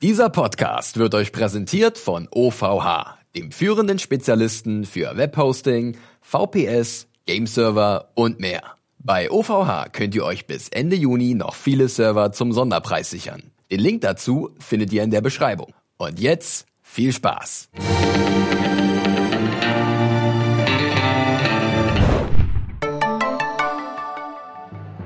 Dieser 0.00 0.30
Podcast 0.30 0.96
wird 0.96 1.16
euch 1.16 1.32
präsentiert 1.32 1.98
von 1.98 2.28
OVH, 2.30 3.18
dem 3.34 3.50
führenden 3.50 3.98
Spezialisten 3.98 4.84
für 4.84 5.16
Webhosting, 5.16 5.96
VPS, 6.20 7.08
Gameserver 7.26 8.12
und 8.14 8.38
mehr. 8.38 8.62
Bei 9.00 9.28
OVH 9.28 9.88
könnt 9.90 10.14
ihr 10.14 10.24
euch 10.24 10.46
bis 10.46 10.68
Ende 10.68 10.94
Juni 10.94 11.34
noch 11.34 11.56
viele 11.56 11.88
Server 11.88 12.30
zum 12.30 12.52
Sonderpreis 12.52 13.10
sichern. 13.10 13.50
Den 13.72 13.80
Link 13.80 14.02
dazu 14.02 14.50
findet 14.60 14.92
ihr 14.92 15.02
in 15.02 15.10
der 15.10 15.20
Beschreibung. 15.20 15.74
Und 15.96 16.20
jetzt 16.20 16.66
viel 16.80 17.12
Spaß! 17.12 17.68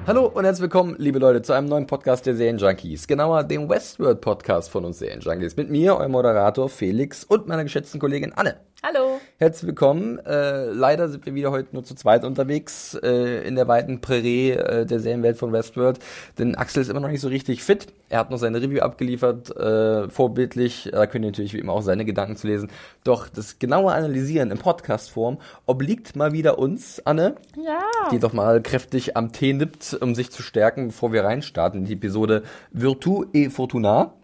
Hallo 0.05 0.27
und 0.27 0.45
herzlich 0.45 0.63
willkommen, 0.63 0.97
liebe 0.99 1.21
Leute, 1.21 1.43
zu 1.43 1.53
einem 1.53 1.69
neuen 1.69 1.87
Podcast 1.87 2.27
der 2.27 2.35
Serienjunkies. 2.35 3.07
Genauer 3.07 3.45
dem 3.45 3.69
Westworld 3.69 4.21
Podcast 4.21 4.69
von 4.69 4.85
uns 4.85 4.99
Serienjunkies. 4.99 5.57
Mit 5.57 5.71
mir, 5.71 5.97
eurem 5.97 6.11
Moderator 6.11 6.69
Felix 6.69 7.23
und 7.23 7.47
meiner 7.47 7.63
geschätzten 7.63 8.01
Kollegin 8.01 8.33
Anne. 8.33 8.57
Hallo. 8.85 9.21
Herzlich 9.39 9.69
willkommen. 9.69 10.19
Äh, 10.27 10.65
leider 10.73 11.09
sind 11.09 11.25
wir 11.25 11.37
wieder 11.37 11.53
heute 11.53 11.69
nur 11.71 11.85
zu 11.85 11.95
zweit 11.95 12.25
unterwegs 12.25 12.99
äh, 13.01 13.47
in 13.47 13.55
der 13.55 13.69
weiten 13.69 14.01
Prärie 14.01 14.51
äh, 14.51 14.85
der 14.85 14.99
Serienwelt 14.99 15.37
von 15.37 15.53
Westworld. 15.53 16.01
Denn 16.37 16.57
Axel 16.57 16.83
ist 16.83 16.89
immer 16.89 16.99
noch 16.99 17.09
nicht 17.09 17.21
so 17.21 17.29
richtig 17.29 17.63
fit. 17.63 17.87
Er 18.09 18.19
hat 18.19 18.33
noch 18.33 18.39
seine 18.39 18.61
Review 18.61 18.81
abgeliefert, 18.81 19.57
äh, 19.57 20.09
vorbildlich. 20.09 20.89
Da 20.91 21.07
könnt 21.07 21.25
ihr 21.25 21.31
natürlich 21.31 21.55
wie 21.55 21.61
immer 21.61 21.75
auch 21.75 21.83
seine 21.83 22.05
Gedanken 22.05 22.35
zu 22.35 22.49
lesen. 22.49 22.71
Doch 23.05 23.29
das 23.29 23.61
genaue 23.61 23.93
Analysieren 23.93 24.51
in 24.51 24.59
Podcast-Form 24.59 25.39
obliegt 25.65 26.17
mal 26.17 26.33
wieder 26.33 26.59
uns, 26.59 27.01
Anne. 27.07 27.37
Ja. 27.65 27.79
Die 28.11 28.19
doch 28.19 28.33
mal 28.33 28.61
kräftig 28.61 29.17
am 29.17 29.31
Tee 29.31 29.53
nippt, 29.53 29.97
um 30.01 30.17
sich 30.17 30.33
zu 30.33 30.43
stärken, 30.43 30.89
bevor 30.89 31.13
wir 31.13 31.23
reinstarten 31.23 31.83
in 31.83 31.87
die 31.87 31.93
Episode 31.93 32.43
Virtu 32.73 33.27
et 33.33 33.53
Fortuna. 33.53 34.15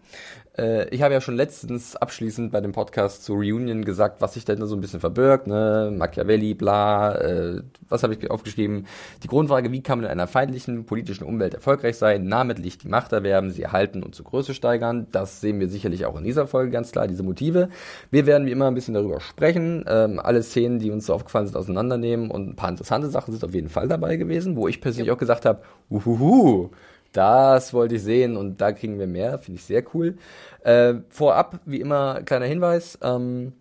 Äh, 0.59 0.89
ich 0.89 1.01
habe 1.01 1.13
ja 1.13 1.21
schon 1.21 1.35
letztens 1.35 1.95
abschließend 1.95 2.51
bei 2.51 2.61
dem 2.61 2.73
Podcast 2.73 3.23
zu 3.23 3.33
Reunion 3.33 3.85
gesagt, 3.85 4.21
was 4.21 4.33
sich 4.33 4.45
da 4.45 4.55
so 4.65 4.75
ein 4.75 4.81
bisschen 4.81 4.99
verbirgt, 4.99 5.47
ne? 5.47 5.91
Machiavelli, 5.95 6.53
bla, 6.53 7.15
äh, 7.15 7.61
was 7.87 8.03
habe 8.03 8.13
ich 8.13 8.29
aufgeschrieben? 8.29 8.85
Die 9.23 9.27
Grundfrage, 9.27 9.71
wie 9.71 9.81
kann 9.81 9.99
man 9.99 10.05
in 10.05 10.11
einer 10.11 10.27
feindlichen 10.27 10.85
politischen 10.85 11.23
Umwelt 11.23 11.53
erfolgreich 11.53 11.97
sein, 11.97 12.25
namentlich 12.25 12.77
die 12.77 12.89
Macht 12.89 13.13
erwerben, 13.13 13.51
sie 13.51 13.63
erhalten 13.63 14.03
und 14.03 14.15
zur 14.15 14.25
Größe 14.25 14.53
steigern. 14.53 15.07
Das 15.11 15.41
sehen 15.41 15.59
wir 15.59 15.69
sicherlich 15.69 16.05
auch 16.05 16.17
in 16.17 16.23
dieser 16.23 16.47
Folge 16.47 16.71
ganz 16.71 16.91
klar, 16.91 17.07
diese 17.07 17.23
Motive. 17.23 17.69
Wir 18.11 18.25
werden 18.25 18.45
wie 18.45 18.51
immer 18.51 18.67
ein 18.67 18.75
bisschen 18.75 18.93
darüber 18.93 19.21
sprechen, 19.21 19.85
ähm, 19.87 20.19
alle 20.19 20.43
Szenen, 20.43 20.79
die 20.79 20.91
uns 20.91 21.05
so 21.05 21.13
aufgefallen 21.13 21.47
sind, 21.47 21.55
auseinandernehmen 21.55 22.29
und 22.29 22.49
ein 22.49 22.55
paar 22.55 22.69
interessante 22.69 23.09
Sachen 23.09 23.31
sind 23.31 23.43
auf 23.43 23.53
jeden 23.53 23.69
Fall 23.69 23.87
dabei 23.87 24.17
gewesen, 24.17 24.55
wo 24.55 24.67
ich 24.67 24.81
persönlich 24.81 25.11
auch 25.11 25.17
gesagt 25.17 25.45
habe, 25.45 25.61
uhuhu, 25.89 26.69
das 27.11 27.73
wollte 27.73 27.95
ich 27.95 28.03
sehen 28.03 28.37
und 28.37 28.61
da 28.61 28.71
kriegen 28.71 28.99
wir 28.99 29.07
mehr, 29.07 29.39
finde 29.39 29.59
ich 29.59 29.65
sehr 29.65 29.83
cool. 29.93 30.17
Äh, 30.63 30.95
vorab, 31.09 31.59
wie 31.65 31.79
immer, 31.79 32.21
kleiner 32.23 32.45
Hinweis 32.45 32.97
ähm, 33.01 33.53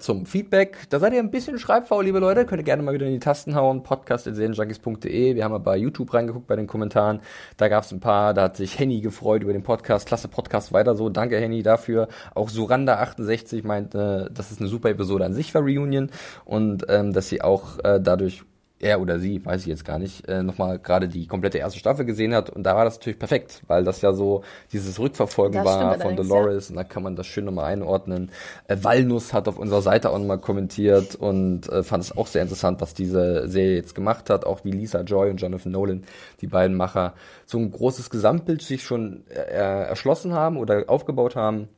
zum 0.00 0.26
Feedback. 0.26 0.88
Da 0.90 0.98
seid 0.98 1.12
ihr 1.12 1.18
ein 1.18 1.30
bisschen 1.30 1.58
schreibfaul, 1.58 2.04
liebe 2.04 2.18
Leute. 2.18 2.46
Könnt 2.46 2.60
ihr 2.60 2.64
gerne 2.64 2.82
mal 2.82 2.94
wieder 2.94 3.06
in 3.06 3.12
die 3.12 3.18
Tasten 3.18 3.54
hauen. 3.54 3.82
Podcast.serienjunkies.de. 3.82 5.34
Wir 5.34 5.44
haben 5.44 5.52
mal 5.52 5.58
bei 5.58 5.76
YouTube 5.76 6.12
reingeguckt 6.14 6.46
bei 6.46 6.56
den 6.56 6.66
Kommentaren. 6.66 7.20
Da 7.56 7.68
gab 7.68 7.84
es 7.84 7.92
ein 7.92 8.00
paar, 8.00 8.34
da 8.34 8.42
hat 8.42 8.56
sich 8.56 8.78
Henny 8.78 9.00
gefreut 9.00 9.42
über 9.42 9.52
den 9.52 9.62
Podcast. 9.62 10.06
Klasse 10.06 10.28
Podcast 10.28 10.72
weiter 10.72 10.94
so. 10.94 11.08
Danke, 11.08 11.38
Henny, 11.38 11.62
dafür. 11.62 12.08
Auch 12.34 12.50
Suranda68 12.50 13.66
meint, 13.66 13.94
äh, 13.94 14.30
dass 14.30 14.50
es 14.50 14.58
eine 14.58 14.68
super 14.68 14.90
Episode 14.90 15.24
an 15.24 15.34
sich 15.34 15.54
war, 15.54 15.62
Reunion. 15.62 16.10
Und 16.44 16.86
ähm, 16.88 17.12
dass 17.12 17.28
sie 17.28 17.42
auch 17.42 17.78
äh, 17.84 18.00
dadurch 18.00 18.42
er 18.80 19.00
oder 19.00 19.18
sie, 19.18 19.44
weiß 19.44 19.62
ich 19.62 19.66
jetzt 19.66 19.84
gar 19.84 19.98
nicht, 19.98 20.28
äh, 20.28 20.42
nochmal 20.42 20.78
gerade 20.78 21.08
die 21.08 21.26
komplette 21.26 21.58
erste 21.58 21.78
Staffel 21.78 22.04
gesehen 22.04 22.34
hat. 22.34 22.50
Und 22.50 22.62
da 22.62 22.76
war 22.76 22.84
das 22.84 22.98
natürlich 22.98 23.18
perfekt, 23.18 23.62
weil 23.66 23.84
das 23.84 24.00
ja 24.02 24.12
so 24.12 24.42
dieses 24.72 24.98
Rückverfolgen 24.98 25.62
Das 25.62 25.64
war 25.64 25.98
von 25.98 26.16
Dolores. 26.16 26.70
Und 26.70 26.76
da 26.76 26.84
kann 26.84 27.02
man 27.02 27.16
das 27.16 27.26
schön 27.26 27.44
nochmal 27.44 27.72
einordnen. 27.72 28.30
Äh, 28.68 28.76
Walnuss 28.82 29.32
hat 29.32 29.48
auf 29.48 29.58
unserer 29.58 29.82
Seite 29.82 30.10
auch 30.10 30.18
nochmal 30.18 30.38
kommentiert 30.38 31.14
und 31.14 31.68
äh, 31.68 31.82
fand 31.82 32.04
es 32.04 32.16
auch 32.16 32.26
sehr 32.26 32.42
interessant, 32.42 32.80
was 32.80 32.94
diese 32.94 33.48
Serie 33.48 33.76
jetzt 33.76 33.94
gemacht 33.94 34.30
hat. 34.30 34.44
Auch 34.46 34.64
wie 34.64 34.70
Lisa 34.70 35.00
Joy 35.00 35.30
und 35.30 35.40
Jonathan 35.40 35.72
Nolan, 35.72 36.04
die 36.40 36.46
beiden 36.46 36.76
Macher, 36.76 37.14
so 37.46 37.58
ein 37.58 37.70
großes 37.70 38.10
Gesamtbild 38.10 38.62
sich 38.62 38.82
schon 38.82 39.24
äh, 39.28 39.40
erschlossen 39.40 40.34
haben 40.34 40.56
oder 40.56 40.84
aufgebaut 40.88 41.36
haben 41.36 41.68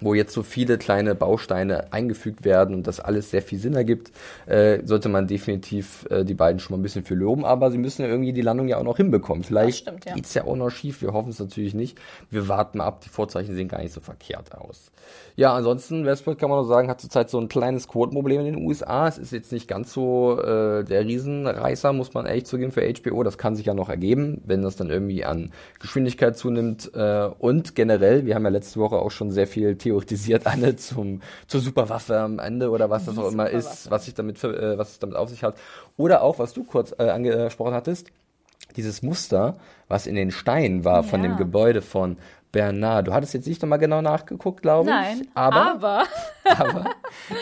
wo 0.00 0.14
jetzt 0.14 0.32
so 0.32 0.42
viele 0.42 0.78
kleine 0.78 1.14
Bausteine 1.14 1.92
eingefügt 1.92 2.44
werden 2.44 2.74
und 2.74 2.86
das 2.86 3.00
alles 3.00 3.30
sehr 3.30 3.42
viel 3.42 3.58
Sinn 3.58 3.74
ergibt, 3.74 4.10
äh, 4.46 4.80
sollte 4.84 5.08
man 5.08 5.26
definitiv 5.26 6.06
äh, 6.10 6.24
die 6.24 6.34
beiden 6.34 6.60
schon 6.60 6.74
mal 6.74 6.80
ein 6.80 6.82
bisschen 6.82 7.04
für 7.04 7.14
loben. 7.14 7.44
Aber 7.44 7.70
sie 7.70 7.78
müssen 7.78 8.02
ja 8.02 8.08
irgendwie 8.08 8.32
die 8.32 8.42
Landung 8.42 8.68
ja 8.68 8.78
auch 8.78 8.84
noch 8.84 8.96
hinbekommen. 8.96 9.44
Vielleicht 9.44 9.78
stimmt, 9.78 10.04
ja. 10.04 10.14
geht's 10.14 10.34
ja 10.34 10.44
auch 10.44 10.56
noch 10.56 10.70
schief. 10.70 11.02
Wir 11.02 11.12
hoffen 11.12 11.30
es 11.30 11.38
natürlich 11.38 11.74
nicht. 11.74 11.98
Wir 12.30 12.48
warten 12.48 12.78
mal 12.78 12.84
ab. 12.84 13.02
Die 13.02 13.08
Vorzeichen 13.08 13.54
sehen 13.54 13.68
gar 13.68 13.80
nicht 13.80 13.92
so 13.92 14.00
verkehrt 14.00 14.54
aus. 14.54 14.90
Ja, 15.34 15.54
ansonsten, 15.54 16.04
Westworld 16.04 16.38
kann 16.38 16.50
man 16.50 16.58
nur 16.58 16.68
sagen, 16.68 16.88
hat 16.88 17.00
zurzeit 17.00 17.30
so 17.30 17.38
ein 17.38 17.48
kleines 17.48 17.88
Quotenproblem 17.88 18.40
in 18.40 18.54
den 18.54 18.66
USA. 18.66 19.08
Es 19.08 19.18
ist 19.18 19.32
jetzt 19.32 19.52
nicht 19.52 19.66
ganz 19.66 19.92
so 19.92 20.38
äh, 20.38 20.84
der 20.84 21.06
Riesenreißer, 21.06 21.92
muss 21.92 22.12
man 22.12 22.26
ehrlich 22.26 22.44
zugeben, 22.44 22.72
für 22.72 22.82
HBO. 22.82 23.22
Das 23.22 23.38
kann 23.38 23.56
sich 23.56 23.66
ja 23.66 23.74
noch 23.74 23.88
ergeben, 23.88 24.42
wenn 24.44 24.62
das 24.62 24.76
dann 24.76 24.90
irgendwie 24.90 25.24
an 25.24 25.52
Geschwindigkeit 25.80 26.36
zunimmt. 26.36 26.90
Äh, 26.94 27.28
und 27.38 27.74
generell, 27.74 28.26
wir 28.26 28.34
haben 28.34 28.44
ja 28.44 28.50
letzte 28.50 28.80
Woche 28.80 28.96
auch 28.96 29.10
schon 29.10 29.30
sehr 29.30 29.46
viel 29.46 29.76
theoretisiert, 29.82 30.46
Anne, 30.46 30.76
zum, 30.76 31.20
zur 31.46 31.60
Superwaffe 31.60 32.18
am 32.18 32.38
Ende 32.38 32.70
oder 32.70 32.88
was 32.90 33.04
das 33.06 33.14
Die 33.14 33.20
auch 33.20 33.30
immer 33.32 33.50
ist, 33.50 33.90
was 33.90 34.04
sich 34.06 34.14
damit, 34.14 34.42
äh, 34.44 34.78
was 34.78 34.92
es 34.92 34.98
damit 34.98 35.16
auf 35.16 35.28
sich 35.28 35.42
hat. 35.42 35.56
Oder 35.96 36.22
auch, 36.22 36.38
was 36.38 36.52
du 36.52 36.64
kurz 36.64 36.94
äh, 36.98 37.08
angesprochen 37.10 37.74
hattest, 37.74 38.08
dieses 38.76 39.02
Muster, 39.02 39.56
was 39.88 40.06
in 40.06 40.14
den 40.14 40.30
Steinen 40.30 40.84
war 40.84 41.02
von 41.02 41.22
Ja. 41.22 41.28
dem 41.28 41.36
Gebäude 41.36 41.82
von 41.82 42.16
Bernard. 42.52 43.08
Du 43.08 43.14
hattest 43.14 43.34
jetzt 43.34 43.48
nicht 43.48 43.62
nochmal 43.62 43.78
genau 43.78 44.02
nachgeguckt, 44.02 44.62
glaube 44.62 44.90
ich. 44.90 44.94
Nein, 44.94 45.28
aber, 45.34 45.72
aber 45.72 46.04
aber 46.44 46.84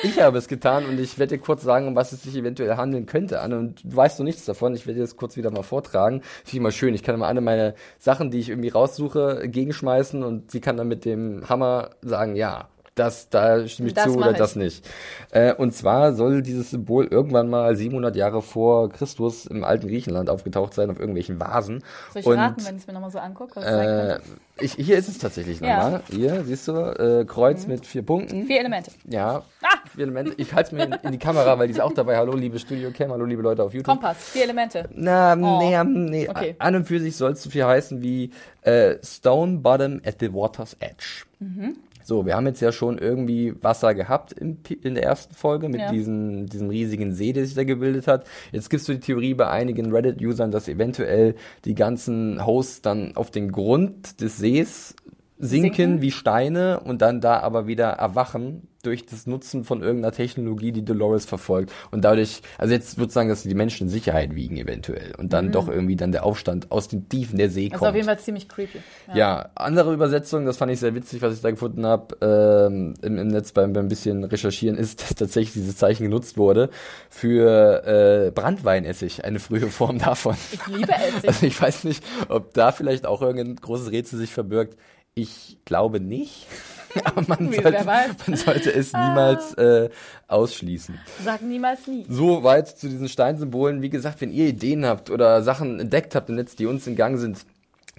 ich 0.04 0.20
habe 0.20 0.38
es 0.38 0.46
getan 0.46 0.86
und 0.86 0.98
ich 1.00 1.18
werde 1.18 1.36
dir 1.36 1.42
kurz 1.42 1.62
sagen, 1.62 1.88
um 1.88 1.96
was 1.96 2.12
es 2.12 2.22
sich 2.22 2.36
eventuell 2.36 2.76
handeln 2.76 3.06
könnte, 3.06 3.40
Anne. 3.40 3.58
Und 3.58 3.82
du 3.84 3.96
weißt 3.96 4.20
noch 4.20 4.24
nichts 4.24 4.44
davon. 4.44 4.74
Ich 4.74 4.86
werde 4.86 5.00
dir 5.00 5.04
das 5.04 5.16
kurz 5.16 5.36
wieder 5.36 5.50
mal 5.50 5.62
vortragen. 5.62 6.22
Finde 6.44 6.56
ich 6.56 6.60
mal 6.60 6.72
schön. 6.72 6.94
Ich 6.94 7.02
kann 7.02 7.16
immer 7.16 7.26
alle 7.26 7.40
meine 7.40 7.74
Sachen, 7.98 8.30
die 8.30 8.38
ich 8.38 8.48
irgendwie 8.48 8.68
raussuche, 8.68 9.48
gegenschmeißen 9.48 10.22
und 10.22 10.50
sie 10.50 10.60
kann 10.60 10.76
dann 10.76 10.88
mit 10.88 11.04
dem 11.04 11.48
Hammer 11.48 11.90
sagen, 12.02 12.36
ja. 12.36 12.68
Das, 12.96 13.28
da 13.30 13.66
stimme 13.68 13.88
ich 13.88 13.94
Das 13.94 14.04
zu 14.04 14.16
oder 14.16 14.32
ich. 14.32 14.36
das 14.36 14.56
nicht. 14.56 14.84
Äh, 15.30 15.54
und 15.54 15.72
zwar 15.74 16.12
soll 16.12 16.42
dieses 16.42 16.70
Symbol 16.70 17.06
irgendwann 17.06 17.48
mal 17.48 17.74
700 17.76 18.16
Jahre 18.16 18.42
vor 18.42 18.90
Christus 18.90 19.46
im 19.46 19.62
alten 19.64 19.86
Griechenland 19.88 20.28
aufgetaucht 20.28 20.74
sein, 20.74 20.90
auf 20.90 20.98
irgendwelchen 20.98 21.38
Vasen. 21.40 21.84
soll 22.12 22.20
ich 22.20 22.26
und 22.26 22.36
raten, 22.38 22.64
wenn 22.66 22.74
ich 22.76 22.82
es 22.82 22.86
mir 22.88 22.92
nochmal 22.92 23.10
so 23.12 23.18
angucke? 23.20 23.60
äh, 23.60 24.18
ich, 24.62 24.74
hier 24.74 24.98
ist 24.98 25.08
es 25.08 25.18
tatsächlich 25.18 25.60
Ja. 25.60 25.84
nochmal. 25.84 26.02
Hier, 26.10 26.44
siehst 26.44 26.68
du, 26.68 26.72
äh, 26.72 27.24
Kreuz 27.24 27.66
mit 27.66 27.86
vier 27.86 28.02
Punkten. 28.02 28.44
Vier 28.46 28.58
Elemente. 28.60 28.90
Ja, 29.08 29.44
Ah! 29.62 29.68
vier 29.94 30.02
Elemente. 30.02 30.34
Ich 30.36 30.52
halte 30.52 30.66
es 30.66 30.72
mir 30.72 30.84
in, 30.84 30.92
in 31.04 31.12
die 31.12 31.18
Kamera, 31.18 31.58
weil 31.58 31.68
die 31.68 31.74
ist 31.74 31.80
auch 31.80 31.94
dabei. 31.94 32.16
Hallo, 32.18 32.34
liebe 32.34 32.58
Studio 32.58 32.90
Cam, 32.90 33.12
hallo, 33.12 33.24
liebe 33.24 33.40
Leute 33.42 33.62
auf 33.62 33.72
YouTube. 33.72 33.86
Kompass, 33.94 34.16
vier 34.30 34.42
Elemente. 34.42 34.88
Na, 34.92 35.34
Oh. 35.40 35.58
nee, 35.60 35.82
nee. 35.84 36.28
Okay. 36.28 36.56
An 36.58 36.74
und 36.74 36.84
für 36.86 36.98
sich 37.00 37.16
soll 37.16 37.32
es 37.32 37.42
so 37.42 37.50
viel 37.50 37.64
heißen 37.64 38.02
wie 38.02 38.30
äh, 38.62 38.96
Stone 39.02 39.58
Bottom 39.58 40.00
at 40.04 40.16
the 40.20 40.34
Water's 40.34 40.76
Edge. 40.80 41.24
Mhm. 41.38 41.76
So, 42.10 42.26
wir 42.26 42.34
haben 42.34 42.46
jetzt 42.48 42.60
ja 42.60 42.72
schon 42.72 42.98
irgendwie 42.98 43.54
Wasser 43.62 43.94
gehabt 43.94 44.34
Pi- 44.64 44.80
in 44.82 44.94
der 44.96 45.04
ersten 45.04 45.32
Folge 45.32 45.68
mit 45.68 45.80
Ja. 45.80 45.92
diesem, 45.92 46.46
diesem 46.48 46.68
riesigen 46.68 47.12
See, 47.12 47.32
der 47.32 47.46
sich 47.46 47.54
da 47.54 47.62
gebildet 47.62 48.08
hat. 48.08 48.26
Jetzt 48.50 48.68
gibt 48.68 48.80
es 48.80 48.86
so 48.88 48.92
die 48.92 48.98
Theorie 48.98 49.32
bei 49.34 49.48
einigen 49.48 49.92
Reddit-Usern, 49.92 50.50
dass 50.50 50.66
eventuell 50.66 51.36
die 51.64 51.76
ganzen 51.76 52.44
Hosts 52.44 52.82
dann 52.82 53.14
auf 53.14 53.30
den 53.30 53.52
Grund 53.52 54.20
des 54.20 54.38
Sees 54.38 54.96
sinken, 55.40 55.74
Sinken. 55.74 56.02
wie 56.02 56.10
Steine 56.10 56.80
und 56.80 57.02
dann 57.02 57.20
da 57.20 57.40
aber 57.40 57.66
wieder 57.66 57.88
erwachen 57.90 58.68
durch 58.82 59.04
das 59.04 59.26
Nutzen 59.26 59.64
von 59.64 59.82
irgendeiner 59.82 60.12
Technologie, 60.12 60.72
die 60.72 60.84
Dolores 60.84 61.26
verfolgt. 61.26 61.72
Und 61.90 62.02
dadurch, 62.04 62.40
also 62.56 62.72
jetzt 62.72 62.96
würde 62.96 63.08
ich 63.08 63.12
sagen, 63.12 63.28
dass 63.28 63.42
die 63.42 63.54
Menschen 63.54 63.88
in 63.88 63.90
Sicherheit 63.90 64.34
wiegen 64.34 64.56
eventuell 64.56 65.14
und 65.18 65.32
dann 65.32 65.52
doch 65.52 65.68
irgendwie 65.68 65.96
dann 65.96 66.12
der 66.12 66.24
Aufstand 66.24 66.70
aus 66.70 66.88
den 66.88 67.08
Tiefen 67.08 67.36
der 67.36 67.50
See 67.50 67.66
Also 67.66 67.78
kommt. 67.78 67.90
auf 67.90 67.94
jeden 67.94 68.06
Fall 68.06 68.18
ziemlich 68.18 68.48
creepy. 68.48 68.78
Ja. 69.14 69.50
andere 69.54 69.92
Übersetzung, 69.92 70.46
das 70.46 70.56
fand 70.56 70.72
ich 70.72 70.80
sehr 70.80 70.94
witzig, 70.94 71.20
was 71.20 71.34
ich 71.34 71.40
da 71.42 71.50
gefunden 71.50 71.84
habe 71.84 72.16
ähm, 72.22 72.94
im, 73.02 73.18
im 73.18 73.28
Netz 73.28 73.52
beim, 73.52 73.72
beim 73.72 73.88
bisschen 73.88 74.24
recherchieren, 74.24 74.78
ist, 74.78 75.02
dass 75.02 75.14
tatsächlich 75.14 75.52
dieses 75.52 75.76
Zeichen 75.76 76.04
genutzt 76.04 76.38
wurde 76.38 76.70
für 77.10 77.84
äh, 77.84 78.30
Brandweinessig, 78.30 79.24
eine 79.24 79.40
frühe 79.40 79.66
Form 79.68 79.98
davon. 79.98 80.36
Ich 80.52 80.66
liebe 80.66 80.92
Essig. 80.92 81.24
Also 81.30 81.46
ich 81.46 81.60
weiß 81.60 81.84
nicht, 81.84 82.02
ob 82.28 82.54
da 82.54 82.72
vielleicht 82.72 83.06
auch 83.06 83.20
irgendein 83.22 83.56
großes 83.56 83.90
Rätsel 83.92 84.18
sich 84.18 84.32
verbirgt. 84.32 84.76
Ich 85.14 85.58
glaube 85.64 86.00
nicht. 86.00 86.46
Aber 87.04 87.22
man 87.26 87.52
sollte, 87.52 87.84
man 87.84 88.36
sollte 88.36 88.72
es 88.72 88.92
niemals 88.92 89.54
äh, 89.54 89.90
ausschließen. 90.26 90.98
Sag 91.24 91.42
niemals 91.42 91.86
nie. 91.86 92.04
So 92.08 92.42
weit 92.42 92.68
zu 92.68 92.88
diesen 92.88 93.08
Steinsymbolen. 93.08 93.82
Wie 93.82 93.90
gesagt, 93.90 94.20
wenn 94.20 94.32
ihr 94.32 94.46
Ideen 94.46 94.84
habt 94.84 95.10
oder 95.10 95.42
Sachen 95.42 95.78
entdeckt 95.78 96.14
habt 96.14 96.28
im 96.30 96.36
Netz, 96.36 96.56
die 96.56 96.66
uns 96.66 96.86
in 96.86 96.96
Gang 96.96 97.18
sind, 97.18 97.44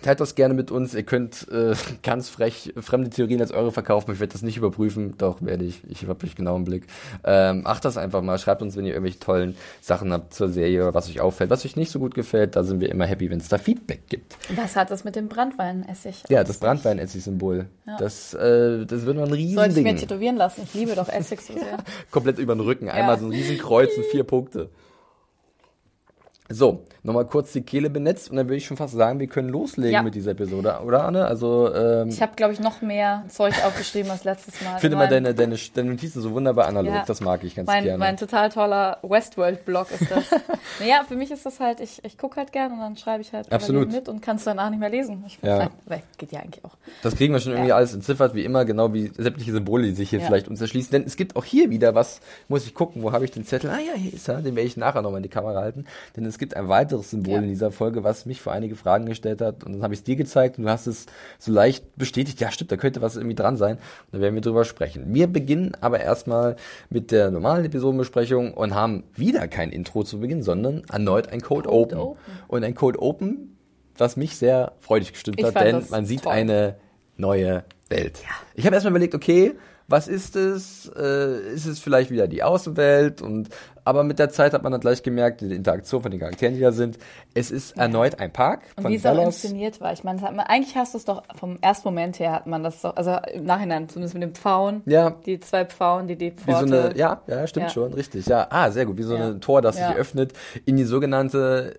teilt 0.01 0.19
das 0.19 0.36
gerne 0.36 0.53
mit 0.53 0.71
uns. 0.71 0.94
Ihr 0.94 1.03
könnt 1.03 1.48
äh, 1.51 1.74
ganz 2.03 2.30
frech 2.30 2.74
fremde 2.77 3.09
Theorien 3.09 3.42
als 3.42 3.51
eure 3.51 3.71
verkaufen. 3.71 4.12
Ich 4.13 4.19
werde 4.19 4.33
das 4.33 4.42
nicht 4.42 4.57
überprüfen. 4.57 5.15
Doch, 5.18 5.42
werde 5.42 5.65
ich. 5.65 5.81
Ich 5.89 6.07
habe 6.07 6.25
euch 6.25 6.36
genau 6.36 6.56
im 6.56 6.63
Blick. 6.63 6.88
Ähm, 7.24 7.65
acht 7.65 7.86
das 7.86 7.98
einfach 7.98 8.21
mal. 8.21 8.38
Schreibt 8.38 8.62
uns, 8.62 8.75
wenn 8.75 8.86
ihr 8.86 8.94
irgendwelche 8.94 9.19
tollen 9.19 9.56
Sachen 9.81 10.12
habt 10.13 10.33
zur 10.33 10.50
Serie 10.50 10.94
was 10.94 11.09
euch 11.09 11.21
auffällt. 11.21 11.50
Was 11.50 11.65
euch 11.65 11.75
nicht 11.75 11.92
so 11.92 12.00
gut 12.00 12.15
gefällt, 12.15 12.56
da 12.56 12.63
sind 12.63 12.81
wir 12.81 12.89
immer 12.89 13.06
happy, 13.06 13.30
wenn 13.30 13.39
es 13.39 13.48
da 13.48 13.57
Feedback 13.57 14.07
gibt. 14.09 14.38
Was 14.56 14.75
hat 14.75 14.92
das 14.92 15.03
mit 15.03 15.15
dem 15.15 15.27
Brandweinessig? 15.27 16.24
Ja, 16.30 16.44
das 16.44 16.57
Brandweinessig-Symbol. 16.57 17.68
Das, 18.00 18.33
äh, 18.33 18.86
das 18.86 19.06
wird 19.06 19.18
noch 19.18 19.27
ein 19.27 19.50
Sollte 19.50 19.80
ich 19.80 19.83
mir 19.83 19.95
tätowieren 19.95 20.38
lassen. 20.38 20.62
Ich 20.63 20.74
liebe 20.74 20.95
doch 20.95 21.09
Essig 21.09 21.42
so 21.42 21.54
sehr. 21.54 21.77
Komplett 22.12 22.39
über 22.39 22.56
den 22.56 22.62
Rücken. 22.62 22.89
Einmal 22.89 23.19
so 23.19 23.25
ein 23.25 23.31
Riesenkreuz 23.31 23.95
und 23.97 24.06
vier 24.06 24.24
Punkte. 24.24 24.69
So, 26.54 26.83
nochmal 27.03 27.25
kurz 27.25 27.51
die 27.51 27.62
Kehle 27.62 27.89
benetzt 27.89 28.30
und 28.30 28.38
dann 28.38 28.48
würde 28.48 28.57
ich 28.57 28.65
schon 28.65 28.77
fast 28.77 28.94
sagen, 28.94 29.19
wir 29.19 29.27
können 29.27 29.50
loslegen 29.50 29.92
Ja. 29.92 30.03
mit 30.03 30.13
dieser 30.15 30.31
Episode, 30.31 30.80
oder 30.86 31.03
Anne? 31.03 31.25
Also, 31.25 31.74
ähm, 31.74 32.09
Ich 32.09 32.21
habe, 32.21 32.33
glaube 32.36 32.53
ich, 32.53 32.59
noch 32.59 32.81
mehr 32.81 33.24
Zeug 33.27 33.53
aufgeschrieben 33.65 34.12
als 34.12 34.24
letztes 34.24 34.62
Mal. 34.62 34.75
ich 34.75 34.81
finde 34.81 34.98
Mein- 34.98 35.06
mal 35.07 35.09
deine, 35.09 35.33
deine, 35.33 35.56
deine 35.74 35.89
Notizen 35.92 36.21
so 36.21 36.31
wunderbar 36.31 36.68
analog, 36.68 36.94
Ja. 36.94 37.03
das 37.07 37.21
mag 37.21 37.44
ich 37.44 37.56
ganz 37.56 37.68
mein, 37.68 37.83
gerne. 37.83 37.98
mein 37.98 38.18
total 38.18 38.50
toller 38.50 39.00
Westworld-Blog 39.01 39.88
ist 40.00 40.12
das. 40.12 40.25
naja, 40.80 41.03
für 41.07 41.15
mich 41.15 41.31
ist 41.31 41.45
das 41.45 41.59
halt, 41.59 41.80
ich, 41.80 42.03
ich 42.03 42.18
gucke 42.18 42.36
halt 42.38 42.51
gern 42.51 42.71
und 42.74 42.80
dann 42.80 42.98
schreibe 42.98 43.21
ich 43.21 43.33
halt 43.33 43.51
Absolut. 43.51 43.92
mit 43.92 44.07
und 44.07 44.21
kann 44.21 44.36
es 44.36 44.44
danach 44.44 44.69
nicht 44.69 44.80
mehr 44.80 44.89
lesen. 44.89 45.24
Ich, 45.25 45.39
Ja. 45.42 45.69
weil 45.86 46.04
geht 46.18 46.31
ja 46.31 46.39
eigentlich 46.42 46.63
auch. 46.65 46.77
Das 47.01 47.15
kriegen 47.15 47.33
wir 47.33 47.39
schon 47.39 47.54
irgendwie 47.54 47.69
Ja. 47.69 47.77
alles 47.77 47.94
entziffert, 47.94 48.36
wie 48.36 48.44
immer, 48.45 48.65
genau 48.65 48.94
wie 48.94 49.12
sämtliche 49.18 49.51
Symbole, 49.54 49.86
die 49.88 49.94
sich 49.94 50.09
hier 50.12 50.19
Ja. 50.19 50.25
vielleicht 50.27 50.47
uns 50.47 50.62
erschließen. 50.62 50.92
Denn 50.92 51.04
es 51.06 51.15
gibt 51.15 51.36
auch 51.36 51.45
hier 51.45 51.69
wieder 51.69 51.95
was, 51.95 52.21
muss 52.47 52.65
ich 52.65 52.74
gucken, 52.75 53.01
wo 53.01 53.12
habe 53.12 53.25
ich 53.25 53.31
den 53.31 53.45
Zettel? 53.45 53.69
Ah 53.71 53.80
ja, 53.80 53.94
hier 53.95 54.13
ist 54.13 54.27
er, 54.27 54.36
den 54.42 54.56
werde 54.56 54.68
ich 54.68 54.77
nachher 54.77 55.01
nochmal 55.01 55.18
in 55.18 55.24
die 55.24 55.30
Kamera 55.30 55.62
halten. 55.62 55.86
Denn 56.15 56.25
es 56.25 56.38
gibt 56.38 56.56
ein 56.56 56.68
weiteres 56.68 56.90
Symbol 56.99 57.33
Ja. 57.33 57.39
in 57.39 57.47
dieser 57.47 57.71
Folge, 57.71 58.03
was 58.03 58.25
mich 58.25 58.41
vor 58.41 58.53
einige 58.53 58.75
Fragen 58.75 59.05
gestellt 59.05 59.41
hat. 59.41 59.63
Und 59.63 59.73
dann 59.73 59.83
habe 59.83 59.93
ich 59.93 60.01
es 60.01 60.03
dir 60.03 60.15
gezeigt 60.15 60.57
und 60.57 60.65
du 60.65 60.69
hast 60.69 60.88
es 60.88 61.05
so 61.39 61.51
leicht 61.51 61.95
bestätigt. 61.97 62.39
Ja, 62.39 62.51
stimmt, 62.51 62.71
da 62.71 62.77
könnte 62.77 63.01
was 63.01 63.15
irgendwie 63.15 63.35
dran 63.35 63.57
sein. 63.57 63.77
Und 63.77 64.13
da 64.13 64.19
werden 64.21 64.35
wir 64.35 64.41
drüber 64.41 64.65
sprechen. 64.65 65.05
Wir 65.13 65.27
beginnen 65.27 65.71
aber 65.81 65.99
erstmal 66.01 66.55
mit 66.89 67.11
der 67.11 67.31
normalen 67.31 67.65
Episodenbesprechung 67.65 68.53
und 68.53 68.75
haben 68.75 69.03
wieder 69.15 69.47
kein 69.47 69.71
Intro 69.71 70.03
zu 70.03 70.19
Beginn, 70.19 70.43
sondern 70.43 70.83
erneut 70.91 71.29
ein 71.29 71.41
Code, 71.41 71.69
Open. 71.69 71.97
Open. 71.97 72.19
Und 72.47 72.63
ein 72.63 72.75
Code 72.75 73.01
Open, 73.01 73.57
was 73.97 74.17
mich 74.17 74.35
sehr 74.37 74.73
freudig 74.79 75.13
gestimmt 75.13 75.39
Ich 75.39 75.45
hat, 75.45 75.55
denn 75.55 75.83
man 75.89 76.05
sieht 76.05 76.23
toll. 76.23 76.33
eine 76.33 76.75
neue 77.17 77.63
Welt. 77.89 78.19
Ich 78.55 78.65
habe 78.65 78.75
erstmal 78.75 78.91
überlegt, 78.91 79.13
okay, 79.15 79.53
was 79.87 80.07
ist 80.07 80.37
es? 80.37 80.89
Äh, 80.95 81.53
ist 81.53 81.65
es 81.65 81.79
vielleicht 81.79 82.09
wieder 82.11 82.27
die 82.29 82.44
Außenwelt? 82.44 83.21
Und 83.21 83.49
aber 83.83 84.04
mit 84.04 84.19
der 84.19 84.30
Zeit 84.30 84.54
hat 84.54 84.63
man 84.63 84.72
dann 84.72 84.81
gleich 84.81 85.04
gemerkt, 85.04 85.42
die 85.42 85.54
Interaktion 85.54 86.01
von 86.01 86.12
den 86.12 86.19
Charakteren, 86.19 86.56
die 86.56 86.62
da 86.62 86.72
sind, 86.72 86.98
es 87.33 87.51
ist 87.51 87.78
erneut 87.78 88.19
ein 88.19 88.31
Park 88.31 88.62
Und 88.75 88.88
wie 88.89 88.95
es 88.95 89.06
auch 89.06 89.18
inszeniert 89.22 89.80
war. 89.81 89.94
Ich 89.94 90.04
meine, 90.04 90.19
das 90.22 90.30
man, 90.31 90.42
eigentlich 90.45 90.75
hast 90.75 90.94
du 90.94 90.98
es 90.98 91.06
doch 91.06 91.24
vom 91.36 91.57
ersten 91.62 91.88
Moment 91.88 92.19
her 92.19 92.31
hat 92.33 92.48
man 92.48 92.63
das 92.63 92.81
doch, 92.81 92.95
also 92.95 93.18
im 93.33 93.45
Nachhinein, 93.45 93.89
zumindest 93.89 94.13
mit 94.13 94.24
den 94.24 94.33
Pfauen. 94.36 94.81
Ja. 94.86 95.12
Die 95.25 95.39
zwei 95.39 95.66
Pfauen, 95.66 96.07
die 96.07 96.16
die 96.16 96.31
Wie 96.38 96.51
Pforte. 96.51 96.68
so 96.68 96.75
eine, 96.75 96.98
ja, 96.98 97.22
ja, 97.28 97.48
stimmt 97.48 97.68
Ja. 97.68 97.69
schon, 97.72 97.94
richtig. 97.94 98.25
Ja, 98.28 98.48
ah, 98.50 98.69
sehr 98.72 98.86
gut. 98.86 98.98
Wie 98.98 99.04
so 99.04 99.16
Ja. 99.16 99.28
ein 99.30 99.42
Tor, 99.42 99.62
das 99.62 99.78
Ja. 99.80 99.88
sich 99.89 99.98
öffnet 99.98 100.33
in 100.66 100.78
die 100.78 100.83
sogenannte 100.83 101.75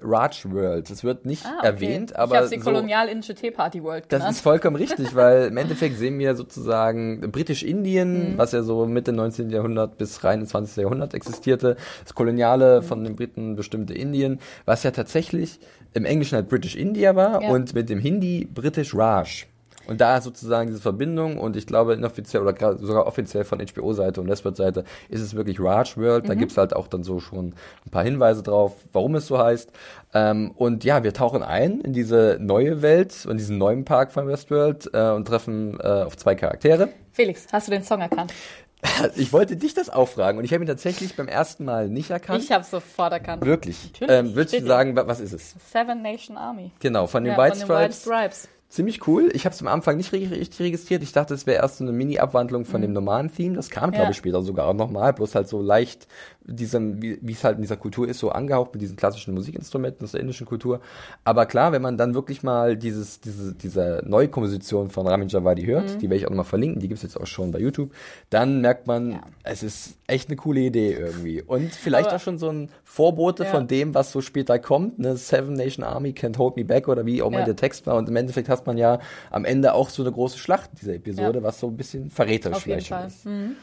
äh, 0.00 0.04
Raj 0.04 0.44
World. 0.46 0.90
Das 0.90 1.04
wird 1.04 1.24
nicht 1.26 1.44
Ah, 1.46 1.54
okay. 1.58 1.66
erwähnt, 1.66 2.10
ich 2.12 2.18
aber 2.18 2.36
habe 2.36 2.48
sie 2.48 2.58
so, 2.58 2.64
kolonial-indische 2.64 3.34
Teeparty 3.34 3.82
World 3.82 4.04
Das 4.08 4.18
genannt. 4.20 4.36
ist 4.36 4.40
vollkommen 4.42 4.76
richtig, 4.76 5.14
weil 5.14 5.46
im 5.48 5.56
Endeffekt 5.56 5.96
sehen 5.98 6.18
wir 6.18 6.34
sozusagen 6.36 7.20
Britisch-Indien, 7.30 8.32
Mhm. 8.32 8.38
was 8.38 8.52
ja 8.52 8.62
so 8.62 8.86
Mitte 8.86 9.12
19. 9.12 9.50
Jahrhundert 9.50 9.98
bis 9.98 10.22
rein 10.24 10.40
ins 10.40 10.50
20. 10.50 10.82
Jahrhundert 10.82 11.14
existierte. 11.38 11.76
Das 12.04 12.14
Koloniale 12.14 12.82
von 12.82 13.04
den 13.04 13.16
Briten 13.16 13.56
bestimmte 13.56 13.94
Indien, 13.94 14.40
was 14.64 14.82
ja 14.82 14.90
tatsächlich 14.90 15.58
im 15.94 16.04
Englischen 16.04 16.36
halt 16.36 16.48
British 16.48 16.76
India 16.76 17.14
war 17.16 17.42
Ja. 17.42 17.48
und 17.50 17.74
mit 17.74 17.88
dem 17.88 17.98
Hindi 17.98 18.46
British 18.52 18.94
Raj. 18.94 19.46
Und 19.86 20.02
da 20.02 20.20
sozusagen 20.20 20.68
diese 20.68 20.82
Verbindung 20.82 21.38
und 21.38 21.56
ich 21.56 21.66
glaube 21.66 21.94
inoffiziell 21.94 22.42
oder 22.42 22.76
sogar 22.76 23.06
offiziell 23.06 23.44
von 23.44 23.58
HBO-Seite 23.58 24.20
und 24.20 24.28
Westworld-Seite 24.28 24.84
ist 25.08 25.22
es 25.22 25.34
wirklich 25.34 25.58
Raj 25.58 25.96
World. 25.96 26.24
Mhm. 26.24 26.28
Da 26.28 26.34
gibt's 26.34 26.58
halt 26.58 26.76
auch 26.76 26.88
dann 26.88 27.04
so 27.04 27.20
schon 27.20 27.54
ein 27.86 27.90
paar 27.90 28.04
Hinweise 28.04 28.42
drauf, 28.42 28.76
warum 28.92 29.14
es 29.14 29.26
so 29.28 29.38
heißt. 29.38 29.72
Ähm, 30.12 30.50
und 30.56 30.84
ja, 30.84 31.02
wir 31.04 31.14
tauchen 31.14 31.42
ein 31.42 31.80
in 31.80 31.94
diese 31.94 32.36
neue 32.38 32.82
Welt 32.82 33.24
und 33.26 33.38
diesen 33.38 33.56
neuen 33.56 33.86
Park 33.86 34.12
von 34.12 34.26
Westworld 34.28 34.90
äh, 34.92 35.08
und 35.12 35.26
treffen 35.26 35.80
äh, 35.80 35.86
auf 36.02 36.18
zwei 36.18 36.34
Charaktere. 36.34 36.90
Felix, 37.12 37.46
hast 37.50 37.68
du 37.68 37.72
den 37.72 37.82
Song 37.82 38.02
erkannt? 38.02 38.34
Ich 39.16 39.32
wollte 39.32 39.56
dich 39.56 39.74
das 39.74 39.90
auch 39.90 40.08
fragen 40.08 40.38
und 40.38 40.44
ich 40.44 40.52
habe 40.52 40.64
ihn 40.64 40.68
tatsächlich 40.68 41.16
beim 41.16 41.28
ersten 41.28 41.64
Mal 41.64 41.88
nicht 41.88 42.10
erkannt. 42.10 42.42
Ich 42.42 42.52
habe 42.52 42.64
sofort 42.64 43.12
erkannt. 43.12 43.44
Wirklich. 43.44 43.92
Ähm, 44.02 44.34
würdest 44.34 44.54
du 44.60 44.66
sagen, 44.66 44.96
wa- 44.96 45.06
was 45.06 45.20
ist 45.20 45.32
es? 45.32 45.54
Seven 45.72 46.02
Nation 46.02 46.36
Army. 46.36 46.70
Genau, 46.80 47.06
von 47.06 47.24
den 47.24 47.32
Ja, 47.34 47.38
White 47.38 47.56
von 47.60 47.68
den 47.68 47.76
White 47.76 47.92
Stripes. 47.94 48.00
Stripes. 48.42 48.48
Ziemlich 48.70 49.06
cool. 49.06 49.30
Ich 49.32 49.46
habe 49.46 49.54
es 49.54 49.62
am 49.62 49.68
Anfang 49.68 49.96
nicht 49.96 50.12
ri- 50.12 50.30
richtig 50.30 50.60
registriert. 50.60 51.02
Ich 51.02 51.12
dachte, 51.12 51.32
es 51.32 51.46
wäre 51.46 51.62
erst 51.62 51.78
so 51.78 51.84
eine 51.84 51.92
Mini-Abwandlung 51.92 52.66
von 52.66 52.82
dem 52.82 52.92
normalen 52.92 53.32
Theme. 53.34 53.54
Das 53.56 53.70
kam, 53.70 53.90
glaube 53.92 53.96
Mhm. 53.96 54.02
Ja. 54.04 54.10
ich, 54.10 54.16
später 54.18 54.42
sogar 54.42 54.66
auch 54.66 54.74
nochmal. 54.74 55.14
Bloß 55.14 55.34
halt 55.34 55.48
so 55.48 55.62
leicht, 55.62 56.06
diesem, 56.48 57.02
wie 57.02 57.18
es 57.32 57.44
halt 57.44 57.56
in 57.56 57.62
dieser 57.62 57.76
Kultur 57.76 58.08
ist, 58.08 58.18
so 58.18 58.30
angehaucht 58.30 58.72
mit 58.72 58.80
diesen 58.82 58.96
klassischen 58.96 59.34
Musikinstrumenten 59.34 60.04
aus 60.04 60.12
der 60.12 60.20
indischen 60.20 60.46
Kultur. 60.46 60.80
Aber 61.24 61.46
klar, 61.46 61.72
wenn 61.72 61.82
man 61.82 61.96
dann 61.98 62.14
wirklich 62.14 62.42
mal 62.42 62.76
dieses, 62.76 63.20
diese, 63.20 63.54
diese 63.54 64.02
Neukomposition 64.06 64.90
von 64.90 65.06
Ramin 65.06 65.28
Javadi 65.28 65.64
hört, 65.66 65.94
Mhm. 65.94 65.98
die 65.98 66.10
werde 66.10 66.16
ich 66.16 66.26
auch 66.26 66.30
nochmal 66.30 66.44
verlinken, 66.46 66.80
die 66.80 66.88
gibt's 66.88 67.02
jetzt 67.02 67.20
auch 67.20 67.26
schon 67.26 67.50
bei 67.52 67.58
YouTube, 67.60 67.92
dann 68.30 68.60
merkt 68.60 68.86
man, 68.86 69.12
Ja. 69.12 69.20
es 69.44 69.62
ist 69.62 69.98
echt 70.06 70.28
eine 70.28 70.36
coole 70.36 70.60
Idee 70.60 70.92
irgendwie. 70.94 71.42
Und 71.42 71.74
vielleicht 71.74 72.08
Aber- 72.08 72.16
auch 72.16 72.20
schon 72.20 72.38
so 72.38 72.48
ein 72.50 72.70
Vorbote 72.84 73.44
Ja. 73.44 73.50
von 73.50 73.66
dem, 73.68 73.94
was 73.94 74.10
so 74.10 74.20
später 74.22 74.58
kommt. 74.58 74.98
Ne? 74.98 75.16
Seven 75.16 75.52
Nation 75.54 75.84
Army 75.84 76.10
can't 76.10 76.38
hold 76.38 76.56
me 76.56 76.64
back 76.64 76.88
oder 76.88 77.04
wie 77.04 77.20
auch 77.22 77.28
immer 77.28 77.40
Ja. 77.40 77.44
der 77.44 77.56
Text 77.56 77.86
war. 77.86 77.96
Und 77.96 78.08
im 78.08 78.16
Endeffekt 78.16 78.48
hat 78.48 78.66
man 78.66 78.78
ja 78.78 78.98
am 79.30 79.44
Ende 79.44 79.74
auch 79.74 79.90
so 79.90 80.02
eine 80.02 80.10
große 80.12 80.38
Schlacht 80.38 80.70
dieser 80.80 80.94
Episode, 80.94 81.42
was 81.42 81.60
so 81.60 81.66
ein 81.68 81.76
bisschen 81.76 82.10
verräterisch 82.10 82.62
vielleicht 82.62 82.90
ist. 83.06 83.26
Mhm. 83.26 83.56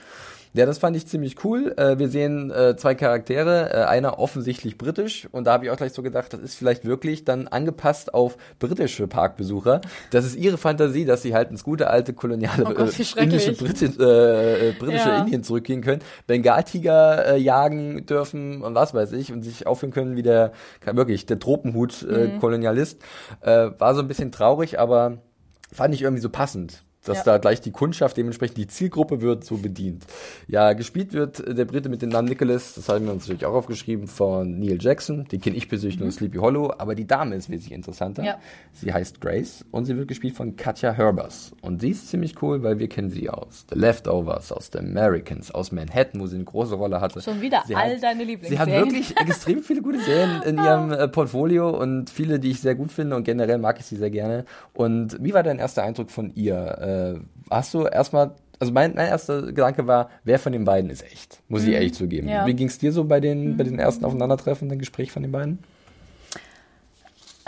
Ja, 0.56 0.66
das 0.66 0.78
fand 0.78 0.96
ich 0.96 1.06
ziemlich 1.06 1.44
cool. 1.44 1.74
Äh, 1.78 2.00
wir 2.00 2.08
sehen 2.08 2.50
äh, 2.50 2.78
zwei 2.78 2.96
Charaktere, 2.96 3.72
äh, 3.74 3.84
einer 3.84 4.20
offensichtlich 4.20 4.78
britisch 4.78 5.28
und 5.32 5.46
da 5.46 5.54
habe 5.54 5.66
ich 5.66 5.72
auch 5.72 5.76
gleich 5.78 5.92
so 5.92 6.02
gedacht, 6.02 6.32
das 6.32 6.40
ist 6.40 6.56
vielleicht 6.56 6.86
wirklich 6.86 7.26
dann 7.26 7.48
angepasst 7.48 8.14
auf 8.14 8.38
britische 8.60 9.08
Parkbesucher. 9.08 9.82
Das 10.12 10.24
ist 10.26 10.36
ihre 10.36 10.58
Fantasie, 10.58 11.04
dass 11.04 11.22
sie 11.24 11.34
halt 11.34 11.52
ins 11.52 11.64
gute 11.64 11.90
alte 11.90 12.14
koloniale 12.14 12.64
Oh 12.66 12.74
Gott, 12.74 12.98
indische 13.18 13.52
Briti 13.54 13.88
britische 13.90 15.10
Ja. 15.10 15.20
Indien 15.20 15.44
zurückgehen 15.44 15.82
können, 15.82 16.02
Bengaltiger 16.26 17.36
jagen 17.36 18.06
dürfen 18.06 18.62
und 18.62 18.76
was 18.76 18.94
weiß 18.94 19.12
ich 19.12 19.34
und 19.34 19.42
sich 19.44 19.68
aufführen 19.68 19.94
können 19.94 20.16
wie 20.16 20.24
der 20.24 20.54
wirklich 20.86 21.26
der 21.26 21.40
Tropenhut 21.40 22.06
Mhm. 22.06 22.40
Kolonialist. 22.40 23.02
War 23.42 23.96
so 23.96 24.02
ein 24.02 24.08
bisschen 24.08 24.32
traurig, 24.32 24.80
aber 24.80 25.18
fand 25.72 25.94
ich 25.94 26.02
irgendwie 26.02 26.22
so 26.22 26.30
passend. 26.30 26.84
Dass 27.06 27.20
Ja. 27.20 27.24
da 27.24 27.38
gleich 27.38 27.62
die 27.62 27.72
Kundschaft, 27.72 28.18
dementsprechend 28.18 28.58
die 28.58 28.68
Zielgruppe 28.68 29.22
wird 29.22 29.44
so 29.44 29.58
bedient. 29.58 30.04
Ja, 30.48 30.74
gespielt 30.74 31.14
wird 31.14 31.40
äh, 31.40 31.54
der 31.54 31.66
Brite 31.66 31.90
mit 31.90 32.02
dem 32.02 32.10
Namen 32.10 32.28
Nicholas, 32.28 32.74
das 32.76 32.90
haben 32.90 33.06
wir 33.06 33.14
uns 33.14 33.24
natürlich 33.24 33.46
auch 33.46 33.54
aufgeschrieben, 33.54 34.08
von 34.08 34.60
Neil 34.60 34.78
Jackson. 34.82 35.26
Den 35.32 35.40
kenne 35.42 35.56
ich 35.56 35.70
persönlich 35.70 35.98
nur 36.00 36.08
in 36.08 36.12
Sleepy 36.12 36.38
Hollow, 36.38 36.74
aber 36.78 36.96
die 36.96 37.06
Dame 37.08 37.36
ist 37.36 37.50
wesentlich 37.50 37.74
interessanter. 37.74 38.24
Ja. 38.24 38.38
Sie 38.74 38.92
heißt 38.94 39.22
Grace 39.22 39.64
und 39.72 39.86
sie 39.86 39.96
wird 39.98 40.08
gespielt 40.08 40.36
von 40.36 40.56
Katja 40.56 40.92
Herbers. 40.92 41.52
Und 41.62 41.82
sie 41.82 41.92
ist 41.92 42.10
ziemlich 42.10 42.42
cool, 42.42 42.64
weil 42.64 42.80
wir 42.80 42.90
kennen 42.90 43.10
sie 43.10 43.30
aus 43.30 43.66
The 43.72 43.78
Leftovers, 43.80 44.52
aus 44.52 44.70
The 44.74 44.80
Americans, 44.80 45.52
aus 45.52 45.72
Manhattan, 45.72 46.20
wo 46.22 46.28
sie 46.28 46.36
eine 46.36 46.46
große 46.46 46.76
Rolle 46.76 47.02
hatte. 47.02 47.22
Schon 47.22 47.42
wieder 47.42 47.64
sie 47.68 47.76
all 47.76 47.94
hat, 47.96 48.04
deine 48.04 48.22
Sie 48.22 48.26
Lieblingsserien. 48.26 48.76
hat 48.78 48.86
wirklich 48.86 49.18
extrem 49.20 49.62
viele 49.62 49.82
gute 49.82 50.00
Serien 50.00 50.42
in 50.44 50.58
ihrem 50.64 50.92
äh, 50.92 51.08
Portfolio 51.08 51.70
und 51.70 52.10
viele, 52.10 52.40
die 52.40 52.52
ich 52.52 52.62
sehr 52.62 52.76
gut 52.76 52.92
finde 52.92 53.16
und 53.16 53.24
generell 53.24 53.58
mag 53.60 53.80
ich 53.80 53.86
sie 53.86 53.96
sehr 53.96 54.10
gerne. 54.10 54.46
Und 54.74 55.18
wie 55.24 55.34
war 55.34 55.44
dein 55.44 55.60
erster 55.60 55.84
Eindruck 55.84 56.10
von 56.12 56.32
ihr? 56.36 56.78
Äh, 56.96 57.20
hast 57.50 57.74
du 57.74 57.86
erstmal, 57.86 58.32
also 58.60 58.72
mein, 58.74 58.96
mein 58.96 59.08
erster 59.08 59.44
Gedanke 59.44 59.88
war, 59.88 60.10
wer 60.24 60.40
von 60.40 60.52
den 60.54 60.66
beiden 60.66 60.90
ist 60.90 61.04
echt? 61.04 61.42
Muss 61.48 61.64
ich 61.64 61.74
ehrlich 61.74 61.94
zugeben. 61.94 62.28
Mhm. 62.28 62.34
Ja. 62.34 62.44
Mhm. 62.44 62.48
Wie 62.48 62.54
ging 62.54 62.68
es 62.68 62.78
dir 62.78 62.92
so 62.92 63.04
bei 63.04 63.20
den, 63.20 63.58
bei 63.58 63.64
den 63.64 63.80
ersten 63.80 64.06
Aufeinandertreffen, 64.06 64.70
dem 64.70 64.80
Gespräch 64.80 65.12
von 65.12 65.24
den 65.24 65.32
beiden? 65.32 65.60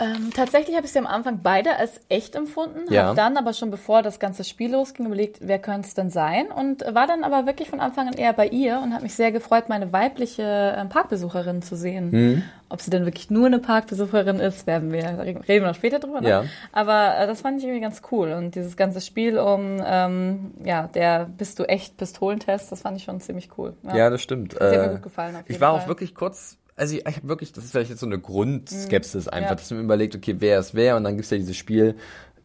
Ähm, 0.00 0.30
tatsächlich 0.32 0.76
habe 0.76 0.86
ich 0.86 0.92
sie 0.92 0.98
am 1.00 1.08
Anfang 1.08 1.40
beide 1.42 1.74
als 1.76 2.00
echt 2.08 2.36
empfunden, 2.36 2.80
Ja. 2.92 3.06
habe 3.06 3.16
dann 3.16 3.36
aber 3.36 3.52
schon 3.52 3.70
bevor 3.72 4.02
das 4.02 4.20
ganze 4.20 4.44
Spiel 4.44 4.70
losging 4.70 5.06
überlegt, 5.06 5.38
wer 5.40 5.58
könnte 5.58 5.88
es 5.88 5.94
denn 5.94 6.08
sein 6.10 6.46
und 6.52 6.82
war 6.94 7.08
dann 7.08 7.24
aber 7.24 7.46
wirklich 7.46 7.68
von 7.68 7.80
Anfang 7.80 8.06
an 8.06 8.14
eher 8.14 8.32
bei 8.32 8.46
ihr 8.46 8.78
und 8.80 8.92
habe 8.92 9.02
mich 9.02 9.14
sehr 9.14 9.32
gefreut, 9.32 9.68
meine 9.68 9.92
weibliche 9.92 10.76
ähm, 10.78 10.88
Parkbesucherin 10.88 11.62
zu 11.62 11.74
sehen. 11.76 12.10
Mhm. 12.12 12.42
Ob 12.68 12.80
sie 12.80 12.90
denn 12.90 13.06
wirklich 13.06 13.28
nur 13.30 13.46
eine 13.46 13.58
Parkbesucherin 13.58 14.38
ist, 14.40 14.66
werden 14.68 14.92
wir 14.92 15.02
reden 15.18 15.42
wir 15.46 15.60
noch 15.66 15.74
später 15.74 15.98
drüber. 15.98 16.20
Ne? 16.20 16.28
Ja. 16.28 16.44
Aber 16.70 17.16
äh, 17.18 17.26
das 17.26 17.40
fand 17.40 17.58
ich 17.58 17.64
irgendwie 17.64 17.80
ganz 17.80 18.00
cool 18.12 18.32
und 18.32 18.54
dieses 18.54 18.76
ganze 18.76 19.00
Spiel 19.00 19.36
um 19.38 19.82
ähm, 19.84 20.52
ja 20.64 20.86
der 20.86 21.24
bist 21.26 21.58
du 21.58 21.64
echt 21.64 21.96
Pistolentest, 21.96 22.70
das 22.70 22.82
fand 22.82 22.96
ich 22.98 23.02
schon 23.04 23.20
ziemlich 23.20 23.48
cool. 23.58 23.74
Ja, 23.82 24.10
das 24.10 24.22
stimmt. 24.22 24.54
Hat 24.54 24.60
mir 24.60 24.84
Äh, 24.84 24.88
gut 24.90 25.02
gefallen, 25.02 25.36
ich 25.46 25.60
war 25.60 25.72
auch 25.72 25.78
Fall. 25.80 25.88
wirklich 25.88 26.14
kurz, 26.14 26.56
also 26.78 26.94
ich, 26.96 27.06
ich 27.06 27.16
habe 27.16 27.28
wirklich, 27.28 27.52
das 27.52 27.64
ist 27.64 27.70
vielleicht 27.72 27.90
jetzt 27.90 28.00
so 28.00 28.06
eine 28.06 28.18
Grundskepsis 28.18 29.28
einfach, 29.28 29.50
Ja. 29.50 29.54
dass 29.56 29.70
man 29.70 29.80
überlegt, 29.84 30.14
okay, 30.16 30.36
wer 30.38 30.58
ist 30.58 30.74
wer 30.74 30.96
und 30.96 31.04
dann 31.04 31.16
gibt's 31.16 31.30
ja 31.30 31.36
dieses 31.38 31.56
Spiel, 31.56 31.94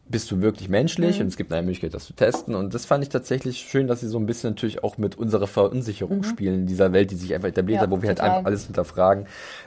bist 0.06 0.30
du 0.30 0.42
wirklich 0.42 0.68
menschlich 0.68 1.16
Mhm. 1.16 1.22
und 1.22 1.28
es 1.28 1.36
gibt 1.38 1.50
eine 1.50 1.62
Möglichkeit, 1.62 1.94
das 1.94 2.04
zu 2.04 2.12
testen 2.12 2.54
und 2.54 2.74
das 2.74 2.84
fand 2.84 3.02
ich 3.02 3.08
tatsächlich 3.08 3.60
schön, 3.60 3.86
dass 3.86 4.00
sie 4.00 4.08
so 4.08 4.18
ein 4.18 4.26
bisschen 4.26 4.50
natürlich 4.50 4.84
auch 4.84 4.98
mit 4.98 5.16
unserer 5.16 5.46
Verunsicherung 5.46 6.24
spielen 6.24 6.54
in 6.60 6.66
dieser 6.66 6.92
Welt, 6.92 7.10
die 7.10 7.14
sich 7.16 7.32
einfach 7.34 7.48
etabliert 7.48 7.78
Mhm. 7.78 7.84
Ja, 7.84 7.90
hat, 7.90 7.90
wo 7.90 8.02
wir 8.02 8.08
halt 8.08 8.20
einfach 8.20 8.44
alles 8.44 8.66
hinterfragen 8.66 9.26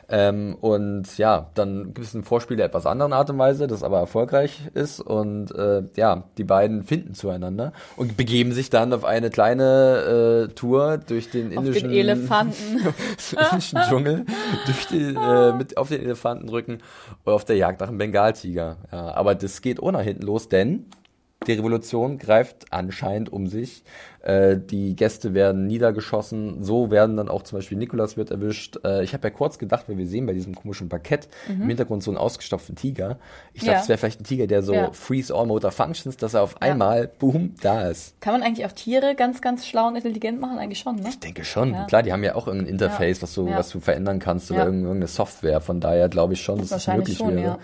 ähm, 0.09 0.55
und 0.61 1.17
ja, 1.17 1.49
dann 1.53 1.93
gibt 1.93 2.07
es 2.07 2.13
ein 2.13 2.23
Vorspiel 2.23 2.55
der 2.55 2.67
etwas 2.67 2.85
anderen 2.85 3.11
Art 3.11 3.29
und 3.29 3.37
Weise, 3.37 3.67
das 3.67 3.83
aber 3.83 3.99
erfolgreich 3.99 4.61
ist 4.73 5.01
und 5.01 5.51
äh, 5.51 5.83
ja, 5.97 6.23
die 6.37 6.45
beiden 6.45 6.83
finden 6.83 7.13
zueinander 7.13 7.73
und 7.97 8.15
begeben 8.15 8.53
sich 8.53 8.69
dann 8.69 8.93
auf 8.93 9.03
eine 9.03 9.29
kleine 9.29 10.47
äh, 10.49 10.53
Tour 10.53 10.97
durch 10.97 11.29
den 11.29 11.57
auf 11.57 11.65
indischen 11.65 11.89
den 11.89 11.97
Elefanten. 11.97 12.93
indischen 13.51 13.79
Dschungel 13.89 14.25
durch 14.65 14.87
die, 14.87 15.13
äh, 15.13 15.53
mit 15.53 15.77
auf 15.77 15.89
den 15.89 16.01
Elefantenrücken 16.01 16.81
und 17.25 17.33
auf 17.33 17.43
der 17.43 17.57
Jagd 17.57 17.81
nach 17.81 17.89
einem 17.89 17.97
Bengaltiger. 17.97 18.77
Ja, 18.91 19.13
aber 19.13 19.35
das 19.35 19.61
geht 19.61 19.81
ohne 19.81 19.99
hinten 19.99 20.23
los, 20.23 20.47
denn 20.47 20.85
die 21.47 21.53
Revolution 21.53 22.17
greift 22.17 22.65
anscheinend 22.71 23.31
um 23.31 23.47
sich. 23.47 23.83
Äh, 24.23 24.57
die 24.57 24.95
Gäste 24.95 25.33
werden 25.33 25.67
niedergeschossen. 25.67 26.63
So 26.63 26.91
werden 26.91 27.15
dann 27.17 27.29
auch 27.29 27.43
zum 27.43 27.59
Beispiel 27.59 27.77
Nikolas 27.77 28.17
wird 28.17 28.31
erwischt. 28.31 28.77
Äh, 28.83 29.03
ich 29.03 29.13
habe 29.13 29.27
ja 29.27 29.33
kurz 29.33 29.57
gedacht, 29.57 29.85
weil 29.87 29.97
wir 29.97 30.07
sehen 30.07 30.25
bei 30.25 30.33
diesem 30.33 30.53
komischen 30.55 30.89
Parkett 30.89 31.27
im 31.47 31.67
Hintergrund 31.67 32.03
so 32.03 32.11
einen 32.11 32.17
ausgestopften 32.17 32.75
Tiger. 32.75 33.17
Ich 33.53 33.61
dachte, 33.61 33.71
Mhm. 33.71 33.75
Ja. 33.75 33.81
es 33.81 33.89
wäre 33.89 33.97
vielleicht 33.97 34.21
ein 34.21 34.23
Tiger, 34.25 34.47
der 34.47 34.63
so 34.63 34.73
Ja. 34.73 34.91
freeze 34.91 35.33
all 35.33 35.45
motor 35.45 35.71
functions, 35.71 36.17
dass 36.17 36.33
er 36.33 36.41
auf 36.43 36.53
Ja. 36.55 36.71
einmal, 36.71 37.07
boom, 37.19 37.55
da 37.61 37.87
ist. 37.89 38.19
Kann 38.19 38.33
man 38.33 38.43
eigentlich 38.43 38.65
auch 38.65 38.71
Tiere 38.73 39.15
ganz, 39.15 39.41
ganz 39.41 39.65
schlau 39.65 39.87
und 39.87 39.95
intelligent 39.95 40.41
machen? 40.41 40.57
Eigentlich 40.57 40.79
schon, 40.79 40.95
ne? 40.97 41.07
Ich 41.09 41.19
denke 41.19 41.45
schon. 41.45 41.75
Klar, 41.87 42.03
die 42.03 42.11
haben 42.11 42.23
ja 42.23 42.35
auch 42.35 42.47
irgendein 42.47 42.69
Interface, 42.73 43.21
was 43.21 43.33
du, 43.33 43.47
was 43.47 43.69
du 43.69 43.79
verändern 43.79 44.19
kannst 44.19 44.51
oder 44.51 44.65
irgendeine 44.65 45.07
Software. 45.07 45.61
Von 45.61 45.79
daher 45.79 46.09
glaube 46.09 46.33
ich 46.33 46.41
schon, 46.41 46.57
dass 46.57 46.65
es 46.65 46.71
Wahrscheinlich 46.71 47.07
möglich 47.07 47.17
schon, 47.17 47.35
wäre. 47.43 47.59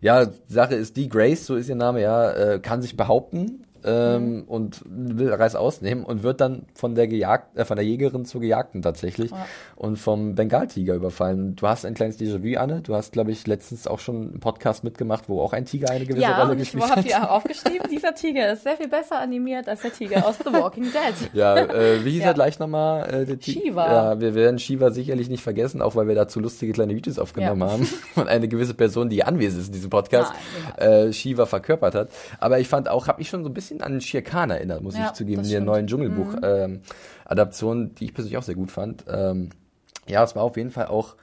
Ja. 0.00 0.28
Sache 0.48 0.74
ist, 0.74 0.96
die 0.96 1.08
Grace, 1.08 1.46
so 1.46 1.56
ist 1.56 1.68
ihr 1.68 1.74
Name, 1.74 2.00
ja, 2.00 2.30
äh, 2.32 2.58
kann 2.58 2.82
sich 2.82 2.96
behaupten. 2.96 3.64
Ähm, 3.84 4.36
Mhm. 4.36 4.42
und 4.48 4.82
will 4.86 5.32
Reis 5.32 5.54
ausnehmen 5.56 6.04
und 6.04 6.22
wird 6.22 6.40
dann 6.40 6.66
von 6.74 6.94
der 6.94 7.08
gejagt, 7.08 7.56
äh, 7.56 7.64
von 7.64 7.76
der 7.76 7.84
Jägerin 7.86 8.24
zur 8.24 8.40
Gejagten 8.40 8.82
tatsächlich 8.82 9.30
Ja. 9.30 9.46
und 9.76 9.96
vom 9.96 10.34
Bengaltiger 10.34 10.94
überfallen. 10.94 11.56
Du 11.56 11.66
hast 11.66 11.86
ein 11.86 11.94
kleines 11.94 12.18
Déjà-vu, 12.20 12.58
Anne. 12.58 12.80
Du 12.82 12.94
hast, 12.94 13.12
glaube 13.12 13.30
ich, 13.32 13.46
letztens 13.46 13.86
auch 13.86 13.98
schon 13.98 14.16
einen 14.30 14.40
Podcast 14.40 14.84
mitgemacht, 14.84 15.28
wo 15.28 15.40
auch 15.40 15.52
ein 15.52 15.64
Tiger 15.64 15.90
eine 15.90 16.04
gewisse 16.04 16.22
Ja, 16.22 16.42
Rolle 16.42 16.54
ich 16.54 16.60
gespielt 16.60 16.84
habe 16.84 16.96
hat. 16.96 17.04
die 17.08 17.14
auch 17.14 17.30
aufgeschrieben. 17.30 17.86
Dieser 17.90 18.14
Tiger 18.14 18.52
ist 18.52 18.64
sehr 18.64 18.76
viel 18.76 18.88
besser 18.88 19.18
animiert 19.18 19.68
als 19.68 19.82
der 19.82 19.92
Tiger 19.92 20.26
aus 20.26 20.36
The 20.44 20.52
Walking 20.52 20.84
Dead. 20.84 21.30
Ja, 21.32 21.56
äh, 21.56 22.04
wie 22.04 22.10
hieß 22.10 22.20
Ja. 22.22 22.26
er 22.28 22.34
gleich 22.34 22.58
nochmal? 22.58 23.08
Äh, 23.28 23.36
Shiva. 23.42 23.86
Ja, 23.92 24.20
wir 24.20 24.34
werden 24.34 24.58
Shiva 24.58 24.90
sicherlich 24.90 25.28
nicht 25.28 25.42
vergessen, 25.42 25.80
auch 25.82 25.94
weil 25.96 26.06
wir 26.08 26.14
dazu 26.14 26.40
lustige 26.40 26.72
kleine 26.72 26.94
Videos 26.94 27.18
aufgenommen 27.18 27.60
Ja. 27.62 27.68
haben 27.72 27.88
und 28.16 28.28
eine 28.28 28.48
gewisse 28.48 28.74
Person, 28.74 29.08
die 29.08 29.24
anwesend 29.24 29.60
ist 29.62 29.66
in 29.68 29.72
diesem 29.74 29.90
Podcast, 29.90 30.32
Nein, 30.76 30.88
äh, 31.08 31.12
Shiva 31.12 31.46
verkörpert 31.46 31.94
hat. 31.94 32.10
Aber 32.40 32.58
ich 32.58 32.68
fand 32.68 32.88
auch, 32.88 33.06
habe 33.08 33.20
ich 33.22 33.28
schon 33.28 33.42
so 33.44 33.48
ein 33.50 33.54
bisschen 33.54 33.69
an 33.80 34.00
Shere 34.00 34.22
Khan 34.22 34.50
erinnert, 34.50 34.82
muss 34.82 34.96
Ja, 34.96 35.06
ich 35.06 35.12
zugeben, 35.12 35.42
in 35.42 35.48
der. 35.50 35.60
Mhm. 35.60 35.66
neuen 35.66 35.86
Dschungelbuch-Adaption, 35.86 37.94
die 37.94 38.04
ich 38.06 38.14
persönlich 38.14 38.38
auch 38.38 38.42
sehr 38.42 38.54
gut 38.54 38.70
fand. 38.70 39.04
Ähm, 39.08 39.50
ja, 40.06 40.22
es 40.24 40.34
war 40.34 40.42
auf 40.42 40.56
jeden 40.56 40.70
Fall 40.70 40.86
auch 40.86 41.16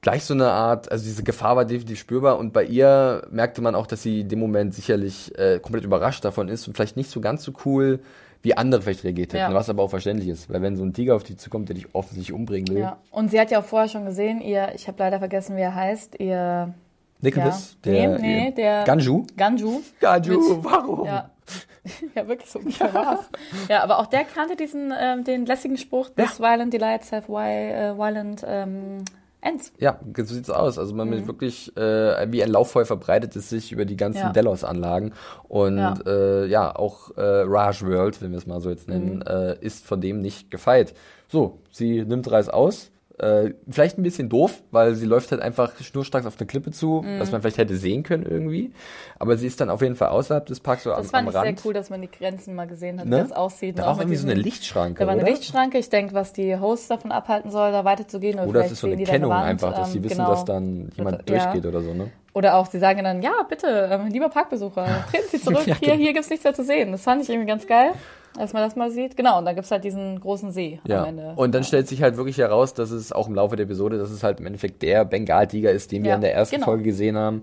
gleich 0.00 0.24
so 0.24 0.34
eine 0.34 0.50
Art, 0.50 0.90
also 0.90 1.04
diese 1.04 1.22
Gefahr 1.22 1.56
war 1.56 1.64
definitiv 1.64 1.98
spürbar 2.00 2.38
und 2.38 2.52
bei 2.52 2.64
ihr 2.64 3.26
merkte 3.30 3.62
man 3.62 3.74
auch, 3.74 3.86
dass 3.86 4.02
sie 4.02 4.20
in 4.20 4.28
dem 4.28 4.40
Moment 4.40 4.74
sicherlich 4.74 5.36
äh, 5.38 5.60
komplett 5.60 5.84
überrascht 5.84 6.24
davon 6.24 6.48
ist 6.48 6.66
und 6.66 6.74
vielleicht 6.74 6.96
nicht 6.96 7.10
so 7.10 7.20
ganz 7.20 7.44
so 7.44 7.52
cool 7.64 8.00
wie 8.42 8.56
andere 8.56 8.82
vielleicht 8.82 9.04
reagiert 9.04 9.32
hätten, 9.32 9.52
Ja. 9.52 9.54
was 9.54 9.70
aber 9.70 9.84
auch 9.84 9.90
verständlich 9.90 10.28
ist, 10.28 10.50
weil 10.50 10.60
wenn 10.62 10.76
so 10.76 10.82
ein 10.82 10.92
Tiger 10.92 11.14
auf 11.14 11.22
dich 11.22 11.38
zukommt, 11.38 11.68
der 11.68 11.76
dich 11.76 11.94
offensichtlich 11.94 12.32
umbringen 12.34 12.74
will. 12.74 12.82
Ja. 12.82 12.96
Und 13.12 13.30
sie 13.30 13.38
hat 13.38 13.52
ja 13.52 13.60
auch 13.60 13.64
vorher 13.64 13.88
schon 13.88 14.04
gesehen, 14.04 14.40
ihr, 14.40 14.72
ich 14.74 14.88
habe 14.88 14.96
leider 14.98 15.20
vergessen, 15.20 15.56
wie 15.56 15.60
er 15.60 15.74
heißt, 15.76 16.18
ihr 16.18 16.74
Nicholas, 17.20 17.76
Ja. 17.84 17.92
der, 17.92 18.18
Nee, 18.18 18.44
nee, 18.46 18.50
der- 18.56 18.82
Ganju. 18.82 19.24
Ganju. 19.36 19.80
Ganju, 20.00 20.58
warum? 20.64 21.06
Ja. 21.06 21.30
ja, 22.14 22.26
wirklich 22.28 22.50
so 22.50 22.58
ungefähr 22.60 22.92
war's. 22.94 23.28
Ja, 23.68 23.82
aber 23.82 23.98
auch 23.98 24.06
der 24.06 24.24
kannte 24.24 24.56
diesen, 24.56 24.92
ähm, 24.98 25.24
den 25.24 25.46
lässigen 25.46 25.76
Spruch, 25.76 26.10
This 26.10 26.38
violent 26.40 26.72
delights 26.72 27.10
have 27.12 27.28
wi 27.28 27.70
äh, 27.72 27.96
violent 27.96 28.44
ähm, 28.46 29.04
ends. 29.40 29.72
Ja, 29.78 29.98
so 30.16 30.34
sieht's 30.34 30.50
aus. 30.50 30.78
Also 30.78 30.94
man 30.94 31.08
mit 31.10 31.26
wirklich 31.26 31.76
äh, 31.76 32.30
wie 32.30 32.44
ein 32.44 32.50
Lauffeuer 32.50 32.84
verbreitet 32.84 33.34
es 33.34 33.48
sich 33.48 33.72
über 33.72 33.84
die 33.84 33.96
ganzen 33.96 34.20
Mhm. 34.20 34.26
Ja. 34.26 34.32
Delos-Anlagen 34.32 35.12
und 35.48 35.78
Ja. 35.78 35.94
ja, 36.06 36.12
äh, 36.12 36.46
ja 36.46 36.76
auch 36.76 37.10
äh, 37.16 37.20
Raj 37.20 37.82
World, 37.82 38.22
wenn 38.22 38.30
wir 38.30 38.38
es 38.38 38.46
mal 38.46 38.60
so 38.60 38.70
jetzt 38.70 38.88
nennen, 38.88 39.16
Mhm. 39.16 39.22
äh, 39.26 39.56
ist 39.58 39.84
von 39.84 40.00
dem 40.00 40.20
nicht 40.20 40.52
gefeit. 40.52 40.94
So, 41.26 41.58
sie 41.72 42.04
nimmt 42.04 42.30
Reis 42.30 42.48
aus. 42.48 42.91
Äh, 43.22 43.54
vielleicht 43.70 43.98
ein 43.98 44.02
bisschen 44.02 44.28
doof, 44.28 44.62
weil 44.72 44.94
sie 44.96 45.06
läuft 45.06 45.30
halt 45.30 45.40
einfach 45.40 45.72
schnurstracks 45.80 46.26
auf 46.26 46.34
eine 46.40 46.46
Klippe 46.48 46.72
zu, 46.72 47.02
Mhm. 47.04 47.20
was 47.20 47.30
man 47.30 47.40
vielleicht 47.40 47.58
hätte 47.58 47.76
sehen 47.76 48.02
können 48.02 48.24
irgendwie. 48.28 48.72
Aber 49.20 49.36
sie 49.36 49.46
ist 49.46 49.60
dann 49.60 49.70
auf 49.70 49.80
jeden 49.80 49.94
Fall 49.94 50.08
außerhalb 50.08 50.44
des 50.46 50.58
Parks 50.58 50.82
so 50.82 50.92
am, 50.92 50.98
Das 51.02 51.10
fand 51.12 51.28
am 51.28 51.30
ich 51.32 51.34
Rand. 51.38 51.58
sehr 51.60 51.66
cool, 51.66 51.72
dass 51.72 51.88
man 51.88 52.00
die 52.02 52.10
Grenzen 52.10 52.56
mal 52.56 52.66
gesehen 52.66 52.98
hat, 52.98 53.06
Ne? 53.06 53.18
wie 53.18 53.20
das 53.22 53.30
aussieht. 53.32 53.78
Da 53.78 53.82
war 53.84 53.92
auch 53.92 53.98
irgendwie 53.98 54.16
so 54.16 54.26
eine 54.26 54.34
diesen- 54.34 54.44
Lichtschranke, 54.44 54.98
Da 55.00 55.06
war 55.06 55.12
eine 55.12 55.22
oder? 55.22 55.30
Lichtschranke. 55.30 55.78
Ich 55.78 55.88
denke, 55.88 56.14
was 56.14 56.32
die 56.32 56.56
Hosts 56.58 56.88
davon 56.88 57.12
abhalten 57.12 57.52
soll, 57.52 57.70
da 57.70 57.84
weiterzugehen. 57.84 58.40
Oder, 58.40 58.48
Oder 58.48 58.60
es 58.60 58.66
vielleicht 58.66 58.72
ist 58.72 58.80
so 58.80 58.86
eine 58.88 58.96
da 59.04 59.12
Kennung 59.12 59.30
Wand, 59.30 59.44
einfach, 59.46 59.72
dass 59.72 59.88
ähm, 59.88 59.92
sie 59.92 60.02
wissen, 60.04 60.16
genau. 60.16 60.30
dass 60.30 60.44
dann 60.44 60.90
jemand 60.96 61.30
Ja. 61.30 61.36
durchgeht 61.38 61.64
oder 61.66 61.80
so, 61.80 61.94
ne? 61.94 62.10
Oder 62.34 62.56
auch, 62.56 62.66
sie 62.66 62.78
sagen 62.80 63.04
dann, 63.04 63.22
ja, 63.22 63.32
bitte, 63.48 63.88
ähm, 63.92 64.08
lieber 64.08 64.30
Parkbesucher, 64.30 64.84
treten 65.10 65.28
Sie 65.30 65.40
zurück, 65.42 65.66
Ja, 65.66 65.76
hier, 65.76 65.88
genau. 65.90 66.00
hier 66.02 66.12
gibt's 66.14 66.30
nichts 66.30 66.42
mehr 66.44 66.54
zu 66.54 66.64
sehen. 66.64 66.90
Das 66.90 67.02
fand 67.02 67.22
ich 67.22 67.28
irgendwie 67.30 67.46
ganz 67.46 67.66
geil, 67.66 67.92
als 68.38 68.52
man 68.52 68.62
das 68.62 68.76
mal 68.76 68.90
sieht. 68.90 69.16
Genau, 69.16 69.38
und 69.38 69.44
da 69.44 69.52
gibt's 69.52 69.70
halt 69.70 69.84
diesen 69.84 70.20
großen 70.20 70.52
See 70.52 70.80
Ja, 70.86 71.02
am 71.02 71.08
Ende. 71.08 71.32
und 71.36 71.54
dann 71.54 71.64
stellt 71.64 71.88
sich 71.88 72.02
halt 72.02 72.16
wirklich 72.16 72.38
heraus, 72.38 72.74
dass 72.74 72.90
es 72.90 73.12
auch 73.12 73.28
im 73.28 73.34
Laufe 73.34 73.56
der 73.56 73.64
Episode, 73.64 73.98
dass 73.98 74.10
es 74.10 74.22
halt 74.22 74.40
im 74.40 74.46
Endeffekt 74.46 74.82
der 74.82 75.04
Bengal-Tiger 75.04 75.70
ist, 75.70 75.92
den 75.92 76.02
wir 76.02 76.10
Ja, 76.10 76.14
in 76.16 76.20
der 76.22 76.34
ersten 76.34 76.54
genau. 76.56 76.66
Folge 76.66 76.84
gesehen 76.84 77.16
haben, 77.16 77.42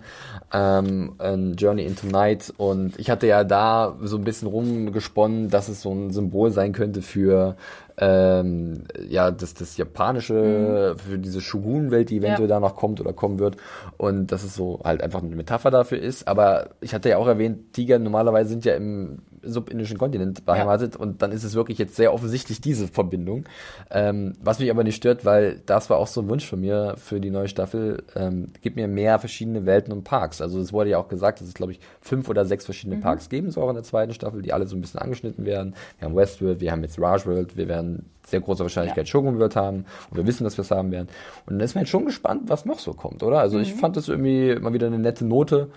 ähm, 0.53 1.13
ein 1.19 1.53
Journey 1.55 1.83
into 1.85 2.07
Night. 2.07 2.53
Und 2.57 2.97
ich 2.99 3.09
hatte 3.09 3.27
ja 3.27 3.43
da 3.43 3.95
so 4.01 4.17
ein 4.17 4.23
bisschen 4.23 4.47
rumgesponnen, 4.47 5.49
dass 5.49 5.69
es 5.69 5.81
so 5.81 5.91
ein 5.91 6.11
Symbol 6.11 6.51
sein 6.51 6.71
könnte 6.73 7.01
für 7.01 7.55
ähm, 8.01 8.85
ja 9.09 9.29
das, 9.31 9.53
das 9.53 9.75
japanische, 9.77 10.95
für 10.97 11.17
diese 11.19 11.41
Shogun-Welt, 11.41 12.09
die 12.09 12.17
eventuell 12.17 12.47
Mhm. 12.47 12.49
Ja. 12.49 12.55
da 12.55 12.59
noch 12.61 12.75
kommt 12.75 13.01
oder 13.01 13.11
kommen 13.13 13.39
wird. 13.39 13.57
Und 13.97 14.27
dass 14.31 14.43
es 14.43 14.55
so 14.55 14.79
halt 14.83 15.01
einfach 15.03 15.21
eine 15.21 15.35
Metapher 15.35 15.69
dafür 15.71 15.99
ist. 15.99 16.27
Aber 16.27 16.69
ich 16.81 16.93
hatte 16.93 17.09
ja 17.09 17.17
auch 17.17 17.27
erwähnt, 17.27 17.73
Tiger 17.73 17.99
normalerweise 17.99 18.49
sind 18.49 18.63
ja 18.65 18.75
im 18.75 19.19
subindischen 19.43 19.97
Kontinent 19.97 20.45
beheimatet 20.45 20.95
und 20.95 21.21
dann 21.21 21.31
ist 21.31 21.43
es 21.43 21.55
wirklich 21.55 21.77
jetzt 21.77 21.95
sehr 21.95 22.13
offensichtlich 22.13 22.61
diese 22.61 22.87
Verbindung. 22.87 23.45
Ähm, 23.91 24.33
was 24.41 24.59
mich 24.59 24.69
aber 24.69 24.83
nicht 24.83 24.95
stört, 24.95 25.25
weil 25.25 25.61
das 25.65 25.89
war 25.89 25.97
auch 25.97 26.07
so 26.07 26.21
ein 26.21 26.29
Wunsch 26.29 26.45
von 26.45 26.59
mir 26.61 26.95
für 26.97 27.19
die 27.19 27.29
neue 27.29 27.47
Staffel. 27.47 28.03
Ähm, 28.15 28.47
gib 28.61 28.75
mir 28.75 28.87
mehr 28.87 29.19
verschiedene 29.19 29.65
Welten 29.65 29.93
und 29.93 30.03
Parks. 30.03 30.41
Also 30.41 30.59
es 30.59 30.73
wurde 30.73 30.89
ja 30.91 30.97
auch 30.97 31.07
gesagt, 31.07 31.41
dass 31.41 31.47
es 31.47 31.53
glaube 31.53 31.71
ich 31.73 31.79
fünf 32.01 32.29
oder 32.29 32.45
sechs 32.45 32.65
verschiedene 32.65 32.97
Mhm. 32.97 33.01
Parks 33.01 33.29
geben 33.29 33.51
soll 33.51 33.69
in 33.69 33.75
der 33.75 33.83
zweiten 33.83 34.13
Staffel, 34.13 34.41
die 34.41 34.53
alle 34.53 34.67
so 34.67 34.75
ein 34.75 34.81
bisschen 34.81 34.99
angeschnitten 34.99 35.45
werden. 35.45 35.75
Wir 35.99 36.07
haben 36.07 36.15
Westworld, 36.15 36.59
wir 36.59 36.71
haben 36.71 36.83
jetzt 36.83 36.99
Raj 36.99 37.25
World, 37.25 37.55
wir 37.57 37.67
werden 37.67 38.05
sehr 38.27 38.41
große 38.41 38.61
Wahrscheinlichkeit 38.63 39.07
Ja. 39.07 39.11
Shogun 39.11 39.39
World 39.39 39.55
haben 39.55 39.85
und 40.11 40.17
wir 40.17 40.27
wissen, 40.27 40.43
dass 40.43 40.55
wir 40.57 40.61
es 40.61 40.69
haben 40.71 40.91
werden. 40.91 41.07
Und 41.47 41.53
dann 41.53 41.61
ist 41.61 41.73
man 41.75 41.85
schon 41.87 42.05
gespannt, 42.05 42.43
was 42.47 42.65
noch 42.65 42.77
so 42.79 42.93
kommt, 42.93 43.23
oder? 43.23 43.39
Also 43.39 43.57
Mhm. 43.57 43.63
ich 43.63 43.73
fand 43.73 43.97
das 43.97 44.07
irgendwie 44.07 44.55
mal 44.59 44.73
wieder 44.73 44.87
eine 44.87 44.99
nette 44.99 45.25
Note. 45.25 45.69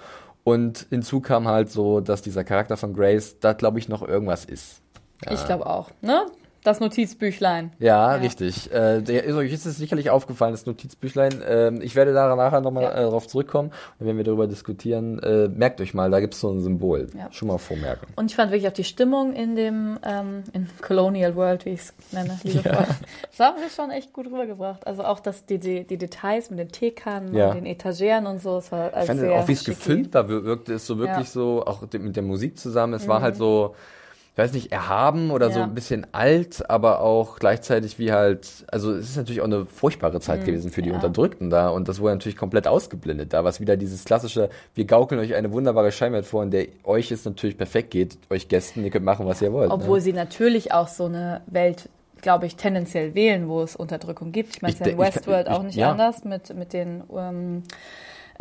Und 0.45 0.87
hinzu 0.91 1.21
kam 1.21 1.47
halt 1.47 1.71
so, 1.71 2.01
dass 2.01 2.23
dieser 2.23 2.45
Charakter 2.45 2.77
von 2.77 2.95
Grace, 2.95 3.39
da 3.39 3.53
glaube 3.53 3.79
ich 3.79 3.89
noch 3.89 4.03
irgendwas 4.03 4.45
ist. 4.45 4.81
Ich 5.31 5.45
glaube 5.45 5.67
auch, 5.67 5.91
ne? 6.01 6.27
Das 6.65 6.79
Notizbüchlein. 6.79 7.73
Ja, 7.81 8.15
Ja. 8.15 8.21
richtig. 8.21 8.73
Äh, 8.73 9.03
der, 9.03 9.25
ist 9.25 9.67
es 9.67 9.77
sicherlich 9.79 10.11
aufgefallen, 10.11 10.53
das 10.53 10.65
Notizbüchlein. 10.65 11.43
Ähm, 11.45 11.81
ich 11.83 11.97
werde 11.97 12.13
da 12.13 12.35
nachher 12.37 12.61
nochmal 12.61 12.85
Ja. 12.85 12.93
äh, 12.93 13.03
darauf 13.03 13.27
zurückkommen. 13.27 13.73
Und 13.99 14.07
wenn 14.07 14.17
wir 14.17 14.23
darüber 14.23 14.47
diskutieren, 14.47 15.19
äh, 15.19 15.49
merkt 15.49 15.81
euch 15.81 15.93
mal, 15.93 16.11
da 16.11 16.21
gibt 16.21 16.35
es 16.35 16.41
so 16.41 16.51
ein 16.53 16.61
Symbol. 16.61 17.09
Ja. 17.19 17.27
Schon 17.33 17.49
mal 17.49 17.59
vormerken. 17.59 18.07
Und 18.15 18.31
ich 18.31 18.37
fand 18.37 18.53
wirklich 18.53 18.69
auch 18.69 18.73
die 18.75 18.85
Stimmung 18.85 19.33
in 19.35 19.57
dem, 19.57 19.99
ähm, 20.05 20.45
in 20.53 20.69
Colonial 20.81 21.35
World, 21.35 21.65
wie 21.67 21.71
ich 21.71 21.81
es 21.81 21.95
nenne, 22.13 22.39
liebevoll. 22.45 22.87
Das 23.37 23.41
haben 23.41 23.61
wir 23.61 23.69
schon 23.69 23.91
echt 23.91 24.13
gut 24.13 24.27
rübergebracht. 24.27 24.87
Also 24.87 25.03
auch 25.03 25.19
das, 25.19 25.45
die, 25.47 25.59
die, 25.59 25.85
die 25.85 25.97
Details 25.99 26.49
mit 26.51 26.61
den 26.61 26.69
Teekannen 26.69 27.31
und 27.35 27.55
den 27.57 27.67
Etageren 27.67 28.27
und 28.27 28.41
so, 28.41 28.59
es 28.59 28.71
war 28.71 28.91
Ich 28.91 28.95
also 28.97 29.07
fand 29.15 29.33
auch, 29.33 29.49
wie 29.49 29.53
es 29.53 29.65
gefilmt 29.65 30.15
war, 30.15 30.29
wir- 30.29 30.45
wirkte 30.45 30.75
es 30.75 30.87
so 30.87 30.97
wirklich. 30.99 31.27
Mhm. 31.27 31.33
so, 31.33 31.65
auch 31.67 31.83
mit 31.93 32.15
der 32.15 32.23
Musik 32.23 32.57
zusammen. 32.57 32.95
Es 32.95 33.09
war 33.09 33.21
halt 33.21 33.35
so, 33.35 33.75
ich 34.33 34.39
weiß 34.39 34.55
nicht, 34.55 34.73
erhaben 34.73 35.31
oder 35.31 35.51
so 35.51 35.59
Ja. 35.59 35.65
ein 35.65 35.75
bisschen 35.75 36.07
alt, 36.13 36.69
aber 36.71 37.01
auch 37.03 37.39
gleichzeitig 37.39 37.99
wie 37.99 38.13
halt, 38.13 38.65
also 38.73 38.91
es 38.93 39.11
ist 39.11 39.17
natürlich 39.19 39.43
auch 39.43 39.47
eine 39.47 39.67
furchtbare 39.67 40.21
Zeit 40.21 40.47
gewesen 40.47 40.71
für 40.71 40.81
die 40.81 40.89
Mhm. 40.89 40.95
ja. 40.95 41.01
Unterdrückten 41.03 41.51
da 41.51 41.69
und 41.69 41.87
das 41.87 42.01
wurde 42.01 42.15
natürlich 42.15 42.39
komplett 42.39 42.67
ausgeblendet 42.67 43.35
da, 43.35 43.45
was 43.45 43.61
wieder 43.61 43.77
dieses 43.77 44.05
klassische, 44.07 44.49
wir 44.75 44.87
gaukeln 44.87 45.21
euch 45.21 45.35
eine 45.35 45.53
wunderbare 45.53 45.93
Scheinwelt 45.93 46.25
vor, 46.25 46.43
in 46.43 46.51
der 46.51 46.67
euch 46.85 47.11
es 47.13 47.27
natürlich 47.27 47.59
perfekt 47.59 47.91
geht, 47.91 48.17
euch 48.31 48.49
Gästen, 48.49 48.83
ihr 48.85 48.91
könnt 48.91 49.05
machen, 49.05 49.27
was 49.27 49.43
ihr 49.43 49.53
wollt. 49.53 49.71
Obwohl 49.71 49.99
ne? 49.99 50.03
sie 50.03 50.13
natürlich 50.15 50.73
auch 50.73 50.89
so 50.89 51.05
eine 51.05 51.43
Welt, 51.47 51.91
glaube 52.23 52.47
ich, 52.47 52.57
tendenziell 52.57 53.15
wählen, 53.15 53.49
wo 53.49 53.61
es 53.63 53.77
Unterdrückung 53.77 54.33
gibt. 54.33 54.57
Ich 54.57 54.63
meine, 54.63 54.73
es 54.73 54.81
ist 54.81 54.87
ja 54.87 54.93
in 54.93 54.99
de- 54.99 55.09
ich- 55.09 55.15
Westworld 55.15 55.47
ich- 55.49 55.53
auch 55.53 55.63
nicht 55.63 55.77
ja. 55.77 55.91
anders 55.91 56.25
mit, 56.25 56.57
mit 56.57 56.73
den 56.73 57.03
ähm, 57.15 57.65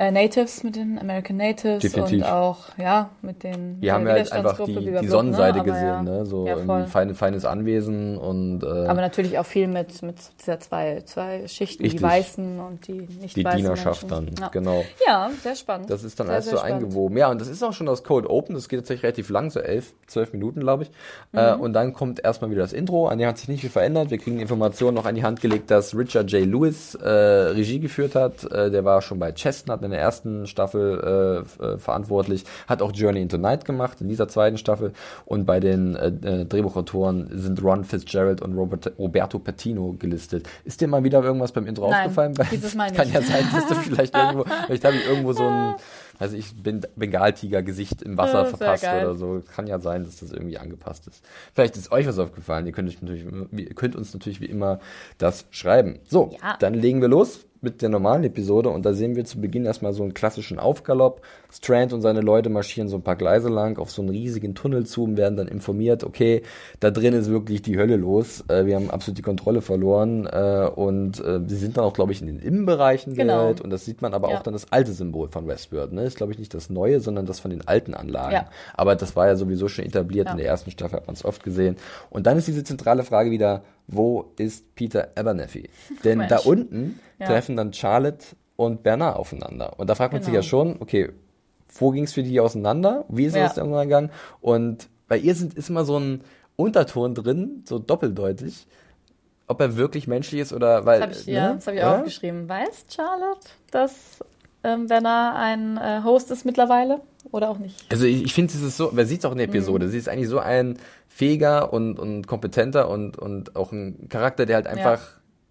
äh, 0.01 0.09
Natives, 0.09 0.63
mit 0.63 0.75
den 0.75 0.97
American 0.97 1.37
Natives 1.37 1.83
Definitiv. 1.83 2.23
und 2.23 2.31
auch, 2.31 2.57
ja, 2.77 3.11
mit 3.21 3.43
den 3.43 3.77
Hier 3.81 3.93
haben 3.93 4.05
wir 4.05 4.13
halt 4.13 4.31
einfach 4.31 4.57
die, 4.65 4.73
die 4.73 4.79
blablabla, 4.79 5.09
Sonnenseite 5.09 5.59
aber 5.59 5.63
gesehen, 5.63 5.85
ja. 5.85 6.01
ne? 6.01 6.25
so 6.25 6.47
ja, 6.47 6.57
voll. 6.57 6.85
fein, 6.85 7.13
feines 7.13 7.45
Anwesen 7.45 8.17
und 8.17 8.63
äh, 8.63 8.65
Aber 8.65 9.01
natürlich 9.01 9.37
auch 9.37 9.45
viel 9.45 9.67
mit, 9.67 10.01
mit 10.01 10.15
dieser 10.39 10.59
zwei, 10.59 11.01
zwei 11.05 11.47
Schichten, 11.47 11.83
Richtig. 11.83 11.99
die 11.99 12.03
Weißen 12.03 12.59
und 12.59 12.87
die 12.87 13.07
nicht 13.21 13.35
die 13.35 13.45
weißen 13.45 13.59
Dienerschaft 13.59 14.09
dann, 14.09 14.25
Menschen. 14.25 14.41
Ja. 14.41 14.47
genau. 14.47 14.83
Ja, 15.05 15.29
sehr 15.43 15.55
spannend. 15.55 15.91
Das 15.91 16.03
ist 16.03 16.19
dann 16.19 16.25
sehr, 16.25 16.33
alles 16.33 16.45
sehr 16.45 16.53
so 16.53 16.57
spannend. 16.57 16.83
eingewoben. 16.85 17.17
Ja, 17.19 17.29
und 17.29 17.39
das 17.39 17.47
ist 17.47 17.61
auch 17.61 17.73
schon 17.73 17.85
das 17.85 18.03
Code 18.03 18.27
Open. 18.27 18.55
Das 18.55 18.69
geht 18.69 18.79
tatsächlich 18.79 19.03
relativ 19.03 19.29
lang, 19.29 19.51
so 19.51 19.59
elf, 19.59 19.93
zwölf 20.07 20.33
Minuten, 20.33 20.61
glaube 20.61 20.83
ich. 20.83 20.89
Mhm. 21.31 21.39
Äh, 21.39 21.53
und 21.53 21.73
dann 21.73 21.93
kommt 21.93 22.23
erstmal 22.23 22.49
wieder 22.49 22.63
das 22.63 22.73
Intro. 22.73 23.07
An 23.07 23.19
dem 23.19 23.27
hat 23.27 23.37
sich 23.37 23.49
nicht 23.49 23.61
viel 23.61 23.69
verändert. 23.69 24.09
Wir 24.09 24.17
kriegen 24.17 24.39
Informationen 24.39 24.95
noch 24.95 25.05
an 25.05 25.13
die 25.13 25.23
Hand 25.23 25.41
gelegt, 25.41 25.69
dass 25.69 25.95
Richard 25.95 26.31
J. 26.31 26.43
Lewis 26.47 26.95
äh, 26.95 27.07
Regie 27.07 27.79
geführt 27.79 28.15
hat. 28.15 28.51
Äh, 28.51 28.71
der 28.71 28.83
war 28.83 29.03
schon 29.03 29.19
bei 29.19 29.31
Chestnut 29.31 29.90
in 29.91 29.97
der 29.97 30.01
ersten 30.01 30.47
Staffel 30.47 31.45
äh, 31.61 31.63
äh, 31.65 31.77
verantwortlich. 31.77 32.45
Hat 32.67 32.81
auch 32.81 32.93
Journey 32.93 33.21
into 33.21 33.37
Night 33.37 33.65
gemacht 33.65 33.99
in 33.99 34.07
dieser 34.07 34.27
zweiten 34.29 34.57
Staffel. 34.57 34.93
Und 35.25 35.45
bei 35.45 35.59
den 35.59 35.95
äh, 35.95 36.07
äh, 36.07 36.45
Drehbuchautoren 36.45 37.29
sind 37.33 37.61
Ron 37.61 37.83
Fitzgerald 37.83 38.41
und 38.41 38.55
Robert, 38.55 38.93
Roberto 38.97 39.37
Patino 39.39 39.93
gelistet. 39.99 40.47
Ist 40.63 40.79
dir 40.79 40.87
mal 40.87 41.03
wieder 41.03 41.21
irgendwas 41.21 41.51
beim 41.51 41.67
Intro 41.67 41.89
Nein, 41.89 42.01
aufgefallen? 42.05 42.33
dieses 42.51 42.73
Mal 42.75 42.91
Kann 42.93 43.07
nicht. 43.07 43.15
ja 43.15 43.21
sein, 43.21 43.45
dass 43.53 43.67
du 43.67 43.75
vielleicht 43.75 44.15
irgendwo, 44.15 44.45
vielleicht 44.67 44.85
habe 44.85 44.95
ich 44.95 45.05
irgendwo 45.05 45.33
so 45.33 45.45
ein, 45.45 45.75
also 46.19 46.37
ich 46.37 46.55
bin 46.61 46.81
Bengaltiger-Gesicht 46.95 48.01
im 48.01 48.17
Wasser 48.17 48.43
sehr 48.45 48.57
verpasst 48.57 48.83
geil. 48.83 49.05
oder 49.05 49.15
so. 49.15 49.41
Kann 49.53 49.67
ja 49.67 49.79
sein, 49.79 50.03
dass 50.05 50.17
das 50.19 50.31
irgendwie 50.31 50.57
angepasst 50.57 51.07
ist. 51.07 51.23
Vielleicht 51.53 51.75
ist 51.77 51.91
euch 51.91 52.07
was 52.07 52.17
aufgefallen. 52.19 52.65
Ihr 52.65 52.71
könnt, 52.71 52.89
euch 52.89 53.01
natürlich, 53.01 53.75
könnt 53.75 53.95
uns 53.95 54.13
natürlich 54.13 54.39
wie 54.41 54.45
immer 54.45 54.79
das 55.17 55.45
schreiben. 55.49 55.99
So, 56.07 56.31
Ja. 56.41 56.55
dann 56.59 56.73
legen 56.73 57.01
wir 57.01 57.07
los 57.07 57.45
mit 57.61 57.81
der 57.81 57.89
normalen 57.89 58.23
Episode 58.23 58.69
und 58.69 58.85
da 58.85 58.93
sehen 58.93 59.15
wir 59.15 59.23
zu 59.23 59.39
Beginn 59.39 59.65
erstmal 59.65 59.93
so 59.93 60.01
einen 60.03 60.13
klassischen 60.13 60.57
Aufgalopp. 60.59 61.21
Strand 61.51 61.93
und 61.93 62.01
seine 62.01 62.21
Leute 62.21 62.49
marschieren 62.49 62.87
so 62.89 62.95
ein 62.95 63.01
paar 63.03 63.15
Gleise 63.15 63.49
lang 63.49 63.77
auf 63.77 63.91
so 63.91 64.01
einen 64.01 64.09
riesigen 64.09 64.55
Tunnel 64.55 64.85
zu 64.85 65.03
und 65.03 65.17
werden 65.17 65.35
dann 65.37 65.47
informiert, 65.47 66.03
okay, 66.03 66.41
da 66.79 66.91
drin 66.91 67.13
ist 67.13 67.29
wirklich 67.29 67.61
die 67.61 67.77
Hölle 67.77 67.97
los. 67.97 68.43
Äh, 68.47 68.65
wir 68.65 68.75
haben 68.77 68.89
absolut 68.89 69.17
die 69.17 69.21
Kontrolle 69.21 69.61
verloren 69.61 70.25
äh, 70.25 70.69
und 70.73 71.19
äh, 71.23 71.41
sie 71.45 71.57
sind 71.57 71.77
dann 71.77 71.83
auch, 71.83 71.93
glaube 71.93 72.13
ich, 72.13 72.21
in 72.21 72.27
den 72.27 72.39
Innenbereichen 72.39 73.15
der 73.15 73.25
Genau. 73.25 73.45
Welt 73.47 73.61
und 73.61 73.69
das 73.69 73.85
sieht 73.85 74.01
man 74.01 74.13
aber 74.13 74.31
Ja. 74.31 74.37
auch 74.37 74.43
dann 74.43 74.53
das 74.53 74.71
alte 74.71 74.93
Symbol 74.93 75.27
von 75.27 75.47
Westworld. 75.47 75.91
Ne? 75.93 76.03
Ist, 76.05 76.17
glaube 76.17 76.31
ich, 76.31 76.39
nicht 76.39 76.53
das 76.53 76.69
neue, 76.69 76.99
sondern 76.99 77.25
das 77.25 77.39
von 77.39 77.51
den 77.51 77.67
alten 77.67 77.93
Anlagen. 77.93 78.33
Ja. 78.33 78.49
Aber 78.73 78.95
das 78.95 79.15
war 79.15 79.27
ja 79.27 79.35
sowieso 79.35 79.67
schon 79.67 79.85
etabliert. 79.85 80.27
Ja. 80.27 80.31
In 80.31 80.37
der 80.37 80.47
ersten 80.47 80.71
Staffel 80.71 80.95
hat 80.97 81.07
man 81.07 81.15
es 81.15 81.23
oft 81.25 81.43
gesehen. 81.43 81.75
Und 82.09 82.25
dann 82.27 82.37
ist 82.37 82.47
diese 82.47 82.63
zentrale 82.63 83.03
Frage 83.03 83.29
wieder, 83.29 83.61
wo 83.91 84.31
ist 84.37 84.73
Peter 84.75 85.09
Abernathy? 85.15 85.69
Denn 86.03 86.19
Mensch. 86.19 86.29
da 86.29 86.39
unten 86.39 86.99
Ja. 87.19 87.27
treffen 87.27 87.55
dann 87.57 87.73
Charlotte 87.73 88.25
und 88.55 88.83
Bernard 88.83 89.17
aufeinander. 89.17 89.73
Und 89.77 89.89
da 89.89 89.95
fragt 89.95 90.13
man 90.13 90.21
sich 90.21 90.31
Genau. 90.31 90.41
ja 90.41 90.47
schon, 90.47 90.77
okay, 90.79 91.09
wo 91.77 91.91
ging 91.91 92.03
es 92.05 92.13
für 92.13 92.23
die 92.23 92.39
auseinander? 92.39 93.05
Wie 93.09 93.25
ist 93.25 93.35
Ja. 93.35 93.45
es 93.45 93.55
gegangen? 93.55 94.11
Und 94.41 94.89
bei 95.07 95.17
ihr 95.17 95.35
sind, 95.35 95.53
ist 95.53 95.69
immer 95.69 95.85
so 95.85 95.97
ein 95.99 96.21
Unterton 96.55 97.15
drin, 97.15 97.63
so 97.67 97.79
doppeldeutig, 97.79 98.67
ob 99.47 99.59
er 99.61 99.75
wirklich 99.77 100.07
menschlich 100.07 100.41
ist 100.41 100.53
oder 100.53 100.85
weil. 100.85 100.99
Das 100.99 101.09
habe 101.09 101.19
ich, 101.19 101.25
ja, 101.27 101.49
ne? 101.49 101.55
das 101.55 101.67
hab 101.67 101.73
ich 101.73 101.83
auch 101.83 102.03
geschrieben. 102.03 102.47
Weiß 102.47 102.85
Charlotte, 102.89 103.47
dass 103.71 104.23
ähm, 104.63 104.89
Werner 104.89 105.35
ein 105.35 105.77
äh, 105.77 106.01
Host 106.03 106.29
ist 106.31 106.45
mittlerweile? 106.45 107.01
Oder 107.31 107.49
auch 107.49 107.59
nicht? 107.59 107.85
Also 107.91 108.05
ich, 108.05 108.23
ich 108.23 108.33
finde, 108.33 108.53
es 108.53 108.61
ist 108.61 108.77
so, 108.77 108.91
man 108.91 109.05
sieht 109.05 109.19
es 109.19 109.25
auch 109.25 109.31
in 109.31 109.37
der 109.37 109.47
Episode, 109.47 109.89
sie 109.89 109.97
ist 109.97 110.09
eigentlich 110.09 110.29
so 110.29 110.39
ein 110.39 110.77
fähiger 111.07 111.71
und, 111.73 111.99
und 111.99 112.25
kompetenter 112.27 112.89
und, 112.89 113.17
und 113.17 113.55
auch 113.55 113.71
ein 113.71 114.07
Charakter, 114.09 114.45
der 114.45 114.55
halt 114.57 114.67
einfach 114.67 115.01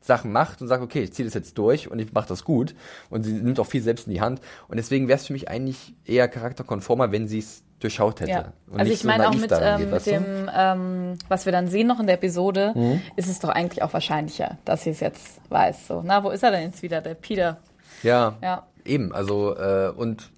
Sachen 0.01 0.33
macht 0.33 0.63
und 0.63 0.69
sagt, 0.69 0.83
okay, 0.83 1.03
ich 1.03 1.13
ziehe 1.13 1.27
das 1.27 1.35
jetzt 1.35 1.59
durch 1.59 1.91
und 1.91 1.99
ich 1.99 2.13
mache 2.13 2.29
das 2.29 2.45
gut. 2.45 2.75
Und 3.11 3.23
sie 3.23 3.33
nimmt 3.33 3.61
auch 3.61 3.67
viel 3.67 3.83
selbst 3.83 4.07
in 4.07 4.15
die 4.15 4.21
Hand. 4.21 4.41
Und 4.69 4.79
deswegen 4.79 5.09
wäre 5.09 5.19
es 5.19 5.27
für 5.27 5.33
mich 5.35 5.49
eigentlich 5.49 5.95
eher 6.07 6.27
charakterkonformer, 6.27 7.13
wenn 7.13 7.29
sie 7.29 7.39
es 7.39 7.63
durchschaut 7.81 8.21
hätte. 8.21 8.31
Ja. 8.31 8.53
Also 8.77 8.93
ich 8.93 9.01
so 9.01 9.09
meine 9.09 9.29
auch 9.29 9.33
naiv 9.35 9.43
mit, 9.43 9.53
ähm, 9.61 9.91
mit 9.91 10.07
du? 10.07 10.11
dem, 10.11 10.51
ähm, 10.55 11.19
was 11.29 11.45
wir 11.45 11.53
dann 11.53 11.69
sehen 11.69 11.87
noch 11.87 12.01
in 12.01 12.07
der 12.07 12.17
Episode, 12.17 13.01
ist 13.17 13.29
es 13.29 13.41
doch 13.41 13.51
eigentlich 13.51 13.83
auch 13.83 13.93
wahrscheinlicher, 13.93 14.59
dass 14.65 14.85
sie 14.85 14.91
es 14.91 15.01
jetzt 15.01 15.41
weiß. 15.51 15.89
So, 15.89 16.03
na, 16.05 16.25
wo 16.25 16.31
ist 16.31 16.43
er 16.43 16.51
denn 16.51 16.63
jetzt 16.63 16.83
wieder, 16.83 17.01
der 17.01 17.15
Peter? 17.15 17.59
Ja, 18.03 18.37
Ja. 18.43 18.67
eben. 18.85 19.15
Also, 19.15 19.57
äh, 19.57 19.93
und 19.95 20.31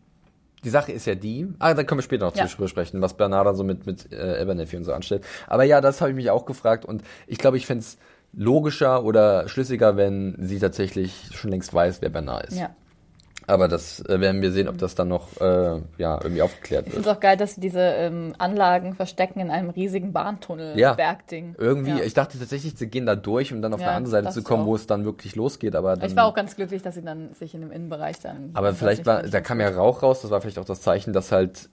die 0.64 0.70
Sache 0.70 0.92
ist 0.92 1.06
ja 1.06 1.14
die, 1.14 1.48
ah, 1.58 1.74
da 1.74 1.82
können 1.84 1.98
wir 1.98 2.02
später 2.02 2.24
noch 2.26 2.36
Ja. 2.36 2.46
zu 2.46 2.56
besprechen, 2.56 3.00
was 3.02 3.14
Bernarda 3.16 3.54
so 3.54 3.64
mit, 3.64 3.86
mit 3.86 4.12
äh, 4.12 4.40
Abernathy 4.40 4.76
und 4.76 4.84
so 4.84 4.92
anstellt. 4.92 5.24
Aber 5.48 5.64
ja, 5.64 5.80
das 5.80 6.00
habe 6.00 6.10
ich 6.10 6.16
mich 6.16 6.30
auch 6.30 6.46
gefragt 6.46 6.84
und 6.84 7.02
ich 7.26 7.38
glaube, 7.38 7.56
ich 7.56 7.66
fände 7.66 7.80
es 7.82 7.98
logischer 8.32 9.04
oder 9.04 9.48
schlüssiger, 9.48 9.96
wenn 9.96 10.36
sie 10.40 10.58
tatsächlich 10.58 11.28
schon 11.32 11.50
längst 11.50 11.72
weiß, 11.74 12.00
wer 12.00 12.08
Bernard 12.08 12.46
ist. 12.46 12.58
Ja. 12.58 12.70
Aber 13.46 13.68
das 13.68 14.00
äh, 14.06 14.20
werden 14.20 14.40
wir 14.42 14.52
sehen, 14.52 14.68
ob 14.68 14.78
das 14.78 14.94
dann 14.94 15.08
noch 15.08 15.40
äh, 15.40 15.80
ja, 15.98 16.20
irgendwie 16.22 16.42
aufgeklärt 16.42 16.86
Ich 16.86 16.92
wird. 16.92 17.04
finde 17.04 17.10
es 17.10 17.16
auch 17.16 17.20
geil, 17.20 17.36
dass 17.36 17.54
sie 17.54 17.60
diese 17.60 17.80
ähm, 17.80 18.34
Anlagen 18.38 18.94
verstecken 18.94 19.40
in 19.40 19.50
einem 19.50 19.70
riesigen 19.70 20.12
Bahntunnel, 20.12 20.78
Ja. 20.78 20.94
Bergding. 20.94 21.54
Irgendwie, 21.58 21.90
Ja. 21.98 22.04
ich 22.04 22.14
dachte 22.14 22.38
tatsächlich, 22.38 22.74
sie 22.76 22.86
gehen 22.88 23.06
da 23.06 23.16
durch, 23.16 23.52
um 23.52 23.62
dann 23.62 23.74
auf 23.74 23.80
Ja, 23.80 23.88
der 23.88 23.96
anderen 23.96 24.10
Seite 24.10 24.30
zu 24.30 24.40
ich 24.40 24.44
kommen, 24.44 24.66
wo 24.66 24.74
es 24.74 24.86
dann 24.86 25.04
wirklich 25.04 25.36
losgeht. 25.36 25.74
Aber 25.76 25.96
dann, 25.96 26.08
Ich 26.08 26.16
war 26.16 26.26
auch 26.26 26.34
ganz 26.34 26.56
glücklich, 26.56 26.82
dass 26.82 26.94
sie 26.94 27.02
dann 27.02 27.34
sich 27.34 27.54
in 27.54 27.60
dem 27.62 27.70
Innenbereich 27.72 28.20
dann. 28.20 28.50
Aber 28.54 28.74
vielleicht 28.74 29.00
ich 29.00 29.06
war, 29.06 29.22
da 29.22 29.40
kam 29.40 29.60
ja 29.60 29.68
Rauch 29.70 30.02
raus, 30.02 30.22
das 30.22 30.30
war 30.30 30.40
vielleicht 30.40 30.58
auch 30.58 30.64
das 30.64 30.80
Zeichen, 30.82 31.12
dass 31.12 31.32
halt 31.32 31.68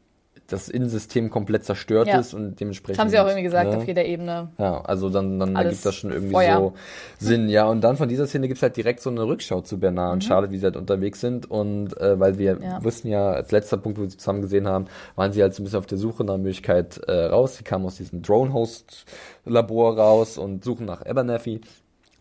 das 0.47 0.69
Innensystem 0.69 1.30
komplett 1.30 1.63
zerstört 1.65 2.08
Ja. 2.08 2.19
ist 2.19 2.34
und 2.34 2.60
dementsprechend. 2.60 2.97
Das 2.97 3.04
haben 3.04 3.10
sie 3.10 3.19
auch 3.19 3.25
irgendwie 3.25 3.43
gesagt, 3.43 3.69
ne? 3.71 3.78
auf 3.78 3.86
jeder 3.88 4.06
Ebene. 4.06 4.49
Ja, 4.58 4.82
also 4.82 5.10
dann, 5.10 5.39
dann 5.39 5.56
ergibt 5.56 5.86
das 5.86 5.95
schon 5.95 6.12
irgendwie 6.12 6.34
Feuer. 6.34 6.58
so 6.58 6.73
Sinn. 7.19 7.49
Ja, 7.49 7.65
und 7.65 7.82
dann 7.82 7.97
von 7.97 8.10
dieser 8.10 8.25
Szene 8.28 8.47
gibt's 8.47 8.63
halt 8.63 8.75
direkt 8.78 9.02
so 9.02 9.10
eine 9.10 9.23
Rückschau 9.23 9.62
zu 9.62 9.80
Bernard 9.80 10.13
und 10.13 10.23
Charlotte, 10.23 10.52
wie 10.52 10.58
sie 10.58 10.65
halt 10.65 10.75
unterwegs 10.78 11.19
sind. 11.21 11.49
Und 11.49 11.95
äh, 11.99 12.19
weil 12.19 12.38
wir 12.38 12.56
Mhm. 12.56 12.63
Ja. 12.63 12.84
wussten 12.84 13.08
ja, 13.10 13.32
als 13.32 13.52
letzter 13.52 13.78
Punkt, 13.78 13.97
wo 13.97 14.04
wir 14.04 14.10
sie 14.10 14.17
zusammen 14.17 14.41
gesehen 14.41 14.67
haben, 14.67 14.86
waren 15.15 15.32
sie 15.32 15.41
halt 15.41 15.54
so 15.54 15.62
ein 15.62 15.65
bisschen 15.65 15.80
auf 15.80 15.86
der 15.86 15.97
Suche 15.97 16.23
nach 16.23 16.38
Möglichkeit 16.38 16.97
äh, 17.08 17.25
raus. 17.25 17.58
Sie 17.58 17.63
kamen 17.63 17.86
aus 17.86 17.97
diesem 17.97 18.21
Drone-Host-Labor 18.23 19.97
raus 19.97 20.38
und 20.38 20.63
suchen 20.63 20.86
nach 20.86 21.06
Abernathy 21.06 21.62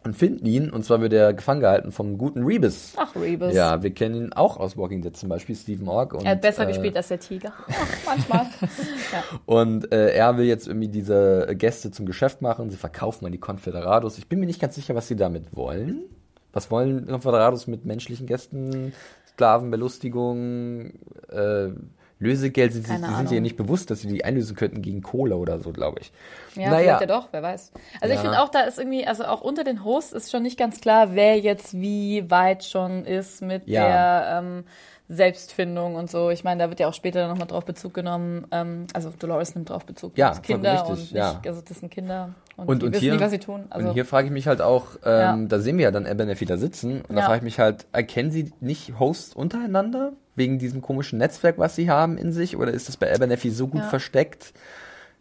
und 0.04 0.16
finden 0.16 0.46
ihn. 0.46 0.70
Und 0.70 0.84
zwar 0.84 1.00
wird 1.00 1.12
er 1.12 1.34
gefangen 1.34 1.60
gehalten 1.60 1.92
vom 1.92 2.18
guten 2.18 2.44
Rebus. 2.44 2.94
Ach, 2.96 3.14
Rebus. 3.14 3.54
Ja, 3.54 3.82
wir 3.82 3.92
kennen 3.92 4.14
ihn 4.14 4.32
auch 4.32 4.56
aus 4.56 4.76
Walking 4.76 5.02
Dead 5.02 5.16
zum 5.16 5.28
Beispiel, 5.28 5.56
Stephen 5.56 5.88
Ork. 5.88 6.14
Und, 6.14 6.24
Er 6.24 6.32
hat 6.32 6.40
besser 6.40 6.64
äh, 6.64 6.68
gespielt 6.68 6.96
als 6.96 7.08
der 7.08 7.20
Tiger. 7.20 7.52
Ach, 7.68 8.06
manchmal. 8.06 8.46
ja. 9.12 9.22
Und 9.46 9.92
äh, 9.92 10.12
er 10.14 10.36
will 10.36 10.46
jetzt 10.46 10.66
irgendwie 10.66 10.88
diese 10.88 11.48
Gäste 11.56 11.90
zum 11.90 12.06
Geschäft 12.06 12.42
machen. 12.42 12.70
Sie 12.70 12.76
verkaufen 12.76 13.26
an 13.26 13.32
die 13.32 13.38
Confederados. 13.38 14.18
Ich 14.18 14.28
bin 14.28 14.40
mir 14.40 14.46
nicht 14.46 14.60
ganz 14.60 14.74
sicher, 14.74 14.94
was 14.94 15.08
sie 15.08 15.16
damit 15.16 15.54
wollen. 15.54 16.02
Was 16.52 16.70
wollen 16.70 17.06
Confederados 17.06 17.66
mit 17.66 17.84
menschlichen 17.84 18.26
Gästen? 18.26 18.92
Sklaven, 19.26 19.70
Belustigung, 19.70 20.92
äh, 21.28 21.68
Lösegeld. 22.20 22.72
Sie, 22.72 22.80
sie 22.80 22.86
sind 22.96 23.30
ja 23.30 23.40
nicht 23.40 23.56
bewusst, 23.56 23.90
dass 23.90 24.00
sie 24.00 24.08
die 24.08 24.24
einlösen 24.24 24.56
könnten 24.56 24.82
gegen 24.82 25.02
Kohle 25.02 25.36
oder 25.36 25.60
so, 25.60 25.70
glaube 25.72 26.00
ich. 26.00 26.12
Ja, 26.56 26.70
naja, 26.70 26.78
vielleicht 26.96 27.00
ja 27.02 27.06
doch, 27.06 27.28
wer 27.30 27.42
weiß. 27.42 27.72
Also 28.00 28.14
ich 28.14 28.20
Ja. 28.20 28.22
finde 28.22 28.42
auch, 28.42 28.48
da 28.48 28.60
ist 28.62 28.78
irgendwie, 28.78 29.06
also 29.06 29.24
auch 29.24 29.40
unter 29.40 29.62
den 29.64 29.84
Hosts 29.84 30.12
ist 30.12 30.30
schon 30.30 30.42
nicht 30.42 30.58
ganz 30.58 30.80
klar, 30.80 31.14
wer 31.14 31.38
jetzt 31.38 31.74
wie 31.80 32.28
weit 32.30 32.64
schon 32.64 33.04
ist 33.04 33.42
mit 33.42 33.68
Ja. 33.68 33.86
der 33.86 34.38
ähm, 34.40 34.64
Selbstfindung 35.08 35.94
und 35.94 36.10
so. 36.10 36.30
Ich 36.30 36.44
meine, 36.44 36.62
da 36.64 36.68
wird 36.68 36.80
ja 36.80 36.88
auch 36.88 36.94
später 36.94 37.28
nochmal 37.28 37.46
drauf 37.46 37.64
Bezug 37.64 37.94
genommen. 37.94 38.46
Ähm, 38.50 38.86
also 38.92 39.10
Dolores 39.18 39.54
nimmt 39.54 39.70
drauf 39.70 39.86
Bezug. 39.86 40.16
Ja, 40.18 40.30
Das 40.30 40.42
Kinder 40.42 40.72
richtig, 40.72 40.90
und 41.10 41.10
ja. 41.12 41.34
nicht, 41.34 41.46
also 41.46 41.62
das 41.66 41.78
sind 41.80 41.90
Kinder 41.90 42.34
und, 42.58 42.68
Und, 42.68 42.82
die 42.82 42.86
und 42.86 42.92
wissen 42.92 43.00
hier, 43.02 43.12
nicht, 43.12 43.20
was 43.22 43.30
sie 43.30 43.38
tun. 43.38 43.64
Also 43.70 43.88
und 43.88 43.94
hier 43.94 44.04
frage 44.04 44.26
ich 44.26 44.32
mich 44.32 44.46
halt 44.46 44.60
auch, 44.60 44.96
ähm, 45.04 45.10
Ja. 45.20 45.38
da 45.48 45.58
sehen 45.60 45.78
wir 45.78 45.84
ja 45.84 45.90
dann 45.90 46.06
Abernathy 46.06 46.44
da 46.44 46.56
sitzen 46.58 47.02
und 47.08 47.14
da 47.14 47.20
Ja. 47.20 47.26
frage 47.26 47.38
ich 47.38 47.42
mich 47.44 47.58
halt, 47.58 47.86
erkennen 47.92 48.30
sie 48.30 48.52
nicht 48.60 48.98
Hosts 48.98 49.34
untereinander 49.34 50.12
wegen 50.34 50.58
diesem 50.58 50.82
komischen 50.82 51.18
Netzwerk, 51.18 51.58
was 51.58 51.74
sie 51.76 51.88
haben 51.90 52.18
in 52.18 52.32
sich 52.32 52.56
oder 52.56 52.72
ist 52.72 52.88
das 52.88 52.96
bei 52.96 53.12
Abernathy 53.14 53.50
so 53.50 53.68
gut 53.68 53.82
Ja. 53.82 53.88
versteckt, 53.88 54.52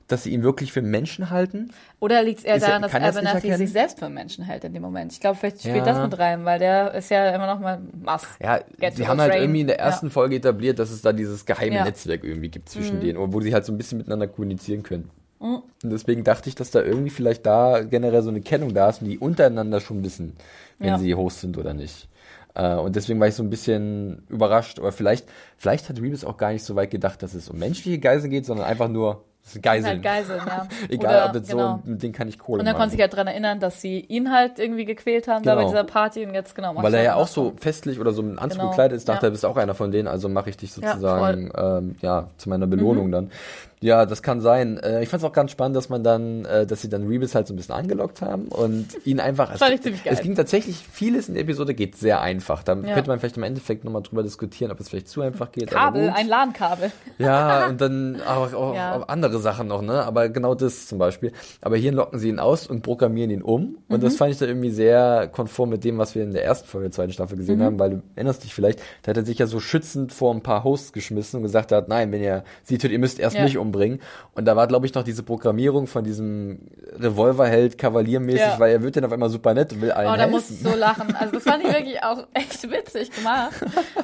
dass 0.08 0.24
sie 0.24 0.32
ihn 0.32 0.42
wirklich 0.42 0.72
für 0.72 0.82
Menschen 0.82 1.32
halten? 1.32 1.72
Oder 2.00 2.24
liegt 2.24 2.40
es 2.40 2.46
eher 2.46 2.54
er- 2.54 2.60
daran, 2.62 2.82
dass 2.84 2.94
er 2.94 3.04
Abernathy 3.04 3.54
sich 3.56 3.72
selbst 3.74 4.00
für 4.00 4.08
Menschen 4.08 4.46
hält 4.46 4.64
in 4.64 4.72
dem 4.74 4.82
Moment? 4.82 5.12
Ich 5.12 5.20
glaube, 5.20 5.36
vielleicht 5.38 5.60
spielt 5.60 5.76
Ja. 5.78 5.84
das 5.86 6.02
mit 6.02 6.18
rein, 6.18 6.46
weil 6.46 6.60
der 6.60 6.94
ist 6.94 7.10
ja 7.12 7.36
immer 7.36 7.46
noch 7.46 7.60
mal 7.60 7.80
was. 7.92 8.26
Ja, 8.42 8.60
Get 8.80 8.96
sie 8.96 9.04
to 9.04 9.10
haben 9.10 9.20
halt 9.20 9.36
irgendwie 9.36 9.62
in 9.62 9.68
der 9.68 9.78
Ja. 9.80 9.84
ersten 9.84 10.10
Folge 10.10 10.38
etabliert, 10.38 10.80
dass 10.80 10.92
es 10.92 11.02
da 11.02 11.12
dieses 11.12 11.46
geheime 11.46 11.76
Ja. 11.76 11.82
Mhm. 11.82 11.88
Netzwerk 11.88 12.24
irgendwie 12.24 12.48
gibt 12.50 12.70
zwischen 12.70 13.02
denen, 13.02 13.18
wo 13.34 13.42
sie 13.42 13.54
halt 13.54 13.66
so 13.66 13.74
ein 13.74 13.78
bisschen 13.78 13.98
miteinander 13.98 14.28
kommunizieren 14.28 14.82
können. 14.82 15.10
Mhm. 15.40 15.62
Und 15.84 15.90
deswegen 15.90 16.24
dachte 16.24 16.50
ich, 16.50 16.56
dass 16.56 16.72
da 16.72 16.82
irgendwie 16.82 17.10
vielleicht 17.12 17.46
da 17.46 17.82
generell 17.84 18.22
so 18.24 18.30
eine 18.30 18.42
Kennung 18.42 18.74
da 18.74 18.90
ist 18.90 19.02
und 19.02 19.08
die 19.10 19.20
untereinander 19.20 19.80
schon 19.82 20.04
wissen, 20.04 20.36
wenn 20.80 20.90
Ja. 20.90 20.98
sie 21.00 21.14
Host 21.16 21.42
sind 21.42 21.58
oder 21.58 21.74
nicht. 21.74 22.08
Äh, 22.56 22.76
Und 22.76 22.96
deswegen 22.96 23.20
war 23.20 23.28
ich 23.28 23.36
so 23.36 23.44
ein 23.44 23.50
bisschen 23.52 24.24
überrascht. 24.30 24.80
Aber 24.80 24.92
vielleicht, 24.92 25.28
vielleicht 25.58 25.90
hat 25.90 26.02
Rebus 26.02 26.24
auch 26.26 26.38
gar 26.38 26.52
nicht 26.52 26.64
so 26.66 26.76
weit 26.76 26.90
gedacht, 26.90 27.22
dass 27.22 27.34
es 27.36 27.50
um 27.50 27.60
menschliche 27.60 28.00
Geiseln 28.00 28.32
geht, 28.32 28.46
sondern 28.48 28.66
einfach 28.66 28.88
nur 28.88 29.24
Geiseln. 29.62 29.86
Halt 29.86 30.04
Geiseln, 30.04 30.42
ja. 30.46 30.68
Egal, 30.90 31.16
Oder- 31.16 31.30
ob 31.30 31.36
jetzt 31.36 31.50
genau. 31.52 31.80
so, 31.86 31.90
mit 31.92 32.04
denen 32.04 32.12
kann 32.14 32.28
ich 32.28 32.38
Kohle 32.38 32.60
Und 32.60 32.66
dann 32.66 32.74
machen. 32.74 32.82
konnte 32.82 32.92
sich 32.96 33.02
halt 33.02 33.16
dran 33.16 33.28
erinnern, 33.28 33.62
dass 33.62 33.80
sie 33.80 34.00
ihn 34.02 34.30
halt 34.34 34.60
irgendwie 34.60 34.84
gequält 34.84 35.30
haben 35.30 35.42
da 35.44 35.56
bei 35.56 35.62
Genau. 35.62 35.72
dieser 35.72 35.84
Party 35.86 36.26
und 36.26 36.34
jetzt 36.34 36.54
genau. 36.54 36.76
Weil 36.76 36.94
er 36.94 37.04
ja 37.04 37.16
auch 37.16 37.28
so 37.28 37.54
festlich 37.58 37.98
oder 38.00 38.12
so 38.12 38.22
im 38.24 38.38
Anzug 38.40 38.60
Genau, 38.60 38.72
gekleidet 38.72 38.98
ist, 38.98 39.08
dachte 39.08 39.28
ja. 39.28 39.30
er, 39.30 39.32
bist 39.32 39.46
auch 39.46 39.56
einer 39.56 39.74
von 39.74 39.92
denen, 39.92 40.10
also 40.10 40.28
mache 40.28 40.50
ich 40.50 40.58
dich 40.58 40.76
Ja, 40.76 40.90
sozusagen 40.90 41.50
ähm, 41.56 41.96
ja, 42.02 42.28
zu 42.38 42.50
meiner 42.50 42.68
Belohnung 42.68 43.10
dann. 43.12 43.32
Ja, 43.80 44.08
das 44.08 44.24
kann 44.24 44.42
sein. 44.42 44.78
Äh, 44.80 45.04
ich 45.04 45.10
fand 45.10 45.22
es 45.22 45.30
auch 45.30 45.34
ganz 45.34 45.52
spannend, 45.52 45.76
dass 45.78 45.88
man 45.90 46.04
dann, 46.04 46.46
äh, 46.46 46.66
dass 46.66 46.82
sie 46.82 46.90
dann 46.90 47.06
Rebus 47.08 47.36
halt 47.36 47.46
so 47.46 47.54
ein 47.54 47.58
bisschen 47.58 47.76
angelockt 47.76 48.22
haben 48.24 48.48
und 48.48 48.88
ihn 49.06 49.20
einfach. 49.20 49.56
fand 49.58 49.74
ich 49.76 49.82
ziemlich 49.82 50.04
geil. 50.04 50.14
Es 50.16 50.22
ging 50.22 50.34
tatsächlich 50.36 50.78
vieles 50.92 51.28
in 51.28 51.36
der 51.36 51.44
Episode 51.44 51.76
geht 51.76 51.96
sehr 51.96 52.20
einfach. 52.22 52.64
Da 52.64 52.74
Ja. 52.76 52.96
könnte 52.96 53.10
man 53.12 53.20
vielleicht 53.20 53.38
im 53.38 53.44
Endeffekt 53.44 53.84
nochmal 53.86 54.02
drüber 54.02 54.24
diskutieren, 54.24 54.72
ob 54.72 54.80
es 54.80 54.90
vielleicht 54.90 55.08
zu 55.10 55.22
einfach 55.22 55.52
geht. 55.52 55.70
Kabel, 55.70 56.10
ein 56.10 56.28
LAN-Kabel. 56.28 56.92
Ja, 57.20 57.68
und 57.70 57.80
dann 57.80 58.20
auch, 58.28 58.52
auch, 58.54 58.74
Ja. 58.74 58.96
auch 58.98 59.08
andere 59.10 59.38
Sachen 59.40 59.68
noch, 59.68 59.84
ne? 59.84 60.04
Aber 60.04 60.28
genau 60.30 60.56
das 60.56 60.88
zum 60.88 60.98
Beispiel. 60.98 61.32
Aber 61.62 61.78
hier 61.78 61.92
locken 61.92 62.18
sie 62.18 62.30
ihn 62.30 62.40
aus 62.40 62.66
und 62.66 62.82
programmieren 62.82 63.30
ihn 63.30 63.42
um. 63.44 63.78
Und 63.90 63.98
Mhm. 64.00 64.02
das 64.02 64.16
fand 64.16 64.32
ich 64.32 64.40
dann 64.40 64.50
irgendwie 64.50 64.72
sehr 64.72 65.28
konform 65.28 65.70
mit 65.70 65.84
dem, 65.84 66.00
was 66.00 66.16
wir 66.16 66.24
in 66.24 66.32
der 66.34 66.44
ersten 66.44 66.68
Folge 66.68 66.86
der 66.88 66.92
zweiten 66.94 67.14
Staffel 67.14 67.36
Mhm. 67.36 67.40
gesehen 67.42 67.62
haben, 67.62 67.78
weil 67.78 67.90
du 67.92 68.02
erinnerst 68.16 68.44
dich 68.44 68.56
vielleicht, 68.56 68.80
da 69.04 69.12
hat 69.12 69.18
er 69.18 69.26
sich 69.26 69.38
ja 69.38 69.46
so 69.46 69.60
schützend 69.60 70.12
vor 70.14 70.34
ein 70.34 70.42
paar 70.42 70.64
Hosts 70.64 70.94
geschmissen 70.94 71.38
und 71.38 71.44
gesagt 71.44 71.72
hat, 71.72 71.88
nein, 71.90 72.12
wenn 72.12 72.24
ihr 72.24 72.44
sie 72.64 72.80
tut, 72.80 72.90
ihr 72.90 72.98
müsst 73.00 73.20
erst 73.20 73.36
Ja. 73.36 73.44
mich 73.44 73.58
umbringen. 73.68 74.02
Und 74.34 74.46
da 74.46 74.56
war, 74.56 74.68
glaube 74.68 74.86
ich, 74.86 74.94
noch 74.94 75.04
diese 75.04 75.24
Programmierung 75.24 75.88
von 75.88 76.04
diesem 76.04 76.60
Revolverheld 77.00 77.78
kavaliermäßig, 77.78 78.40
Ja. 78.42 78.60
weil 78.60 78.72
er 78.72 78.82
wird 78.82 78.96
dann 78.96 79.06
auf 79.06 79.12
einmal 79.12 79.30
super 79.30 79.54
nett 79.54 79.72
und 79.74 79.82
will 79.82 79.92
allen 79.92 80.08
Oh, 80.08 80.12
da 80.14 80.18
helfen. 80.20 80.32
musste 80.32 80.54
ich 80.54 80.60
so 80.62 80.76
lachen. 80.76 81.16
Also 81.16 81.34
das 81.34 81.44
fand 81.44 81.64
ich 81.64 81.72
wirklich 81.74 82.04
auch 82.04 82.20
echt 82.34 82.70
witzig 82.72 83.12
gemacht. 83.12 83.54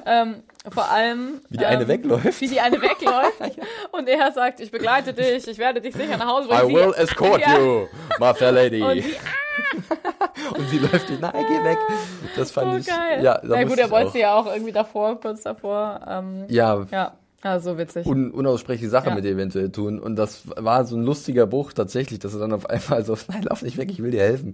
ähm, 0.06 0.44
vor 0.72 0.90
allem 0.92 1.42
Wie 1.50 1.58
die 1.58 1.66
eine 1.66 1.84
ähm, 1.84 1.88
wegläuft. 1.88 2.42
Wie 2.42 2.48
die 2.48 2.60
eine 2.60 2.82
wegläuft. 2.82 3.58
Und 3.92 4.08
er 4.10 4.32
sagt, 4.32 4.60
ich 4.60 4.72
begleite 4.72 5.14
dich, 5.14 5.48
ich 5.48 5.58
werde 5.58 5.82
dich 5.82 5.94
sicher 5.96 6.18
nach 6.18 6.28
Hause 6.28 6.48
I 6.52 6.58
bringen. 6.64 6.76
will 6.76 6.94
Sie- 6.96 7.02
escort 7.02 7.42
Ja. 7.46 7.58
you, 7.60 7.88
my 8.20 8.34
fair 8.34 8.52
lady. 8.52 8.82
Und 8.82 9.04
Und 10.58 10.68
sie, 10.70 10.78
sie, 10.78 10.80
läuft 10.80 11.10
ihn, 11.10 11.20
nein, 11.22 11.46
geh 11.48 11.64
weg. 11.64 11.78
Das 12.36 12.52
fand 12.52 12.74
oh 12.74 12.78
ich, 12.78 12.88
geil. 12.88 13.24
ja, 13.24 13.36
da 13.36 13.42
Na 13.44 13.64
gut, 13.64 13.78
er 13.78 13.90
wollte 13.92 14.12
sie 14.12 14.20
ja 14.20 14.34
auch 14.36 14.48
irgendwie 14.52 14.72
davor, 14.72 15.20
kurz 15.20 15.44
davor. 15.44 16.00
Ähm, 16.08 16.46
Ja, 16.48 16.86
ja, 16.92 17.14
also 17.52 17.78
witzig. 17.78 18.06
un 18.08 18.32
unaussprechliche 18.32 18.90
Sache 18.90 19.10
Ja. 19.10 19.16
mit 19.16 19.26
ihr 19.26 19.32
eventuell 19.32 19.70
tun. 19.72 20.00
Und 20.00 20.16
das 20.16 20.42
war 20.56 20.86
so 20.86 20.96
ein 20.96 21.04
lustiger 21.04 21.46
Bruch 21.48 21.74
tatsächlich, 21.74 22.20
dass 22.20 22.34
er 22.34 22.40
dann 22.40 22.54
auf 22.54 22.70
einmal 22.70 23.04
so, 23.06 23.18
nein, 23.28 23.44
lauf 23.44 23.62
nicht 23.62 23.78
weg, 23.78 23.90
ich 23.92 24.02
will 24.02 24.12
dir 24.12 24.22
helfen. 24.22 24.54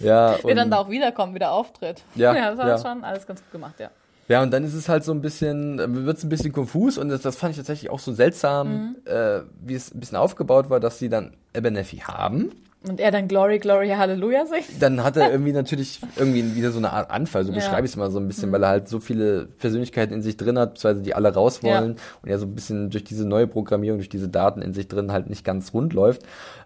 Ja, 0.00 0.36
er 0.36 0.54
dann 0.54 0.70
da 0.70 0.78
auch 0.78 0.90
wiederkommt, 0.90 1.34
wieder 1.34 1.50
auftritt. 1.52 2.02
Ja, 2.14 2.32
das 2.34 2.58
war 2.58 2.68
ja. 2.68 2.78
schon 2.78 3.04
alles 3.04 3.26
ganz 3.26 3.40
gut 3.42 3.52
gemacht, 3.52 3.74
ja. 3.78 3.90
ja, 4.28 4.42
und 4.42 4.50
dann 4.52 4.64
ist 4.64 4.74
es 4.74 4.88
halt 4.88 5.04
so 5.04 5.12
ein 5.12 5.20
bisschen, 5.22 6.04
wird 6.06 6.18
es 6.18 6.24
ein 6.24 6.28
bisschen 6.28 6.52
konfus 6.52 6.98
und 6.98 7.08
das, 7.08 7.22
das 7.22 7.36
fand 7.36 7.52
ich 7.52 7.56
tatsächlich 7.56 7.90
auch 7.90 7.98
so 8.00 8.12
seltsam, 8.12 8.68
Mhm. 8.68 8.96
äh, 9.06 9.40
wie 9.64 9.74
es 9.74 9.94
ein 9.94 10.00
bisschen 10.00 10.16
aufgebaut 10.18 10.68
war, 10.70 10.80
dass 10.80 10.98
sie 10.98 11.08
dann 11.08 11.34
Abernathy 11.56 11.98
haben. 11.98 12.52
Und 12.88 13.00
er 13.00 13.10
dann 13.10 13.26
Glory, 13.28 13.58
Glory, 13.58 13.88
Halleluja 13.90 14.46
singt. 14.46 14.80
Dann 14.80 15.02
hat 15.02 15.16
er 15.16 15.30
irgendwie 15.32 15.52
natürlich 15.52 16.00
irgendwie 16.16 16.54
wieder 16.54 16.70
so 16.70 16.78
eine 16.78 16.92
Art 16.92 17.10
Anfall, 17.10 17.44
so 17.44 17.48
Ja. 17.50 17.52
Mhm. 17.52 17.60
beschreibe 17.60 17.86
ich 17.86 17.92
es 17.92 17.96
mal 17.96 18.10
so 18.10 18.18
ein 18.20 18.28
bisschen, 18.28 18.52
weil 18.52 18.62
er 18.62 18.68
halt 18.68 18.88
so 18.88 19.00
viele 19.00 19.46
Persönlichkeiten 19.46 20.14
in 20.14 20.22
sich 20.22 20.36
drin 20.36 20.58
hat, 20.58 20.74
beziehungsweise 20.74 21.02
die 21.02 21.14
alle 21.14 21.34
raus 21.34 21.60
Ja. 21.62 21.70
wollen 21.80 21.96
und 22.22 22.28
er 22.28 22.38
so 22.38 22.46
ein 22.46 22.54
bisschen 22.54 22.90
durch 22.90 23.04
diese 23.04 23.26
neue 23.26 23.46
Programmierung, 23.46 23.98
durch 23.98 24.08
diese 24.08 24.28
Daten 24.28 24.62
in 24.62 24.72
sich 24.72 24.88
drin 24.88 25.10
halt 25.12 25.28
nicht 25.28 25.44
ganz 25.44 25.74
rund 25.74 25.92
läuft. 25.94 26.22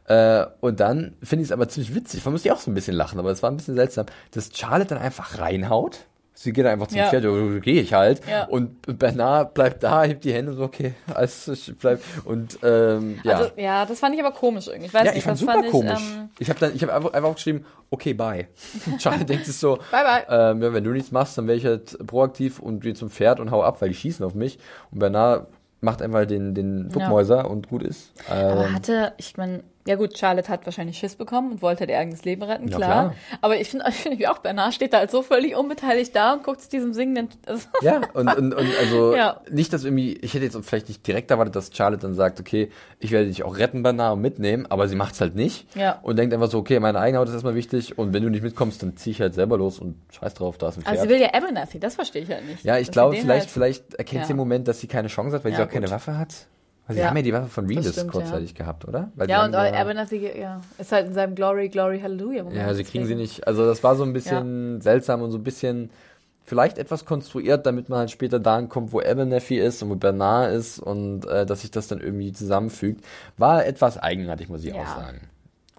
Äh, 0.07 0.45
und 0.61 0.81
dann 0.81 1.15
finde 1.23 1.43
ich 1.43 1.49
es 1.49 1.53
aber 1.53 1.69
ziemlich 1.69 1.95
witzig, 1.95 2.25
man 2.25 2.33
muss 2.33 2.45
ja 2.45 2.53
auch 2.53 2.61
so 2.61 2.71
ein 2.71 2.75
bisschen 2.75 2.97
lachen, 2.97 3.19
aber 3.19 3.31
es 3.31 3.43
war 3.43 3.51
ein 3.51 3.57
bisschen 3.57 3.77
seltsam, 3.77 4.07
dass 4.33 4.51
Charlotte 4.55 4.89
dann 4.95 4.99
einfach 4.99 5.39
reinhaut. 5.39 6.01
Sie 6.43 6.55
geht 6.55 6.65
einfach 6.65 6.87
zum 6.87 6.97
Ja. 6.97 7.11
Pferd, 7.11 7.25
ja, 7.25 7.59
gehe 7.59 7.83
ich 7.83 7.93
halt. 7.93 8.23
Ja. 8.27 8.45
Und 8.47 8.99
Bernard 8.99 9.53
bleibt 9.53 9.83
da, 9.83 10.05
hebt 10.05 10.25
die 10.25 10.33
Hände 10.33 10.55
so, 10.55 10.63
okay, 10.63 10.95
alles 11.15 11.47
ich 11.49 11.77
bleib. 11.77 12.01
Und 12.25 12.59
ähm, 12.63 13.19
ja. 13.23 13.37
Also, 13.37 13.51
ja, 13.59 13.85
das 13.85 13.99
fand 13.99 14.15
ich 14.15 14.25
aber 14.25 14.35
komisch 14.35 14.67
irgendwie. 14.69 14.87
Ich 14.87 14.95
weiß 14.95 15.05
Ja, 15.05 15.11
nicht, 15.11 15.19
ich 15.19 15.25
fand 15.25 15.35
das 15.35 15.41
super 15.41 15.53
fand 15.53 15.67
ich, 15.67 15.71
komisch. 15.71 16.01
Ähm, 16.17 16.31
ich 16.39 16.49
habe 16.49 16.59
dann, 16.59 16.75
ich 16.75 16.83
habe 16.83 16.95
einfach, 16.95 17.13
einfach 17.13 17.35
geschrieben, 17.35 17.67
okay, 17.91 18.15
bye. 18.15 18.49
Charlie 18.99 19.27
denkt 19.27 19.45
sich 19.45 19.59
so, 19.59 19.77
Bye, 19.91 20.03
bye. 20.03 20.25
Ähm, 20.31 20.63
ja, 20.63 20.73
wenn 20.73 20.83
du 20.83 20.93
nichts 20.93 21.13
machst, 21.13 21.37
dann 21.37 21.47
wäre 21.47 21.59
ich 21.59 21.67
halt 21.67 21.99
proaktiv 22.07 22.59
und 22.59 22.81
gehe 22.81 22.95
zum 22.95 23.11
Pferd 23.11 23.39
und 23.39 23.51
hau 23.51 23.63
ab, 23.63 23.83
weil 23.83 23.91
die 23.91 23.95
schießen 23.95 24.25
auf 24.25 24.35
mich. 24.35 24.59
Und 24.93 25.01
Bernard 25.01 25.47
macht 25.83 26.01
einfach 26.01 26.25
den, 26.25 26.55
den 26.55 26.89
Duckmäuser 26.89 27.51
und 27.51 27.69
gut 27.69 27.83
ist. 27.83 28.13
aber 28.31 28.65
Ähm, 28.65 28.75
hatte, 28.75 29.13
ich 29.19 29.37
meine, 29.37 29.63
ja 29.91 29.97
gut, 29.97 30.17
Charlotte 30.17 30.49
hat 30.49 30.65
wahrscheinlich 30.65 30.97
Schiss 30.99 31.17
bekommen 31.17 31.51
und 31.53 31.63
wollte 31.63 31.85
ihr 31.85 31.99
eigenes 31.99 32.25
Leben 32.25 32.43
retten, 32.43 32.69
Ja, 32.69 32.77
klar. 32.77 32.89
klar. 32.91 33.15
Aber 33.41 33.61
ich 33.61 33.69
finde, 33.69 33.85
wie 34.17 34.27
auch 34.29 34.39
Bernard 34.39 34.73
steht 34.75 34.93
da 34.93 34.99
halt 34.99 35.11
so 35.11 35.23
völlig 35.23 35.57
unbeteiligt 35.57 36.15
da 36.15 36.33
und 36.35 36.45
guckt 36.45 36.61
zu 36.63 36.71
diesem 36.71 36.93
singenden. 36.95 37.29
Also, 37.47 37.69
ja, 37.83 38.01
und, 38.15 38.29
und, 38.37 38.55
und 38.55 38.69
also 38.79 39.15
Ja. 39.17 39.41
nicht, 39.51 39.73
dass 39.73 39.85
irgendwie, 39.85 40.15
ich 40.19 40.35
hätte 40.35 40.45
jetzt 40.45 40.57
vielleicht 40.65 40.89
nicht 40.89 41.07
direkt 41.07 41.31
erwartet, 41.31 41.57
dass 41.57 41.71
Charlotte 41.75 42.03
dann 42.03 42.15
sagt, 42.15 42.39
okay, 42.41 42.71
ich 43.01 43.11
werde 43.11 43.27
dich 43.27 43.43
auch 43.43 43.59
retten, 43.59 43.83
Bernard, 43.83 44.15
und 44.15 44.21
mitnehmen, 44.23 44.67
aber 44.69 44.87
sie 44.89 44.97
macht's 44.97 45.21
halt 45.21 45.35
nicht. 45.35 45.67
Ja. 45.77 45.99
Und 46.03 46.17
denkt 46.17 46.33
einfach 46.33 46.51
so, 46.51 46.59
okay, 46.59 46.79
meine 46.81 46.99
eigene 47.01 47.19
Haut 47.19 47.29
ist 47.29 47.35
erstmal 47.35 47.55
wichtig 47.57 47.99
und 47.99 48.13
wenn 48.13 48.23
du 48.23 48.31
nicht 48.31 48.43
mitkommst, 48.43 48.83
dann 48.83 48.97
zieh 48.97 49.11
ich 49.11 49.21
halt 49.21 49.35
selber 49.35 49.59
los 49.59 49.79
und 49.81 49.97
scheiß 50.13 50.35
drauf, 50.35 50.57
da 50.59 50.69
ist 50.69 50.77
ein 50.79 50.83
Pferd. 50.83 50.93
also 50.93 51.03
sie 51.05 51.09
will 51.11 51.21
ja 51.21 51.35
Abernathy, 51.35 51.81
das 51.81 51.97
verstehe 51.97 52.23
ich 52.23 52.31
halt 52.31 52.47
nicht. 52.47 52.65
Ja, 52.65 52.79
ich 52.79 52.91
glaube, 52.91 53.17
vielleicht, 53.17 53.41
halt- 53.47 53.51
vielleicht 53.51 53.95
erkennt 53.95 54.21
Ja. 54.23 54.27
sie 54.27 54.33
im 54.33 54.37
Moment, 54.39 54.69
dass 54.69 54.81
sie 54.81 54.87
keine 54.87 55.09
Chance 55.09 55.37
hat, 55.37 55.45
weil 55.45 55.55
sie 55.55 55.63
auch 55.63 55.69
keine 55.69 55.87
gut. 55.87 55.95
Waffe 55.95 56.17
hat. 56.17 56.35
Sie 56.93 57.01
Ja. 57.01 57.09
haben 57.09 57.17
ja 57.17 57.23
die 57.23 57.33
Waffe 57.33 57.49
von 57.49 57.69
stimmt, 57.83 58.11
kurzzeitig 58.13 58.55
gehabt, 58.55 58.87
oder? 58.87 59.11
Weil 59.15 59.29
Ja, 59.29 59.45
und 59.45 59.55
Abernathy, 59.55 60.31
ja, 60.41 60.61
ist 60.79 60.93
halt 60.93 61.07
in 61.09 61.15
seinem 61.15 61.35
Glory, 61.35 61.69
Glory, 61.69 62.01
Hallelujah. 62.01 62.43
Moment, 62.43 62.61
Ja, 62.61 62.75
sie 62.75 62.85
kriegen 62.85 63.07
sie 63.07 63.15
nicht. 63.15 63.47
Also 63.47 63.65
das 63.67 63.83
war 63.85 63.97
so 63.97 64.03
ein 64.05 64.13
bisschen 64.13 64.81
seltsam 64.81 65.23
und 65.23 65.31
so 65.31 65.39
ein 65.39 65.45
bisschen 65.45 65.91
vielleicht 66.45 66.79
etwas 66.79 67.05
konstruiert, 67.05 67.65
damit 67.67 67.89
man 67.89 68.01
halt 68.01 68.11
später 68.11 68.41
da 68.41 68.57
ankommt, 68.57 68.93
wo 68.93 69.01
Abernathy 69.01 69.59
ist 69.59 69.83
und 69.83 69.91
wo 69.91 69.95
Bernard 69.95 70.53
ist 70.53 70.81
und 70.81 71.25
äh, 71.27 71.47
dass 71.47 71.61
sich 71.61 71.71
das 71.71 71.87
dann 71.87 72.01
irgendwie 72.01 72.33
zusammenfügt. 72.33 73.05
War 73.39 73.65
etwas 73.65 73.99
eigenartig, 73.99 74.49
muss 74.49 74.65
ich 74.65 74.75
Ja. 74.75 74.81
auch 74.83 74.87
sagen. 74.89 75.21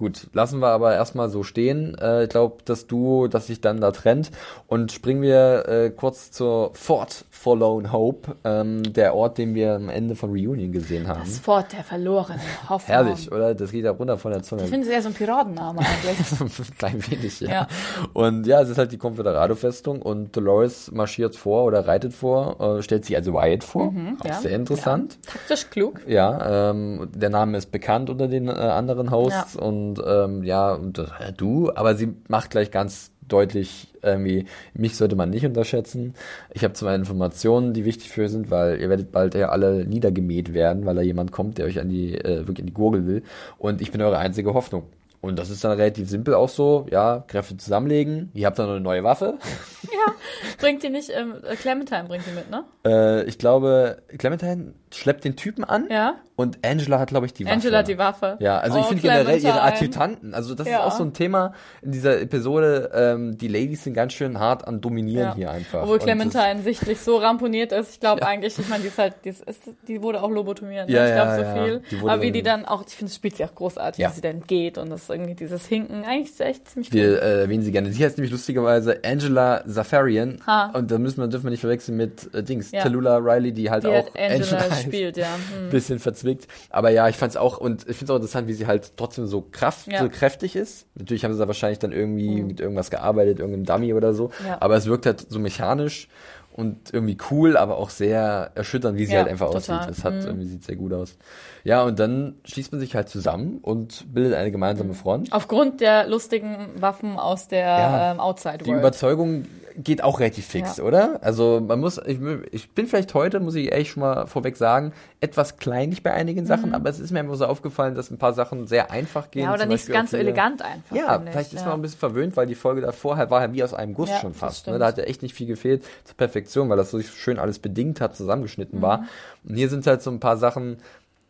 Gut, 0.02 0.26
lassen 0.34 0.58
wir 0.62 0.70
aber 0.70 0.96
erstmal 0.96 1.30
so 1.30 1.44
stehen. 1.44 1.96
Äh, 2.02 2.24
ich 2.24 2.30
glaube, 2.30 2.58
das 2.66 2.88
Duo, 2.88 3.28
das 3.28 3.46
sich 3.46 3.62
dann 3.62 3.80
da 3.82 3.92
trennt. 3.92 4.32
Und 4.66 4.92
springen 4.92 5.22
wir 5.22 5.68
äh, 5.70 5.92
kurz 5.92 6.32
zur 6.32 6.72
Fort 6.74 7.26
Forlorn 7.30 7.92
Hope, 7.92 8.36
ähm, 8.44 8.82
der 8.94 9.14
Ort, 9.14 9.38
den 9.38 9.54
wir 9.54 9.76
am 9.76 9.90
Ende 9.90 10.16
von 10.16 10.32
Reunion 10.32 10.72
gesehen 10.72 11.08
haben. 11.08 11.20
Das 11.20 11.38
Fort 11.38 11.72
der 11.74 11.84
verlorenen 11.84 12.42
Hoffnung. 12.68 12.88
Herrlich, 12.96 13.32
oder? 13.32 13.54
Das 13.54 13.70
geht 13.72 13.86
ja 13.86 13.92
runter 13.92 14.18
von 14.18 14.32
der 14.32 14.42
Zunge. 14.42 14.64
Ich 14.64 14.70
finde 14.72 14.88
es 14.88 14.92
eher 14.92 15.04
so 15.04 15.10
ein 15.10 15.14
Piratenname 15.14 15.82
eigentlich. 15.82 16.42
ein 16.42 16.50
klein 16.80 17.04
wenig, 17.08 17.40
ja. 17.42 17.50
Ja. 17.52 17.68
Und 18.14 18.48
ja, 18.48 18.62
es 18.62 18.70
ist 18.70 18.80
halt 18.80 18.92
die 18.92 18.98
Confederado-Festung 18.98 20.02
und 20.02 20.36
Dolores 20.36 20.92
marschiert 20.92 21.36
vor 21.36 21.66
oder 21.66 21.86
reitet 21.86 22.14
vor, 22.14 22.60
äh, 22.80 22.82
stellt 22.82 23.06
sich 23.06 23.16
also 23.16 23.34
Wyatt 23.36 23.64
vor. 23.64 23.90
Auch 23.90 23.92
Mhm, 23.92 24.18
ja. 24.24 24.34
sehr 24.34 24.52
interessant. 24.56 25.20
Taktisch 25.28 25.70
klug. 25.70 26.02
Ja, 26.08 26.72
ähm, 26.72 27.08
der 27.14 27.30
Name 27.30 27.60
ist 27.60 27.72
bekannt 27.72 28.10
unter 28.10 28.28
den 28.28 28.48
äh, 28.48 28.52
anderen 28.52 29.12
Hosts 29.12 29.54
Ja. 29.54 29.62
Und 30.00 30.04
ähm, 30.06 30.44
ja, 30.44 30.74
und 30.74 31.00
äh, 31.00 31.34
du, 31.36 31.72
aber 31.74 31.96
sie 31.96 32.14
macht 32.28 32.52
gleich 32.52 32.72
ganz 32.72 33.12
deutlich 33.28 33.88
irgendwie, 34.02 34.46
mich 34.74 34.98
sollte 34.98 35.16
man 35.16 35.30
nicht 35.30 35.46
unterschätzen. 35.46 36.16
Ich 36.54 36.64
habe 36.64 36.74
zwei 36.74 36.96
Informationen, 36.96 37.74
die 37.74 37.86
wichtig 37.86 38.10
für 38.10 38.30
sind, 38.30 38.52
weil 38.52 38.80
ihr 38.82 38.90
werdet 38.90 39.12
bald 39.12 39.36
ja 39.36 39.50
alle 39.50 39.86
niedergemäht 39.86 40.54
werden, 40.54 40.86
weil 40.86 40.96
da 40.96 41.02
jemand 41.02 41.32
kommt, 41.32 41.58
der 41.58 41.66
euch 41.66 41.80
an 41.80 41.90
die, 41.90 42.16
äh, 42.16 42.40
wirklich 42.40 42.60
in 42.60 42.66
die 42.68 42.74
Gurgel 42.74 43.08
will. 43.08 43.24
Und 43.58 43.82
ich 43.82 43.92
bin 43.92 44.02
eure 44.02 44.18
einzige 44.18 44.54
Hoffnung. 44.54 44.84
Und 45.22 45.38
das 45.38 45.52
ist 45.52 45.64
dann 45.64 45.74
relativ 45.74 46.10
simpel 46.10 46.34
auch 46.34 46.50
so, 46.50 46.88
ja, 46.90 47.24
Kräfte 47.28 47.56
zusammenlegen, 47.56 48.32
ihr 48.34 48.48
habt 48.48 48.58
dann 48.58 48.66
noch 48.66 48.74
eine 48.74 48.82
neue 48.82 49.04
Waffe. 49.04 49.38
Ja. 49.84 50.14
Bringt 50.58 50.82
die 50.82 50.90
nicht, 50.90 51.12
ähm, 51.12 51.36
Clementine 51.60 52.06
bringt 52.08 52.26
die 52.26 52.32
mit, 52.32 52.50
ne? 52.50 52.64
Äh, 52.86 53.24
ich 53.26 53.38
glaube, 53.38 53.98
Clementine 54.18 54.74
schleppt 54.92 55.26
den 55.26 55.36
Typen 55.36 55.64
an 55.64 55.88
Ja. 55.92 56.16
Und 56.42 56.60
Angela 56.66 57.00
hat, 57.00 57.10
glaube 57.10 57.26
ich, 57.26 57.34
die 57.34 57.46
Waffe. 57.46 57.54
Angela 57.54 57.78
hat 57.80 57.88
die 57.88 57.98
Waffe. 57.98 58.38
Ja, 58.40 58.60
also 58.60 58.78
ich 58.80 58.84
Oh, 58.86 58.88
finde 58.90 59.02
generell 59.04 59.40
ihre. 59.42 59.62
Adjutanten, 59.62 60.34
also 60.34 60.56
das 60.56 60.68
Ja. 60.68 60.80
ist 60.80 60.84
auch 60.94 60.98
so 60.98 61.04
ein 61.04 61.14
Thema 61.14 61.54
in 61.82 61.92
dieser 61.92 62.20
Episode, 62.22 62.92
ähm, 62.94 63.38
die 63.38 63.48
Ladies 63.48 63.84
sind 63.84 63.94
ganz 63.94 64.14
schön 64.14 64.40
hart 64.40 64.68
an 64.68 64.82
dominieren 64.82 65.30
Ja. 65.30 65.36
hier 65.36 65.52
einfach. 65.52 65.84
Obwohl 65.84 66.00
Clementine 66.00 66.62
sichtlich 66.64 67.00
so 67.00 67.18
ramponiert 67.18 67.72
ist. 67.72 67.94
Ich 67.94 68.00
glaube 68.00 68.26
eigentlich, 68.26 68.58
ich 68.58 68.68
meine, 68.70 68.82
die 68.82 68.88
ist 68.90 68.98
halt, 68.98 69.16
die, 69.26 69.30
ist, 69.30 69.46
die 69.88 70.02
wurde 70.02 70.22
auch 70.24 70.30
lobotomiert. 70.30 70.88
Ne? 70.90 70.96
Ja, 70.96 71.06
ich 71.08 71.14
glaube 71.14 71.30
ja, 71.32 71.36
so 71.38 71.42
ja. 71.42 71.66
viel. 71.66 71.82
Aber 72.10 72.22
wie 72.22 72.32
die 72.32 72.44
dann 72.44 72.66
auch, 72.66 72.84
ich 72.88 72.94
finde, 72.96 73.12
spielt 73.14 73.38
sie 73.38 73.46
auch 73.46 73.54
großartig, 73.56 74.00
Ja. 74.02 74.10
wie 74.10 74.14
sie 74.16 74.22
dann 74.22 74.42
geht 74.48 74.78
und 74.78 74.90
das 74.90 75.10
irgendwie 75.10 75.36
dieses 75.36 75.66
Hinken. 75.68 76.04
Eigentlich 76.04 76.32
ist 76.32 76.42
echt 76.42 76.70
ziemlich 76.70 76.90
Das, 76.90 76.98
cool. 77.00 77.04
wir 77.06 77.22
äh, 77.22 77.42
erwähnen 77.42 77.64
sie 77.64 77.72
gerne. 77.72 77.92
Sie 77.92 78.04
heißt 78.04 78.18
nämlich 78.18 78.32
lustigerweise 78.32 79.00
Angela 79.06 79.64
Zafarian. 79.68 80.40
Ha. 80.48 80.72
Und 80.74 80.90
da 80.92 80.98
müssen 80.98 81.22
wir, 81.22 81.28
dürfen 81.28 81.46
wir 81.46 81.52
nicht 81.52 81.62
verwechseln 81.62 81.98
mit 81.98 82.34
äh, 82.34 82.44
Dings, 82.44 82.72
Ja. 82.72 82.82
Tallulah 82.82 83.18
Riley, 83.18 83.52
die 83.52 83.70
halt 83.70 83.84
Die 83.84 83.88
auch 83.90 84.06
hat 84.08 84.20
Angela 84.20 84.60
heißt. 84.70 84.82
spielt, 84.84 85.18
ja. 85.18 85.28
Hm. 85.56 85.70
Bisschen 85.70 86.00
verzwickt. 86.36 86.48
Aber 86.70 86.90
ja, 86.90 87.08
ich 87.10 87.18
fand's 87.18 87.38
auch, 87.38 87.58
und 87.58 87.82
ich 87.88 87.96
finde 87.98 88.06
es 88.06 88.10
auch 88.12 88.16
interessant, 88.16 88.48
wie 88.48 88.54
sie 88.54 88.68
halt 88.68 88.94
trotzdem 88.98 89.28
so 89.28 89.42
kraft, 89.52 89.92
Ja. 89.92 90.00
so 90.02 90.10
kräftig 90.10 90.56
ist. 90.56 90.88
Natürlich 90.96 91.24
haben 91.26 91.34
sie 91.34 91.40
da 91.40 91.48
wahrscheinlich 91.48 91.80
dann 91.80 91.92
irgendwie 91.92 92.42
mit 92.44 92.60
irgendwas 92.60 92.90
gearbeitet, 92.90 93.40
irgendeinem 93.40 93.66
Dummy 93.66 93.94
oder 93.94 94.14
so. 94.14 94.32
Ja. 94.46 94.58
Aber 94.60 94.76
es 94.76 94.86
wirkt 94.86 95.06
halt 95.06 95.26
so 95.30 95.40
mechanisch. 95.40 96.08
und 96.54 96.94
irgendwie 96.94 97.18
cool, 97.32 97.56
aber 97.56 97.78
auch 97.78 97.90
sehr 97.90 98.52
erschütternd, 98.56 98.98
wie 98.98 99.06
sie 99.06 99.14
Ja, 99.14 99.20
halt 99.20 99.30
einfach 99.30 99.52
total. 99.52 99.78
aussieht. 99.80 99.90
Es 99.98 100.04
hat 100.04 100.16
Mhm. 100.16 100.20
irgendwie 100.26 100.48
sieht 100.48 100.66
sehr 100.66 100.76
gut 100.76 100.92
aus. 100.92 101.18
Ja, 101.64 101.82
und 101.84 101.98
dann 101.98 102.36
schließt 102.44 102.74
man 102.74 102.82
sich 102.82 102.94
halt 102.94 103.08
zusammen 103.08 103.60
und 103.62 104.14
bildet 104.14 104.34
eine 104.34 104.52
gemeinsame 104.52 104.94
Front. 104.94 105.32
Aufgrund 105.32 105.80
der 105.80 106.08
lustigen 106.10 106.58
Waffen 106.76 107.18
aus 107.18 107.48
der 107.48 107.60
Ja, 107.68 108.12
ähm, 108.12 108.20
Outside 108.20 108.58
Die 108.58 108.66
World. 108.68 108.80
Überzeugung 108.82 109.46
geht 109.78 110.04
auch 110.04 110.20
relativ 110.20 110.46
fix, 110.46 110.78
Ja. 110.78 110.84
oder? 110.84 111.20
Also 111.24 111.62
man 111.66 111.80
muss, 111.80 111.98
ich, 112.06 112.20
ich 112.52 112.72
bin 112.72 112.88
vielleicht 112.88 113.14
heute, 113.14 113.40
muss 113.40 113.56
ich 113.56 113.72
ehrlich 113.72 113.90
schon 113.92 114.02
mal 114.02 114.28
vorweg 114.28 114.58
sagen, 114.58 114.94
etwas 115.20 115.58
kleinlich 115.58 116.04
bei 116.04 116.12
einigen 116.14 116.46
Sachen, 116.46 116.74
aber 116.74 116.90
es 116.90 117.00
ist 117.00 117.12
mir 117.12 117.20
einfach 117.20 117.36
so 117.36 117.46
aufgefallen, 117.46 117.96
dass 117.96 118.10
ein 118.12 118.18
paar 118.18 118.34
Sachen 118.34 118.68
sehr 118.68 118.92
einfach 118.92 119.32
gehen. 119.32 119.44
Mhm. 119.44 119.48
ja, 119.50 119.54
oder 119.54 119.66
nicht 119.66 119.80
Beispiel 119.82 119.94
ganz 119.96 120.12
so 120.12 120.18
elegant 120.18 120.62
einfach. 120.62 120.96
Ja, 120.96 121.14
finde 121.14 121.26
ich. 121.26 121.32
vielleicht 121.32 121.54
ist 121.54 121.60
ja. 121.60 121.66
man 121.66 121.72
auch 121.74 121.78
ein 121.78 121.82
bisschen 121.82 122.00
verwöhnt, 122.00 122.38
weil 122.38 122.48
die 122.48 122.56
Folge 122.56 122.82
davor 122.82 123.18
war 123.30 123.42
ja 123.42 123.54
wie 123.54 123.64
aus 123.64 123.74
einem 123.74 123.94
Guss 123.94 124.10
Ja, 124.10 124.20
schon 124.20 124.34
fast. 124.34 124.68
Ne? 124.68 124.80
Da 124.80 124.88
hat 124.88 124.98
ja 124.98 125.04
echt 125.06 125.22
nicht 125.22 125.34
viel 125.36 125.48
gefehlt 125.48 125.84
zur 126.04 126.18
Perfektion, 126.18 126.70
weil 126.70 126.78
das 126.78 126.92
so 126.92 127.02
schön 127.02 127.40
alles 127.40 127.60
bedingt 127.60 128.02
hat, 128.02 128.16
zusammengeschnitten 128.16 128.80
Mhm. 128.80 128.84
war. 128.84 129.06
Und 129.48 129.56
hier 129.56 129.70
sind 129.70 129.86
halt 129.88 130.02
so 130.02 130.12
ein 130.12 130.20
paar 130.20 130.38
Sachen, 130.38 130.78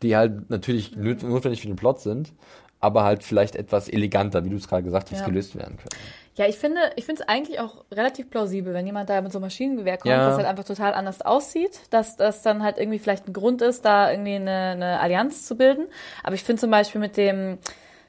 die 0.02 0.16
halt 0.16 0.50
natürlich 0.50 0.96
Mhm. 0.96 1.18
notwendig 1.22 1.60
für 1.60 1.68
den 1.68 1.76
Plot 1.76 2.00
sind, 2.00 2.32
aber 2.80 3.04
halt 3.04 3.22
vielleicht 3.22 3.54
etwas 3.54 3.88
eleganter, 3.88 4.44
wie 4.44 4.50
du 4.50 4.56
es 4.56 4.66
gerade 4.68 4.82
gesagt 4.82 5.10
hast, 5.12 5.20
Ja. 5.20 5.26
gelöst 5.26 5.54
werden 5.56 5.76
können. 5.76 6.02
Ja, 6.34 6.46
ich 6.46 6.56
finde, 6.58 6.80
ich 6.96 7.04
finde 7.04 7.22
es 7.22 7.28
eigentlich 7.28 7.60
auch 7.60 7.84
relativ 7.92 8.30
plausibel, 8.30 8.72
wenn 8.72 8.86
jemand 8.86 9.10
da 9.10 9.20
mit 9.20 9.32
so 9.32 9.38
einem 9.38 9.44
Maschinengewehr 9.44 9.98
kommt, 9.98 10.12
Ja. 10.12 10.26
das 10.28 10.36
halt 10.36 10.46
einfach 10.46 10.64
total 10.64 10.94
anders 10.94 11.20
aussieht, 11.20 11.80
dass 11.90 12.16
das 12.16 12.40
dann 12.42 12.62
halt 12.62 12.78
irgendwie 12.78 12.98
vielleicht 12.98 13.28
ein 13.28 13.34
Grund 13.34 13.60
ist, 13.60 13.84
da 13.84 14.10
irgendwie 14.10 14.36
eine, 14.36 14.50
eine 14.70 15.00
Allianz 15.00 15.44
zu 15.46 15.56
bilden. 15.56 15.88
Aber 16.22 16.34
ich 16.34 16.42
finde 16.42 16.60
zum 16.60 16.70
Beispiel 16.70 17.00
mit 17.02 17.16
dem, 17.18 17.58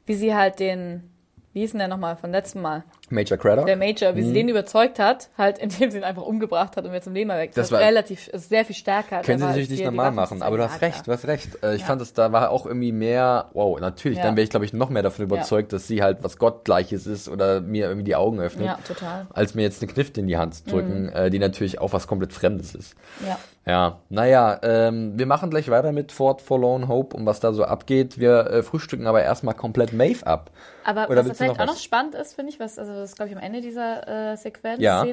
wie 0.06 0.14
sie 0.14 0.34
halt 0.34 0.60
den, 0.60 1.10
wie 1.54 1.60
hieß 1.62 1.72
denn 1.72 1.80
der 1.80 1.88
nochmal 1.88 2.16
von 2.16 2.32
letztem 2.32 2.62
Mal? 2.63 2.84
Major 3.10 3.38
Craddock? 3.38 3.68
Der 3.68 3.78
Major, 3.78 4.16
wie 4.16 4.22
Mhm. 4.22 4.26
sie 4.28 4.34
den 4.34 4.50
überzeugt 4.50 4.98
hat, 5.00 5.30
halt 5.38 5.58
indem 5.60 5.92
sie 5.92 5.98
ihn 6.00 6.04
einfach 6.04 6.24
umgebracht 6.24 6.76
hat 6.78 6.86
und 6.86 6.94
jetzt 6.94 7.04
zum 7.06 7.13
Leben 7.13 7.30
erweckt. 7.30 7.56
Das 7.56 7.70
Das 7.70 7.72
war- 7.80 7.86
relativ, 7.86 8.28
ist 8.30 8.50
sehr 8.50 8.66
viel 8.66 8.76
stärker. 8.76 9.22
Können 9.22 9.39
sie 9.39 9.46
natürlich 9.46 9.70
nicht 9.70 9.86
normal 9.86 10.12
machen, 10.12 10.42
aber 10.42 10.58
du 10.58 10.63
hast 10.63 10.82
Ja, 10.82 10.88
recht, 10.88 11.08
du 11.08 11.12
hast 11.12 11.26
recht. 11.28 11.50
Ich 11.76 11.82
Ja. 11.82 11.86
fand 11.86 12.02
es, 12.02 12.13
da 12.13 12.32
war 12.32 12.50
auch 12.50 12.66
irgendwie 12.66 12.92
mehr, 12.92 13.50
wow, 13.54 13.80
natürlich, 13.80 14.18
Ja. 14.18 14.24
dann 14.26 14.36
wäre 14.36 14.44
ich, 14.44 14.50
glaube 14.50 14.66
ich, 14.66 14.74
noch 14.74 14.89
mehr 14.89 15.04
davon 15.04 15.26
überzeugt, 15.26 15.74
dass 15.74 15.88
sie 15.88 16.02
halt 16.02 16.24
was 16.24 16.38
Gottgleiches 16.38 17.06
ist 17.08 17.30
oder 17.30 17.62
mir 17.62 17.86
irgendwie 17.88 18.06
die 18.06 18.16
Augen 18.16 18.39
öffnet, 18.39 18.66
Ja, 18.66 18.80
total. 18.88 19.28
als 19.34 19.54
mir 19.54 19.62
jetzt 19.62 19.82
eine 19.84 19.92
Knifte 19.92 20.22
in 20.22 20.28
die 20.28 20.38
Hand 20.38 20.56
zu 20.56 20.63
drücken, 20.66 21.10
äh, 21.10 21.30
die 21.30 21.39
natürlich 21.39 21.80
auch 21.80 21.94
was 21.94 22.08
komplett 22.08 22.34
Fremdes 22.34 22.74
ist. 22.74 22.96
Ja. 23.28 23.38
Ja, 23.65 23.99
naja, 24.10 24.60
ähm, 24.62 25.17
wir 25.17 25.26
machen 25.26 25.49
gleich 25.49 25.69
weiter 25.69 25.93
mit 25.93 26.12
Fort 26.12 26.41
Forlorn 26.41 26.89
Hope 26.89 27.15
und 27.15 27.26
was 27.26 27.39
da 27.39 27.54
so 27.54 27.63
abgeht. 27.63 28.19
Wir 28.19 28.47
äh, 28.47 28.62
frühstücken 28.63 29.08
aber 29.08 29.23
erstmal 29.23 29.54
komplett 29.54 29.93
Maeve 29.93 30.28
ab. 30.28 30.52
Aber 30.84 31.10
Oder 31.10 31.26
was 31.26 31.38
vielleicht 31.38 31.58
noch 31.58 31.63
auch 31.63 31.67
noch 31.67 31.78
spannend 31.78 32.13
ist, 32.13 32.34
finde 32.34 32.52
ich, 32.52 32.60
was, 32.60 32.78
also 32.78 32.93
das 32.93 33.12
ist, 33.12 33.15
glaube 33.15 33.30
ich, 33.32 33.38
am 33.38 33.41
Ende 33.41 33.62
dieser 33.62 34.32
äh, 34.34 34.36
Sequenz, 34.38 34.82
Ja. 34.82 35.06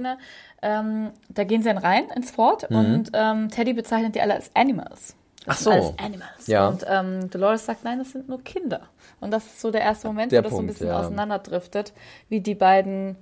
Ähm, 0.63 1.11
da 1.29 1.45
gehen 1.45 1.63
sie 1.63 1.69
dann 1.69 1.79
rein 1.79 2.05
ins 2.15 2.33
Fort 2.33 2.69
Mhm. 2.71 2.77
und 2.77 3.11
ähm, 3.15 3.49
Teddy 3.51 3.73
bezeichnet 3.73 4.17
die 4.17 4.21
alle 4.21 4.35
als 4.35 4.51
Animals. 4.55 5.15
Das 5.47 5.57
Ach 5.59 5.61
so. 5.63 5.71
Alles 5.71 5.93
Animals. 5.99 6.47
Ja. 6.49 6.69
Und 6.69 6.85
ähm, 6.89 7.31
Dolores 7.31 7.65
sagt, 7.65 7.85
nein, 7.85 7.99
das 8.01 8.11
sind 8.11 8.29
nur 8.29 8.43
Kinder. 8.43 8.81
Und 9.21 9.31
das 9.31 9.47
ist 9.47 9.61
so 9.61 9.71
der 9.71 9.83
erste 9.83 10.09
Moment, 10.09 10.33
Der 10.33 10.41
wo 10.41 10.49
das 10.49 10.53
so 10.53 10.59
ein 10.59 10.67
bisschen 10.67 10.89
ja. 10.89 10.99
auseinanderdriftet, 10.99 11.93
wie 12.29 12.41
die 12.41 12.55
beiden 12.57 13.17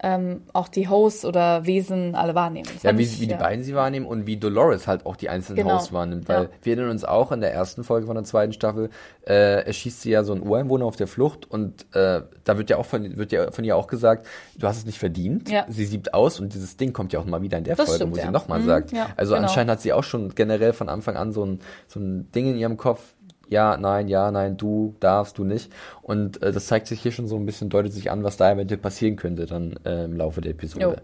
ähm, 0.00 0.42
auch 0.52 0.68
die 0.68 0.88
Hosts 0.88 1.24
oder 1.24 1.66
Wesen 1.66 2.14
alle 2.14 2.34
wahrnehmen. 2.36 2.68
Das 2.72 2.82
Ja, 2.84 2.96
wie, 2.96 3.02
ich, 3.02 3.20
wie 3.20 3.26
die 3.26 3.34
beiden 3.34 3.64
sie 3.64 3.74
wahrnehmen 3.74 4.06
und 4.06 4.26
wie 4.26 4.36
Dolores 4.36 4.86
halt 4.86 5.04
auch 5.06 5.16
die 5.16 5.28
einzelnen 5.28 5.56
Genau. 5.64 5.74
Hosts 5.74 5.92
wahrnimmt. 5.92 6.28
Weil 6.28 6.44
Ja. 6.44 6.48
wir 6.62 6.72
erinnern 6.74 6.90
uns 6.92 7.04
auch 7.04 7.32
in 7.32 7.40
der 7.40 7.52
ersten 7.52 7.82
Folge 7.82 8.06
von 8.06 8.14
der 8.14 8.22
zweiten 8.24 8.52
Staffel, 8.52 8.90
äh, 9.26 9.64
erschießt 9.66 10.02
sie 10.02 10.10
ja 10.10 10.22
so 10.22 10.32
einen 10.32 10.46
Ureinwohner 10.46 10.84
auf 10.84 10.96
der 10.96 11.08
Flucht 11.08 11.50
und 11.50 11.84
äh, 11.96 12.22
da 12.44 12.58
wird 12.58 12.70
ja 12.70 12.76
auch 12.76 12.86
von, 12.86 13.16
wird 13.16 13.32
ja 13.32 13.50
von 13.50 13.64
ihr 13.64 13.76
auch 13.76 13.88
gesagt, 13.88 14.26
du 14.56 14.66
hast 14.68 14.76
es 14.78 14.86
nicht 14.86 14.98
verdient. 14.98 15.50
Ja. 15.50 15.66
Sie 15.68 15.84
siebt 15.84 16.14
aus 16.14 16.38
und 16.38 16.54
dieses 16.54 16.76
Ding 16.76 16.92
kommt 16.92 17.12
ja 17.12 17.18
auch 17.18 17.24
mal 17.24 17.42
wieder 17.42 17.58
in 17.58 17.64
der 17.64 17.74
Das 17.74 17.86
Folge, 17.86 17.96
stimmt, 17.96 18.12
wo 18.12 18.16
sie 18.16 18.22
ja. 18.22 18.30
nochmal 18.30 18.60
Mhm, 18.60 18.66
sagt. 18.66 18.92
ja, 18.92 19.08
also 19.16 19.34
genau. 19.34 19.46
anscheinend 19.48 19.72
hat 19.72 19.80
sie 19.80 19.92
auch 19.92 20.04
schon 20.04 20.34
generell 20.34 20.72
von 20.72 20.88
Anfang 20.88 21.16
an 21.16 21.32
so 21.32 21.44
ein, 21.44 21.58
so 21.88 21.98
ein 21.98 22.30
Ding 22.32 22.46
in 22.48 22.56
ihrem 22.56 22.76
Kopf, 22.76 23.14
ja, 23.50 23.78
nein, 23.78 24.08
ja, 24.08 24.30
nein, 24.30 24.58
du 24.58 24.94
darfst, 25.00 25.38
du 25.38 25.44
nicht. 25.44 25.72
Und 26.08 26.42
äh, 26.42 26.52
das 26.52 26.66
zeigt 26.68 26.86
sich 26.86 27.02
hier 27.02 27.12
schon 27.12 27.28
so 27.28 27.36
ein 27.36 27.44
bisschen, 27.44 27.68
deutet 27.68 27.92
sich 27.92 28.10
an, 28.10 28.24
was 28.24 28.38
da 28.38 28.50
eventuell 28.50 28.80
passieren 28.80 29.16
könnte 29.16 29.44
dann 29.44 29.74
äh, 29.84 30.06
im 30.06 30.16
Laufe 30.16 30.40
der 30.40 30.52
Episode. 30.52 30.82
Jo. 30.84 30.94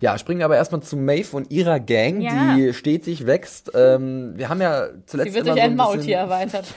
Ja, 0.00 0.18
springen 0.18 0.40
wir 0.40 0.44
aber 0.44 0.56
erstmal 0.56 0.82
zu 0.82 0.98
Maeve 0.98 1.34
und 1.34 1.50
ihrer 1.50 1.80
Gang, 1.80 2.20
Ja. 2.20 2.54
die 2.54 2.74
stetig 2.74 3.26
wächst. 3.26 3.72
Ähm, 3.74 4.34
wir 4.36 4.50
haben 4.50 4.60
ja 4.60 4.88
zuletzt 5.06 5.30
Sie 5.30 5.34
wird 5.34 5.46
immer 5.46 5.54
durch 5.54 5.64
so 5.64 5.70
ein 5.70 5.76
Maultier 5.76 6.16
erweitert. 6.18 6.66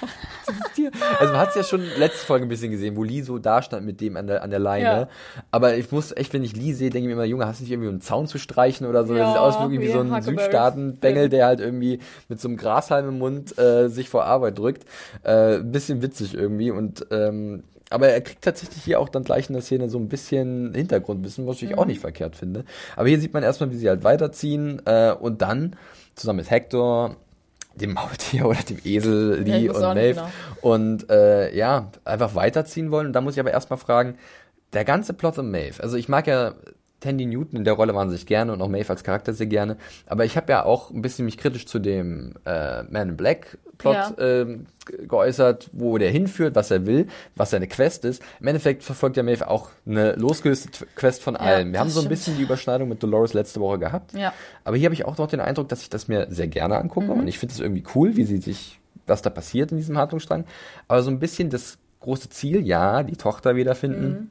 Also 1.19 1.32
man 1.32 1.41
hat 1.41 1.50
es 1.50 1.56
ja 1.56 1.63
schon 1.63 1.84
letzte 1.98 2.26
Folge 2.26 2.46
ein 2.46 2.50
bisschen 2.50 2.69
gesehen, 2.72 2.98
wo 2.98 3.04
Lee 3.04 3.22
so 3.22 3.38
da 3.38 3.62
stand 3.62 3.86
mit 3.86 4.02
dem 4.02 4.17
an 4.17 4.28
der, 4.28 4.43
an 4.43 4.50
der 4.50 4.60
Leine. 4.60 4.84
Ja. 4.84 5.08
Aber 5.52 5.78
ich 5.78 5.89
muss 5.91 6.12
echt, 6.15 6.34
wenn 6.34 6.43
ich 6.43 6.54
Lee 6.56 6.74
sehe, 6.74 6.89
denke 6.89 7.08
ich 7.08 7.08
mir 7.08 7.13
immer, 7.13 7.24
Junge, 7.24 7.46
hast 7.48 7.60
du 7.60 7.63
nicht 7.63 7.72
irgendwie 7.72 7.89
einen 7.89 8.02
Zaun 8.02 8.28
zu 8.28 8.38
streichen 8.38 8.86
oder 8.88 9.06
so? 9.06 9.15
Ja, 9.15 9.24
das 9.24 9.30
sieht 9.34 9.39
aus 9.41 9.72
wie, 9.72 9.80
wie 9.80 9.88
so 9.88 10.00
ein. 10.00 10.22
Südstaaten-Bengel, 10.22 11.30
der 11.30 11.46
halt 11.46 11.60
irgendwie 11.60 12.00
mit 12.28 12.41
so 12.41 12.48
einem 12.48 12.58
Grashalm 12.58 13.08
im 13.08 13.19
Mund 13.19 13.58
äh, 13.58 13.88
sich 13.88 14.10
vor 14.10 14.26
Arbeit 14.26 14.58
drückt. 14.58 14.84
Äh, 15.24 15.56
ein 15.58 15.72
bisschen 15.72 16.02
witzig 16.02 16.34
irgendwie 16.34 16.72
und 16.72 17.06
ähm, 17.12 17.63
aber 17.93 18.10
er 18.10 18.21
kriegt 18.21 18.43
tatsächlich 18.43 18.84
hier 18.84 18.99
auch 18.99 19.10
dann 19.10 19.23
gleich 19.23 19.47
in 19.49 19.53
der 19.53 19.62
Szene 19.62 19.89
so 19.89 19.97
ein 19.97 20.10
bisschen 20.10 20.73
Hintergrundwissen, 20.73 21.47
was 21.47 21.62
ich 21.62 21.69
Mhm. 21.71 21.79
auch 21.79 21.86
nicht 21.86 21.99
verkehrt 22.01 22.36
finde. 22.36 22.65
Aber 22.95 23.08
hier 23.08 23.19
sieht 23.19 23.34
man 23.34 23.43
erstmal, 23.43 23.71
wie 23.71 23.77
sie 23.77 23.88
halt 23.89 24.03
weiterziehen 24.03 24.82
äh, 24.86 25.12
und 25.13 25.41
dann 25.41 25.75
zusammen 26.15 26.38
mit 26.38 26.49
Hector, 26.51 27.15
dem 27.75 27.93
Maultier 27.93 28.45
oder 28.47 28.60
dem 28.62 28.77
Esel, 28.84 29.41
Lee 29.43 29.69
und 29.69 29.79
Maeve 29.82 30.13
genau. 30.15 30.27
und 30.62 31.10
äh, 31.10 31.56
ja, 31.56 31.89
einfach 32.06 32.36
weiterziehen 32.36 32.91
wollen. 32.91 33.08
Und 33.08 33.13
da 33.13 33.21
muss 33.21 33.34
ich 33.34 33.39
aber 33.39 33.51
erstmal 33.51 33.79
fragen, 33.79 34.15
der 34.73 34.86
ganze 34.86 35.13
Plot 35.13 35.38
um 35.39 35.51
Maeve, 35.51 35.82
also 35.82 35.97
ich 35.97 36.10
mag 36.10 36.27
ja 36.27 36.53
Tandy 37.04 37.26
Newton 37.26 37.58
in 37.58 37.63
der 37.63 37.74
Rolle 37.74 37.94
wahnsinnig 37.94 38.26
gerne 38.26 38.54
und 38.54 38.62
auch 38.62 38.70
Maeve 38.70 38.89
als 38.89 39.04
Charakter 39.04 39.34
sehr 39.34 39.48
gerne, 39.48 39.78
aber 40.08 40.26
ich 40.26 40.36
habe 40.38 40.52
ja 40.52 40.63
auch 40.66 40.89
ein 40.92 41.02
bisschen 41.02 41.26
mich 41.26 41.38
kritisch 41.38 41.66
zu 41.66 41.80
dem 41.80 42.34
äh, 42.46 42.84
Man 42.84 43.10
in 43.10 43.18
Black 43.18 43.58
Plot 43.78 43.96
Ja. 43.96 44.44
ge- 44.46 44.58
geäußert, 45.08 45.70
wo 45.74 45.98
der 45.98 46.10
hinführt, 46.12 46.56
was 46.56 46.72
er 46.72 46.86
will, 46.86 47.08
was 47.36 47.50
seine 47.50 47.68
Quest 47.68 48.06
ist. 48.06 48.22
Im 48.39 48.48
Endeffekt 48.48 48.84
verfolgt 48.84 49.18
ja 49.18 49.24
Maeve 49.24 49.48
auch 49.50 49.70
eine 49.86 50.13
losgelöste 50.13 50.70
Quest 50.96 51.22
von 51.24 51.36
allem. 51.36 51.72
Wir 51.74 51.80
haben 51.80 51.89
so 51.89 52.00
ein 52.00 52.04
stimmt. 52.04 52.10
bisschen 52.10 52.38
die 52.38 52.44
Überschneidung 52.44 52.88
mit 52.89 53.02
Dolores 53.02 53.34
letzte 53.34 53.60
Woche 53.60 53.80
gehabt. 53.80 54.13
Ja. 54.13 54.32
Aber 54.63 54.78
hier 54.78 54.86
habe 54.86 54.94
ich 54.94 55.06
auch 55.06 55.18
noch 55.18 55.28
den 55.28 55.39
Eindruck, 55.39 55.70
dass 55.70 55.82
ich 55.82 55.89
das 55.89 56.08
mir 56.08 56.28
sehr 56.30 56.48
gerne 56.48 56.78
angucke 56.78 57.12
und 57.12 57.28
ich 57.28 57.39
finde 57.39 57.54
es 57.54 57.60
irgendwie 57.60 57.84
cool, 57.96 58.16
wie 58.16 58.24
sie 58.26 58.38
sich, 58.38 58.80
was 59.08 59.22
da 59.22 59.30
passiert 59.30 59.72
in 59.72 59.78
diesem 59.78 59.98
Handlungsstrang. 59.98 60.46
Aber 60.88 61.02
so 61.02 61.10
ein 61.10 61.20
bisschen 61.20 61.50
das 61.50 61.78
große 62.02 62.30
Ziel, 62.30 62.66
ja, 62.66 63.02
die 63.04 63.16
Tochter 63.16 63.56
wiederfinden, 63.56 64.30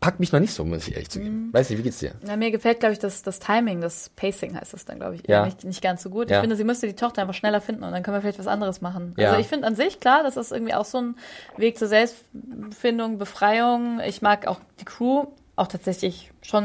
packt 0.00 0.20
mich 0.20 0.32
noch 0.32 0.40
nicht 0.40 0.52
so, 0.52 0.64
muss 0.64 0.86
ich 0.86 0.94
ehrlich 0.94 1.10
zugeben. 1.10 1.48
Weiß 1.52 1.70
nicht, 1.70 1.78
wie 1.78 1.82
geht's 1.82 1.98
dir? 1.98 2.12
Na, 2.22 2.36
mir 2.36 2.50
gefällt, 2.50 2.80
glaube 2.80 2.92
ich, 2.92 2.98
das, 2.98 3.22
das 3.22 3.38
Timing, 3.38 3.80
das 3.80 4.10
Pacing 4.10 4.54
heißt 4.58 4.72
das 4.74 4.84
dann, 4.84 4.98
glaube 4.98 5.14
ich, 5.16 5.26
Ja. 5.26 5.44
nicht, 5.46 5.64
nicht 5.64 5.82
ganz 5.82 6.02
so 6.02 6.10
gut. 6.10 6.30
Ja. 6.30 6.36
Ich 6.36 6.40
finde, 6.40 6.56
sie 6.56 6.64
müsste 6.64 6.86
die 6.86 6.94
Tochter 6.94 7.22
einfach 7.22 7.34
schneller 7.34 7.60
finden 7.60 7.82
und 7.84 7.92
dann 7.92 8.02
können 8.02 8.16
wir 8.16 8.20
vielleicht 8.20 8.38
was 8.38 8.46
anderes 8.46 8.80
machen. 8.80 9.14
Ja. 9.16 9.28
Also 9.30 9.40
ich 9.40 9.46
finde 9.46 9.66
an 9.66 9.74
sich, 9.74 9.98
klar, 10.00 10.22
das 10.22 10.36
ist 10.36 10.52
irgendwie 10.52 10.74
auch 10.74 10.84
so 10.84 10.98
ein 10.98 11.16
Weg 11.56 11.78
zur 11.78 11.88
Selbstfindung, 11.88 13.18
Befreiung. 13.18 14.00
Ich 14.06 14.22
mag 14.22 14.46
auch 14.46 14.60
die 14.80 14.84
Crew 14.84 15.26
auch 15.56 15.68
tatsächlich 15.68 16.30
schon 16.42 16.64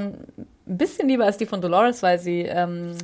ein 0.68 0.78
bisschen 0.78 1.08
lieber 1.08 1.26
als 1.26 1.38
die 1.38 1.46
von 1.46 1.62
Dolores, 1.62 2.04
weil 2.04 2.20
sie 2.20 2.42
ähm, 2.42 2.98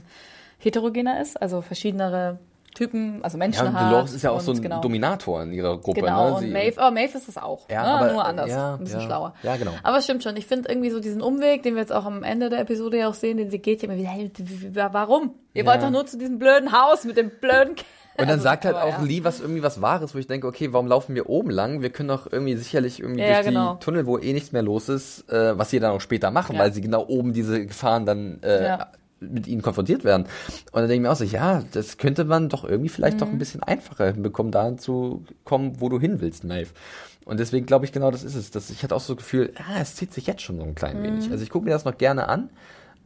heterogener 0.60 1.21
ist, 1.21 1.41
also 1.41 1.62
verschiedenere 1.62 2.39
Typen, 2.78 3.24
also 3.24 3.40
Menschen 3.40 3.66
Ja, 3.66 3.74
hat. 3.74 3.92
Dolores 3.92 4.13
ist 4.13 4.22
ja 4.22 4.30
auch 4.30 4.40
so 4.40 4.52
ein 4.52 4.62
genau. 4.62 4.82
Dominator 4.82 5.42
in 5.42 5.52
ihrer 5.52 5.80
Gruppe. 5.80 6.02
Genau, 6.02 6.30
ne? 6.30 6.36
und 6.46 6.52
Maeve, 6.52 6.80
oh, 6.80 6.92
Maeve 6.92 7.18
ist 7.18 7.28
es 7.28 7.38
auch. 7.38 7.68
Ja, 7.70 7.82
ne? 7.82 7.88
aber- 7.90 8.12
nur 8.13 8.24
anders. 8.26 8.50
ja, 8.52 8.76
ein 8.76 8.80
bisschen 8.84 9.00
ja. 9.00 9.06
schlauer. 9.08 9.34
Ja, 9.42 9.58
genau. 9.58 9.72
Aber 9.82 10.00
stimmt 10.02 10.22
schon. 10.24 10.38
Ich 10.38 10.46
finde 10.46 10.70
irgendwie 10.70 10.92
so 10.92 11.00
diesen 11.00 11.22
Umweg, 11.22 11.63
den 11.63 11.74
wir 11.74 11.82
jetzt 11.82 11.92
auch 11.92 12.06
am 12.06 12.22
Ende 12.24 12.50
der 12.50 12.60
Episode 12.60 13.00
ja 13.00 13.10
auch 13.10 13.16
sehen, 13.16 13.38
den 13.38 13.50
sie 13.50 13.58
geht, 13.60 13.82
ja 13.82 13.90
immer 13.90 13.98
wieder, 13.98 14.10
hey, 14.10 14.32
warum? 14.92 15.34
Ihr 15.56 15.66
wollt 15.66 15.82
doch 15.82 15.90
nur 15.90 16.06
zu 16.06 16.20
diesem 16.20 16.38
blöden 16.38 16.72
Haus 16.72 17.04
mit 17.04 17.18
dem 17.18 17.32
blöden 17.42 17.76
Kind. 17.76 17.86
Und 18.20 18.24
dann 18.24 18.40
Also, 18.40 18.44
sagt 18.44 18.66
halt 18.66 18.76
auch 18.76 19.00
ja. 19.00 19.02
Lee 19.04 19.24
was 19.24 19.40
irgendwie 19.40 19.62
was 19.62 19.80
Wahres, 19.80 20.16
wo 20.16 20.20
ich 20.20 20.26
denke, 20.26 20.48
okay, 20.48 20.74
warum 20.74 20.88
laufen 20.88 21.13
wir 21.13 21.30
oben 21.30 21.52
lang? 21.52 21.82
Wir 21.84 21.92
können 21.92 22.10
doch 22.10 22.32
irgendwie 22.32 22.56
sicherlich 22.56 23.00
irgendwie 23.00 23.22
Ja, 23.22 23.36
durch 23.36 23.46
genau. 23.48 23.74
die 23.76 23.80
Tunnel, 23.80 24.08
wo 24.08 24.18
eh 24.18 24.34
nichts 24.34 24.52
mehr 24.52 24.63
los 24.63 24.90
ist, 24.90 25.32
äh, 25.32 25.56
was 25.58 25.70
sie 25.70 25.80
dann 25.80 25.92
auch 25.92 26.02
später 26.02 26.32
machen, 26.32 26.56
Ja. 26.56 26.63
weil 26.63 26.74
sie 26.74 26.82
genau 26.82 27.06
oben 27.08 27.34
diese 27.34 27.66
Gefahren 27.66 28.08
dann 28.08 28.42
äh. 28.42 28.78
Mit 29.19 29.47
ihnen 29.47 29.62
konfrontiert 29.62 30.03
werden. 30.03 30.23
Und 30.23 30.73
dann 30.73 30.88
denke 30.88 30.95
ich 30.95 31.01
mir 31.01 31.12
auch 31.12 31.15
so, 31.15 31.23
ja, 31.23 31.63
das 31.71 31.97
könnte 31.97 32.23
man 32.25 32.49
doch 32.49 32.63
irgendwie 32.63 32.89
vielleicht 32.89 33.17
Mhm. 33.17 33.21
doch 33.21 33.27
ein 33.30 33.38
bisschen 33.39 33.63
einfacher 33.63 34.08
hinbekommen, 34.12 34.51
dahin 34.51 34.77
zu 34.77 35.23
kommen, 35.43 35.80
wo 35.82 35.89
du 35.89 35.99
hin 35.99 36.21
willst, 36.21 36.43
Maeve. 36.43 36.69
Und 37.25 37.39
deswegen 37.39 37.65
glaube 37.65 37.86
ich 37.86 37.91
genau, 37.91 38.10
das 38.12 38.23
ist 38.23 38.36
es. 38.36 38.51
Das, 38.51 38.69
ich 38.69 38.84
hatte 38.84 38.95
auch 38.95 39.01
so 39.01 39.13
das 39.13 39.23
Gefühl, 39.23 39.51
ah, 39.58 39.82
es 39.82 39.95
zieht 39.95 40.13
sich 40.13 40.27
jetzt 40.27 40.41
schon 40.43 40.58
so 40.58 40.63
ein 40.63 40.75
klein 40.75 40.99
Mhm. 40.99 41.03
wenig. 41.03 41.32
Also 41.32 41.43
ich 41.43 41.49
gucke 41.49 41.65
mir 41.65 41.71
das 41.71 41.84
noch 41.84 41.97
gerne 41.97 42.30
an, 42.30 42.49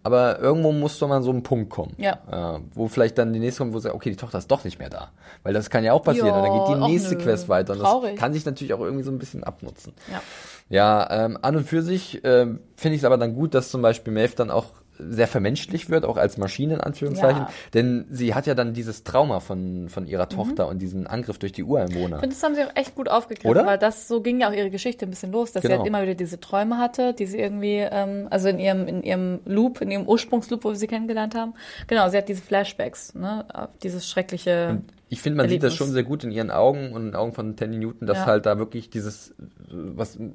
aber 0.03 0.39
irgendwo 0.39 0.71
muss 0.71 0.99
doch 0.99 1.07
mal 1.07 1.21
so 1.23 1.31
ein 1.31 1.43
Punkt 1.43 1.69
kommen. 1.69 1.93
Ja. 1.97 2.55
Äh, 2.57 2.59
wo 2.73 2.87
vielleicht 2.87 3.17
dann 3.17 3.33
die 3.33 3.39
nächste 3.39 3.59
kommt, 3.63 3.73
wo 3.73 3.79
sie 3.79 3.83
sagt, 3.83 3.95
okay, 3.95 4.09
die 4.09 4.15
Tochter 4.15 4.37
ist 4.39 4.49
doch 4.51 4.63
nicht 4.63 4.79
mehr 4.79 4.89
da. 4.89 5.11
Weil 5.43 5.53
das 5.53 5.69
kann 5.69 5.83
ja 5.83 5.93
auch 5.93 6.03
passieren. 6.03 6.27
Ja, 6.27 6.35
und 6.39 6.43
dann 6.43 6.53
geht 6.53 6.75
die 6.87 6.91
nächste 6.91 7.15
nö, 7.15 7.21
Quest 7.23 7.49
weiter. 7.49 7.73
Und 7.73 7.79
traurig. 7.79 8.11
das 8.11 8.19
kann 8.19 8.33
sich 8.33 8.45
natürlich 8.45 8.73
auch 8.73 8.79
irgendwie 8.81 9.03
so 9.03 9.11
ein 9.11 9.17
bisschen 9.19 9.43
abnutzen. 9.43 9.93
Ja. 10.11 10.21
Ja, 10.69 11.25
ähm, 11.25 11.37
an 11.41 11.55
und 11.55 11.67
für 11.67 11.81
sich 11.81 12.21
ähm, 12.23 12.59
finde 12.75 12.95
ich 12.95 13.01
es 13.01 13.05
aber 13.05 13.17
dann 13.17 13.33
gut, 13.35 13.53
dass 13.53 13.69
zum 13.69 13.81
Beispiel 13.81 14.13
Maeve 14.13 14.35
dann 14.35 14.49
auch 14.51 14.67
sehr 15.09 15.27
vermenschlich 15.27 15.89
wird, 15.89 16.05
auch 16.05 16.17
als 16.17 16.37
Maschine 16.37 16.75
in 16.75 16.81
Anführungszeichen. 16.81 17.43
Ja. 17.43 17.49
Denn 17.73 18.05
sie 18.09 18.33
hat 18.35 18.47
ja 18.47 18.55
dann 18.55 18.73
dieses 18.73 19.03
Trauma 19.03 19.39
von, 19.39 19.89
von 19.89 20.07
ihrer 20.07 20.29
Tochter 20.29 20.67
und 20.67 20.79
diesen 20.79 21.07
Angriff 21.07 21.37
durch 21.39 21.51
die 21.51 21.63
Ureinwohner. 21.63 22.17
Ich 22.17 22.21
finde, 22.21 22.35
das 22.35 22.43
haben 22.43 22.55
sie 22.55 22.63
auch 22.63 22.75
echt 22.75 22.95
gut 22.95 23.09
aufgegriffen, 23.09 23.49
Oder? 23.49 23.65
weil 23.65 23.77
das 23.77 24.07
so 24.07 24.21
ging 24.21 24.41
ja 24.41 24.49
auch 24.49 24.53
ihre 24.53 24.69
Geschichte 24.69 25.05
ein 25.05 25.09
bisschen 25.09 25.31
los, 25.31 25.51
dass 25.51 25.61
sie 25.61 25.67
Genau. 25.67 25.79
halt 25.79 25.87
immer 25.87 26.01
wieder 26.03 26.15
diese 26.15 26.39
Träume 26.39 26.77
hatte, 26.77 27.13
die 27.13 27.25
sie 27.25 27.39
irgendwie, 27.39 27.77
ähm, 27.77 28.27
also 28.29 28.49
in 28.49 28.59
ihrem, 28.59 28.87
in 28.87 29.03
ihrem 29.03 29.39
Loop, 29.45 29.81
in 29.81 29.91
ihrem 29.91 30.07
Ursprungsloop, 30.07 30.63
wo 30.63 30.69
wir 30.69 30.75
sie 30.75 30.87
kennengelernt 30.87 31.35
haben. 31.35 31.53
Genau, 31.87 32.09
sie 32.09 32.17
hat 32.17 32.27
diese 32.29 32.41
Flashbacks, 32.41 33.15
ne, 33.15 33.45
dieses 33.83 34.09
schreckliche. 34.09 34.81
Ich 35.13 35.21
finde, 35.21 35.35
man 35.37 35.49
sieht 35.49 35.61
das 35.61 35.73
Erlebnis. 35.73 35.77
schon 35.77 35.93
sehr 35.93 36.03
gut 36.03 36.23
in 36.23 36.31
ihren 36.31 36.51
Augen 36.51 36.93
und 36.93 37.01
in 37.01 37.07
den 37.09 37.15
Augen 37.15 37.33
von 37.33 37.57
Tandy 37.57 37.77
Newton, 37.77 38.07
dass 38.07 38.19
Ja. 38.19 38.25
halt 38.27 38.45
da 38.45 38.57
wirklich 38.59 38.89
dieses, 38.89 39.35
was, 39.69 40.15
äh, 40.15 40.29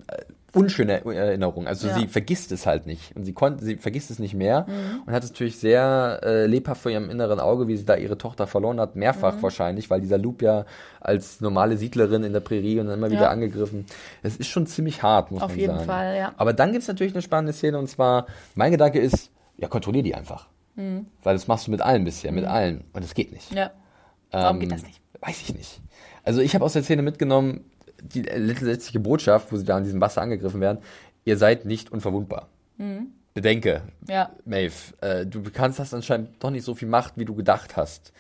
unschöne 0.53 1.03
Erinnerung. 1.03 1.67
Also 1.67 1.89
Ja. 1.89 1.95
sie 1.95 2.07
vergisst 2.09 2.53
es 2.53 2.67
halt 2.67 2.85
nicht. 2.87 3.17
Und 3.17 3.25
sie 3.25 3.33
konnte, 3.33 3.65
sie 3.65 3.77
vergisst 3.77 4.11
es 4.11 4.19
nicht 4.19 4.35
mehr 4.35 4.67
Mhm. 4.69 5.03
und 5.07 5.13
hat 5.15 5.25
es 5.25 5.31
natürlich 5.31 5.59
sehr 5.59 6.21
äh, 6.23 6.45
lebhaft 6.47 6.83
vor 6.83 6.91
ihrem 6.93 7.09
inneren 7.09 7.41
Auge, 7.41 7.69
wie 7.69 7.77
sie 7.79 7.87
da 7.87 7.97
ihre 7.97 8.19
Tochter 8.19 8.47
verloren 8.47 8.79
hat. 8.79 8.97
Mehrfach 8.97 9.37
Mhm. 9.37 9.43
wahrscheinlich, 9.43 9.89
weil 9.89 10.03
dieser 10.03 10.19
Loop 10.19 10.43
ja 10.43 10.67
als 11.01 11.41
normale 11.41 11.79
Siedlerin 11.79 12.23
in 12.23 12.35
der 12.35 12.41
Prärie 12.41 12.79
und 12.79 12.87
dann 12.89 12.99
immer 12.99 13.11
wieder 13.11 13.23
Ja. 13.23 13.31
angegriffen. 13.31 13.87
Es 14.23 14.37
ist 14.37 14.49
schon 14.49 14.67
ziemlich 14.67 15.03
hart, 15.03 15.31
muss 15.31 15.41
Auf 15.43 15.53
man 15.53 15.59
jeden 15.59 15.75
sagen. 15.75 15.87
Fall, 15.87 16.17
ja. 16.19 16.33
Aber 16.37 16.53
dann 16.53 16.73
gibt's 16.73 16.87
natürlich 16.89 17.15
eine 17.15 17.23
spannende 17.23 17.55
Szene 17.55 17.79
und 17.79 17.89
zwar, 17.89 18.27
mein 18.55 18.73
Gedanke 18.73 18.99
ist, 19.01 19.31
ja, 19.57 19.69
kontrollier 19.69 20.03
die 20.03 20.15
einfach. 20.15 20.49
Weil 20.77 21.35
das 21.35 21.49
machst 21.49 21.67
du 21.67 21.71
mit 21.71 21.81
allen 21.81 22.05
bisher, 22.05 22.31
mit 22.33 22.45
allen. 22.45 22.85
Und 22.93 23.03
es 23.03 23.15
geht 23.15 23.33
nicht. 23.33 23.51
Mhm. 23.53 23.57
Ja. 23.57 23.71
Warum 24.31 24.57
Ähm, 24.57 24.61
geht 24.61 24.73
das 24.73 24.83
nicht? 24.83 25.01
Weiß 25.21 25.41
ich 25.43 25.55
nicht. 25.55 25.81
Also 26.25 26.41
ich 26.41 26.55
habe 26.55 26.65
aus 26.65 26.73
der 26.75 26.83
Szene 26.83 27.03
mitgenommen, 27.03 27.65
die 28.03 28.23
letztliche 28.23 29.01
Botschaft, 29.01 29.51
wo 29.53 29.57
sie 29.57 29.65
da 29.65 29.77
an 29.77 29.85
diesem 29.85 30.01
Wasser 30.01 30.21
angegriffen 30.23 30.61
werden, 30.61 30.79
ihr 31.25 31.37
seid 31.37 31.65
nicht 31.65 31.91
unverwundbar. 31.93 32.49
Bedenke, 33.35 33.83
Mhm. 34.01 34.11
Ja. 34.11 34.31
Maeve, 34.45 34.75
äh, 35.01 35.27
du 35.27 35.43
kannst 35.43 35.79
hast 35.79 35.93
anscheinend 35.95 36.43
doch 36.43 36.51
nicht 36.51 36.65
so 36.65 36.75
viel 36.75 36.89
Macht, 36.89 37.15
wie 37.17 37.25
du 37.25 37.35
gedacht 37.35 37.77
hast. 37.77 38.13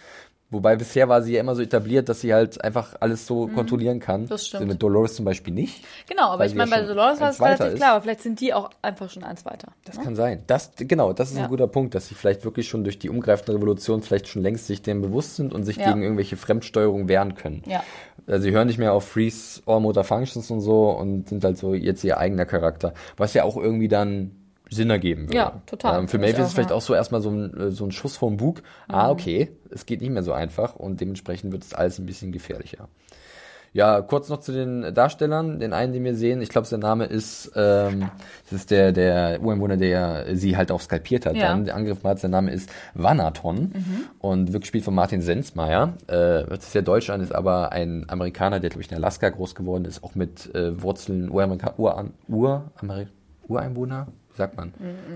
Wobei 0.48 0.76
bisher 0.76 1.08
war 1.08 1.22
sie 1.22 1.34
ja 1.34 1.40
immer 1.40 1.56
so 1.56 1.62
etabliert, 1.62 2.08
dass 2.08 2.20
sie 2.20 2.32
halt 2.32 2.62
einfach 2.62 2.94
alles 3.00 3.26
so 3.26 3.48
kontrollieren 3.48 3.98
kann. 3.98 4.22
Mhm. 4.22 4.28
das 4.28 4.46
stimmt. 4.46 4.60
Also 4.62 4.72
mit 4.74 4.82
Dolores 4.82 5.14
zum 5.14 5.24
Beispiel 5.24 5.52
nicht. 5.52 5.82
Genau, 6.08 6.28
aber 6.28 6.46
ich 6.46 6.54
meine, 6.54 6.70
ja 6.70 6.76
bei 6.76 6.82
Dolores 6.86 7.20
war 7.20 7.30
es 7.30 7.40
relativ 7.40 7.66
ist. 7.66 7.76
klar, 7.76 7.92
aber 7.94 8.02
vielleicht 8.02 8.20
sind 8.22 8.40
die 8.40 8.54
auch 8.54 8.70
einfach 8.80 9.10
schon 9.10 9.24
eins 9.24 9.44
weiter. 9.44 9.72
Das 9.84 9.98
ne? 9.98 10.04
kann 10.04 10.14
sein. 10.14 10.44
Das, 10.46 10.70
genau, 10.78 11.12
das 11.12 11.30
ist 11.32 11.36
Ja. 11.38 11.44
ein 11.44 11.48
guter 11.50 11.66
Punkt, 11.66 11.96
dass 11.96 12.06
sie 12.06 12.14
vielleicht 12.14 12.44
wirklich 12.44 12.68
schon 12.68 12.84
durch 12.84 13.00
die 13.00 13.10
umgreifende 13.10 13.54
Revolution 13.54 14.02
vielleicht 14.02 14.28
schon 14.28 14.42
längst 14.42 14.68
sich 14.68 14.82
dem 14.82 15.02
bewusst 15.02 15.34
sind 15.34 15.52
und 15.52 15.64
sich 15.64 15.78
Ja. 15.78 15.88
gegen 15.88 16.02
irgendwelche 16.04 16.36
Fremdsteuerung 16.36 17.08
wehren 17.08 17.34
können. 17.34 17.62
Ja. 17.66 17.82
Also 18.28 18.44
sie 18.44 18.52
hören 18.52 18.68
nicht 18.68 18.78
mehr 18.78 18.92
auf 18.92 19.06
Freeze 19.08 19.62
All 19.66 19.80
Motor 19.80 20.04
Functions 20.04 20.48
und 20.52 20.60
so 20.60 20.90
und 20.90 21.28
sind 21.28 21.42
halt 21.44 21.58
so 21.58 21.74
jetzt 21.74 22.04
ihr 22.04 22.18
eigener 22.18 22.44
Charakter. 22.46 22.94
Was 23.16 23.34
ja 23.34 23.42
auch 23.42 23.56
irgendwie 23.56 23.88
dann 23.88 24.30
Sinn 24.70 24.90
ergeben 24.90 25.28
würde. 25.28 25.36
Ja, 25.36 25.62
total. 25.66 26.00
Ähm, 26.00 26.08
für 26.08 26.18
ich 26.18 26.32
ist 26.32 26.38
es 26.38 26.52
vielleicht 26.52 26.70
ja. 26.70 26.76
Mhm. 26.76 26.78
auch 26.78 26.82
so 26.82 26.94
erstmal 26.94 27.20
so 27.20 27.30
ein, 27.30 27.56
äh, 27.58 27.70
so 27.70 27.84
ein 27.84 27.92
Schuss 27.92 28.16
vom 28.16 28.36
Bug. 28.36 28.62
Ah, 28.88 29.10
okay, 29.10 29.50
es 29.70 29.86
geht 29.86 30.00
nicht 30.00 30.10
mehr 30.10 30.22
so 30.22 30.32
einfach 30.32 30.76
und 30.76 31.00
dementsprechend 31.00 31.52
wird 31.52 31.64
es 31.64 31.74
alles 31.74 31.98
ein 31.98 32.06
bisschen 32.06 32.32
gefährlicher. 32.32 32.88
Ja, 33.76 34.00
kurz 34.00 34.30
noch 34.30 34.40
zu 34.40 34.52
den 34.52 34.94
Darstellern. 34.94 35.60
Den 35.60 35.74
einen, 35.74 35.92
den 35.92 36.02
wir 36.02 36.14
sehen, 36.14 36.40
ich 36.40 36.48
glaube, 36.48 36.66
sein 36.66 36.80
Name 36.80 37.04
ist, 37.04 37.52
ähm, 37.56 38.08
das 38.44 38.60
ist 38.60 38.70
der, 38.70 38.90
der 38.90 39.42
Ureinwohner, 39.42 39.76
der 39.76 40.34
sie 40.34 40.56
halt 40.56 40.72
auch 40.72 40.80
skalpiert 40.80 41.26
hat. 41.26 41.36
Ja. 41.36 41.48
Dann 41.48 41.66
der 41.66 41.76
Angriff 41.76 42.02
hat, 42.02 42.18
sein 42.18 42.30
Name 42.30 42.52
ist 42.52 42.70
Vanaton 42.94 43.72
und 44.18 44.54
wird 44.54 44.62
gespielt 44.62 44.82
von 44.82 44.94
Martin 44.94 45.20
Sensmeier. 45.20 45.92
Äh, 46.06 46.14
hört 46.14 46.62
sich 46.62 46.72
sehr 46.72 46.80
deutsch 46.80 47.10
an, 47.10 47.20
ist 47.20 47.34
aber 47.34 47.70
ein 47.72 48.06
Amerikaner, 48.08 48.60
der, 48.60 48.70
glaube 48.70 48.82
ich, 48.82 48.90
in 48.90 48.96
Alaska 48.96 49.28
groß 49.28 49.54
geworden 49.54 49.84
ist, 49.84 50.02
auch 50.02 50.14
mit 50.14 50.54
äh, 50.54 50.82
Wurzeln 50.82 51.30
Uramerika 51.30 51.74
Ur 51.76 52.12
Ameri 52.80 53.08
Ureinwohner, 53.46 54.06
sagt 54.36 54.56
man? 54.56 54.72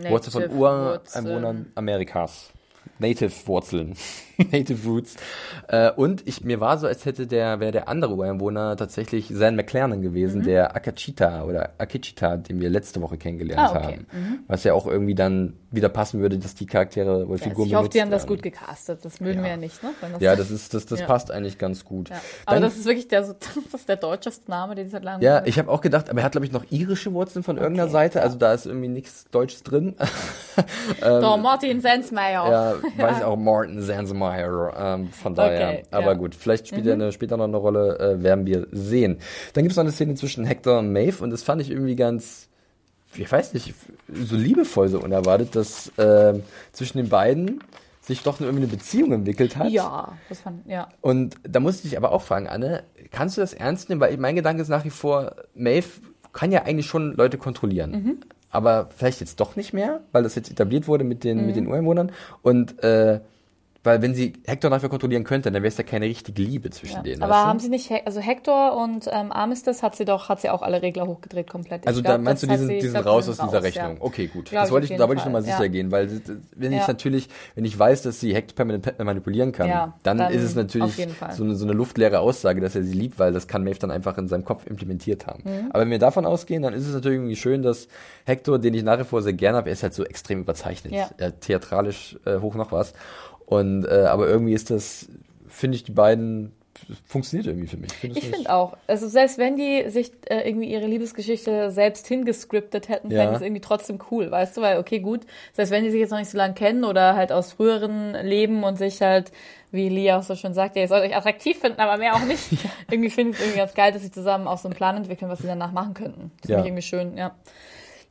Wurzel 0.09 0.31
von 0.31 0.43
Native 0.43 0.57
Ureinwohnern. 0.59 1.73
Amerikas. 1.75 2.51
Native 2.99 3.33
Wurzeln. 3.47 3.95
Native 4.53 4.89
Roots. 4.89 5.17
Äh, 5.69 5.91
und 5.93 6.27
ich, 6.27 6.45
mir 6.45 6.61
war 6.61 6.79
so, 6.79 6.87
als 6.87 7.05
hätte 7.05 7.27
der, 7.27 7.61
wäre 7.61 7.73
der 7.73 7.89
andere 7.89 8.15
Ureinwohner 8.15 8.77
tatsächlich 8.77 9.31
San 9.33 9.57
McLernan 9.57 10.03
gewesen, 10.03 10.43
der 10.43 10.75
Akachita 10.75 11.45
oder 11.45 11.71
Akichita, 11.79 12.37
den 12.37 12.61
wir 12.61 12.71
letzte 12.71 13.01
Woche 13.01 13.17
kennengelernt 13.17 13.61
Mhm. 13.73 13.77
Ah, 13.77 13.85
okay. 13.85 13.97
haben. 14.13 14.45
Was 14.49 14.65
ja 14.65 14.73
auch 14.75 14.87
irgendwie 14.87 15.15
dann 15.15 15.55
wieder 15.71 15.89
passen 15.89 16.21
würde, 16.21 16.39
dass 16.39 16.55
die 16.55 16.67
Charaktere 16.67 17.27
oder 17.27 17.39
Ja, 17.39 17.45
Figuren 17.49 17.69
ich 17.69 17.75
hoffe, 17.75 17.89
die 17.89 18.01
haben 18.03 18.11
das 18.11 18.27
gut 18.27 18.43
gecastet. 18.43 19.05
Das 19.05 19.21
mögen 19.21 19.39
Ja. 19.39 19.45
wir 19.45 19.51
ja 19.51 19.57
nicht, 19.57 19.83
ne? 19.83 19.91
Das 20.01 20.21
Ja, 20.21 20.35
das 20.37 20.51
ist, 20.51 20.75
das, 20.75 20.87
das 20.87 21.01
Ja. 21.01 21.07
passt 21.07 21.31
eigentlich 21.31 21.59
ganz 21.59 21.85
gut. 21.85 22.11
Aber 22.47 22.57
Dann- 22.57 22.63
das 22.63 22.77
ist 22.77 22.87
wirklich 22.87 23.07
der, 23.09 23.25
so- 23.25 23.35
das 23.73 23.81
ist 23.81 23.89
der 23.89 23.97
deutscheste 23.97 24.51
Name, 24.51 24.75
den 24.75 24.87
ich 24.87 24.93
seit 24.93 25.05
langem 25.05 25.23
Ja, 25.23 25.43
ich 25.45 25.59
habe 25.59 25.71
auch 25.71 25.81
gedacht, 25.81 26.11
aber 26.11 26.21
er 26.21 26.25
hat, 26.25 26.33
glaube 26.33 26.47
ich, 26.47 26.53
noch 26.53 26.65
irische 26.71 27.13
Wurzeln 27.13 27.43
von 27.43 27.57
irgendeiner 27.57 27.85
Okay, 27.85 27.93
Seite, 27.93 28.23
also 28.23 28.37
da 28.37 28.53
ist 28.53 28.67
irgendwie 28.67 28.89
nichts 28.89 29.27
Deutsches 29.31 29.63
drin. 29.63 29.95
Doch, 31.01 31.37
Martin 31.39 31.81
Sensmeier. 31.81 32.51
Ja, 32.51 32.75
weiß 33.05 33.19
ich 33.19 33.25
auch, 33.25 33.37
Martin 33.37 33.81
Sansemeyer, 34.37 34.95
ähm, 34.95 35.09
von 35.11 35.35
daher. 35.35 35.69
Okay, 35.69 35.83
aber 35.91 36.07
ja. 36.07 36.15
gut, 36.15 36.35
vielleicht 36.35 36.69
spielt 36.69 36.87
er 36.87 36.95
eine, 36.95 37.13
später 37.13 37.37
noch 37.37 37.45
eine 37.45 37.57
Rolle, 37.57 37.99
äh, 37.99 38.23
werden 38.23 38.47
wir 38.47 38.67
sehen. 38.73 39.19
Dann 39.55 39.65
gibt 39.65 39.73
es 39.73 39.77
noch 39.77 39.85
eine 39.85 39.93
Szene 39.93 40.15
zwischen 40.15 40.45
Hector 40.45 40.79
und 40.79 40.93
Maeve 40.93 41.23
und 41.23 41.31
das 41.31 41.43
fand 41.43 41.61
ich 41.63 41.71
irgendwie 41.71 41.97
ganz, 41.97 42.49
ich 43.15 43.31
weiß 43.31 43.55
nicht, 43.55 43.75
so 44.13 44.37
liebevoll, 44.37 44.89
so 44.89 45.01
unerwartet, 45.01 45.57
dass 45.57 45.93
ähm, 45.99 46.43
zwischen 46.73 46.99
den 46.99 47.09
beiden 47.09 47.63
sich 48.03 48.23
doch 48.23 48.41
irgendwie 48.41 48.63
eine 48.63 48.73
Beziehung 48.73 49.13
entwickelt 49.13 49.57
hat. 49.57 49.71
Ja, 49.71 50.13
das 50.29 50.41
fand, 50.41 50.67
ja. 50.67 50.89
Und 51.01 51.37
da 51.43 51.61
muss 51.61 51.77
ich 51.77 51.83
dich 51.83 51.97
aber 51.97 52.13
auch 52.13 52.23
fragen, 52.23 52.49
Anne, 52.49 52.83
kannst 53.11 53.37
du 53.37 53.41
das 53.41 53.53
ernst 53.55 53.89
nehmen? 53.89 54.01
Weil 54.01 54.17
mein 54.17 54.37
Gedanke 54.37 54.63
ist 54.63 54.69
nach 54.69 54.85
wie 54.85 54.91
vor, 54.91 55.37
Maeve 55.55 55.89
kann 56.33 56.51
ja 56.51 56.63
eigentlich 56.63 56.87
schon 56.87 57.15
Leute 57.15 57.39
kontrollieren. 57.39 57.91
Mhm. 57.91 58.17
Aber 58.53 58.89
vielleicht 58.97 59.21
jetzt 59.21 59.39
doch 59.39 59.55
nicht 59.55 59.73
mehr, 59.73 60.01
weil 60.11 60.25
das 60.25 60.35
jetzt 60.35 60.51
etabliert 60.51 60.89
wurde 60.89 61.05
mit 61.05 61.23
den, 61.23 61.41
Mhm. 61.41 61.47
mit 61.47 61.57
den 61.57 61.67
Ureinwohnern. 61.69 62.11
Und 62.43 62.83
äh, 62.83 63.21
weil 63.83 64.03
wenn 64.03 64.15
sie 64.15 64.35
Hector 64.47 64.71
dafür 64.71 64.91
kontrollieren 64.91 65.25
könnte, 65.25 65.51
dann 65.51 65.63
wäre 65.63 65.69
es 65.71 65.79
ja 65.79 65.85
keine 65.85 66.05
richtige 66.07 66.43
Liebe 66.43 66.69
zwischen 66.71 66.97
ja. 66.97 67.03
denen. 67.03 67.23
Aber 67.23 67.33
weißt 67.33 67.43
du? 67.45 67.49
haben 67.49 67.59
sie 67.61 67.69
nicht, 67.71 67.89
He- 67.89 68.03
also 68.05 68.21
Hector 68.21 68.77
und 68.77 69.07
ähm, 69.11 69.33
Armistice 69.33 69.83
hat 69.83 69.97
sie 69.97 70.05
doch, 70.05 70.29
hat 70.29 70.41
sie 70.41 70.51
auch 70.51 70.61
alle 70.63 70.83
Regler 70.83 71.07
hochgedreht 71.07 71.49
komplett. 71.49 71.87
Also 71.87 72.03
glaub, 72.03 72.17
da 72.17 72.19
meinst 72.19 72.43
du 72.43 72.47
diesen, 72.47 72.67
sie- 72.67 72.75
diesen 72.81 72.93
glaub, 72.93 73.07
raus 73.07 73.29
aus 73.29 73.37
dieser 73.39 73.55
raus, 73.59 73.63
Rechnung? 73.65 73.97
Ja. 73.97 74.01
Okay, 74.03 74.27
gut. 74.27 74.51
Glaub 74.51 74.65
das 74.65 74.71
wollte 74.71 74.93
ich, 74.93 74.99
da 74.99 75.09
wollte 75.09 75.21
ich 75.21 75.25
nochmal 75.25 75.43
sicher 75.43 75.63
ja. 75.63 75.69
gehen, 75.69 75.91
weil 75.91 76.11
wenn 76.57 76.73
ich 76.73 76.87
natürlich, 76.87 77.29
wenn 77.55 77.65
ich 77.65 77.79
weiß, 77.79 78.03
dass 78.03 78.21
sie 78.21 78.35
Hector 78.35 78.55
permanent 78.57 78.99
manipulieren 79.03 79.53
kann, 79.53 79.95
dann, 80.03 80.19
dann 80.19 80.31
ist 80.33 80.43
es 80.43 80.55
natürlich 80.55 81.09
so 81.33 81.45
eine, 81.45 81.55
so 81.57 81.65
eine 81.65 81.73
luftleere 81.73 82.19
Aussage, 82.21 82.61
dass 82.61 82.75
er 82.75 82.83
sie 82.83 82.93
liebt, 82.93 83.19
weil 83.19 83.33
das 83.33 83.49
kann 83.49 83.65
Maeve 83.65 83.79
dann 83.79 83.91
einfach 83.91 84.19
in 84.19 84.29
seinem 84.29 84.45
Kopf 84.45 84.67
implementiert 84.67 85.27
haben. 85.27 85.43
Mhm. 85.45 85.71
Aber 85.71 85.81
wenn 85.83 85.91
wir 85.91 85.99
davon 85.99 86.27
ausgehen, 86.27 86.63
dann 86.63 86.75
ist 86.75 86.87
es 86.87 86.93
natürlich 86.95 87.17
irgendwie 87.19 87.37
schön, 87.37 87.63
dass 87.63 87.89
Hector, 88.27 88.59
den 88.59 88.75
ich 88.75 88.83
nach 88.83 88.99
wie 88.99 89.05
vor 89.05 89.23
sehr 89.23 89.33
gerne 89.33 89.57
habe, 89.59 89.71
er 89.71 89.73
ist 89.73 89.83
halt 89.83 89.95
so 89.95 90.05
extrem 90.05 90.41
überzeichnet, 90.41 90.93
Ja. 90.93 91.09
er 91.17 91.41
theatralisch 91.41 92.19
äh, 92.27 92.39
hoch 92.39 92.55
noch 92.55 92.73
was. 92.73 92.93
Und 93.51 93.85
äh, 93.85 94.05
aber 94.07 94.29
irgendwie 94.29 94.53
ist 94.55 94.71
das, 94.71 95.09
finde 95.49 95.75
ich, 95.77 95.83
die 95.83 95.91
beiden 95.93 96.53
funktioniert 97.05 97.47
irgendwie 97.49 97.67
für 97.67 97.77
mich. 97.77 97.93
Findest 97.93 98.23
Ich 98.25 98.33
finde 98.33 98.51
auch. 98.55 98.77
Also 98.87 99.09
selbst 99.09 99.39
wenn 99.39 99.57
die 99.57 99.91
sich 99.91 100.13
äh, 100.27 100.49
irgendwie 100.49 100.71
ihre 100.73 100.87
Liebesgeschichte 100.87 101.71
selbst 101.73 102.07
hingescriptet 102.07 102.89
hätten, 102.89 103.11
Ja. 103.11 103.19
fände 103.19 103.33
ich 103.33 103.37
es 103.39 103.43
irgendwie 103.43 103.61
trotzdem 103.61 103.99
cool, 104.11 104.31
weißt 104.31 104.57
du? 104.57 104.61
Weil, 104.61 104.79
okay, 104.79 105.01
gut, 105.01 105.23
selbst 105.53 105.73
wenn 105.73 105.83
die 105.85 105.91
sich 105.91 105.99
jetzt 106.01 106.11
noch 106.11 106.19
nicht 106.21 106.31
so 106.31 106.39
lange 106.39 106.55
kennen 106.55 106.85
oder 106.85 107.17
halt 107.17 107.33
aus 107.33 107.53
früheren 107.53 108.13
Leben 108.25 108.63
und 108.63 108.79
sich 108.79 109.03
halt, 109.03 109.33
wie 109.73 109.89
Lia 109.89 110.19
auch 110.19 110.23
so 110.23 110.37
schön 110.37 110.55
sagt, 110.55 110.77
ja, 110.77 110.83
ihr 110.83 110.89
sollt 110.89 111.05
euch 111.05 111.15
attraktiv 111.17 111.59
finden, 111.59 111.81
aber 111.81 111.97
mehr 111.99 112.15
auch 112.15 112.25
nicht. 112.25 112.49
Irgendwie 112.91 113.11
finde 113.11 113.33
ich 113.33 113.39
es 113.39 113.43
irgendwie 113.43 113.59
ganz 113.59 113.75
geil, 113.75 113.93
dass 113.93 114.03
sie 114.03 114.11
zusammen 114.13 114.47
auch 114.47 114.59
so 114.59 114.69
einen 114.69 114.77
Plan 114.77 114.97
entwickeln, 114.97 115.29
was 115.31 115.41
sie 115.41 115.49
danach 115.49 115.73
machen 115.73 115.95
könnten. 115.95 116.31
Das 116.41 116.51
Ja. 116.51 116.57
finde 116.57 116.61
ich 116.61 116.67
irgendwie 116.69 116.83
schön, 116.83 117.17
ja. 117.19 117.35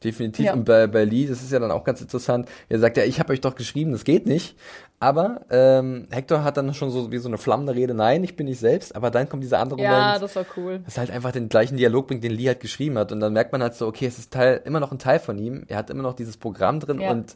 Definitiv. 0.04 0.46
Ja. 0.46 0.54
Und 0.54 0.64
bei, 0.64 0.88
bei 0.88 1.04
Lee, 1.04 1.26
das 1.28 1.42
ist 1.42 1.52
ja 1.52 1.60
dann 1.60 1.72
auch 1.72 1.84
ganz 1.84 2.00
interessant. 2.02 2.48
Er 2.70 2.80
sagt 2.80 2.96
ja, 2.98 3.04
ich 3.04 3.20
habe 3.20 3.34
euch 3.34 3.42
doch 3.42 3.56
geschrieben, 3.56 3.92
das 3.92 4.06
geht 4.06 4.28
nicht. 4.28 4.56
Aber 5.02 5.42
ähm, 5.50 6.08
Hector 6.12 6.44
hat 6.44 6.58
dann 6.58 6.74
schon 6.74 6.90
so 6.90 7.10
wie 7.12 7.18
so 7.20 7.30
eine 7.30 7.38
flammende 7.38 7.74
Rede, 7.74 7.94
nein, 7.94 8.22
ich 8.24 8.36
bin 8.36 8.48
nicht 8.48 8.60
selbst. 8.60 8.96
Aber 8.96 9.12
dann 9.12 9.30
kommt 9.30 9.44
dieser 9.44 9.60
andere 9.60 9.82
Ja, 9.82 9.92
Moment, 9.92 10.24
das 10.24 10.36
war 10.36 10.46
cool. 10.58 10.82
das 10.84 10.98
halt 10.98 11.10
einfach 11.10 11.32
den 11.32 11.48
gleichen 11.48 11.78
Dialog 11.78 12.08
bringt, 12.08 12.24
den 12.24 12.32
Lee 12.34 12.48
halt 12.48 12.60
geschrieben 12.60 12.98
hat. 12.98 13.12
Und 13.14 13.22
dann 13.22 13.32
merkt 13.32 13.52
man 13.54 13.62
halt 13.62 13.76
so, 13.76 13.88
okay, 13.88 14.06
es 14.08 14.20
ist 14.20 14.34
Teil, 14.34 14.62
immer 14.66 14.80
noch 14.82 14.92
ein 14.92 15.00
Teil 15.00 15.20
von 15.20 15.38
ihm. 15.38 15.64
Er 15.70 15.78
hat 15.78 15.90
immer 15.90 16.04
noch 16.04 16.14
dieses 16.16 16.36
Programm 16.36 16.82
drin 16.82 17.00
Ja. 17.00 17.12
und 17.12 17.36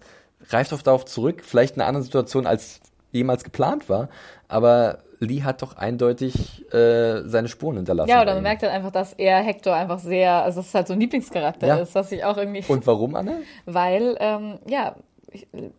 greift 0.49 0.73
oft 0.73 0.85
darauf 0.85 1.05
zurück. 1.05 1.41
Vielleicht 1.45 1.75
in 1.75 1.81
einer 1.81 1.87
anderen 1.87 2.03
Situation, 2.03 2.45
als 2.47 2.81
jemals 3.11 3.45
geplant 3.45 3.87
war. 3.87 4.09
Aber 4.49 4.97
Lee 5.19 5.43
hat 5.43 5.61
doch 5.61 5.77
eindeutig 5.77 6.69
äh, 6.73 7.21
seine 7.29 7.47
Spuren 7.47 7.77
hinterlassen. 7.77 8.09
Ja, 8.09 8.21
oder 8.23 8.33
man 8.33 8.43
merkt 8.43 8.63
halt 8.63 8.73
einfach, 8.73 8.91
dass 8.91 9.13
er 9.13 9.37
Hector 9.41 9.73
einfach 9.73 9.99
sehr, 9.99 10.43
also 10.43 10.59
das 10.59 10.67
ist 10.67 10.75
halt 10.75 10.87
so 10.87 10.93
ein 10.93 10.99
Lieblingscharakter 10.99 11.65
Ja. 11.67 11.75
ist, 11.77 11.95
was 11.95 12.11
ich 12.11 12.25
auch 12.25 12.35
irgendwie 12.35 12.61
Und 12.67 12.85
warum, 12.87 13.15
Anne? 13.15 13.37
weil 13.65 14.17
ähm, 14.19 14.57
ja 14.67 14.95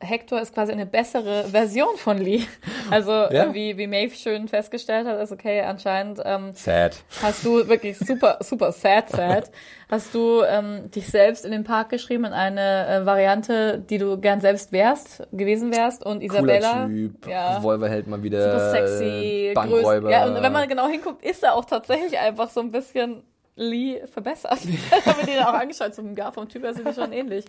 Hector 0.01 0.41
ist 0.41 0.55
quasi 0.55 0.73
eine 0.73 0.87
bessere 0.87 1.45
Version 1.45 1.97
von 1.97 2.19
Lee. 2.19 2.43
Also 2.91 3.11
Ja. 3.13 3.53
wie, 3.55 3.77
wie 3.79 3.87
Maeve 3.87 4.15
schön 4.15 4.49
festgestellt 4.49 5.07
hat, 5.07 5.21
ist 5.21 5.33
okay, 5.33 5.63
anscheinend 5.63 6.21
ähm, 6.25 6.53
Sad. 6.55 6.97
hast 7.23 7.45
du 7.45 7.67
wirklich 7.69 7.99
super, 7.99 8.39
super 8.41 8.73
sad, 8.73 9.09
sad, 9.11 9.51
hast 9.91 10.15
du 10.15 10.43
ähm, 10.43 10.91
dich 10.91 11.07
selbst 11.07 11.45
in 11.45 11.53
den 11.53 11.65
Park 11.65 11.89
geschrieben 11.91 12.25
in 12.25 12.33
eine 12.33 12.87
äh, 12.89 13.07
Variante, 13.07 13.79
die 13.79 13.99
du 13.99 14.19
gern 14.19 14.41
selbst 14.41 14.73
wärst, 14.73 15.23
gewesen 15.33 15.75
wärst 15.75 16.05
und 16.05 16.23
Isabella. 16.23 16.85
Cooler 16.85 16.89
Typ, 16.89 17.27
ja. 17.27 17.89
Hält 17.89 18.07
mal 18.07 18.23
wieder, 18.23 18.43
Super 18.53 18.71
sexy, 18.71 19.05
äh, 19.05 19.55
größ. 19.55 19.71
Bankräuber. 19.71 20.11
Ja, 20.11 20.27
und 20.27 20.43
wenn 20.43 20.53
man 20.53 20.69
genau 20.69 20.89
hinguckt, 20.89 21.25
ist 21.25 21.43
er 21.43 21.55
auch 21.55 21.65
tatsächlich 21.65 22.19
einfach 22.19 22.51
so 22.51 22.61
ein 22.61 22.71
bisschen 22.71 23.23
Lee 23.57 24.01
verbessert. 24.13 24.59
Ich 24.65 25.07
habe 25.07 25.21
mir 25.21 25.27
den 25.27 25.39
auch 25.45 25.53
angeschaut, 25.55 25.95
so 25.95 26.03
ja, 26.17 26.33
vom 26.33 26.49
Typ 26.49 26.65
her 26.65 26.75
sind 26.75 26.89
die 26.89 26.93
schon 26.95 27.13
ähnlich. 27.13 27.45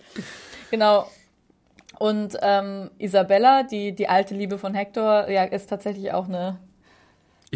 Genau. 0.72 1.08
Und 2.00 2.38
ähm, 2.42 2.92
Isabella, 2.98 3.64
die, 3.64 3.94
die 3.94 4.08
alte 4.08 4.36
Liebe 4.36 4.58
von 4.58 4.74
Hector, 4.74 5.30
ja, 5.30 5.44
ist 5.44 5.68
tatsächlich 5.70 6.12
auch 6.14 6.28
eine 6.28 6.60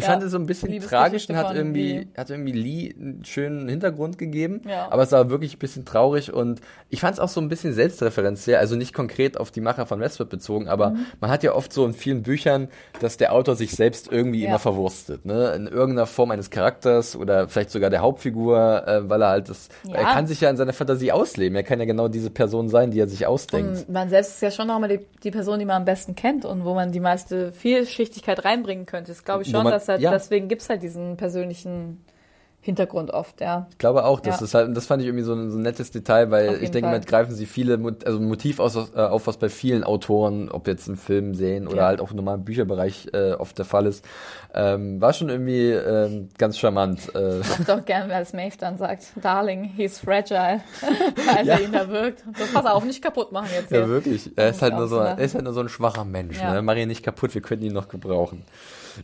Ich 0.00 0.06
Ja, 0.06 0.12
fand 0.12 0.22
es 0.22 0.32
so 0.32 0.38
ein 0.38 0.46
bisschen 0.46 0.80
tragisch 0.80 1.28
und 1.28 1.36
hat 1.36 1.54
irgendwie, 1.54 1.98
Lee. 1.98 2.06
hat 2.16 2.30
irgendwie 2.30 2.52
Lee 2.52 2.94
einen 2.98 3.24
schönen 3.24 3.68
Hintergrund 3.68 4.16
gegeben. 4.18 4.62
Ja. 4.66 4.88
Aber 4.90 5.02
es 5.02 5.12
war 5.12 5.28
wirklich 5.30 5.56
ein 5.56 5.58
bisschen 5.58 5.84
traurig 5.84 6.32
und 6.32 6.60
ich 6.88 7.00
fand 7.00 7.14
es 7.14 7.20
auch 7.20 7.28
so 7.28 7.40
ein 7.40 7.48
bisschen 7.48 7.74
selbstreferenziell, 7.74 8.56
also 8.56 8.76
nicht 8.76 8.94
konkret 8.94 9.38
auf 9.38 9.50
die 9.50 9.60
Macher 9.60 9.84
von 9.86 10.00
Westworld 10.00 10.30
bezogen, 10.30 10.68
aber 10.68 10.90
Mhm. 10.90 11.06
man 11.20 11.30
hat 11.30 11.42
ja 11.42 11.54
oft 11.54 11.72
so 11.72 11.84
in 11.84 11.92
vielen 11.92 12.22
Büchern, 12.22 12.68
dass 13.00 13.16
der 13.18 13.32
Autor 13.34 13.56
sich 13.56 13.72
selbst 13.72 14.10
irgendwie 14.10 14.42
Ja. 14.42 14.48
immer 14.48 14.58
verwurstet, 14.58 15.24
ne? 15.26 15.52
In 15.54 15.66
irgendeiner 15.66 16.06
Form 16.06 16.30
eines 16.30 16.50
Charakters 16.50 17.14
oder 17.16 17.48
vielleicht 17.48 17.70
sogar 17.70 17.90
der 17.90 18.00
Hauptfigur, 18.00 18.86
äh, 18.88 19.08
weil 19.08 19.20
er 19.22 19.28
halt 19.28 19.48
das, 19.50 19.68
er 19.92 20.04
kann 20.04 20.26
sich 20.26 20.40
ja 20.40 20.48
in 20.48 20.56
seiner 20.56 20.72
Fantasie 20.72 21.12
ausleben. 21.12 21.54
Er 21.56 21.62
kann 21.62 21.78
ja 21.78 21.84
genau 21.84 22.08
diese 22.08 22.30
Person 22.30 22.68
sein, 22.70 22.90
die 22.90 23.00
er 23.00 23.06
sich 23.08 23.26
ausdenkt. 23.26 23.80
Und 23.80 23.88
man 23.90 24.08
selbst 24.08 24.36
ist 24.36 24.40
ja 24.42 24.50
schon 24.50 24.66
nochmal 24.68 24.88
die, 24.88 25.00
die 25.22 25.30
Person, 25.30 25.58
die 25.58 25.64
man 25.66 25.76
am 25.76 25.84
besten 25.84 26.14
kennt 26.14 26.44
und 26.46 26.64
wo 26.64 26.74
man 26.74 26.90
die 26.92 27.00
meiste 27.00 27.52
Vielschichtigkeit 27.52 28.44
reinbringen 28.44 28.86
könnte. 28.86 29.10
Das 29.10 29.24
glaube 29.24 29.42
ich 29.42 29.50
schon, 29.50 29.64
dass 29.64 29.86
halt, 29.90 30.00
ja. 30.00 30.10
deswegen 30.10 30.48
gibt's 30.48 30.68
halt 30.68 30.82
diesen 30.82 31.16
persönlichen 31.16 32.04
Hintergrund 32.62 33.10
oft, 33.10 33.40
ja. 33.40 33.66
Ich 33.70 33.78
glaube 33.78 34.04
auch, 34.04 34.20
das 34.20 34.40
Ja. 34.40 34.44
ist 34.44 34.52
halt, 34.52 34.68
und 34.68 34.74
das 34.76 34.84
fand 34.84 35.00
ich 35.00 35.08
irgendwie 35.08 35.24
so 35.24 35.32
ein, 35.32 35.50
so 35.50 35.56
ein 35.56 35.62
nettes 35.62 35.92
Detail, 35.92 36.30
weil 36.30 36.62
ich 36.62 36.70
denke, 36.70 36.88
Fall. 36.88 36.92
damit 36.92 37.06
greifen 37.06 37.34
sie 37.34 37.46
viele, 37.46 37.80
also 38.04 38.18
ein 38.18 38.26
Motiv 38.28 38.60
aus, 38.60 38.76
äh, 38.94 38.98
auf, 39.00 39.26
was 39.26 39.38
bei 39.38 39.48
vielen 39.48 39.82
Autoren, 39.82 40.50
ob 40.50 40.68
jetzt 40.68 40.86
im 40.86 40.98
Film 40.98 41.32
sehen 41.34 41.66
oder 41.66 41.78
Ja. 41.78 41.86
halt 41.86 42.02
auch 42.02 42.10
im 42.10 42.16
normalen 42.18 42.44
Bücherbereich 42.44 43.08
äh, 43.14 43.32
oft 43.32 43.56
der 43.56 43.64
Fall 43.64 43.86
ist. 43.86 44.04
Ähm, 44.52 45.00
war 45.00 45.14
schon 45.14 45.30
irgendwie 45.30 45.70
ähm, 45.70 46.28
ganz 46.36 46.58
charmant. 46.58 47.10
Äh, 47.14 47.40
Ich 47.40 47.64
doch 47.66 47.82
gern, 47.82 48.10
als 48.10 48.34
Maeve 48.34 48.58
dann 48.58 48.76
sagt, 48.76 49.06
Darling, 49.22 49.64
he's 49.64 49.98
fragile, 49.98 50.60
als 51.34 51.46
Ja. 51.48 51.54
er 51.54 51.60
ihn 51.62 51.72
da 51.72 51.88
wirkt. 51.88 52.24
So, 52.36 52.44
pass 52.52 52.66
auf, 52.66 52.84
nicht 52.84 53.00
kaputt 53.02 53.32
machen 53.32 53.48
jetzt 53.54 53.70
ja, 53.70 53.78
hier. 53.78 53.88
wirklich. 53.88 54.32
Er 54.36 54.50
ist 54.50 54.60
halt 54.60 54.74
nur 54.74 54.86
so, 54.86 54.98
er 54.98 55.16
ist 55.18 55.34
halt 55.34 55.44
nur 55.44 55.54
so 55.54 55.60
ein 55.60 55.70
schwacher 55.70 56.04
Mensch. 56.04 56.38
Ja. 56.38 56.52
Ne? 56.52 56.60
Mach 56.60 56.74
ihn 56.76 56.88
nicht 56.88 57.02
kaputt, 57.02 57.32
wir 57.34 57.40
könnten 57.40 57.64
ihn 57.64 57.72
noch 57.72 57.88
gebrauchen. 57.88 58.42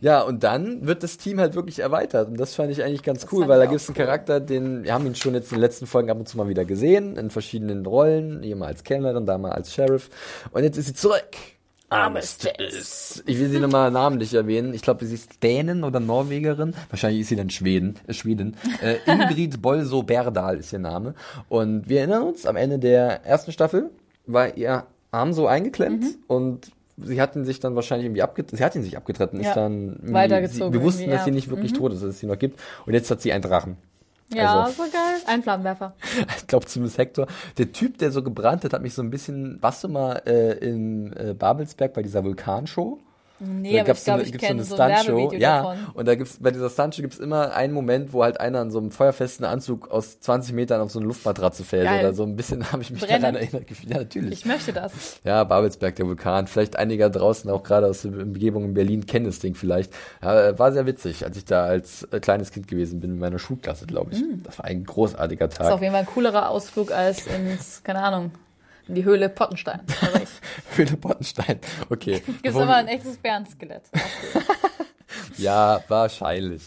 Ja, 0.00 0.20
und 0.22 0.42
dann 0.44 0.86
wird 0.86 1.02
das 1.02 1.16
Team 1.18 1.40
halt 1.40 1.54
wirklich 1.54 1.78
erweitert. 1.80 2.28
Und 2.28 2.38
das 2.38 2.54
fand 2.54 2.70
ich 2.70 2.82
eigentlich 2.82 3.02
ganz 3.02 3.26
cool, 3.32 3.40
fand 3.40 3.48
weil 3.50 3.58
da 3.58 3.66
gibt 3.66 3.80
es 3.80 3.88
einen 3.88 3.96
cool. 3.98 4.04
Charakter, 4.04 4.40
den, 4.40 4.84
wir 4.84 4.92
haben 4.94 5.06
ihn 5.06 5.14
schon 5.14 5.34
jetzt 5.34 5.50
in 5.52 5.56
den 5.56 5.62
letzten 5.62 5.86
Folgen 5.86 6.10
ab 6.10 6.18
und 6.18 6.28
zu 6.28 6.36
mal 6.36 6.48
wieder 6.48 6.64
gesehen, 6.64 7.16
in 7.16 7.30
verschiedenen 7.30 7.84
Rollen, 7.86 8.42
hier 8.42 8.56
mal 8.56 8.66
als 8.66 8.84
Kellnerin, 8.84 9.26
da 9.26 9.38
mal 9.38 9.52
als 9.52 9.72
Sheriff. 9.72 10.10
Und 10.52 10.62
jetzt 10.62 10.76
ist 10.76 10.86
sie 10.86 10.94
zurück. 10.94 11.36
Armistice. 11.88 13.22
Ich 13.26 13.38
will 13.38 13.48
sie 13.48 13.60
nochmal 13.60 13.90
namentlich 13.90 14.34
erwähnen. 14.34 14.74
Ich 14.74 14.82
glaube, 14.82 15.04
sie 15.06 15.14
ist 15.14 15.42
Dänen 15.42 15.84
oder 15.84 16.00
Norwegerin. 16.00 16.74
Wahrscheinlich 16.90 17.20
ist 17.22 17.28
sie 17.28 17.36
dann 17.36 17.50
Schweden. 17.50 17.94
Äh, 18.06 18.12
Schweden. 18.12 18.56
Äh, 18.82 18.96
Ingrid 19.06 19.62
Bolso 19.62 20.02
Berdal 20.02 20.58
ist 20.58 20.72
ihr 20.72 20.78
Name. 20.80 21.14
Und 21.48 21.88
wir 21.88 22.00
erinnern 22.00 22.22
uns, 22.22 22.44
am 22.46 22.56
Ende 22.56 22.78
der 22.78 23.24
ersten 23.24 23.52
Staffel 23.52 23.90
war 24.26 24.56
ihr 24.56 24.84
Arm 25.12 25.32
so 25.32 25.46
eingeklemmt 25.46 26.02
Mhm. 26.02 26.14
und 26.26 26.72
sie 26.98 27.20
hatten 27.20 27.44
sich 27.44 27.60
dann 27.60 27.74
wahrscheinlich 27.74 28.06
irgendwie 28.06 28.22
abgetreten. 28.22 28.56
Sie 28.56 28.64
hat 28.64 28.74
ihn 28.74 28.82
sich 28.82 28.96
abgetreten, 28.96 29.40
Ja. 29.40 29.48
ist 29.50 29.54
dann 29.56 29.98
Weitergezogen 30.02 30.72
Sie, 30.72 30.78
wir 30.78 30.84
wussten, 30.84 31.10
dass 31.10 31.24
sie. 31.24 31.30
Mhm. 31.30 31.36
nicht 31.36 31.50
wirklich 31.50 31.72
tot 31.72 31.92
ist, 31.92 32.02
dass 32.02 32.10
es 32.10 32.20
sie 32.20 32.26
noch 32.26 32.38
gibt. 32.38 32.60
Und 32.86 32.94
jetzt 32.94 33.10
hat 33.10 33.20
sie 33.20 33.32
einen 33.32 33.42
Drachen. 33.42 33.76
Ja, 34.34 34.62
Also- 34.64 34.82
so 34.84 34.90
geil. 34.90 35.20
Ein 35.26 35.42
Flammenwerfer. 35.42 35.94
Ich 36.38 36.46
glaube 36.48 36.66
zumindest 36.66 36.98
Hector. 36.98 37.26
Der 37.58 37.70
Typ, 37.72 37.98
der 37.98 38.10
so 38.10 38.22
gebrannt 38.22 38.64
hat, 38.64 38.72
hat 38.72 38.82
mich 38.82 38.94
so 38.94 39.02
ein 39.02 39.10
bisschen. 39.10 39.58
Warst 39.62 39.84
du 39.84 39.88
mal 39.88 40.22
äh, 40.26 40.52
in 40.58 41.12
äh, 41.12 41.34
Babelsberg 41.38 41.92
bei 41.92 42.02
dieser 42.02 42.24
Vulkanshow? 42.24 42.98
Nee, 43.38 43.72
Da 43.74 43.78
aber 43.80 43.86
gab's 43.88 43.98
ich 44.00 44.04
glaube, 44.04 44.20
eine- 44.22 44.28
ich 44.30 44.38
kenne 44.38 44.64
so 44.64 44.76
ein. 44.76 44.90
Werbevideo 44.90 45.38
ja, 45.40 45.58
davon. 45.62 45.76
und 45.94 46.08
da 46.08 46.14
gibt's 46.14 46.38
bei 46.40 46.50
dieser 46.50 46.70
Stuntshow 46.70 47.02
gibt's 47.02 47.18
immer 47.18 47.54
einen 47.54 47.72
Moment, 47.74 48.12
wo 48.12 48.22
halt 48.24 48.40
einer 48.40 48.62
in 48.62 48.70
so 48.70 48.78
einem 48.78 48.90
feuerfesten 48.90 49.44
Anzug 49.44 49.90
aus 49.90 50.20
20 50.20 50.54
Metern 50.54 50.80
auf 50.80 50.90
so 50.90 50.98
eine 50.98 51.06
Luftmatratze 51.08 51.64
fällt 51.64 51.84
Geil. 51.84 52.00
oder 52.04 52.14
so 52.14 52.22
ein 52.22 52.36
bisschen 52.36 52.64
habe 52.72 52.82
ich 52.82 52.90
mich 52.90 53.00
Brennend. 53.02 53.22
daran 53.24 53.34
erinnert 53.36 53.66
gefühlt. 53.66 53.90
Ja, 53.92 53.98
natürlich. 53.98 54.32
Ich 54.40 54.44
möchte 54.46 54.72
das. 54.72 54.92
Ja, 55.24 55.44
Babelsberg, 55.44 55.96
der 55.96 56.06
Vulkan. 56.06 56.46
Vielleicht 56.46 56.76
einige 56.76 57.10
draußen, 57.10 57.50
auch 57.50 57.62
gerade 57.62 57.86
aus 57.88 58.02
der 58.02 58.12
Umgebung 58.12 58.64
in 58.64 58.74
Berlin, 58.74 59.06
kennen 59.06 59.26
das 59.26 59.38
Ding 59.38 59.54
vielleicht. 59.54 59.92
Ja, 60.22 60.58
war 60.58 60.72
sehr 60.72 60.86
witzig, 60.86 61.24
als 61.24 61.36
ich 61.36 61.44
da 61.44 61.64
als 61.64 62.04
äh, 62.04 62.20
kleines 62.20 62.50
Kind 62.52 62.68
gewesen 62.68 63.00
bin 63.00 63.12
in 63.12 63.18
meiner 63.18 63.38
Schulklasse, 63.38 63.86
glaube 63.86 64.12
ich. 64.12 64.22
Das 64.44 64.58
war 64.58 64.64
ein 64.64 64.84
großartiger 64.84 65.46
Das 65.48 65.54
ist 65.56 65.60
auf 65.60 65.68
Tag. 65.74 65.80
jeden 65.82 65.92
Fall 65.92 66.00
ein 66.02 66.06
coolerer 66.06 66.48
Ausflug 66.50 66.90
als 66.92 67.26
ins, 67.26 67.82
keine 67.84 68.02
Ahnung, 68.02 68.30
die 68.86 69.04
Höhle 69.04 69.28
Pottenstein. 69.28 69.80
Ich, 70.22 70.76
Höhle 70.76 70.96
Pottenstein. 70.96 71.60
Okay. 71.90 72.20
gibt's 72.26 72.42
Bevor 72.42 72.62
immer 72.62 72.76
ein 72.76 72.88
echtes 72.88 73.16
Bärenskelett. 73.16 73.84
Ja, 75.38 75.80
wahrscheinlich. 75.88 76.62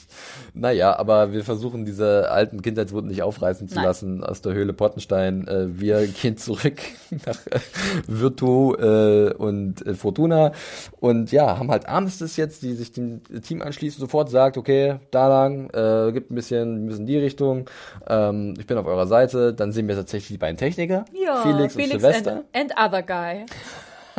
Naja, 0.53 0.97
aber 0.97 1.31
wir 1.33 1.43
versuchen 1.43 1.85
diese 1.85 2.29
alten 2.29 2.61
Kindheitswunden 2.61 3.09
nicht 3.09 3.23
aufreißen 3.23 3.67
zu 3.67 3.75
Nein. 3.75 3.83
lassen 3.85 4.23
aus 4.23 4.41
der 4.41 4.53
Höhle 4.53 4.73
Pottenstein. 4.73 5.47
Äh, 5.47 5.79
wir 5.79 6.07
gehen 6.21 6.37
zurück 6.37 6.79
nach 7.25 7.37
äh, 7.47 7.59
Virtu 8.07 8.75
äh, 8.75 9.33
und 9.33 9.85
äh, 9.85 9.93
Fortuna 9.95 10.51
und 10.99 11.31
ja, 11.31 11.57
haben 11.57 11.71
halt 11.71 11.87
Armistice 11.87 12.37
jetzt, 12.37 12.61
die 12.63 12.73
sich 12.73 12.91
dem 12.91 13.21
Team 13.41 13.61
anschließt, 13.61 13.97
sofort 13.99 14.29
sagt, 14.29 14.57
okay, 14.57 14.99
da 15.11 15.27
lang, 15.27 15.69
äh, 15.71 16.11
gibt 16.11 16.31
ein 16.31 16.35
bisschen, 16.35 16.85
ein 16.85 16.87
bisschen 16.87 17.05
die 17.05 17.17
Richtung, 17.17 17.69
ähm, 18.07 18.53
ich 18.59 18.67
bin 18.67 18.77
auf 18.77 18.85
eurer 18.85 19.07
Seite. 19.07 19.53
Dann 19.53 19.71
sehen 19.71 19.87
wir 19.87 19.95
tatsächlich 19.95 20.29
die 20.29 20.37
beiden 20.37 20.57
Techniker, 20.57 21.05
Ja, 21.13 21.41
Felix, 21.41 21.75
und 21.75 21.85
Sylvester. 21.87 22.43
and, 22.53 22.71
and 22.77 22.93
other 22.93 23.01
guy. 23.01 23.45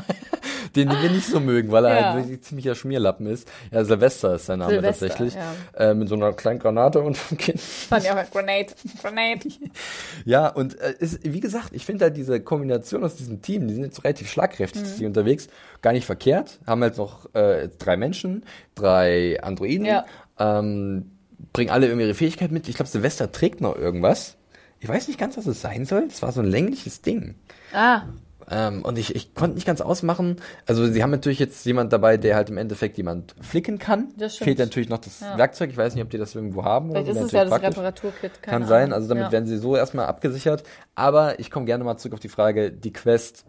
den 0.77 0.89
wir 0.89 1.11
nicht 1.11 1.27
so 1.27 1.41
mögen, 1.41 1.71
weil 1.73 1.85
er 1.85 1.95
Ja. 2.01 2.13
halt 2.13 2.25
wirklich 2.25 2.43
ziemlicher 2.43 2.75
Schmierlappen 2.75 3.27
ist. 3.27 3.49
Ja, 3.73 3.85
Silvester 3.85 4.35
ist 4.37 4.47
sein 4.47 4.61
Name 4.61 4.71
Sylvester, 4.75 5.09
tatsächlich. 5.09 5.35
ja. 5.35 5.91
Äh, 5.91 5.95
mit 5.95 6.09
so 6.09 6.15
einer 6.15 6.33
kleinen 6.33 6.59
Granate 6.61 7.01
und 7.01 7.19
einem 7.29 7.39
Kind. 7.39 7.61
Fand 7.61 8.05
ich 8.05 8.11
auch 8.11 8.31
Grenade. 8.31 8.67
Grenade. 9.03 9.41
Ja, 10.25 10.49
und 10.49 10.79
äh, 10.81 10.95
ist, 10.99 11.21
wie 11.25 11.41
gesagt, 11.41 11.71
ich 11.73 11.87
finde 11.87 12.05
halt 12.07 12.17
diese 12.17 12.41
Kombination 12.41 13.03
aus 13.05 13.17
diesem 13.17 13.43
Team, 13.43 13.67
die 13.69 13.75
sind 13.75 13.85
jetzt 13.85 14.05
relativ 14.05 14.31
schlagkräftig 14.31 14.83
Mhm. 14.83 14.97
die 14.99 15.07
unterwegs, 15.07 15.49
gar 15.83 15.93
nicht 15.93 16.05
verkehrt. 16.07 16.59
Haben 16.67 16.83
halt 16.83 16.97
noch 16.99 17.35
äh, 17.35 17.69
drei 17.79 17.97
Menschen, 17.97 18.45
drei 18.75 19.43
Androiden, 19.43 19.87
Ja. 19.87 20.05
ähm, 20.39 21.11
bringen 21.53 21.71
alle 21.71 21.87
irgendwie 21.87 22.05
ihre 22.07 22.15
Fähigkeit 22.15 22.51
mit. 22.53 22.69
Ich 22.69 22.77
glaube, 22.77 22.89
Silvester 22.91 23.33
trägt 23.33 23.61
noch 23.61 23.77
irgendwas. 23.77 24.37
Ich 24.79 24.89
weiß 24.89 25.09
nicht 25.09 25.19
ganz, 25.19 25.37
was 25.37 25.47
es 25.47 25.61
sein 25.61 25.85
soll. 25.85 26.05
Es 26.09 26.23
war 26.23 26.33
so 26.33 26.41
ein 26.41 26.47
längliches 26.47 27.01
Ding. 27.03 27.35
Ah, 27.73 28.03
Ähm, 28.51 28.83
und 28.85 28.99
ich, 28.99 29.15
ich 29.15 29.35
konnte 29.35 29.55
nicht 29.55 29.67
ganz 29.67 29.81
ausmachen. 29.81 30.37
Also 30.67 30.87
sie 30.87 31.03
haben 31.03 31.11
natürlich 31.11 31.39
jetzt 31.39 31.65
jemand 31.65 31.93
dabei, 31.93 32.17
der 32.17 32.35
halt 32.37 32.51
im 32.51 32.59
Endeffekt 32.59 32.97
jemand 32.97 33.35
flicken 33.41 33.79
kann. 33.79 34.09
Das 34.17 34.35
stimmt. 34.35 34.45
Fehlt 34.47 34.59
natürlich 34.59 34.89
noch 34.89 34.99
das 34.99 35.21
Ja. 35.21 35.39
Werkzeug. 35.39 35.71
Ich 35.71 35.77
weiß 35.77 35.95
nicht, 35.95 36.03
ob 36.03 36.11
die 36.11 36.19
das 36.19 36.35
irgendwo 36.35 36.65
haben. 36.65 36.91
vielleicht 36.91 37.09
ist 37.09 37.21
es 37.21 37.33
ja 37.33 37.45
das 37.45 37.51
praktisch. 37.51 37.71
Reparaturkit. 37.79 38.43
Kann 38.43 38.67
sein. 38.67 38.85
Ahnung. 38.85 38.95
Also 38.95 39.09
damit 39.09 39.25
ja. 39.25 39.33
werden 39.33 39.47
sie 39.47 39.57
so 39.57 39.77
erstmal 39.77 40.07
abgesichert. 40.07 40.65
Aber 40.95 41.39
ich 41.39 41.51
komme 41.51 41.67
gerne 41.67 41.85
mal 41.85 41.97
zurück 41.97 42.15
auf 42.15 42.21
die 42.21 42.29
Frage, 42.29 42.73
die 42.73 42.93
Quest, 42.93 43.45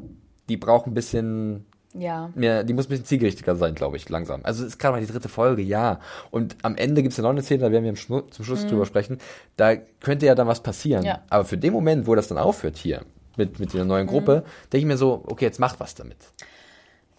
die 0.50 0.58
braucht 0.58 0.86
ein 0.86 0.94
bisschen 0.94 1.66
Ja. 1.94 2.30
mehr, 2.36 2.64
die 2.64 2.74
muss 2.74 2.86
ein 2.86 2.90
bisschen 2.90 3.06
zielgerichteter 3.06 3.56
sein, 3.56 3.74
glaube 3.74 3.98
ich, 3.98 4.08
langsam. 4.10 4.42
Also 4.44 4.64
es 4.64 4.70
ist 4.70 4.78
gerade 4.80 4.96
mal 4.98 5.02
die 5.06 5.12
dritte 5.12 5.30
Folge, 5.30 5.62
ja. 5.64 6.00
Und 6.30 6.58
am 6.62 6.76
Ende 6.76 7.02
gibt 7.02 7.12
es 7.14 7.18
ja 7.18 7.24
noch 7.24 7.32
eine 7.32 7.42
Szene, 7.42 7.62
da 7.64 7.72
werden 7.72 7.84
wir 7.86 7.96
zum 7.96 8.46
Schluss 8.46 8.68
drüber 8.68 8.86
sprechen. 8.86 9.18
Da 9.58 9.76
könnte 9.76 10.26
ja 10.28 10.36
dann 10.36 10.48
was 10.48 10.62
passieren. 10.62 11.02
Mhm. 11.02 11.08
Ja. 11.08 11.22
Aber 11.30 11.46
für 11.46 11.58
den 11.58 11.74
Moment, 11.74 12.06
wo 12.08 12.14
das 12.16 12.28
dann 12.28 12.38
aufhört 12.38 12.78
hier, 12.78 13.02
mit, 13.38 13.60
mit 13.60 13.74
der 13.74 13.84
Mhm. 13.84 13.88
neuen 13.90 14.08
Gruppe, 14.08 14.44
denke 14.72 14.78
ich 14.80 14.86
mir 14.86 14.98
so, 14.98 15.24
okay, 15.28 15.46
jetzt 15.46 15.60
macht 15.60 15.80
was 15.80 15.96
damit. 15.96 16.18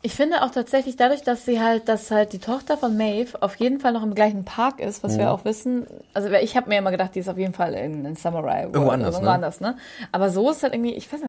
Ich 0.04 0.14
finde 0.14 0.42
auch 0.42 0.50
tatsächlich 0.50 0.96
dadurch, 0.96 1.22
dass 1.22 1.44
sie 1.44 1.60
halt, 1.60 1.88
dass 1.88 2.10
halt 2.10 2.32
die 2.32 2.40
Tochter 2.40 2.76
von 2.76 2.96
Maeve 2.96 3.40
auf 3.40 3.54
jeden 3.56 3.78
Fall 3.78 3.92
noch 3.92 4.02
im 4.02 4.14
gleichen 4.16 4.44
Park 4.44 4.80
ist, 4.80 5.04
was 5.04 5.16
wir 5.16 5.30
auch 5.30 5.44
wissen. 5.44 5.86
Also 6.12 6.28
ich 6.32 6.56
habe 6.56 6.68
mir 6.70 6.78
immer 6.78 6.90
gedacht, 6.90 7.14
die 7.14 7.20
ist 7.20 7.28
auf 7.28 7.38
jeden 7.38 7.54
Fall 7.54 7.74
in, 7.74 8.04
in 8.04 8.16
Samurai. 8.16 8.62
World 8.64 8.74
Irgendwo 8.74 8.80
oder 8.86 8.92
anders, 8.94 9.14
Irgendwo 9.14 9.30
ne? 9.30 9.34
anders, 9.34 9.60
ne? 9.60 9.76
Aber 10.10 10.30
so 10.30 10.50
ist 10.50 10.64
halt 10.64 10.74
irgendwie, 10.74 10.94
ich 10.94 11.06
weiß 11.12 11.20
nicht. 11.20 11.28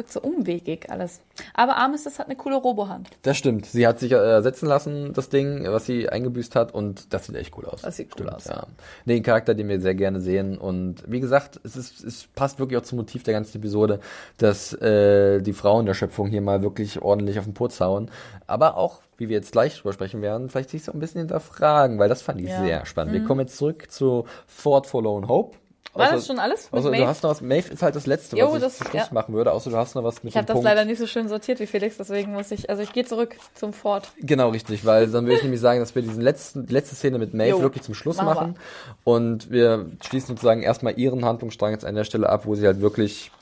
Wirkt 0.00 0.12
so 0.12 0.20
umwegig 0.22 0.90
alles. 0.90 1.20
Aber 1.52 1.76
Armistice 1.76 2.18
hat 2.18 2.26
eine 2.28 2.34
coole 2.36 2.56
Robohand. 2.56 3.10
Das 3.20 3.36
stimmt. 3.36 3.66
Sie 3.66 3.86
hat 3.86 3.98
sich 3.98 4.12
äh, 4.12 4.14
ersetzen 4.14 4.64
lassen, 4.66 5.12
das 5.12 5.28
Ding, 5.28 5.64
was 5.70 5.84
sie 5.84 6.08
eingebüßt 6.08 6.56
hat, 6.56 6.72
und 6.72 7.12
das 7.12 7.26
sieht 7.26 7.36
echt 7.36 7.54
cool 7.58 7.66
aus. 7.66 7.82
Das 7.82 7.98
sieht 7.98 8.18
cool 8.18 8.30
aus, 8.30 8.46
Ja. 8.46 8.66
Nee, 9.04 9.16
ein 9.16 9.22
Charakter, 9.22 9.54
den 9.54 9.68
wir 9.68 9.78
sehr 9.78 9.94
gerne 9.94 10.22
sehen. 10.22 10.56
Und 10.56 11.04
wie 11.06 11.20
gesagt, 11.20 11.60
es, 11.64 11.76
ist, 11.76 12.02
es 12.02 12.28
passt 12.34 12.58
wirklich 12.58 12.78
auch 12.80 12.82
zum 12.84 12.96
Motiv 12.96 13.24
der 13.24 13.34
ganzen 13.34 13.58
Episode, 13.58 14.00
dass 14.38 14.72
äh, 14.72 15.42
die 15.42 15.52
Frauen 15.52 15.84
der 15.84 15.92
Schöpfung 15.92 16.28
hier 16.28 16.40
mal 16.40 16.62
wirklich 16.62 17.02
ordentlich 17.02 17.38
auf 17.38 17.44
den 17.44 17.52
Putz 17.52 17.78
hauen. 17.80 18.10
Aber 18.46 18.78
auch, 18.78 19.02
wie 19.18 19.28
wir 19.28 19.36
jetzt 19.36 19.52
gleich 19.52 19.76
drüber 19.76 19.92
sprechen 19.92 20.22
werden, 20.22 20.48
vielleicht 20.48 20.70
sich 20.70 20.82
so 20.82 20.92
ein 20.92 20.98
bisschen 20.98 21.18
hinterfragen, 21.20 21.98
weil 21.98 22.08
das 22.08 22.22
fand 22.22 22.40
ich 22.40 22.48
Ja. 22.48 22.62
sehr 22.64 22.86
spannend. 22.86 23.12
Wir 23.12 23.22
kommen 23.24 23.40
jetzt 23.42 23.58
zurück 23.58 23.90
zu 23.90 24.24
Fort 24.46 24.86
for 24.86 25.02
Lone 25.02 25.28
Hope. 25.28 25.58
War 25.92 26.06
Außer- 26.06 26.12
das 26.12 26.26
schon 26.28 26.38
alles 26.38 26.70
mit 26.70 26.80
Außer 26.80 26.92
du 26.92 27.06
hast 27.06 27.22
noch 27.24 27.30
was, 27.30 27.40
Maeve 27.40 27.72
ist 27.72 27.82
halt 27.82 27.96
das 27.96 28.06
Letzte, 28.06 28.36
Jo, 28.36 28.46
was 28.48 28.54
ich 28.56 28.60
das- 28.62 28.76
zum 28.78 28.86
Schluss 28.86 29.02
ja. 29.08 29.08
machen 29.12 29.34
würde, 29.34 29.50
außer 29.50 29.70
du 29.70 29.76
hast 29.76 29.96
noch 29.96 30.04
was 30.04 30.22
mit 30.22 30.30
Ich 30.32 30.36
habe 30.36 30.46
das 30.46 30.54
Punkt. 30.54 30.64
leider 30.64 30.84
nicht 30.84 30.98
so 30.98 31.06
schön 31.08 31.28
sortiert 31.28 31.58
wie 31.58 31.66
Felix, 31.66 31.96
deswegen 31.96 32.32
muss 32.32 32.52
ich, 32.52 32.70
also 32.70 32.80
ich 32.82 32.92
gehe 32.92 33.04
zurück 33.04 33.34
zum 33.54 33.72
Fort. 33.72 34.08
Genau, 34.20 34.50
richtig, 34.50 34.84
weil 34.84 35.08
dann 35.08 35.24
würde 35.24 35.38
ich 35.38 35.42
nämlich 35.42 35.60
sagen, 35.60 35.80
dass 35.80 35.94
wir 35.96 36.02
diesen 36.02 36.20
letzten, 36.22 36.66
letzte 36.68 36.94
Szene 36.94 37.18
mit 37.18 37.34
Maeve 37.34 37.50
Jo, 37.50 37.60
wirklich 37.62 37.82
zum 37.82 37.94
Schluss 37.94 38.18
machen 38.18 38.26
machen. 38.30 38.56
Und 39.02 39.50
wir 39.50 39.86
schließen 40.06 40.28
sozusagen 40.28 40.62
erstmal 40.62 40.96
ihren 40.96 41.24
Handlungsstrang 41.24 41.72
jetzt 41.72 41.84
an 41.84 41.96
der 41.96 42.04
Stelle 42.04 42.28
ab, 42.28 42.46
wo 42.46 42.54
sie 42.54 42.66
halt 42.66 42.80
wirklich, 42.80 43.32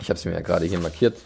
ich 0.00 0.08
habe 0.08 0.18
es 0.18 0.24
mir 0.24 0.32
ja 0.32 0.40
gerade 0.40 0.64
hier 0.64 0.78
markiert, 0.78 1.18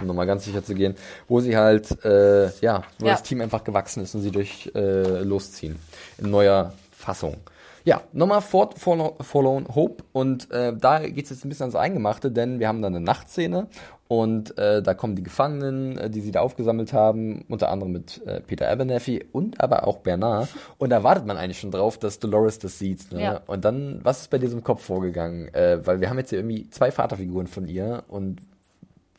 um 0.00 0.06
nochmal 0.06 0.26
ganz 0.26 0.46
sicher 0.46 0.64
zu 0.64 0.74
gehen, 0.74 0.96
wo 1.28 1.40
sie 1.40 1.54
halt, 1.58 2.02
äh, 2.02 2.46
ja, 2.60 2.82
wo 2.98 3.06
Ja. 3.06 3.12
das 3.12 3.22
Team 3.24 3.42
einfach 3.42 3.62
gewachsen 3.62 4.02
ist 4.02 4.14
und 4.14 4.22
sie 4.22 4.30
durch 4.30 4.70
äh, 4.74 5.20
losziehen. 5.22 5.78
In 6.16 6.30
neuer 6.30 6.72
Fassung. 6.96 7.36
Ja, 7.84 8.02
nochmal 8.12 8.40
Fort 8.40 8.78
Forlorn 8.78 9.66
Hope 9.74 10.04
und 10.12 10.50
äh, 10.50 10.72
da 10.76 11.00
geht's 11.00 11.30
jetzt 11.30 11.44
ein 11.44 11.48
bisschen 11.48 11.64
ans 11.64 11.76
Eingemachte, 11.76 12.30
denn 12.30 12.60
wir 12.60 12.68
haben 12.68 12.82
dann 12.82 12.94
eine 12.94 13.04
Nachtszene 13.04 13.66
und 14.08 14.56
äh, 14.58 14.82
da 14.82 14.94
kommen 14.94 15.16
die 15.16 15.22
Gefangenen, 15.22 15.98
äh, 15.98 16.10
die 16.10 16.20
sie 16.20 16.30
da 16.30 16.40
aufgesammelt 16.40 16.92
haben, 16.92 17.44
unter 17.48 17.70
anderem 17.70 17.92
mit 17.92 18.24
äh, 18.26 18.40
Peter 18.40 18.68
Abernathy 18.70 19.24
und 19.32 19.60
aber 19.60 19.86
auch 19.86 19.98
Bernard 19.98 20.48
und 20.78 20.90
da 20.90 21.02
wartet 21.02 21.26
man 21.26 21.36
eigentlich 21.36 21.58
schon 21.58 21.70
drauf, 21.70 21.98
dass 21.98 22.18
Dolores 22.18 22.58
das 22.58 22.78
sieht. 22.78 23.10
Ne? 23.10 23.22
Ja. 23.22 23.40
Und 23.46 23.64
dann, 23.64 24.00
was 24.02 24.22
ist 24.22 24.30
bei 24.30 24.38
diesem 24.38 24.62
Kopf 24.62 24.84
vorgegangen? 24.84 25.52
Äh, 25.54 25.84
weil 25.84 26.00
wir 26.00 26.08
haben 26.08 26.18
jetzt 26.18 26.30
hier 26.30 26.38
irgendwie 26.38 26.68
zwei 26.70 26.90
Vaterfiguren 26.90 27.46
von 27.46 27.66
ihr 27.66 28.04
und 28.08 28.40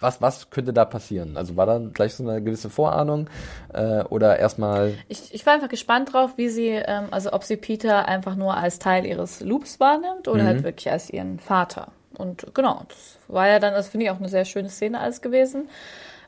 was, 0.04 0.22
was 0.22 0.50
könnte 0.52 0.74
da 0.74 0.86
passieren? 0.86 1.36
Also 1.38 1.56
war 1.58 1.66
da 1.66 1.80
gleich 1.92 2.14
so 2.14 2.28
eine 2.28 2.42
gewisse 2.44 2.70
Vorahnung 2.70 3.28
äh, 3.74 4.04
oder 4.04 4.38
erstmal 4.38 4.94
Ich, 5.08 5.34
ich 5.34 5.46
war 5.46 5.54
einfach 5.54 5.70
gespannt 5.70 6.14
drauf, 6.14 6.34
wie 6.38 6.50
sie, 6.50 6.68
ähm, 6.70 7.06
also 7.12 7.34
ob 7.34 7.44
sie 7.44 7.58
Peter 7.58 8.08
einfach 8.08 8.36
nur 8.36 8.56
als 8.56 8.78
Teil 8.80 9.06
ihres 9.06 9.40
Loops 9.42 9.80
wahrnimmt 9.80 10.28
oder 10.28 10.44
Mhm. 10.44 10.48
halt 10.48 10.64
wirklich 10.64 10.92
als 10.92 11.10
ihren 11.10 11.40
Vater. 11.40 11.88
Und 12.18 12.54
genau, 12.54 12.84
das 12.90 13.18
war 13.28 13.48
ja 13.48 13.58
dann, 13.60 13.74
das 13.74 13.88
finde 13.88 14.06
ich 14.06 14.12
auch 14.12 14.20
eine 14.20 14.30
sehr 14.30 14.46
schöne 14.46 14.70
Szene 14.70 15.00
alles 15.00 15.22
gewesen. 15.22 15.68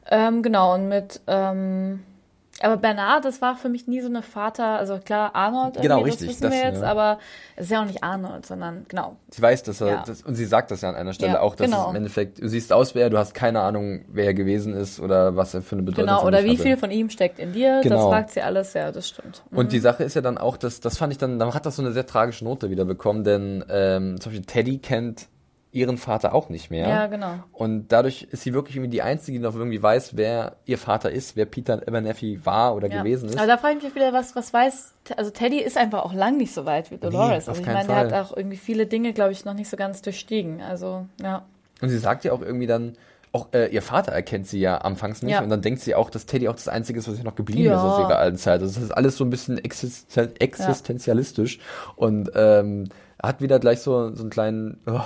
Ähm, 0.10 0.42
genau, 0.42 0.74
und 0.74 0.88
mit, 0.88 1.22
ähm, 1.28 2.04
aber 2.62 2.78
Bernard, 2.78 3.26
das 3.26 3.42
war 3.42 3.58
für 3.58 3.68
mich 3.68 3.86
nie 3.86 4.00
so 4.00 4.08
eine 4.08 4.22
Vater, 4.22 4.66
also 4.80 4.98
klar, 5.00 5.36
Arnold, 5.36 5.82
Genau, 5.82 6.00
richtig, 6.02 6.28
das 6.28 6.38
wissen 6.38 6.44
wir 6.44 6.50
das, 6.50 6.60
jetzt, 6.74 6.82
ja. 6.84 6.88
aber 6.88 7.20
es 7.58 7.66
ist 7.66 7.72
ja 7.72 7.82
auch 7.82 7.86
nicht 7.86 8.02
Arnold, 8.04 8.46
sondern 8.46 8.86
genau. 8.88 9.18
Sie 9.30 9.42
weiß, 9.42 9.64
dass 9.64 9.82
er, 9.82 9.88
Ja. 9.88 10.04
das, 10.08 10.22
und 10.22 10.36
sie 10.36 10.46
sagt 10.46 10.72
das 10.72 10.80
ja 10.82 10.88
an 10.90 10.96
einer 10.96 11.12
Stelle 11.12 11.34
Ja, 11.34 11.40
auch, 11.42 11.56
dass 11.56 11.70
genau. 11.70 11.84
es 11.84 11.90
im 11.90 11.96
Endeffekt, 11.98 12.42
du 12.42 12.48
siehst 12.48 12.72
aus 12.72 12.96
wie 12.96 13.00
er, 13.00 13.10
du 13.10 13.18
hast 13.18 13.34
keine 13.34 13.60
Ahnung, 13.60 14.06
wer 14.08 14.26
er 14.26 14.34
gewesen 14.34 14.74
ist 14.74 15.02
oder 15.02 15.36
was 15.36 15.54
er 15.54 15.62
für 15.62 15.76
eine 15.76 15.84
Bedeutung 15.84 16.06
Genau, 16.08 16.22
für 16.22 16.28
oder 16.28 16.44
wie 16.46 16.52
hatte. 16.52 16.64
viel 16.64 16.78
von 16.78 16.92
ihm 16.92 17.10
steckt 17.10 17.40
in 17.40 17.52
dir, 17.52 17.82
Genau. 17.84 17.96
das 17.98 18.06
fragt 18.06 18.32
sie 18.32 18.42
alles, 18.42 18.74
ja, 18.74 18.92
das 18.94 19.10
stimmt. 19.10 19.44
Und 19.52 19.74
die 19.74 19.80
Sache 19.80 20.04
ist 20.06 20.16
ja 20.16 20.22
dann 20.22 20.38
auch, 20.38 20.56
dass, 20.56 20.80
das 20.80 20.98
fand 20.98 21.12
ich 21.12 21.18
dann, 21.20 21.38
dann 21.40 21.54
hat 21.54 21.66
das 21.66 21.76
so 21.76 21.82
eine 21.82 21.92
sehr 21.92 22.06
tragische 22.06 22.46
Note 22.46 22.70
wieder 22.70 22.86
bekommen, 22.86 23.26
denn 23.26 23.66
ähm, 23.70 24.20
zum 24.22 24.32
Beispiel 24.32 24.46
Teddy 24.46 24.78
kennt 24.78 25.28
ihren 25.76 25.98
Vater 25.98 26.34
auch 26.34 26.50
nicht 26.50 26.72
mehr. 26.72 26.88
Ja, 26.88 27.08
genau. 27.08 27.34
Und 27.52 27.90
dadurch 27.90 28.24
ist 28.32 28.44
sie 28.44 28.54
wirklich 28.54 28.78
irgendwie 28.78 28.92
die 28.92 29.02
Einzige, 29.02 29.38
die 29.38 29.44
noch 29.44 29.54
irgendwie 29.56 29.82
weiß, 29.84 30.16
wer 30.16 30.56
ihr 30.66 30.78
Vater 30.78 31.12
ist, 31.12 31.36
wer 31.36 31.46
Peter 31.46 31.82
Abernathy 31.86 32.40
war 32.46 32.76
oder 32.76 32.90
Ja. 32.90 33.00
gewesen 33.04 33.30
ist. 33.30 33.38
Aber 33.38 33.48
da 33.48 33.58
frage 33.58 33.78
ich 33.78 33.84
mich 33.84 33.96
wieder, 33.96 34.14
was, 34.14 34.36
was 34.36 34.54
weiß, 34.54 34.94
also 35.18 35.32
Teddy 35.32 35.60
ist 35.60 35.78
einfach 35.78 36.04
auch 36.06 36.14
lang 36.14 36.38
nicht 36.38 36.54
so 36.54 36.66
weit 36.66 36.92
wie 36.92 36.98
Dolores. 36.98 37.50
auf 37.50 37.58
also 37.58 37.62
ich 37.62 37.68
meine, 37.68 37.86
der 37.88 37.96
Fall. 37.96 38.12
hat 38.14 38.26
auch 38.32 38.36
irgendwie 38.36 38.58
viele 38.58 38.86
Dinge, 38.88 39.14
glaube 39.14 39.34
ich, 39.34 39.44
noch 39.46 39.54
nicht 39.54 39.70
so 39.70 39.78
ganz 39.78 40.02
durchstiegen. 40.02 40.62
Also, 40.62 41.06
ja. 41.22 41.44
Und 41.82 41.90
sie 41.90 41.98
sagt 41.98 42.24
ja 42.24 42.32
auch 42.32 42.42
irgendwie 42.42 42.68
dann, 42.68 42.94
auch 43.34 43.48
äh, 43.52 43.68
ihr 43.68 43.82
Vater 43.82 44.14
erkennt 44.14 44.48
sie 44.48 44.62
ja 44.62 44.78
anfangs 44.78 45.22
nicht 45.22 45.34
Ja. 45.34 45.42
und 45.42 45.50
dann 45.50 45.62
denkt 45.62 45.82
sie 45.82 45.94
auch, 45.94 46.10
dass 46.10 46.26
Teddy 46.26 46.48
auch 46.48 46.56
das 46.56 46.70
Einzige 46.70 47.00
ist, 47.00 47.10
was 47.10 47.18
ihr 47.18 47.26
noch 47.26 47.36
geblieben 47.36 47.64
Ja. 47.66 47.76
ist 47.76 47.82
aus 47.82 48.00
ihrer 48.00 48.18
alten 48.18 48.38
Zeit. 48.38 48.62
Also 48.62 48.76
das 48.76 48.82
ist 48.84 48.92
alles 48.92 49.18
so 49.18 49.26
ein 49.26 49.30
bisschen 49.30 49.58
existen 49.58 50.32
existenzialistisch 50.40 51.60
und 51.98 52.32
ähm, 52.34 52.86
hat 53.22 53.42
wieder 53.42 53.60
gleich 53.60 53.80
so, 53.82 54.14
so 54.16 54.22
einen 54.22 54.30
kleinen, 54.30 54.80
oh, 54.88 55.02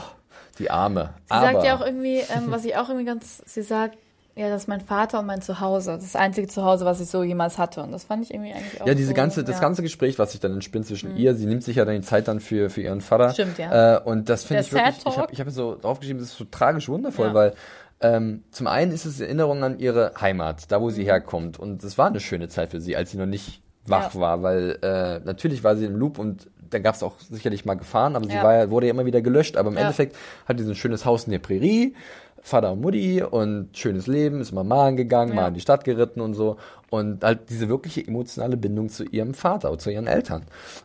die 0.59 0.69
Arme. 0.69 1.13
Sie 1.25 1.31
Aber, 1.31 1.51
sagt 1.53 1.63
ja 1.65 1.75
auch 1.77 1.85
irgendwie, 1.85 2.17
ähm, 2.17 2.45
was 2.47 2.65
ich 2.65 2.75
auch 2.77 2.89
irgendwie 2.89 3.05
ganz, 3.05 3.41
sie 3.45 3.61
sagt, 3.61 3.97
ja, 4.35 4.47
das 4.49 4.63
ist 4.63 4.67
mein 4.67 4.79
Vater 4.79 5.19
und 5.19 5.25
mein 5.25 5.41
Zuhause. 5.41 5.91
Das 5.93 6.03
das 6.03 6.15
einzige 6.15 6.47
Zuhause, 6.47 6.85
was 6.85 7.01
ich 7.01 7.09
so 7.09 7.23
jemals 7.23 7.57
hatte. 7.57 7.81
Und 7.81 7.91
das 7.91 8.05
fand 8.05 8.23
ich 8.23 8.33
irgendwie 8.33 8.53
eigentlich 8.53 8.79
auch 8.81 8.87
ja, 8.87 8.93
diese 8.93 9.09
so, 9.09 9.13
ganze, 9.13 9.43
das 9.43 9.55
ja. 9.55 9.57
Mhm. 9.57 9.61
ganze 9.63 9.81
Gespräch, 9.81 10.17
was 10.17 10.31
sich 10.31 10.39
dann 10.39 10.53
entspinnt 10.53 10.85
zwischen 10.85 11.17
ihr, 11.17 11.35
sie 11.35 11.45
nimmt 11.45 11.63
sich 11.63 11.75
ja 11.75 11.83
dann 11.83 11.95
die 11.95 12.01
Zeit 12.01 12.27
dann 12.29 12.39
für, 12.39 12.69
für 12.69 12.81
ihren 12.81 13.01
Vater. 13.01 13.33
Stimmt, 13.33 13.57
ja. 13.57 13.97
Äh, 13.97 14.01
und 14.03 14.29
das 14.29 14.43
finde 14.45 14.61
ich 14.63 14.71
wirklich, 14.71 14.95
Sad 14.95 14.99
ich 15.01 15.05
habe 15.07 15.15
Talk. 15.27 15.33
ich 15.33 15.41
hab 15.41 15.49
so 15.49 15.75
draufgeschrieben, 15.75 16.21
das 16.21 16.29
ist 16.31 16.37
so 16.37 16.45
tragisch 16.45 16.87
wundervoll, 16.87 17.27
Ja. 17.29 17.33
weil 17.33 17.53
ähm, 18.01 18.43
zum 18.51 18.67
einen 18.67 18.93
ist 18.93 19.03
es 19.03 19.19
Erinnerung 19.19 19.61
an 19.61 19.77
ihre 19.79 20.13
Heimat, 20.21 20.71
da 20.71 20.79
wo 20.79 20.85
Mhm. 20.85 20.91
sie 20.91 21.03
herkommt. 21.03 21.59
Und 21.59 21.83
es 21.83 21.97
war 21.97 22.07
eine 22.07 22.21
schöne 22.21 22.47
Zeit 22.47 22.69
für 22.69 22.79
sie, 22.79 22.95
als 22.95 23.11
sie 23.11 23.17
noch 23.17 23.25
nicht 23.25 23.61
wach 23.87 24.13
Ja. 24.13 24.21
war, 24.21 24.41
weil 24.43 24.77
äh, 24.81 25.19
natürlich 25.25 25.65
war 25.65 25.75
sie 25.75 25.83
im 25.85 25.97
Loop 25.97 26.17
und 26.17 26.47
dann 26.69 26.83
gab 26.83 26.95
es 26.95 27.03
auch 27.03 27.19
sicherlich 27.19 27.65
mal 27.65 27.75
Gefahren, 27.75 28.15
aber 28.15 28.25
sie 28.25 28.33
Ja. 28.35 28.43
war 28.43 28.55
ja, 28.55 28.69
wurde 28.69 28.87
ja 28.87 28.93
immer 28.93 29.05
wieder 29.05 29.21
gelöscht. 29.21 29.57
Aber 29.57 29.69
im 29.69 29.75
Ja. 29.75 29.81
Endeffekt 29.81 30.15
hat 30.45 30.59
sie 30.59 30.65
ein 30.65 30.75
schönes 30.75 31.05
Haus 31.05 31.25
in 31.25 31.31
der 31.31 31.39
Prärie, 31.39 31.95
Vater 32.41 32.71
und 32.71 32.81
Mutti 32.81 33.21
und 33.21 33.69
schönes 33.77 34.07
Leben, 34.07 34.39
ist 34.39 34.51
immer 34.51 34.63
malen 34.63 34.95
gegangen, 34.95 35.35
mal 35.35 35.41
Ja. 35.41 35.47
in 35.49 35.53
die 35.55 35.59
Stadt 35.59 35.83
geritten 35.83 36.21
und 36.21 36.33
so. 36.35 36.57
Und 36.89 37.23
halt 37.23 37.49
diese 37.49 37.69
wirkliche 37.69 38.05
emotionale 38.07 38.57
Bindung 38.57 38.89
zu 38.89 39.03
ihrem 39.03 39.33
Vater 39.33 39.71
und 39.71 39.81
zu 39.81 39.91
ihren 39.91 40.07
Eltern. 40.07 40.43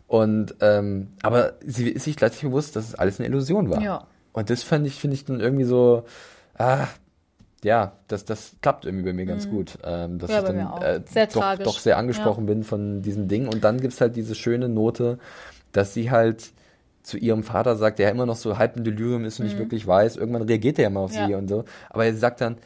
Und 0.09 0.55
ähm, 0.61 1.09
aber 1.23 1.55
sie 1.65 1.89
ist 1.91 2.05
sich 2.05 2.17
gleichzeitig 2.17 2.49
bewusst, 2.51 2.77
dass 2.77 2.89
es 2.89 2.95
alles 2.95 3.21
eine 3.21 3.29
Illusion 3.29 3.71
war. 3.71 3.81
Ja. 3.81 4.07
Und 4.33 4.51
das 4.51 4.63
fand 4.65 4.87
ich, 4.87 4.95
finde 4.95 5.15
ich 5.15 5.25
dann 5.25 5.41
irgendwie 5.41 5.65
so, 5.65 6.03
ah, 6.59 6.89
ja, 7.63 7.93
das, 8.09 8.27
das 8.27 8.57
klappt 8.61 8.85
irgendwie 8.85 9.05
bei 9.07 9.13
mir 9.15 9.25
ganz 9.25 9.49
gut. 9.49 9.79
Ähm, 9.85 10.19
dass 10.19 10.29
Mhm. 10.29 10.35
Ja, 10.35 10.41
ich 10.41 10.47
dann 10.47 10.83
äh, 10.83 11.01
Sehr 11.09 11.27
doch, 11.29 11.55
doch 11.59 11.79
sehr 11.79 11.97
angesprochen 11.97 12.45
bin 12.45 12.63
von 12.65 13.01
diesem 13.01 13.27
Ding. 13.29 13.49
Und 13.49 13.65
dann 13.65 13.81
gibt's 13.81 14.01
halt 14.03 14.17
diese 14.17 14.35
schöne 14.35 14.69
Note, 14.69 15.19
dass 15.77 15.93
sie 15.95 16.11
halt 16.11 16.53
zu 17.03 17.19
ihrem 17.19 17.43
Vater 17.43 17.77
sagt, 17.77 17.99
der 17.99 18.07
ja 18.07 18.13
immer 18.13 18.25
noch 18.25 18.37
so 18.37 18.57
halb 18.57 18.77
im 18.79 18.85
Delirium 18.85 19.25
ist 19.27 19.39
und 19.39 19.45
nicht 19.47 19.59
wirklich 19.59 19.87
weiß. 19.87 20.17
Irgendwann 20.17 20.43
reagiert 20.43 20.79
er 20.79 20.85
ja 20.85 20.91
mal 20.91 21.01
auf 21.01 21.11
Mhm. 21.13 21.17
Ja. 21.19 21.27
sie 21.27 21.35
und 21.35 21.49
so. 21.49 21.65
Aber 21.91 22.07
er 22.07 22.15
sagt 22.15 22.41
dann, 22.41 22.57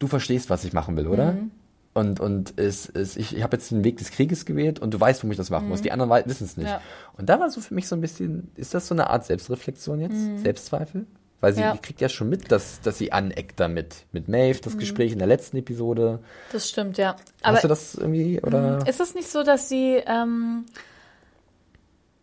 du 0.00 0.08
verstehst, 0.08 0.50
was 0.50 0.64
ich 0.64 0.72
machen 0.72 0.96
will, 0.96 1.06
oder? 1.06 1.32
Mhm. 1.32 1.50
Und, 1.92 2.18
und 2.18 2.54
es, 2.58 2.88
es, 2.88 3.16
ich, 3.16 3.36
ich 3.36 3.42
habe 3.44 3.56
jetzt 3.56 3.70
den 3.70 3.84
Weg 3.84 3.98
des 3.98 4.10
Krieges 4.10 4.46
gewählt 4.46 4.80
und 4.80 4.92
du 4.92 4.98
weißt, 4.98 5.20
warum 5.20 5.30
ich 5.30 5.36
das 5.36 5.50
machen 5.50 5.68
muss. 5.68 5.80
Die 5.80 5.92
anderen 5.92 6.10
wissen 6.26 6.44
es 6.44 6.56
nicht. 6.56 6.66
Mhm. 6.66 6.72
Ja. 6.72 6.80
Und 7.16 7.28
da 7.28 7.38
war 7.38 7.48
so 7.50 7.60
für 7.60 7.72
mich 7.72 7.86
so 7.86 7.94
ein 7.94 8.00
bisschen, 8.00 8.50
ist 8.56 8.74
das 8.74 8.88
so 8.88 8.96
eine 8.96 9.10
Art 9.10 9.24
Selbstreflexion 9.26 10.00
jetzt? 10.00 10.42
Selbstzweifel? 10.42 11.06
Weil 11.40 11.52
sie 11.52 11.60
Mhm. 11.60 11.66
Ja. 11.66 11.76
kriegt 11.80 12.00
ja 12.00 12.08
schon 12.08 12.28
mit, 12.28 12.50
dass, 12.50 12.80
dass 12.80 12.98
sie 12.98 13.12
aneckt 13.12 13.60
damit. 13.60 14.06
Mit 14.10 14.26
Maeve, 14.26 14.58
Mhm. 14.58 14.62
das 14.64 14.76
Gespräch 14.78 15.12
in 15.12 15.18
der 15.18 15.28
letzten 15.28 15.56
Episode. 15.58 16.18
Das 16.50 16.68
stimmt, 16.68 16.98
ja. 16.98 17.14
Aber 17.42 17.54
Hast 17.54 17.62
du 17.64 17.68
das 17.68 17.94
irgendwie, 17.94 18.40
oder? 18.40 18.84
Ist 18.88 18.98
es 19.00 19.14
nicht 19.14 19.28
so, 19.30 19.44
dass 19.44 19.68
sie, 19.68 20.02
ähm, 20.04 20.64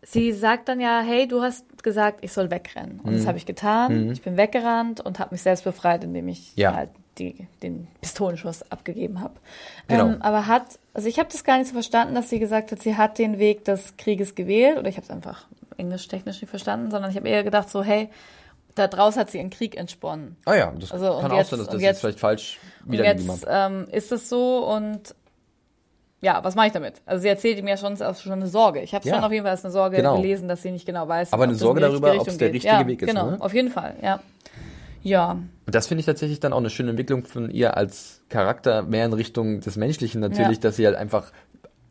sie 0.03 0.31
sagt 0.33 0.67
dann 0.69 0.79
ja, 0.79 1.01
hey, 1.01 1.27
du 1.27 1.41
hast 1.41 1.83
gesagt, 1.83 2.19
ich 2.23 2.31
soll 2.33 2.49
wegrennen. 2.51 2.99
Und 3.01 3.11
Mhm. 3.11 3.17
das 3.17 3.27
habe 3.27 3.37
ich 3.37 3.45
getan. 3.45 4.11
Ich 4.11 4.21
bin 4.21 4.37
weggerannt 4.37 4.99
und 5.01 5.19
habe 5.19 5.33
mich 5.33 5.41
selbst 5.41 5.63
befreit, 5.63 6.03
indem 6.03 6.27
ich 6.27 6.55
Ja. 6.55 6.73
halt 6.75 6.89
die, 7.17 7.47
den 7.61 7.87
Pistolenschuss 8.01 8.63
abgegeben 8.71 9.19
habe. 9.19 9.33
Genau. 9.87 10.07
Ähm, 10.07 10.21
aber 10.21 10.47
hat, 10.47 10.79
also 10.93 11.07
ich 11.07 11.19
habe 11.19 11.29
das 11.31 11.43
gar 11.43 11.57
nicht 11.57 11.67
so 11.67 11.73
verstanden, 11.73 12.15
dass 12.15 12.29
sie 12.29 12.39
gesagt 12.39 12.71
hat, 12.71 12.81
sie 12.81 12.95
hat 12.97 13.17
den 13.19 13.37
Weg 13.37 13.65
des 13.65 13.97
Krieges 13.97 14.33
gewählt. 14.35 14.77
Oder 14.77 14.87
ich 14.89 14.95
habe 14.95 15.05
es 15.05 15.11
einfach 15.11 15.45
englisch-technisch 15.77 16.41
nicht 16.41 16.49
verstanden, 16.49 16.89
sondern 16.89 17.11
ich 17.11 17.17
habe 17.17 17.27
eher 17.27 17.43
gedacht 17.43 17.69
so, 17.69 17.83
hey, 17.83 18.09
da 18.75 18.87
draus 18.87 19.17
hat 19.17 19.29
sie 19.29 19.39
ihren 19.39 19.49
Krieg 19.49 19.75
entsponnen. 19.77 20.37
Ah 20.45 20.55
ja, 20.55 20.71
das 20.79 20.91
Also, 20.93 21.19
kann 21.19 21.31
auch 21.31 21.37
jetzt- 21.37 21.49
sein, 21.49 21.59
dass 21.59 21.67
das 21.67 21.75
jetzt- 21.75 21.83
jetzt 21.83 21.99
vielleicht 22.01 22.19
falsch 22.19 22.59
wiedergegeben 22.85 23.27
jetzt 23.29 23.45
hat. 23.45 23.71
ähm, 23.71 23.87
ist 23.91 24.11
es 24.13 24.29
so 24.29 24.65
und 24.65 25.13
ja, 26.21 26.43
was 26.43 26.55
mache 26.55 26.67
ich 26.67 26.73
damit? 26.73 27.01
Also 27.05 27.21
sie 27.23 27.27
erzählt 27.27 27.57
ihm 27.57 27.67
ja 27.67 27.77
schon, 27.77 27.93
es 27.93 28.01
ist 28.01 28.21
schon 28.21 28.31
eine 28.33 28.47
Sorge. 28.47 28.81
Ich 28.81 28.93
habe 28.93 29.03
es 29.03 29.09
Ja. 29.09 29.15
schon 29.15 29.23
auf 29.23 29.31
jeden 29.31 29.43
Fall 29.43 29.51
als 29.51 29.65
eine 29.65 29.71
Sorge 29.71 29.97
Genau. 29.97 30.15
gelesen, 30.17 30.47
dass 30.47 30.61
sie 30.61 30.71
nicht 30.71 30.85
genau 30.85 31.07
weiß. 31.07 31.33
Aber 31.33 31.43
eine 31.43 31.55
Sorge 31.55 31.81
darüber, 31.81 32.13
ob 32.19 32.27
es 32.27 32.37
der 32.37 32.53
richtige 32.53 32.73
ja, 32.73 32.87
Weg 32.87 33.01
ist, 33.01 33.07
Genau, 33.09 33.31
ne? 33.31 33.37
auf 33.41 33.53
jeden 33.53 33.69
Fall, 33.69 33.95
ja. 34.01 34.19
Ja, 35.03 35.31
Und 35.31 35.73
das 35.75 35.87
finde 35.87 36.01
ich 36.01 36.05
tatsächlich 36.05 36.39
dann 36.39 36.53
auch 36.53 36.59
eine 36.59 36.69
schöne 36.69 36.91
Entwicklung 36.91 37.23
von 37.23 37.49
ihr 37.49 37.75
als 37.75 38.21
Charakter, 38.29 38.83
mehr 38.83 39.05
in 39.05 39.13
Richtung 39.13 39.59
des 39.61 39.75
Menschlichen 39.75 40.21
natürlich, 40.21 40.57
Ja. 40.57 40.61
dass 40.61 40.75
sie 40.75 40.85
halt 40.85 40.95
einfach 40.95 41.31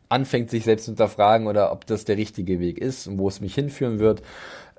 anfängt, 0.07 0.49
sich 0.49 0.63
selbst 0.63 0.85
zu 0.85 0.91
hinterfragen 0.91 1.47
oder 1.47 1.71
ob 1.73 1.85
das 1.85 2.05
der 2.05 2.15
richtige 2.17 2.59
Weg 2.61 2.77
ist 2.77 3.07
und 3.07 3.17
wo 3.17 3.27
es 3.27 3.41
mich 3.41 3.53
hinführen 3.55 3.99
wird. 3.99 4.21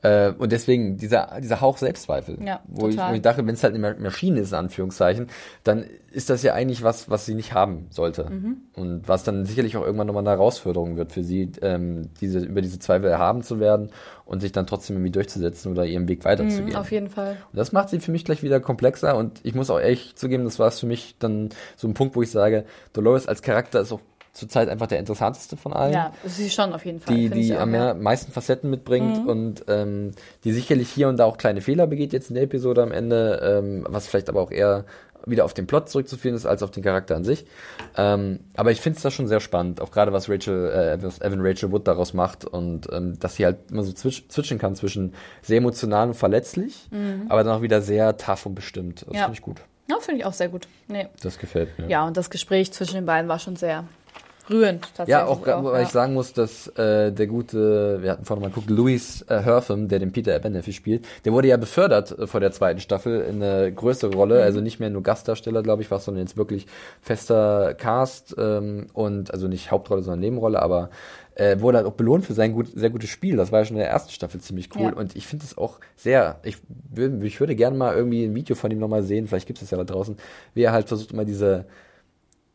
Äh, 0.03 0.33
und 0.33 0.53
deswegen 0.53 0.97
dieser, 0.97 1.41
dieser 1.41 1.61
Hauch 1.61 1.79
Selbstzweifel. 1.79 2.39
Ja, 2.45 2.61
wo, 2.67 2.89
ich, 2.89 2.99
wo 2.99 3.13
ich 3.15 3.23
dachte, 3.23 3.47
wenn 3.47 3.55
es 3.55 3.63
halt 3.63 3.75
eine 3.75 3.95
Maschine 3.95 4.41
ist, 4.41 4.51
in 4.51 4.59
Anführungszeichen, 4.59 5.29
dann 5.63 5.85
ist 6.11 6.29
das 6.29 6.43
ja 6.43 6.55
eigentlich 6.55 6.83
was, 6.83 7.09
was 7.09 7.25
sie 7.25 7.35
nicht 7.35 7.55
haben 7.55 7.87
sollte. 7.91 8.29
Mhm. 8.29 8.57
Und 8.75 9.09
was 9.09 9.25
dann 9.25 9.47
sicherlich 9.47 9.77
auch 9.77 9.83
irgendwann 9.83 10.09
nochmal 10.09 10.23
eine 10.23 10.31
Herausforderung 10.31 10.97
wird 10.97 11.13
für 11.13 11.23
sie, 11.23 11.53
ähm, 11.63 12.11
diese, 12.21 12.41
über 12.41 12.61
diese 12.61 12.79
Zweifel 12.81 13.09
erhaben 13.09 13.43
zu 13.43 13.61
werden 13.61 13.91
und 14.25 14.41
sich 14.41 14.53
dann 14.53 14.67
trotzdem 14.67 14.97
irgendwie 14.97 15.13
durchzusetzen 15.13 15.71
oder 15.71 15.85
ihren 15.85 16.09
Weg 16.09 16.25
weiterzugehen. 16.25 16.71
Mhm, 16.71 16.77
auf 16.77 16.91
jeden 16.91 17.09
Fall. 17.09 17.37
Und 17.53 17.57
das 17.57 17.73
macht 17.73 17.89
sie 17.89 18.01
für 18.01 18.11
mich 18.11 18.25
gleich 18.25 18.43
wieder 18.43 18.61
komplexer 18.61 19.17
und 19.17 19.41
ich 19.43 19.55
muss 19.55 19.71
auch 19.71 19.79
ehrlich 19.79 20.17
zugeben, 20.17 20.45
das 20.45 20.59
war 20.59 20.69
es 20.69 20.81
für 20.81 20.87
mich 20.87 21.17
dann 21.19 21.51
so 21.77 21.87
ein 21.87 21.95
Punkt, 21.95 22.17
wo 22.17 22.23
ich 22.23 22.31
sage, 22.31 22.65
Dolores 22.93 23.29
als 23.29 23.43
Charakter 23.43 23.81
ist 23.81 23.93
auch 23.93 24.01
zurzeit 24.33 24.69
einfach 24.69 24.87
der 24.87 24.99
interessanteste 24.99 25.57
von 25.57 25.73
allen. 25.73 25.93
Ja, 25.93 26.13
sie 26.25 26.49
schon 26.51 26.73
auf 26.73 26.85
jeden 26.87 27.01
Fall. 27.01 27.15
Die, 27.15 27.29
die 27.29 27.55
am 27.55 27.75
ja. 27.75 27.93
mehr, 27.93 27.95
meisten 27.95 28.33
Facetten 28.33 28.71
mitbringt 28.71 29.23
Mhm. 29.25 29.29
und 29.29 29.65
ähm, 29.69 30.13
die 30.45 30.53
sicherlich 30.53 30.89
hier 30.89 31.09
und 31.09 31.19
da 31.19 31.25
auch 31.27 31.37
kleine 31.37 31.61
Fehler 31.61 31.87
begeht 31.87 32.13
jetzt 32.13 32.31
in 32.31 32.35
der 32.35 32.45
Episode 32.45 32.83
am 32.83 32.93
Ende, 32.93 33.41
ähm, 33.45 33.87
was 33.89 34.07
vielleicht 34.09 34.29
aber 34.29 34.41
auch 34.41 34.51
eher 34.51 34.85
wieder 35.25 35.45
auf 35.45 35.55
den 35.55 35.69
Plot 35.69 35.89
zurückzuführen 35.89 36.35
ist, 36.35 36.47
als 36.47 36.65
auf 36.65 36.73
den 36.73 36.83
Charakter 36.83 37.15
an 37.15 37.23
sich. 37.23 37.47
Ähm, 37.97 38.41
aber 38.57 38.73
ich 38.73 38.81
finde 38.81 38.97
es 38.97 39.03
da 39.05 39.11
schon 39.13 39.29
sehr 39.29 39.39
spannend, 39.39 39.81
auch 39.81 39.91
gerade 39.93 40.13
was 40.13 40.29
Rachel, 40.29 40.69
äh, 40.71 41.03
was 41.03 41.21
Evan 41.21 41.41
Rachel 41.43 41.71
Wood 41.71 41.87
daraus 41.87 42.13
macht 42.15 42.45
und 42.45 42.89
ähm, 42.93 43.19
dass 43.21 43.37
sie 43.37 43.45
halt 43.45 43.59
immer 43.71 43.85
so 43.85 43.93
zwitsch 43.93 44.23
zwitschen 44.29 44.59
kann 44.59 44.75
zwischen 44.75 45.15
sehr 45.43 45.59
emotional 45.59 46.09
und 46.09 46.15
verletzlich, 46.15 46.89
aber 47.29 47.45
dann 47.45 47.55
auch 47.57 47.63
wieder 47.63 47.83
sehr 47.83 48.17
tough 48.17 48.47
und 48.47 48.55
bestimmt. 48.57 49.03
Das 49.07 49.15
Ja. 49.15 49.23
finde 49.25 49.35
ich 49.35 49.43
gut. 49.43 49.61
Ja, 49.89 49.97
finde 50.01 50.21
ich 50.21 50.27
auch 50.27 50.33
sehr 50.33 50.49
gut. 50.49 50.67
Nee. 50.89 51.07
Das 51.23 51.39
gefällt 51.39 51.79
mir. 51.79 51.87
Ja, 51.89 52.05
und 52.07 52.17
das 52.17 52.31
Gespräch 52.31 52.73
zwischen 52.73 52.95
den 52.95 53.07
beiden 53.07 53.29
war 53.29 53.39
schon 53.39 53.55
sehr 53.57 53.85
rührend. 54.51 54.83
Tatsächlich 54.83 55.09
Ja, 55.09 55.27
auch, 55.27 55.47
weil 55.47 55.81
ja. 55.81 55.83
ich 55.83 55.89
sagen 55.89 56.15
muss, 56.15 56.33
dass 56.33 56.67
äh, 56.77 57.13
der 57.13 57.27
gute, 57.27 58.03
wir 58.03 58.11
hatten 58.13 58.25
vorhin 58.25 58.43
mal 58.43 58.49
geguckt, 58.49 58.71
Louis 58.71 59.23
äh, 59.29 59.41
Hertham, 59.41 59.89
der 59.89 59.99
den 59.99 60.13
Peter 60.13 60.35
Abernathy 60.35 60.73
spielt, 60.73 61.07
der 61.25 61.33
wurde 61.33 61.49
ja 61.49 61.57
befördert 61.57 62.19
äh, 62.19 62.27
vor 62.27 62.41
der 62.41 62.53
zweiten 62.53 62.81
Staffel 62.81 63.21
in 63.23 63.43
eine 63.43 63.73
größere 63.73 64.15
Rolle, 64.15 64.37
Mhm. 64.37 64.43
also 64.43 64.61
nicht 64.61 64.81
mehr 64.81 64.91
nur 64.91 65.03
Gastdarsteller, 65.03 65.63
glaube 65.63 65.83
ich, 65.83 65.91
war, 65.91 65.99
sondern 66.01 66.25
jetzt 66.25 66.37
wirklich 66.37 66.67
fester 67.01 67.75
Cast 67.75 68.35
ähm, 68.39 68.87
und 68.93 69.33
also 69.33 69.49
nicht 69.49 69.71
Hauptrolle, 69.71 70.03
sondern 70.03 70.21
Nebenrolle, 70.21 70.61
aber 70.63 70.91
äh, 71.35 71.61
wurde 71.61 71.79
halt 71.79 71.87
auch 71.87 71.93
belohnt 71.95 72.27
für 72.27 72.35
sein 72.35 72.53
gut, 72.53 72.69
sehr 72.75 72.91
gutes 72.91 73.09
Spiel. 73.11 73.37
Das 73.37 73.53
war 73.53 73.61
ja 73.61 73.65
schon 73.65 73.77
in 73.77 73.81
der 73.83 73.91
ersten 73.91 74.11
Staffel 74.13 74.41
ziemlich 74.41 74.69
cool 74.77 74.93
Ja. 74.93 74.93
und 74.93 75.17
ich 75.17 75.27
finde 75.27 75.45
es 75.47 75.57
auch 75.57 75.81
sehr, 75.97 76.41
ich, 76.43 76.57
würd- 76.95 77.23
ich 77.23 77.41
würde 77.41 77.55
gerne 77.57 77.77
mal 77.77 77.95
irgendwie 77.97 78.25
ein 78.25 78.35
Video 78.35 78.55
von 78.55 78.71
ihm 78.71 78.79
nochmal 78.79 79.03
sehen, 79.03 79.27
vielleicht 79.27 79.47
gibt 79.47 79.59
es 79.59 79.65
das 79.65 79.71
ja 79.71 79.79
da 79.79 79.85
draußen, 79.85 80.17
wie 80.55 80.63
er 80.63 80.73
halt 80.73 80.89
versucht 80.89 81.13
immer 81.13 81.25
diese 81.25 81.65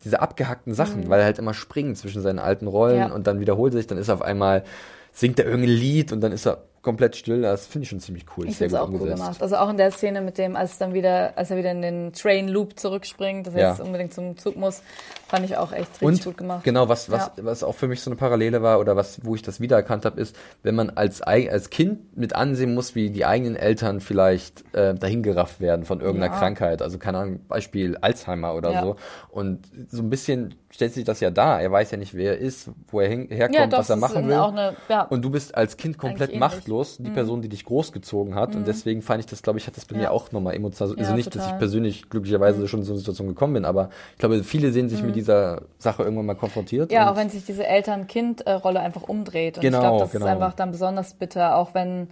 diese 0.03 0.21
abgehackten 0.21 0.73
Sachen, 0.73 1.09
weil 1.09 1.19
er 1.19 1.25
halt 1.25 1.39
immer 1.39 1.53
springt 1.53 1.97
zwischen 1.97 2.21
seinen 2.21 2.39
alten 2.39 2.67
Rollen 2.67 2.95
Mhm. 2.95 2.99
Ja. 3.09 3.13
und 3.13 3.27
dann 3.27 3.39
wiederholt 3.39 3.73
er 3.73 3.77
sich, 3.77 3.87
dann 3.87 3.97
ist 3.97 4.07
er 4.09 4.15
auf 4.15 4.21
einmal, 4.21 4.63
singt 5.11 5.39
er 5.39 5.45
irgendein 5.45 5.71
Lied 5.75 6.11
und 6.11 6.21
dann 6.21 6.31
ist 6.31 6.45
er 6.45 6.63
komplett 6.83 7.15
still. 7.17 7.41
Das 7.41 7.65
finde 7.67 7.83
ich 7.83 7.89
schon 7.89 7.99
ziemlich 7.99 8.25
cool. 8.37 8.47
Ich 8.47 8.55
sehr 8.57 8.69
gut 8.69 8.77
auch 8.77 8.87
cool 8.87 8.93
umgesetzt. 8.95 9.19
gemacht. 9.21 9.41
Also 9.41 9.57
auch 9.57 9.69
in 9.69 9.77
der 9.77 9.91
Szene 9.91 10.21
mit 10.21 10.37
dem, 10.37 10.55
als 10.55 10.77
dann 10.77 10.93
wieder, 10.93 11.33
als 11.35 11.51
er 11.51 11.57
wieder 11.57 11.71
in 11.71 11.81
den 11.81 12.13
Train 12.13 12.47
Loop 12.47 12.79
zurückspringt, 12.79 13.47
dass 13.47 13.55
er 13.55 13.59
Ja. 13.61 13.69
jetzt 13.71 13.81
unbedingt 13.81 14.13
zum 14.13 14.37
Zug 14.37 14.55
muss, 14.55 14.81
fand 15.27 15.45
ich 15.45 15.57
auch 15.57 15.71
echt 15.73 15.89
richtig 15.93 16.01
Und 16.01 16.23
gut 16.23 16.37
gemacht. 16.37 16.63
genau, 16.63 16.87
was, 16.89 17.11
was, 17.11 17.31
Ja. 17.37 17.43
was 17.45 17.63
auch 17.63 17.75
für 17.75 17.87
mich 17.87 18.01
so 18.01 18.09
eine 18.09 18.15
Parallele 18.17 18.61
war 18.61 18.79
oder 18.79 18.95
was, 18.95 19.23
wo 19.25 19.35
ich 19.35 19.41
das 19.41 19.59
wiedererkannt 19.59 20.05
habe, 20.05 20.19
ist, 20.21 20.35
wenn 20.63 20.75
man 20.75 20.89
als, 20.91 21.21
als 21.21 21.69
Kind 21.69 22.17
mit 22.17 22.35
ansehen 22.35 22.73
muss, 22.73 22.95
wie 22.95 23.09
die 23.09 23.25
eigenen 23.25 23.55
Eltern 23.55 23.99
vielleicht 23.99 24.63
äh, 24.73 24.95
dahingerafft 24.95 25.59
werden 25.59 25.85
von 25.85 25.99
irgendeiner 26.01 26.33
Ja. 26.33 26.39
Krankheit. 26.39 26.81
Also 26.81 26.97
keine 26.97 27.17
Ahnung, 27.19 27.39
Beispiel 27.47 27.97
Alzheimer 27.97 28.55
oder 28.55 28.71
Ja. 28.71 28.81
so. 28.83 28.95
Und 29.29 29.67
so 29.89 30.01
ein 30.01 30.09
bisschen 30.09 30.55
stellt 30.69 30.93
sich 30.93 31.05
das 31.05 31.19
ja 31.21 31.31
dar. 31.31 31.61
Er 31.61 31.71
weiß 31.71 31.91
ja 31.91 31.97
nicht, 31.97 32.13
wer 32.13 32.33
er 32.33 32.37
ist, 32.39 32.69
wo 32.89 32.99
er 32.99 33.07
herkommt, 33.09 33.73
doch, 33.73 33.79
was 33.79 33.89
er 33.89 33.95
machen 33.95 34.27
will. 34.27 34.33
eine. 34.35 34.75
Und 35.09 35.23
du 35.23 35.29
bist 35.29 35.55
als 35.55 35.77
Kind 35.77 35.97
komplett 35.97 36.29
Eigentlich 36.29 36.35
ähnlich. 36.35 36.51
Mhm. 36.51 36.57
machtlos, 36.57 36.97
die 36.97 37.09
Person, 37.09 37.41
die 37.41 37.49
dich 37.49 37.65
großgezogen 37.65 38.35
hat. 38.35 38.55
Und 38.55 38.67
deswegen 38.67 39.01
fand 39.01 39.21
ich 39.21 39.25
das, 39.25 39.41
glaube 39.41 39.59
ich, 39.59 39.67
hat 39.67 39.77
das 39.77 39.85
bei 39.85 39.95
mir 39.97 40.11
auch 40.11 40.31
nochmal 40.31 40.55
emotional. 40.55 40.95
Also 40.97 41.13
nicht, 41.15 41.27
dass 41.27 41.35
ich 41.35 41.41
total. 41.41 41.53
Mhm. 41.53 41.59
persönlich 41.59 42.09
glücklicherweise 42.09 42.67
schon 42.67 42.81
in 42.81 42.85
so 42.85 42.91
eine 42.93 42.99
Situation 42.99 43.27
gekommen 43.27 43.53
bin, 43.53 43.65
aber 43.65 43.89
ich 44.13 44.19
glaube, 44.19 44.43
viele 44.43 44.71
sehen 44.71 44.89
sich 44.89 45.01
mit 45.03 45.15
dieser 45.17 45.63
Sache 45.77 46.03
irgendwann 46.03 46.25
mal 46.25 46.35
konfrontiert. 46.35 46.89
Mhm. 46.89 46.95
Ja, 46.95 47.11
auch 47.11 47.15
wenn 47.15 47.29
sich 47.29 47.45
diese 47.45 47.65
Eltern-Kind-Rolle 47.65 48.79
einfach 48.79 49.03
umdreht. 49.03 49.57
Und 49.57 49.61
Genau, 49.61 49.77
ich 49.77 49.81
glaube, 49.81 49.99
das 49.99 50.11
genau. 50.11 50.25
ist 50.25 50.31
einfach 50.31 50.53
dann 50.53 50.71
besonders 50.71 51.13
bitter, 51.13 51.55
auch 51.55 51.73
wenn, 51.73 52.09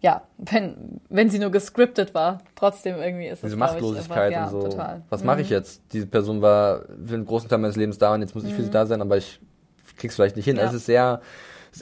ja, 0.00 0.22
wenn, 0.38 1.00
wenn 1.08 1.30
sie 1.30 1.38
nur 1.38 1.50
gescriptet 1.50 2.14
war. 2.14 2.40
Trotzdem 2.54 2.96
irgendwie 2.96 3.26
ist 3.26 3.34
es, 3.34 3.40
diese 3.42 3.56
glaub 3.56 3.68
ich, 3.68 3.74
Machtlosigkeit 3.74 4.34
einfach, 4.34 4.52
ja, 4.52 4.56
und 4.56 4.62
so. 4.62 4.68
Total. 4.68 4.98
Mhm. 4.98 5.02
Was 5.08 5.24
mache 5.24 5.40
ich 5.40 5.50
jetzt? 5.50 5.82
Diese 5.92 6.06
Person 6.06 6.42
war 6.42 6.82
für 7.04 7.14
einen 7.14 7.26
großen 7.26 7.48
Teil 7.48 7.58
meines 7.58 7.76
Lebens 7.76 7.98
da 7.98 8.14
und 8.14 8.20
jetzt 8.20 8.34
muss 8.34 8.44
ich 8.44 8.54
für 8.54 8.62
sie 8.62 8.70
da 8.70 8.86
sein, 8.86 9.00
aber 9.00 9.16
ich 9.16 9.40
krieg's 9.96 10.14
vielleicht 10.14 10.36
nicht 10.36 10.44
hin. 10.44 10.56
Mhm. 10.56 10.60
Ja. 10.60 10.66
Es 10.66 10.74
ist 10.74 10.86
sehr, 10.86 11.20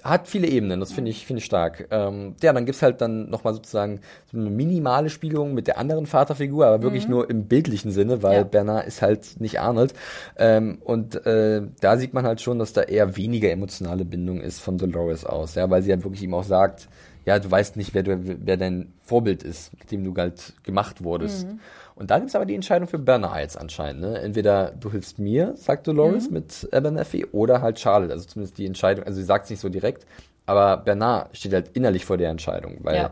hat 0.02 0.26
viele 0.26 0.46
Ebenen, 0.48 0.80
das 0.80 0.92
finde 0.92 1.10
ich, 1.10 1.26
finde 1.26 1.38
ich 1.38 1.44
stark. 1.44 1.88
Ähm, 1.90 2.34
ja, 2.42 2.52
dann 2.52 2.64
gibt's 2.66 2.82
halt 2.82 3.00
dann 3.00 3.28
nochmal 3.30 3.52
sozusagen 3.54 4.00
so 4.32 4.38
eine 4.38 4.50
minimale 4.50 5.10
Spiegelung 5.10 5.54
mit 5.54 5.66
der 5.66 5.78
anderen 5.78 6.06
Vaterfigur, 6.06 6.66
aber 6.66 6.82
wirklich 6.82 7.08
nur 7.08 7.28
im 7.28 7.44
bildlichen 7.44 7.90
Sinne, 7.90 8.22
weil 8.22 8.32
Mhm. 8.32 8.36
Ja. 8.38 8.44
Bernard 8.44 8.86
ist 8.86 9.02
halt 9.02 9.40
nicht 9.40 9.60
Arnold. 9.60 9.92
Ähm, 10.36 10.78
und 10.82 11.26
äh, 11.26 11.62
da 11.80 11.96
sieht 11.98 12.14
man 12.14 12.24
halt 12.26 12.40
schon, 12.40 12.58
dass 12.58 12.72
da 12.72 12.82
eher 12.82 13.16
weniger 13.16 13.50
emotionale 13.50 14.04
Bindung 14.04 14.40
ist 14.40 14.60
von 14.60 14.78
Dolores 14.78 15.24
aus, 15.26 15.54
ja, 15.54 15.68
weil 15.68 15.82
sie 15.82 15.92
halt 15.92 16.04
wirklich 16.04 16.22
ihm 16.22 16.34
auch 16.34 16.44
sagt, 16.44 16.88
ja, 17.24 17.38
du 17.38 17.50
weißt 17.50 17.76
nicht, 17.76 17.94
wer, 17.94 18.02
du, 18.02 18.18
wer 18.44 18.56
dein 18.56 18.92
Vorbild 19.02 19.42
ist, 19.44 19.72
mit 19.78 19.92
dem 19.92 20.02
du 20.02 20.14
halt 20.16 20.54
gemacht 20.64 21.04
wurdest. 21.04 21.46
Mhm. 21.46 21.60
Und 21.94 22.10
da 22.10 22.18
gibt's 22.18 22.34
aber 22.34 22.46
die 22.46 22.54
Entscheidung 22.54 22.88
für 22.88 22.98
Bernard 22.98 23.38
jetzt 23.40 23.58
anscheinend. 23.58 24.00
Ne? 24.02 24.18
Entweder 24.20 24.70
du 24.72 24.90
hilfst 24.90 25.18
mir, 25.18 25.52
sagt 25.56 25.86
Dolores 25.86 26.28
Mhm. 26.28 26.32
mit 26.34 26.68
Abernathy, 26.72 27.26
oder 27.32 27.60
halt 27.62 27.78
Charlotte. 27.78 28.12
Also 28.12 28.26
zumindest 28.26 28.58
die 28.58 28.66
Entscheidung, 28.66 29.04
also 29.04 29.16
sie 29.20 29.24
sagt 29.26 29.44
es 29.44 29.50
nicht 29.50 29.60
so 29.60 29.68
direkt, 29.68 30.06
aber 30.46 30.78
Bernard 30.78 31.36
steht 31.36 31.52
halt 31.52 31.70
innerlich 31.74 32.04
vor 32.04 32.16
der 32.16 32.30
Entscheidung, 32.30 32.78
weil 32.82 32.96
Ja. 32.96 33.10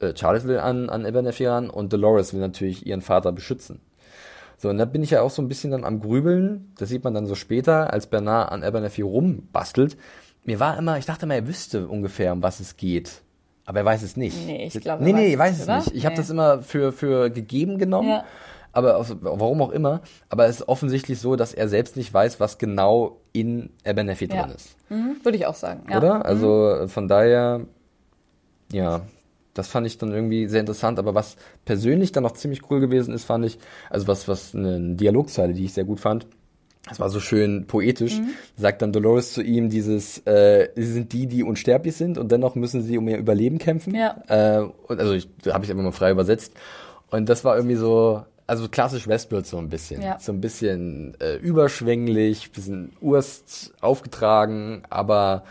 äh, 0.00 0.16
Charlotte 0.16 0.46
will 0.48 0.58
an, 0.58 0.88
an 0.88 1.04
Abernathy 1.04 1.46
ran 1.46 1.68
und 1.70 1.92
Dolores 1.92 2.32
will 2.32 2.40
natürlich 2.40 2.86
ihren 2.86 3.02
Vater 3.02 3.32
beschützen. 3.32 3.80
So, 4.56 4.68
und 4.68 4.78
da 4.78 4.84
bin 4.84 5.02
ich 5.02 5.10
ja 5.10 5.22
auch 5.22 5.30
so 5.30 5.40
ein 5.40 5.48
bisschen 5.48 5.70
dann 5.70 5.84
am 5.84 6.00
Grübeln. 6.00 6.72
Das 6.78 6.88
sieht 6.90 7.02
man 7.04 7.14
dann 7.14 7.26
so 7.26 7.34
später, 7.34 7.92
als 7.92 8.06
Bernard 8.06 8.50
an 8.52 8.62
Abernathy 8.62 9.02
rumbastelt. 9.02 9.96
Mir 10.44 10.58
war 10.60 10.76
immer, 10.78 10.98
ich 10.98 11.06
dachte 11.06 11.26
mal, 11.26 11.34
er 11.34 11.46
wüsste 11.48 11.86
ungefähr, 11.88 12.32
um 12.32 12.42
was 12.42 12.60
es 12.60 12.76
geht. 12.76 13.22
Aber 13.70 13.78
er 13.78 13.84
weiß 13.84 14.02
es 14.02 14.16
nicht. 14.16 14.36
Nee, 14.48 14.66
ich 14.66 14.80
glaube, 14.80 15.04
Nee, 15.04 15.12
nee, 15.12 15.20
weiß 15.20 15.30
ich 15.30 15.38
weiß 15.38 15.58
es, 15.58 15.64
oder? 15.64 15.76
nicht. 15.76 15.94
Ich 15.94 16.04
habe 16.04 16.14
Nee. 16.14 16.20
das 16.22 16.30
immer 16.30 16.60
für, 16.62 16.90
für 16.92 17.30
gegeben 17.30 17.78
genommen. 17.78 18.08
Ja. 18.08 18.24
Aber 18.72 18.96
aus, 18.96 19.14
warum 19.20 19.62
auch 19.62 19.70
immer. 19.70 20.00
Aber 20.28 20.46
es 20.46 20.56
ist 20.56 20.68
offensichtlich 20.68 21.20
so, 21.20 21.36
dass 21.36 21.54
er 21.54 21.68
selbst 21.68 21.96
nicht 21.96 22.12
weiß, 22.12 22.40
was 22.40 22.58
genau 22.58 23.18
in 23.32 23.70
Abernathy 23.86 24.24
Ja. 24.26 24.42
drin 24.42 24.56
ist. 24.56 24.74
Mhm, 24.88 25.16
Würde 25.22 25.38
ich 25.38 25.46
auch 25.46 25.54
sagen. 25.54 25.84
Ja. 25.88 25.98
Oder? 25.98 26.24
Also 26.26 26.68
äh, 26.70 26.88
von 26.88 27.06
daher, 27.06 27.60
ja, 28.72 29.02
das 29.54 29.68
fand 29.68 29.86
ich 29.86 29.98
dann 29.98 30.12
irgendwie 30.12 30.48
sehr 30.48 30.58
interessant. 30.60 30.98
Aber 30.98 31.14
was 31.14 31.36
persönlich 31.64 32.10
dann 32.10 32.24
noch 32.24 32.32
ziemlich 32.32 32.68
cool 32.72 32.80
gewesen 32.80 33.14
ist, 33.14 33.22
fand 33.24 33.44
ich, 33.44 33.60
also 33.88 34.08
was, 34.08 34.26
was 34.26 34.52
eine 34.52 34.96
Dialogzeile, 34.96 35.52
die 35.54 35.66
ich 35.66 35.74
sehr 35.74 35.84
gut 35.84 36.00
fand, 36.00 36.26
das 36.90 37.00
war 37.00 37.08
so 37.08 37.18
schön 37.20 37.66
poetisch, 37.66 38.18
Mhm. 38.18 38.28
sagt 38.58 38.82
dann 38.82 38.92
Dolores 38.92 39.32
zu 39.32 39.42
ihm 39.42 39.70
dieses, 39.70 40.18
äh, 40.26 40.68
sie 40.76 40.92
sind 40.92 41.12
die, 41.14 41.26
die 41.26 41.42
unsterblich 41.42 41.96
sind 41.96 42.18
und 42.18 42.30
dennoch 42.30 42.54
müssen 42.56 42.82
sie 42.82 42.98
um 42.98 43.08
ihr 43.08 43.16
Überleben 43.16 43.56
kämpfen. 43.58 43.94
Ja. 43.94 44.16
Äh, 44.28 44.60
und 44.88 45.00
also 45.00 45.14
ich 45.14 45.28
habe 45.48 45.64
ich 45.64 45.70
einfach 45.70 45.84
mal 45.84 45.92
frei 45.92 46.10
übersetzt. 46.10 46.52
Und 47.10 47.28
das 47.28 47.44
war 47.44 47.56
irgendwie 47.56 47.76
so, 47.76 48.22
also 48.46 48.68
klassisch 48.68 49.08
Westworld 49.08 49.46
so 49.46 49.56
ein 49.58 49.68
bisschen. 49.68 50.02
Ja. 50.02 50.18
So 50.20 50.32
ein 50.32 50.40
bisschen 50.40 51.16
äh, 51.20 51.36
überschwänglich, 51.36 52.50
bisschen 52.52 52.92
Urst 53.00 53.72
aufgetragen, 53.80 54.82
aber 54.90 55.44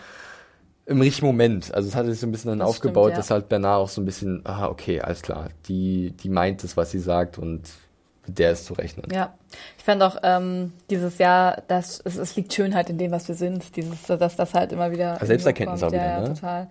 im 0.86 1.02
richtigen 1.02 1.28
Moment. 1.28 1.74
Also 1.74 1.88
es 1.88 1.96
hat 1.96 2.06
sich 2.08 2.20
so 2.20 2.28
ein 2.28 2.32
bisschen 2.32 2.50
dann 2.50 2.60
Das 2.60 2.68
aufgebaut, 2.70 3.08
stimmt, 3.08 3.12
ja. 3.14 3.18
dass 3.18 3.32
halt 3.32 3.48
Bernard 3.50 3.78
auch 3.80 3.90
so 3.90 4.02
ein 4.02 4.06
bisschen, 4.06 4.42
ah, 4.46 4.68
okay, 4.68 5.02
alles 5.02 5.22
klar, 5.22 5.50
die, 5.68 6.12
die 6.12 6.30
meint 6.30 6.64
es, 6.64 6.78
was 6.78 6.92
sie 6.92 7.00
sagt 7.00 7.38
und 7.38 7.62
der 8.34 8.52
ist 8.52 8.66
zu 8.66 8.74
rechnen. 8.74 9.08
Ja, 9.12 9.34
ich 9.78 9.84
fand 9.84 10.02
auch 10.04 10.18
ähm, 10.24 10.74
dieses 10.90 11.18
Jahr, 11.18 11.64
dass 11.68 12.02
es, 12.04 12.18
es 12.18 12.36
liegt 12.36 12.54
Schönheit 12.54 12.90
in 12.90 12.98
dem, 12.98 13.12
was 13.12 13.28
wir 13.28 13.36
sind. 13.36 13.76
Dieses, 13.76 14.04
dass 14.04 14.36
das 14.36 14.54
halt 14.54 14.72
immer 14.72 14.92
wieder. 14.92 15.18
Ah, 15.22 15.26
Selbsterkenntnis 15.26 15.84
auch 15.84 15.92
wieder, 15.92 16.06
ja, 16.06 16.22
ja, 16.22 16.28
ne? 16.28 16.34
total. 16.34 16.68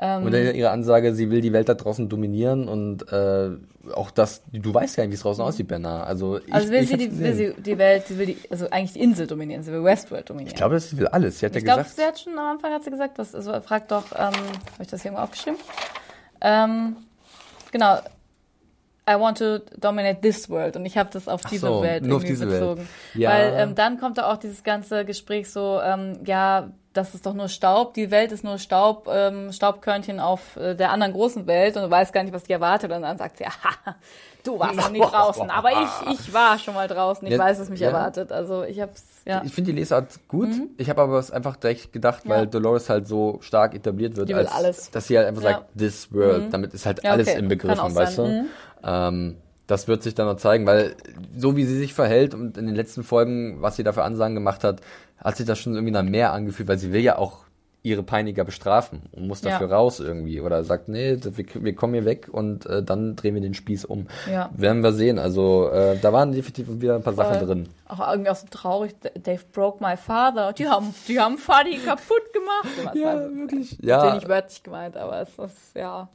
Und 0.00 0.32
dann 0.32 0.54
ihre 0.54 0.70
Ansage, 0.70 1.14
sie 1.14 1.30
will 1.30 1.42
die 1.42 1.52
Welt 1.52 1.68
da 1.68 1.74
draußen 1.74 2.08
dominieren 2.08 2.68
und 2.68 3.12
äh, 3.12 3.50
auch 3.94 4.10
das, 4.10 4.42
du 4.50 4.72
weißt 4.72 4.96
ja 4.96 5.04
nicht, 5.04 5.10
wie 5.10 5.16
es 5.16 5.20
draußen 5.20 5.44
aussieht, 5.44 5.68
Bernard. 5.68 6.06
Also, 6.06 6.38
ich, 6.38 6.54
Also 6.54 6.70
will 6.70 6.84
ich 6.84 6.88
sie, 6.88 6.96
die, 6.96 7.18
will 7.18 7.34
sie 7.34 7.54
die 7.58 7.76
Welt, 7.76 8.06
sie 8.06 8.18
will 8.18 8.26
die, 8.26 8.38
also 8.50 8.70
eigentlich 8.70 8.94
die 8.94 9.00
Insel 9.00 9.26
dominieren, 9.26 9.62
sie 9.62 9.70
will 9.72 9.84
Westworld 9.84 10.30
dominieren. 10.30 10.52
Ich 10.52 10.56
glaube, 10.56 10.80
sie 10.80 10.96
will 10.96 11.06
alles. 11.08 11.40
Sie 11.40 11.44
hat 11.44 11.54
Ich 11.54 11.62
ja 11.62 11.74
glaube, 11.74 11.82
gesagt, 11.82 11.96
sie 11.96 12.02
hat 12.06 12.18
schon 12.18 12.38
am 12.38 12.46
Anfang 12.56 12.72
hat 12.72 12.82
sie 12.82 12.90
gesagt, 12.90 13.18
was, 13.18 13.34
also 13.34 13.60
fragt 13.60 13.90
doch, 13.90 14.12
ähm, 14.12 14.20
habe 14.22 14.32
ich 14.80 14.88
das 14.88 15.02
hier 15.02 15.10
irgendwo 15.10 15.22
aufgeschrieben? 15.24 15.58
Ähm, 16.40 16.96
genau. 17.70 17.98
I 19.10 19.18
want 19.20 19.38
to 19.38 19.58
dominate 19.78 20.20
this 20.20 20.48
world 20.48 20.76
und 20.76 20.86
ich 20.86 20.96
habe 20.96 21.10
das 21.12 21.26
auf 21.28 21.42
diese 21.42 21.66
so, 21.66 21.82
Welt 21.82 22.04
nur 22.04 22.18
auf 22.18 22.24
diese 22.24 22.48
Welt. 22.50 22.60
bezogen. 22.60 22.88
Ja. 23.14 23.30
Weil 23.30 23.54
ähm, 23.56 23.74
dann 23.74 23.98
kommt 23.98 24.18
da 24.18 24.30
auch 24.30 24.36
dieses 24.36 24.62
ganze 24.62 25.04
Gespräch 25.04 25.50
so, 25.50 25.80
ähm, 25.82 26.18
ja, 26.24 26.70
das 26.92 27.14
ist 27.14 27.24
doch 27.24 27.34
nur 27.34 27.48
Staub, 27.48 27.94
die 27.94 28.10
Welt 28.10 28.32
ist 28.32 28.42
nur 28.42 28.58
Staub, 28.58 29.08
ähm, 29.12 29.52
Staubkörnchen 29.52 30.18
auf 30.18 30.56
äh, 30.56 30.74
der 30.74 30.90
anderen 30.90 31.12
großen 31.12 31.46
Welt 31.46 31.76
und 31.76 31.82
du 31.82 31.90
weißt 31.90 32.12
gar 32.12 32.24
nicht, 32.24 32.32
was 32.34 32.42
die 32.44 32.52
erwartet 32.52 32.90
und 32.90 33.02
dann 33.02 33.16
sagt 33.16 33.36
sie, 33.38 33.44
ja, 33.84 33.94
du 34.44 34.58
warst 34.58 34.74
noch 34.76 34.90
nie 34.90 34.98
draußen, 35.12 35.48
aber 35.50 35.70
ich, 35.70 36.18
ich 36.20 36.34
war 36.34 36.58
schon 36.58 36.74
mal 36.74 36.88
draußen, 36.88 37.26
ich 37.28 37.34
Ja, 37.34 37.38
weiß, 37.38 37.60
was 37.60 37.68
mich 37.70 37.78
ja. 37.80 37.88
erwartet. 37.88 38.32
Also 38.32 38.64
ich 38.64 38.80
hab's, 38.80 39.04
ja. 39.24 39.40
ich 39.44 39.52
finde 39.52 39.72
die 39.72 39.78
Lesart 39.78 40.18
gut. 40.26 40.48
Ich 40.78 40.90
habe 40.90 41.02
aber 41.02 41.18
es 41.20 41.30
einfach 41.30 41.54
direkt 41.56 41.92
gedacht, 41.92 42.22
weil 42.24 42.38
Mhm. 42.40 42.44
Ja. 42.46 42.50
Dolores 42.50 42.88
halt 42.90 43.06
so 43.06 43.38
stark 43.40 43.74
etabliert 43.74 44.16
wird, 44.16 44.32
als, 44.32 44.50
alles. 44.50 44.90
dass 44.90 45.06
sie 45.06 45.16
halt 45.16 45.28
einfach. 45.28 45.42
Mhm. 45.42 45.46
sagt, 45.46 45.78
this 45.78 46.12
world, 46.12 46.52
damit 46.52 46.74
ist 46.74 46.86
halt 46.86 47.04
alles 47.04 47.28
okay. 47.28 47.36
im 47.36 47.42
Kann 47.42 47.48
Begriffen, 47.50 47.80
auch 47.80 47.94
weißt 47.94 48.16
sein. 48.16 48.40
Mhm. 48.42 48.46
Ähm, 48.84 49.36
das 49.66 49.86
wird 49.86 50.02
sich 50.02 50.14
dann 50.14 50.26
noch 50.26 50.36
zeigen, 50.36 50.66
weil 50.66 50.96
so 51.36 51.56
wie 51.56 51.64
sie 51.64 51.76
sich 51.78 51.94
verhält 51.94 52.34
und 52.34 52.56
in 52.58 52.66
den 52.66 52.74
letzten 52.74 53.04
Folgen, 53.04 53.62
was 53.62 53.76
sie 53.76 53.84
da 53.84 53.92
für 53.92 54.02
Ansagen 54.02 54.34
gemacht 54.34 54.64
hat, 54.64 54.80
hat 55.18 55.36
sich 55.36 55.46
das 55.46 55.58
schon 55.58 55.74
irgendwie 55.74 55.92
nach 55.92 56.02
mehr 56.02 56.32
angefühlt, 56.32 56.68
weil 56.68 56.78
sie 56.78 56.92
will 56.92 57.02
ja 57.02 57.18
auch 57.18 57.44
ihre 57.82 58.02
Peiniger 58.02 58.44
bestrafen 58.44 59.02
und 59.12 59.26
muss 59.26 59.40
Ja. 59.42 59.50
dafür 59.52 59.70
raus 59.72 60.00
irgendwie 60.00 60.40
oder 60.42 60.64
sagt, 60.64 60.88
nee, 60.88 61.16
wir, 61.22 61.44
wir 61.64 61.74
kommen 61.74 61.94
hier 61.94 62.04
weg 62.04 62.28
und 62.30 62.66
äh, 62.66 62.82
dann 62.82 63.16
drehen 63.16 63.34
wir 63.34 63.40
den 63.40 63.54
Spieß 63.54 63.86
um. 63.86 64.06
Ja. 64.30 64.50
Werden 64.54 64.82
wir 64.82 64.92
sehen. 64.92 65.18
Also 65.18 65.70
äh, 65.70 65.96
da 65.98 66.12
waren 66.12 66.32
definitiv 66.32 66.66
wieder 66.80 66.96
ein 66.96 67.02
paar 67.02 67.14
Sachen 67.14 67.38
Voll. 67.38 67.46
drin. 67.46 67.68
Auch 67.88 68.06
irgendwie 68.10 68.30
auch 68.30 68.36
so 68.36 68.48
traurig. 68.50 68.96
Dave 69.22 69.40
broke 69.52 69.82
my 69.82 69.96
father. 69.96 70.52
Die 70.52 70.68
haben, 70.68 70.92
die 71.08 71.18
haben 71.18 71.38
Fadi 71.38 71.78
kaputt 71.78 72.32
gemacht. 72.34 72.68
Was 72.84 73.02
war- 73.02 73.30
wirklich. 73.34 73.78
Ja, 73.80 74.14
nicht 74.14 74.28
wörtlich 74.28 74.62
gemeint, 74.62 74.96
aber 74.98 75.22
es 75.22 75.30
ist, 75.38 75.74
ja. 75.74 76.08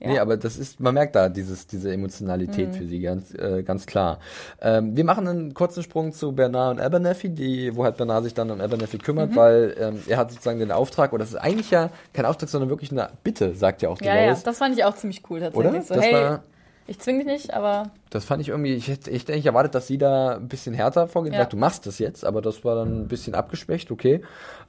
Ja. 0.00 0.08
Nee, 0.08 0.18
aber 0.20 0.36
das 0.36 0.56
ist, 0.56 0.78
man 0.78 0.94
merkt 0.94 1.16
da 1.16 1.28
dieses, 1.28 1.66
diese 1.66 1.92
Emotionalität 1.92 2.76
für 2.76 2.86
sie 2.86 3.00
ganz, 3.00 3.34
äh, 3.34 3.64
ganz 3.64 3.84
klar. 3.84 4.20
Ähm, 4.62 4.96
wir 4.96 5.04
machen 5.04 5.26
einen 5.26 5.54
kurzen 5.54 5.82
Sprung 5.82 6.12
zu 6.12 6.30
Bernard 6.32 6.76
und 6.76 6.80
Abernathy, 6.80 7.30
die, 7.30 7.74
wo 7.74 7.82
halt 7.82 7.96
Bernard 7.96 8.22
sich 8.22 8.32
dann 8.34 8.50
um 8.52 8.60
Abernathy 8.60 8.98
kümmert, 8.98 9.34
weil 9.34 9.74
ähm, 9.78 10.00
er 10.06 10.18
hat 10.18 10.30
sozusagen 10.30 10.60
den 10.60 10.70
Auftrag, 10.70 11.12
oder 11.12 11.24
das 11.24 11.30
ist 11.30 11.36
eigentlich 11.36 11.72
ja 11.72 11.90
kein 12.12 12.26
Auftrag, 12.26 12.48
sondern 12.48 12.70
wirklich 12.70 12.92
eine 12.92 13.08
Bitte, 13.24 13.56
sagt 13.56 13.82
ja 13.82 13.88
auch 13.88 14.00
Ja, 14.00 14.14
ja, 14.14 14.20
Dolores. 14.22 14.44
das 14.44 14.58
fand 14.58 14.78
ich 14.78 14.84
auch 14.84 14.94
ziemlich 14.94 15.22
cool 15.30 15.40
tatsächlich. 15.40 15.72
Oder? 15.72 15.82
So, 15.82 15.94
Das 15.94 16.04
hey, 16.04 16.12
war- 16.14 16.42
ich 16.86 17.00
zwing 17.00 17.18
dich 17.18 17.26
nicht, 17.26 17.52
aber 17.52 17.90
Das 18.10 18.24
fand 18.24 18.40
ich 18.40 18.48
irgendwie, 18.50 18.74
ich 18.74 18.86
hätte 18.88 19.10
ich 19.10 19.22
hätte 19.22 19.32
eigentlich 19.32 19.46
erwartet, 19.46 19.74
dass 19.74 19.88
sie 19.88 19.98
da 19.98 20.36
ein 20.36 20.48
bisschen 20.48 20.74
härter 20.74 21.06
vorgeht. 21.08 21.32
Ja. 21.34 21.40
Sagt, 21.40 21.52
du 21.52 21.56
machst 21.58 21.86
das 21.86 21.98
jetzt, 21.98 22.24
aber 22.24 22.40
das 22.40 22.64
war 22.64 22.76
dann 22.76 23.02
ein 23.02 23.08
bisschen 23.08 23.34
abgeschwächt, 23.34 23.90
okay. 23.90 24.22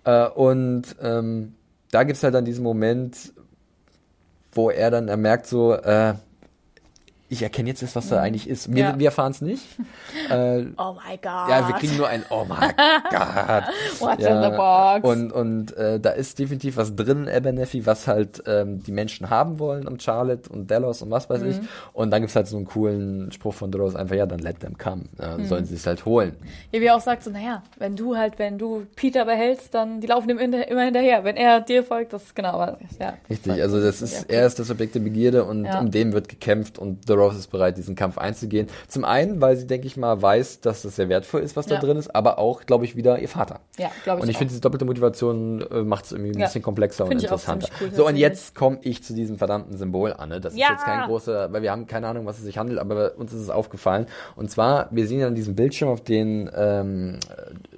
Äh, 0.06 0.28
und 0.28 0.84
ähm, 1.02 1.54
da 1.92 2.04
gibt's 2.04 2.24
halt 2.24 2.34
dann 2.34 2.46
diesen 2.46 2.64
Moment, 2.64 3.32
wo 4.52 4.70
er 4.70 4.92
dann 4.92 5.08
er 5.08 5.18
merkt 5.18 5.48
so, 5.48 5.74
äh, 5.74 6.14
ich 7.32 7.44
erkenne 7.44 7.70
jetzt, 7.70 7.82
erst, 7.84 7.96
was 7.96 8.10
da 8.10 8.20
eigentlich 8.22 8.50
ist. 8.50 8.74
Wir, 8.74 8.84
Ja. 8.84 9.00
wir 9.00 9.06
erfahren 9.08 9.32
es 9.32 9.42
nicht. 9.42 9.64
äh, 10.30 10.66
oh 10.78 10.94
my 10.94 11.16
god. 11.22 11.50
ja, 11.50 11.68
wir 11.68 11.76
kriegen 11.76 11.96
nur 11.98 12.08
ein 12.08 12.24
Oh 12.30 12.44
my 12.44 12.56
God. 13.12 13.64
What's 14.00 14.24
ja, 14.24 14.36
in 14.44 14.52
the 14.52 14.58
box? 14.58 15.04
Und, 15.08 15.32
und 15.32 15.78
äh, 15.78 16.00
da 16.00 16.10
ist 16.12 16.40
definitiv 16.40 16.78
was 16.78 16.96
drin, 16.96 17.30
Abernathy, 17.30 17.86
was 17.86 18.08
halt 18.08 18.44
ähm, 18.48 18.82
die 18.84 18.92
Menschen 18.92 19.30
haben 19.30 19.60
wollen 19.60 19.88
und 19.88 20.02
Charlotte 20.02 20.50
und 20.50 20.70
Delos 20.72 21.02
und 21.02 21.12
was 21.12 21.30
weiß 21.30 21.42
Mhm. 21.42 21.50
ich. 21.50 21.60
Und 21.94 22.12
dann 22.12 22.22
gibt's 22.22 22.36
halt 22.36 22.48
so 22.48 22.58
einen 22.58 22.66
coolen 22.66 23.32
Spruch 23.32 23.54
von 23.54 23.72
Delos, 23.72 23.96
einfach, 23.96 24.16
ja, 24.16 24.26
dann 24.26 24.40
let 24.40 24.60
them 24.62 24.78
come. 24.78 25.04
Ja, 25.20 25.38
Mhm. 25.38 25.46
Sollen 25.46 25.66
sie 25.66 25.76
es 25.76 25.86
halt 25.86 26.06
holen. 26.06 26.36
Ja, 26.72 26.82
wie 26.82 26.86
er 26.86 26.96
auch 26.96 27.02
sagt, 27.02 27.24
so, 27.24 27.30
naja, 27.30 27.62
wenn 27.78 27.96
du 27.96 28.18
halt, 28.18 28.40
wenn 28.40 28.58
du 28.58 28.86
Peter 28.96 29.26
behältst, 29.26 29.74
dann 29.74 30.02
die 30.02 30.08
laufen 30.08 30.30
ihm 30.30 30.40
immer 30.40 30.82
hinterher. 30.84 31.24
Wenn 31.24 31.38
er 31.38 31.62
dir 31.62 31.84
folgt, 31.84 32.14
das 32.14 32.34
genau, 32.34 32.54
aber 32.60 32.78
ja. 33.00 33.14
Richtig, 33.30 33.62
also 33.62 33.80
das 33.82 34.02
ist, 34.02 34.30
Ja, 34.32 34.40
er 34.40 34.48
ist 34.48 34.58
das 34.60 34.70
Objekt 34.72 34.96
der 34.96 35.00
Begierde 35.02 35.44
und 35.44 35.66
um 35.68 35.92
den 35.92 36.14
wird 36.14 36.28
gekämpft 36.28 36.80
und 36.80 37.06
The 37.08 37.14
Rose 37.20 37.38
ist 37.38 37.48
bereit, 37.52 37.78
diesen 37.78 37.96
Kampf 37.96 38.18
einzugehen. 38.18 38.68
Zum 38.88 39.04
einen, 39.06 39.42
weil 39.42 39.56
sie, 39.58 39.68
denke 39.68 39.88
ich 39.88 39.98
mal, 39.98 40.22
weiß, 40.22 40.62
dass 40.62 40.82
das 40.84 40.96
sehr 40.96 41.10
wertvoll 41.10 41.42
ist, 41.42 41.56
was 41.56 41.66
da 41.68 41.76
Ja. 41.76 41.82
drin 41.82 41.98
ist, 41.98 42.14
aber 42.16 42.40
auch, 42.40 42.66
glaube 42.66 42.86
ich, 42.86 42.96
wieder 42.96 43.20
ihr 43.20 43.30
Vater. 43.30 43.60
Ja, 43.78 43.92
glaube 44.04 44.20
ich 44.20 44.24
Und 44.24 44.30
ich 44.30 44.38
finde, 44.38 44.50
diese 44.52 44.62
doppelte 44.62 44.86
Motivation 44.86 45.62
äh, 45.72 45.82
macht 45.84 46.06
es 46.06 46.12
irgendwie 46.12 46.32
ein 46.32 46.40
Ja. 46.40 46.46
bisschen 46.46 46.62
komplexer 46.64 47.06
und 47.06 47.12
ich 47.12 47.18
auch 47.18 47.24
interessanter. 47.34 47.68
cool, 47.82 47.92
so, 47.94 48.08
und 48.08 48.16
jetzt 48.16 48.56
komme 48.56 48.80
ich 48.82 49.04
zu 49.04 49.14
diesem 49.14 49.38
verdammten 49.38 49.78
Symbol, 49.78 50.14
Anne. 50.14 50.40
Das 50.42 50.56
Ja. 50.56 50.66
ist 50.68 50.72
jetzt 50.72 50.86
kein 50.86 51.06
großer, 51.08 51.52
weil 51.54 51.62
wir 51.62 51.72
haben 51.72 51.88
keine 51.88 52.08
Ahnung, 52.08 52.26
was 52.26 52.38
es 52.40 52.44
sich 52.44 52.58
handelt, 52.58 52.80
aber 52.80 53.18
uns 53.18 53.34
ist 53.34 53.42
es 53.42 53.50
aufgefallen. 53.50 54.06
Und 54.36 54.50
zwar, 54.52 54.88
wir 54.92 55.08
sehen 55.08 55.24
an 55.24 55.36
diesem 55.36 55.56
Bildschirm, 55.56 55.90
auf 55.90 56.02
den 56.02 56.50
ähm, 56.56 57.20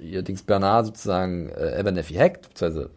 äh, 0.00 0.22
Dings 0.22 0.42
Bernard 0.42 0.86
sozusagen 0.86 1.48
äh, 1.50 1.82
hackt, 2.18 2.48
beziehungsweise 2.48 2.90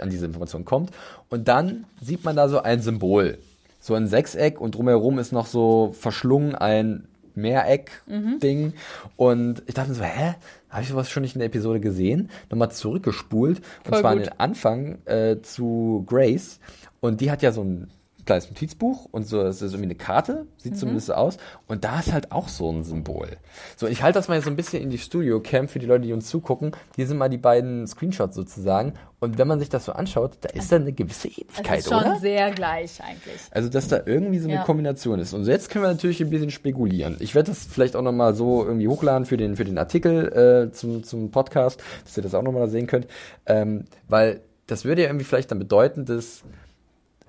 an 0.00 0.10
diese 0.10 0.26
Information 0.26 0.64
kommt. 0.64 0.90
Und 1.30 1.48
dann 1.48 1.84
sieht 2.00 2.24
man 2.24 2.36
da 2.36 2.48
so 2.48 2.60
ein 2.60 2.80
Symbol. 2.80 3.38
So 3.78 3.94
ein 3.94 4.06
Sechseck 4.06 4.60
und 4.60 4.74
drumherum 4.74 5.18
ist 5.18 5.32
noch 5.32 5.46
so 5.46 5.94
verschlungen 5.98 6.54
ein 6.54 7.08
Mehreck-Ding. 7.34 8.74
Und 9.16 9.62
ich 9.66 9.74
dachte 9.74 9.90
mir 9.90 9.94
so, 9.94 10.02
hä? 10.04 10.34
Habe 10.68 10.82
ich 10.82 10.88
sowas 10.88 11.08
schon 11.08 11.22
nicht 11.22 11.34
in 11.34 11.38
der 11.38 11.46
Episode 11.46 11.80
gesehen? 11.80 12.30
Nochmal 12.50 12.70
zurückgespult. 12.70 13.58
Und 13.58 13.64
Voll 13.84 14.00
zwar 14.00 14.10
an 14.10 14.18
gut. 14.18 14.26
den 14.26 14.40
Anfang 14.40 14.98
äh, 15.06 15.36
zu 15.40 16.04
Grace. 16.06 16.60
Und 17.00 17.20
die 17.20 17.30
hat 17.30 17.42
ja 17.42 17.52
so 17.52 17.62
ein 17.62 17.88
kleines 18.28 18.48
Notizbuch 18.50 19.06
und 19.10 19.26
so, 19.26 19.40
es 19.42 19.56
ist 19.62 19.72
irgendwie 19.72 19.86
eine 19.86 19.94
Karte, 19.94 20.46
sieht 20.58 20.74
Mhm. 20.74 20.76
zumindest 20.76 21.06
so 21.08 21.14
aus. 21.14 21.38
Und 21.66 21.82
da 21.84 21.98
ist 21.98 22.12
halt 22.12 22.30
auch 22.30 22.46
so 22.48 22.70
ein 22.70 22.84
Symbol. 22.84 23.28
So, 23.76 23.86
ich 23.88 24.02
halte 24.02 24.18
das 24.18 24.28
mal 24.28 24.34
jetzt 24.36 24.44
so 24.44 24.50
ein 24.50 24.56
bisschen 24.56 24.82
in 24.82 24.90
die 24.90 24.98
Studio-Cam 24.98 25.66
für 25.66 25.78
die 25.78 25.86
Leute, 25.86 26.02
die 26.06 26.12
uns 26.12 26.28
zugucken. 26.28 26.72
Hier 26.94 27.06
sind 27.06 27.16
mal 27.16 27.28
die 27.30 27.38
beiden 27.38 27.86
Screenshots 27.86 28.36
sozusagen. 28.36 28.92
Und 29.20 29.38
wenn 29.38 29.48
man 29.48 29.58
sich 29.58 29.68
das 29.68 29.84
so 29.86 29.92
anschaut, 29.92 30.36
da 30.42 30.50
ist 30.50 30.70
da 30.70 30.76
eine 30.76 30.92
gewisse 30.92 31.26
Ähnlichkeit, 31.28 31.80
ist 31.80 31.88
schon 31.88 31.98
oder? 32.02 32.16
sehr 32.20 32.50
gleich 32.52 33.02
eigentlich. 33.02 33.40
Also, 33.50 33.68
dass 33.68 33.88
da 33.88 34.00
irgendwie 34.06 34.38
so 34.38 34.46
eine 34.46 34.58
Ja. 34.58 34.62
Kombination 34.64 35.18
ist. 35.18 35.32
Und 35.32 35.44
jetzt 35.46 35.70
können 35.70 35.84
wir 35.84 35.88
natürlich 35.90 36.20
ein 36.20 36.30
bisschen 36.30 36.50
spekulieren. 36.50 37.16
Ich 37.18 37.34
werde 37.34 37.50
das 37.50 37.64
vielleicht 37.64 37.96
auch 37.96 38.02
nochmal 38.02 38.34
so 38.34 38.64
irgendwie 38.64 38.86
hochladen 38.88 39.24
für 39.26 39.36
den, 39.36 39.56
für 39.56 39.64
den 39.64 39.76
Artikel 39.78 40.68
äh, 40.68 40.72
zum, 40.72 41.02
zum 41.02 41.30
Podcast, 41.30 41.82
dass 42.04 42.16
ihr 42.16 42.22
das 42.22 42.34
auch 42.34 42.42
nochmal 42.42 42.68
sehen 42.68 42.86
könnt. 42.86 43.06
Ähm, 43.46 43.86
weil 44.06 44.40
das 44.68 44.84
würde 44.84 45.00
ja 45.02 45.08
irgendwie 45.08 45.24
vielleicht 45.24 45.50
dann 45.50 45.58
bedeuten, 45.58 46.04
dass 46.04 46.42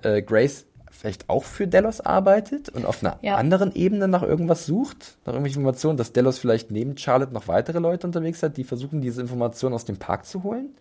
äh, 0.02 0.22
Grace 0.22 0.66
vielleicht 1.00 1.28
auch 1.30 1.44
für 1.44 1.66
Delos 1.66 2.00
arbeitet 2.00 2.68
und 2.68 2.84
auf 2.84 3.02
einer 3.02 3.18
Ja. 3.22 3.36
anderen 3.36 3.74
Ebene 3.74 4.06
nach 4.06 4.22
irgendwas 4.22 4.66
sucht, 4.66 5.16
nach 5.24 5.32
irgendwelchen 5.32 5.62
Informationen, 5.62 5.96
dass 5.96 6.12
Delos 6.12 6.38
vielleicht 6.38 6.70
neben 6.70 6.96
Charlotte 6.98 7.32
noch 7.32 7.48
weitere 7.48 7.78
Leute 7.78 8.06
unterwegs 8.06 8.42
hat, 8.42 8.56
die 8.58 8.64
versuchen, 8.64 9.00
diese 9.00 9.20
Informationen 9.22 9.74
aus 9.74 9.84
dem 9.86 9.96
Park 9.96 10.26
zu 10.26 10.42
holen? 10.42 10.74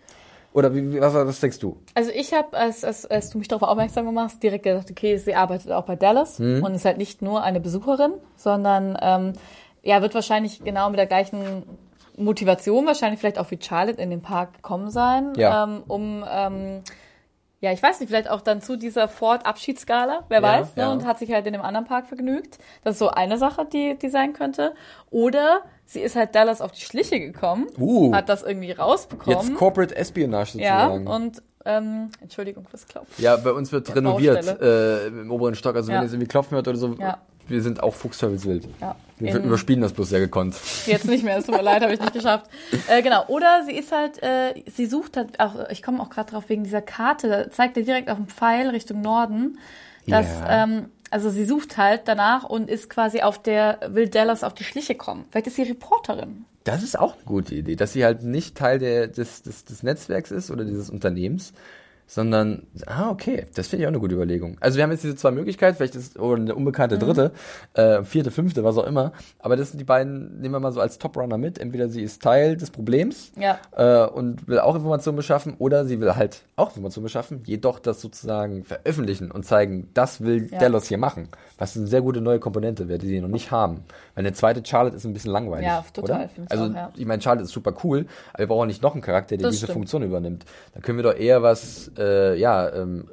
Oder 0.52 0.74
wie, 0.76 1.00
was, 1.00 1.14
was 1.14 1.40
denkst 1.40 1.60
du? 1.60 1.78
Also 1.94 2.10
ich 2.14 2.34
habe, 2.34 2.58
als, 2.58 2.84
als, 2.84 3.06
als 3.06 3.30
du 3.30 3.38
mich 3.38 3.48
darauf 3.48 3.68
aufmerksam 3.70 4.06
gemacht 4.08 4.32
hast, 4.32 4.44
direkt 4.44 4.64
gedacht, 4.64 4.90
okay, 4.92 5.16
sie 5.18 5.36
arbeitet 5.36 5.72
auch 5.72 5.86
bei 5.86 5.96
Dallas 5.96 6.40
Mhm. 6.40 6.64
und 6.64 6.74
ist 6.74 6.86
halt 6.86 6.98
nicht 6.98 7.22
nur 7.22 7.44
eine 7.44 7.60
Besucherin, 7.60 8.14
sondern 8.36 8.98
ähm, 9.02 9.34
ja, 9.84 10.02
wird 10.02 10.16
wahrscheinlich 10.16 10.64
genau 10.64 10.90
mit 10.90 11.00
der 11.00 11.06
gleichen 11.06 11.64
Motivation 12.18 12.86
wahrscheinlich 12.86 13.20
vielleicht 13.20 13.40
auch 13.40 13.50
wie 13.52 13.60
Charlotte 13.62 14.02
in 14.02 14.10
den 14.10 14.22
Park 14.22 14.56
gekommen 14.56 14.90
sein, 14.90 15.34
Ja. 15.38 15.64
ähm, 15.64 15.84
um 15.88 16.26
ähm, 16.30 16.80
ja, 17.62 17.72
ich 17.74 17.84
weiß 17.84 18.00
nicht, 18.00 18.10
vielleicht 18.10 18.30
auch 18.30 18.42
dann 18.42 18.62
zu 18.62 18.78
dieser 18.78 19.08
Ford-Abschiedsgala, 19.08 20.26
wer 20.30 20.42
Ja, 20.42 20.44
weiß, 20.44 20.76
ne, 20.76 20.84
ja. 20.84 20.92
und 20.92 21.06
hat 21.06 21.20
sich 21.20 21.32
halt 21.32 21.46
in 21.46 21.54
dem 21.54 21.62
anderen 21.62 21.86
Park 21.86 22.08
vergnügt. 22.08 22.58
Das 22.84 22.94
ist 22.94 23.00
so 23.00 23.10
eine 23.10 23.38
Sache, 23.38 23.66
die, 23.66 23.98
die 23.98 24.10
sein 24.10 24.34
könnte. 24.34 24.74
Oder 25.10 25.62
sie 25.86 26.00
ist 26.02 26.16
halt 26.16 26.36
Dallas 26.36 26.62
auf 26.62 26.72
die 26.72 26.82
Schliche 26.82 27.20
gekommen, 27.20 27.68
Uh. 27.78 28.14
hat 28.14 28.30
das 28.30 28.44
irgendwie 28.44 28.72
rausbekommen. 28.72 29.38
Jetzt 29.40 29.56
Corporate 29.56 29.96
Espionage 29.96 30.58
Ja, 30.60 30.86
sozusagen. 30.90 31.08
und 31.08 31.42
ähm, 31.78 32.10
Entschuldigung 32.22 32.66
fürs 32.70 32.88
Klopfen. 32.88 33.24
Ja, 33.24 33.36
bei 33.38 33.52
uns 33.52 33.72
wird 33.72 33.94
renoviert 33.96 34.46
Baustelle. 34.46 35.04
äh, 35.06 35.08
im 35.08 35.32
oberen 35.32 35.56
Stock. 35.56 35.76
Also 35.76 35.92
Ja. 35.92 35.98
wenn 36.00 36.08
ihr 36.08 36.12
irgendwie 36.12 36.28
klopfen 36.28 36.56
hört 36.56 36.68
oder 36.68 36.78
so, 36.78 36.94
Ja. 37.00 37.18
wir 37.48 37.62
sind 37.62 37.82
auch 37.84 37.94
Fuchsteufelswild. 37.94 38.68
Ja. 38.82 38.96
Wir 39.18 39.36
In- 39.36 39.44
überspielen 39.44 39.82
das 39.82 39.92
bloß 39.94 40.10
sehr 40.10 40.20
gekonnt. 40.22 40.56
Jetzt 40.86 41.06
nicht 41.06 41.24
mehr, 41.24 41.38
es 41.38 41.46
tut 41.46 41.56
mir 41.56 41.62
leid, 41.62 41.82
habe 41.82 41.94
ich 41.94 42.00
nicht 42.00 42.14
geschafft. 42.14 42.46
Äh, 42.88 43.02
genau, 43.02 43.26
oder 43.28 43.64
sie 43.66 43.74
ist 43.74 43.92
halt, 43.92 44.22
äh, 44.24 44.54
sie 44.74 44.86
sucht 44.86 45.18
halt 45.18 45.40
auch, 45.40 45.70
ich 45.70 45.84
komme 45.84 46.02
auch 46.02 46.10
gerade 46.10 46.32
drauf 46.32 46.46
wegen 46.48 46.64
dieser 46.64 46.82
Karte, 46.82 47.28
da 47.30 47.52
zeigt 47.52 47.76
er 47.78 47.84
direkt 47.84 48.10
auf 48.10 48.18
dem 48.18 48.28
Pfeil 48.28 48.70
Richtung 48.70 49.02
Norden, 49.02 49.58
dass, 50.08 50.26
Ja. 50.28 50.64
ähm, 50.64 50.86
also 51.12 51.30
sie 51.30 51.44
sucht 51.46 51.78
halt 51.78 52.02
danach 52.06 52.44
und 52.46 52.70
ist 52.70 52.90
quasi 52.90 53.22
auf 53.22 53.42
der, 53.42 53.80
will 53.90 54.08
Dallas 54.08 54.44
auf 54.44 54.54
die 54.54 54.64
Schliche 54.64 54.96
kommen. 54.96 55.26
Vielleicht 55.32 55.48
ist 55.48 55.56
sie 55.58 55.64
Reporterin. 55.64 56.46
Das 56.70 56.84
ist 56.84 57.00
auch 57.00 57.16
eine 57.16 57.24
gute 57.26 57.56
Idee, 57.56 57.76
dass 57.76 57.94
sie 57.94 58.06
halt 58.06 58.22
nicht 58.22 58.56
Teil 58.56 58.78
der, 58.78 59.08
des, 59.08 59.42
des, 59.42 59.66
des 59.66 59.82
Netzwerks 59.82 60.30
ist 60.30 60.52
oder 60.52 60.66
dieses 60.66 60.92
Unternehmens, 60.92 61.52
sondern, 62.12 62.64
ah, 62.88 63.12
okay, 63.12 63.46
das 63.54 63.68
finde 63.68 63.84
ich 63.84 63.88
auch 63.88 63.92
eine 63.92 64.00
gute 64.00 64.16
Überlegung. 64.16 64.58
Also 64.62 64.78
wir 64.78 64.84
haben 64.84 64.92
jetzt 64.92 65.04
diese 65.04 65.16
zwei 65.16 65.30
Möglichkeiten, 65.30 65.78
vielleicht 65.78 65.94
ist 65.96 66.18
oder 66.18 66.42
eine 66.42 66.56
unbekannte 66.56 66.96
Mhm. 66.96 67.00
dritte, 67.02 67.32
äh, 67.76 68.04
vierte, 68.04 68.32
fünfte, 68.32 68.64
was 68.64 68.78
auch 68.78 68.88
immer, 68.88 69.12
aber 69.38 69.56
das 69.56 69.70
sind 69.70 69.78
die 69.78 69.84
beiden, 69.86 70.42
nehmen 70.42 70.56
wir 70.56 70.60
mal 70.60 70.72
so 70.72 70.82
als 70.82 70.98
Top-Runner 70.98 71.38
mit. 71.38 71.60
Entweder 71.60 71.88
sie 71.88 72.02
ist 72.02 72.24
Teil 72.24 72.58
des 72.58 72.72
Problems 72.72 73.32
Ja. 73.40 73.60
äh, 73.78 74.08
und 74.10 74.48
will 74.48 74.60
auch 74.60 74.76
Informationen 74.76 75.18
beschaffen 75.18 75.54
oder 75.60 75.86
sie 75.86 76.00
will 76.02 76.16
halt 76.16 76.42
auch 76.56 76.70
Informationen 76.70 77.04
beschaffen, 77.04 77.42
jedoch 77.46 77.78
das 77.80 78.02
sozusagen 78.02 78.64
veröffentlichen 78.64 79.30
und 79.30 79.46
zeigen, 79.46 79.90
das 79.94 80.22
will 80.22 80.50
Ja. 80.52 80.58
Delos 80.58 80.88
hier 80.88 80.98
machen. 80.98 81.30
Was 81.60 81.78
eine 81.78 81.86
sehr 81.86 82.02
gute 82.02 82.22
neue 82.22 82.40
Komponente 82.40 82.88
wäre, 82.88 82.98
die 82.98 83.08
sie 83.08 83.22
noch 83.22 83.28
nicht 83.28 83.52
haben. 83.52 83.84
Weil 84.16 84.26
eine 84.26 84.34
zweite 84.34 84.64
Charlotte 84.66 84.96
ist 84.96 85.06
ein 85.06 85.14
bisschen 85.14 85.32
langweilig. 85.32 85.68
Ja, 85.68 85.86
total, 85.94 86.16
Oder? 86.22 86.30
ich 86.46 86.52
Also, 86.52 86.64
auch, 86.66 86.74
ja. 86.74 86.92
ich 86.96 87.06
meine, 87.06 87.22
Charlotte 87.22 87.44
ist 87.44 87.52
super 87.52 87.74
cool, 87.84 88.08
aber 88.34 88.40
wir 88.40 88.48
brauchen 88.48 88.68
nicht 88.68 88.82
noch 88.82 88.94
einen 88.94 89.02
Charakter, 89.04 89.38
der 89.38 89.44
Das 89.48 89.52
diese 89.52 89.66
stimmt. 89.68 89.74
Funktion 89.76 90.04
übernimmt. 90.04 90.46
Dann 90.74 90.82
können 90.82 90.98
wir 90.98 91.04
doch 91.04 91.16
eher 91.16 91.44
was, 91.44 91.92
äh, 92.00 92.36
ja, 92.38 92.74
ähm, 92.74 93.06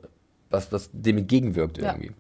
was, 0.51 0.73
was 0.73 0.89
dem 0.93 1.19
entgegenwirkt 1.19 1.79
Ja. 1.79 1.93
irgendwie. 1.93 2.13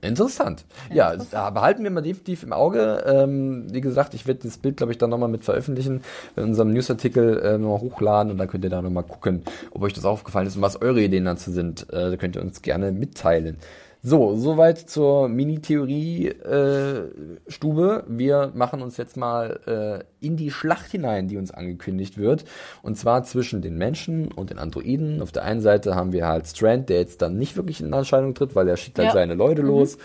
Interessant. 0.00 0.64
Ja, 0.92 1.14
da 1.30 1.50
behalten 1.50 1.84
wir 1.84 1.90
mal 1.92 2.00
definitiv 2.00 2.42
im 2.42 2.52
Auge. 2.52 3.04
Ähm, 3.06 3.68
wie 3.72 3.80
gesagt, 3.80 4.14
ich 4.14 4.26
werde 4.26 4.40
das 4.42 4.58
Bild, 4.58 4.76
glaube 4.76 4.90
ich, 4.90 4.98
dann 4.98 5.10
nochmal 5.10 5.28
mit 5.28 5.44
veröffentlichen, 5.44 6.02
in 6.34 6.42
unserem 6.42 6.72
Newsartikel 6.72 7.38
äh, 7.38 7.56
nochmal 7.56 7.80
hochladen 7.82 8.32
und 8.32 8.38
dann 8.38 8.48
könnt 8.48 8.64
ihr 8.64 8.70
da 8.70 8.82
nochmal 8.82 9.04
gucken, 9.04 9.42
ob 9.70 9.82
euch 9.82 9.92
das 9.92 10.04
aufgefallen 10.04 10.48
ist 10.48 10.56
und 10.56 10.62
was 10.62 10.82
eure 10.82 11.00
Ideen 11.00 11.24
dazu 11.24 11.52
sind. 11.52 11.88
Äh, 11.92 12.10
da 12.10 12.16
könnt 12.16 12.34
ihr 12.34 12.42
uns 12.42 12.62
gerne 12.62 12.90
mitteilen. 12.90 13.58
So, 14.04 14.34
soweit 14.34 14.78
zur 14.78 15.28
Mini-Theorie-Stube. 15.28 18.04
wir 18.08 18.50
machen 18.54 18.82
uns 18.82 18.96
jetzt 18.96 19.16
mal 19.16 20.04
äh, 20.20 20.26
in 20.26 20.36
die 20.36 20.50
Schlacht 20.50 20.90
hinein, 20.90 21.28
die 21.28 21.36
uns 21.36 21.52
angekündigt 21.52 22.18
wird. 22.18 22.44
Und 22.82 22.96
zwar 22.98 23.22
zwischen 23.22 23.62
den 23.62 23.78
Menschen 23.78 24.32
und 24.32 24.50
den 24.50 24.58
Androiden. 24.58 25.22
Auf 25.22 25.30
der 25.30 25.44
einen 25.44 25.60
Seite 25.60 25.94
haben 25.94 26.12
wir 26.12 26.26
halt 26.26 26.48
Strand, 26.48 26.88
der 26.88 26.98
jetzt 26.98 27.22
dann 27.22 27.38
nicht 27.38 27.56
wirklich 27.56 27.80
in 27.80 27.92
Erscheinung 27.92 28.34
tritt, 28.34 28.56
weil 28.56 28.68
er 28.68 28.76
schickt 28.76 28.98
halt 28.98 29.06
Ja. 29.08 29.12
seine 29.14 29.34
Leute 29.34 29.62
los. 29.62 29.98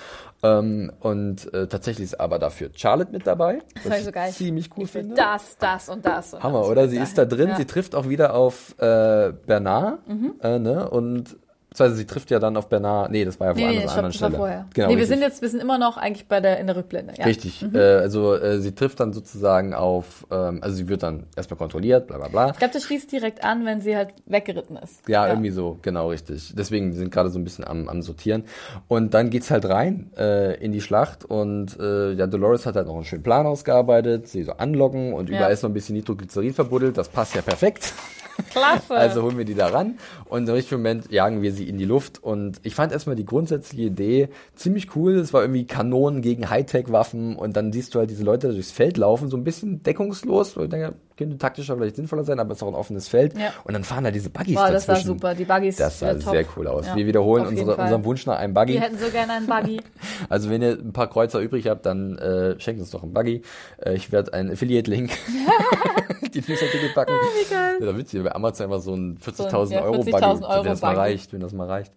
Ähm, 0.44 0.92
und 1.00 1.52
äh, 1.56 1.66
tatsächlich 1.68 2.04
ist 2.06 2.20
aber 2.20 2.38
dafür 2.38 2.70
Charlotte 2.76 3.12
mit 3.12 3.26
dabei. 3.26 3.64
Das 3.84 3.90
war 3.90 3.98
so 4.00 4.12
geil. 4.12 4.32
ziemlich 4.32 4.70
cool 4.78 4.84
Ich 4.84 4.92
finde. 4.92 5.16
das, 5.16 5.58
das 5.58 5.90
und 5.90 6.06
das. 6.06 6.36
Und 6.36 6.44
Hammer, 6.44 6.60
das. 6.60 6.70
oder? 6.70 6.88
Sie 6.88 6.98
ist 6.98 7.18
da 7.18 7.26
drin, 7.26 7.50
Ja. 7.50 7.56
sie 7.56 7.66
trifft 7.66 7.96
auch 7.96 8.08
wieder 8.08 8.36
auf 8.36 8.76
äh, 8.78 9.34
Bernard 9.48 10.08
Mhm. 10.08 10.34
äh, 10.44 10.60
ne? 10.60 10.88
und 10.88 11.36
beziehungsweise 11.78 11.96
sie 11.96 12.06
trifft 12.06 12.32
ja 12.32 12.40
dann 12.40 12.58
auf 12.58 12.70
Bernard, 12.70 13.12
nee, 13.12 13.24
das 13.24 13.40
war 13.40 13.48
ja 13.48 13.54
Nee, 13.54 13.62
woanders 13.62 13.84
nee, 13.84 13.90
an 13.92 13.98
einer 13.98 14.04
war 14.04 14.12
Stelle. 14.12 14.38
vorher. 14.38 14.66
Genau, 14.74 14.88
nee, 14.90 14.98
wir 14.98 15.06
sind 15.06 15.22
jetzt, 15.22 15.42
wir 15.42 15.50
sind 15.50 15.62
immer 15.62 15.78
noch 15.78 15.98
eigentlich 15.98 16.28
bei 16.28 16.40
der, 16.40 16.60
in 16.60 16.68
der 16.68 16.76
Rückblende. 16.76 17.14
Ja. 17.18 17.26
Richtig. 17.26 17.62
Mhm. 17.62 17.76
Äh, 17.76 17.80
also 17.80 18.36
äh, 18.36 18.60
sie 18.60 18.74
trifft 18.74 19.00
dann 19.00 19.14
sozusagen 19.14 19.74
auf, 19.74 20.26
ähm, 20.32 20.60
also 20.62 20.76
sie 20.76 20.88
wird 20.88 21.04
dann 21.04 21.26
erstmal 21.36 21.58
kontrolliert, 21.58 22.08
bla 22.08 22.18
bla 22.18 22.28
bla. 22.28 22.50
Ich 22.52 22.58
glaube, 22.58 22.74
das 22.74 22.84
schließt 22.84 23.12
direkt 23.12 23.44
an, 23.44 23.66
wenn 23.66 23.82
sie 23.82 23.96
halt 23.96 24.10
weggeritten 24.26 24.78
ist. 24.78 25.08
Ja, 25.08 25.28
irgendwie 25.28 25.52
so, 25.52 25.78
genau 25.82 26.10
richtig. 26.10 26.54
Deswegen 26.56 26.94
sind 26.94 27.12
gerade 27.12 27.30
so 27.30 27.40
ein 27.40 27.44
bisschen 27.44 27.66
am, 27.66 27.88
am 27.88 28.02
Sortieren. 28.02 28.44
Und 28.88 29.14
dann 29.14 29.30
geht's 29.30 29.52
halt 29.52 29.66
rein 29.70 30.12
äh, 30.18 30.56
in 30.64 30.72
die 30.72 30.82
Schlacht 30.82 31.26
und 31.26 31.78
äh, 31.80 32.14
ja, 32.14 32.28
Dolores 32.28 32.66
hat 32.66 32.76
halt 32.76 32.88
noch 32.88 32.96
einen 32.96 33.06
schönen 33.06 33.24
Plan 33.24 33.46
ausgearbeitet, 33.46 34.28
sie 34.28 34.44
so 34.44 34.54
anlocken 34.54 35.14
und 35.14 35.30
überall 35.30 35.52
ist 35.52 35.64
noch 35.64 35.70
ein 35.70 35.74
bisschen 35.74 35.96
Nitroglycerin 35.96 36.54
verbuddelt. 36.54 36.98
Das 36.98 37.10
passt 37.10 37.36
ja 37.36 37.42
perfekt. 37.42 37.94
Klasse. 38.52 38.96
Also 38.96 39.24
holen 39.24 39.38
wir 39.38 39.46
die 39.46 39.56
da 39.56 39.68
ran 39.68 39.98
und 40.26 40.48
im 40.48 40.54
richtigen 40.54 40.82
Moment 40.82 41.12
jagen 41.12 41.42
wir 41.42 41.52
sie 41.52 41.68
in 41.68 41.78
die 41.78 41.86
Luft. 41.86 42.24
Und 42.24 42.60
ich 42.64 42.76
fand 42.76 42.92
erstmal 42.92 43.16
die 43.16 43.26
grundsätzliche 43.26 43.84
Idee 43.84 44.30
ziemlich 44.56 44.96
cool. 44.96 45.16
Es 45.16 45.34
war 45.34 45.42
irgendwie 45.42 45.66
Kanonen 45.66 46.22
gegen 46.22 46.50
Hightech-Waffen 46.50 47.36
und 47.36 47.56
dann 47.56 47.72
siehst 47.72 47.96
du 47.96 48.00
halt 48.00 48.10
diese 48.10 48.24
Leute 48.24 48.52
durchs 48.54 48.72
Feld 48.72 48.98
laufen, 48.98 49.30
so 49.30 49.38
ein 49.38 49.44
bisschen 49.44 49.82
deckungslos. 49.84 50.56
wo 50.56 50.64
Ich 50.64 50.70
denke, 50.70 50.96
könnte 51.18 51.38
taktischer 51.38 51.76
vielleicht 51.76 51.96
sinnvoller 51.96 52.24
sein, 52.24 52.40
aber 52.40 52.52
es 52.52 52.60
ist 52.60 52.64
auch 52.64 52.68
ein 52.68 52.76
offenes 52.76 53.08
Feld. 53.08 53.38
Ja. 53.38 53.52
Und 53.64 53.74
dann 53.74 53.84
fahren 53.84 54.04
da 54.04 54.12
diese 54.12 54.30
Buggies 54.30 54.56
Boah, 54.56 54.72
das 54.72 54.86
dazwischen. 54.86 55.10
war 55.10 55.16
super. 55.16 55.36
Die 55.36 55.46
Buggies 55.46 55.76
Das 55.78 56.00
sah 56.00 56.12
äh, 56.12 56.20
top. 56.20 56.34
sehr 56.34 56.46
cool 56.56 56.68
aus. 56.68 56.88
Ja, 56.88 56.96
wir 56.96 57.06
wiederholen 57.08 57.48
unsere, 57.48 57.76
unseren 57.76 58.06
Wunsch 58.06 58.26
nach 58.26 58.38
einem 58.38 58.54
Buggy. 58.54 58.74
Wir 58.74 58.82
hätten 58.82 58.98
so 58.98 59.10
gerne 59.10 59.34
einen 59.34 59.48
Buggy. 59.48 59.82
Also 60.30 60.50
wenn 60.50 60.62
ihr 60.62 60.72
ein 60.72 60.94
paar 60.94 61.10
Kreuzer 61.10 61.40
übrig 61.40 61.68
habt, 61.68 61.86
dann 61.86 62.18
äh, 62.18 62.60
schenkt 62.60 62.82
uns 62.82 62.90
doch 62.92 63.04
einen 63.04 63.14
Buggy. 63.14 63.42
Äh, 63.78 63.96
ich 63.96 64.12
werde 64.12 64.34
einen 64.34 64.52
Affiliate-Link 64.52 65.12
die 66.34 66.40
Newsartikel 66.42 66.90
packen. 66.94 67.12
wie 67.12 67.50
geil. 67.50 67.78
Ja, 67.80 67.86
da 67.86 67.98
witzig, 67.98 68.24
bei 68.24 68.34
Amazon 68.34 68.66
einfach 68.66 68.82
so 68.82 68.94
ein 68.96 69.18
40.000 69.18 69.66
So 69.66 69.74
ja, 69.74 69.82
Euro 69.82 70.02
40.000 70.02 70.12
Buggy, 70.12 70.46
Euro 70.46 70.64
wenn 70.64 70.72
das 70.72 70.82
mal 70.82 70.88
Buggy. 70.90 71.00
reicht, 71.00 71.34
wenn 71.34 71.40
das 71.40 71.54
mal 71.54 71.68
reicht. 71.68 71.94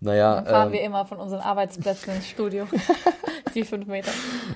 Naja, 0.00 0.36
Dann 0.36 0.46
fahren 0.46 0.66
ähm, 0.68 0.72
wir 0.74 0.82
immer 0.82 1.04
von 1.06 1.18
unseren 1.18 1.40
Arbeitsplätzen 1.40 2.14
ins 2.14 2.28
Studio. 2.28 2.66
Die 3.54 3.62
fünf 3.62 3.86
Meter. 3.86 4.10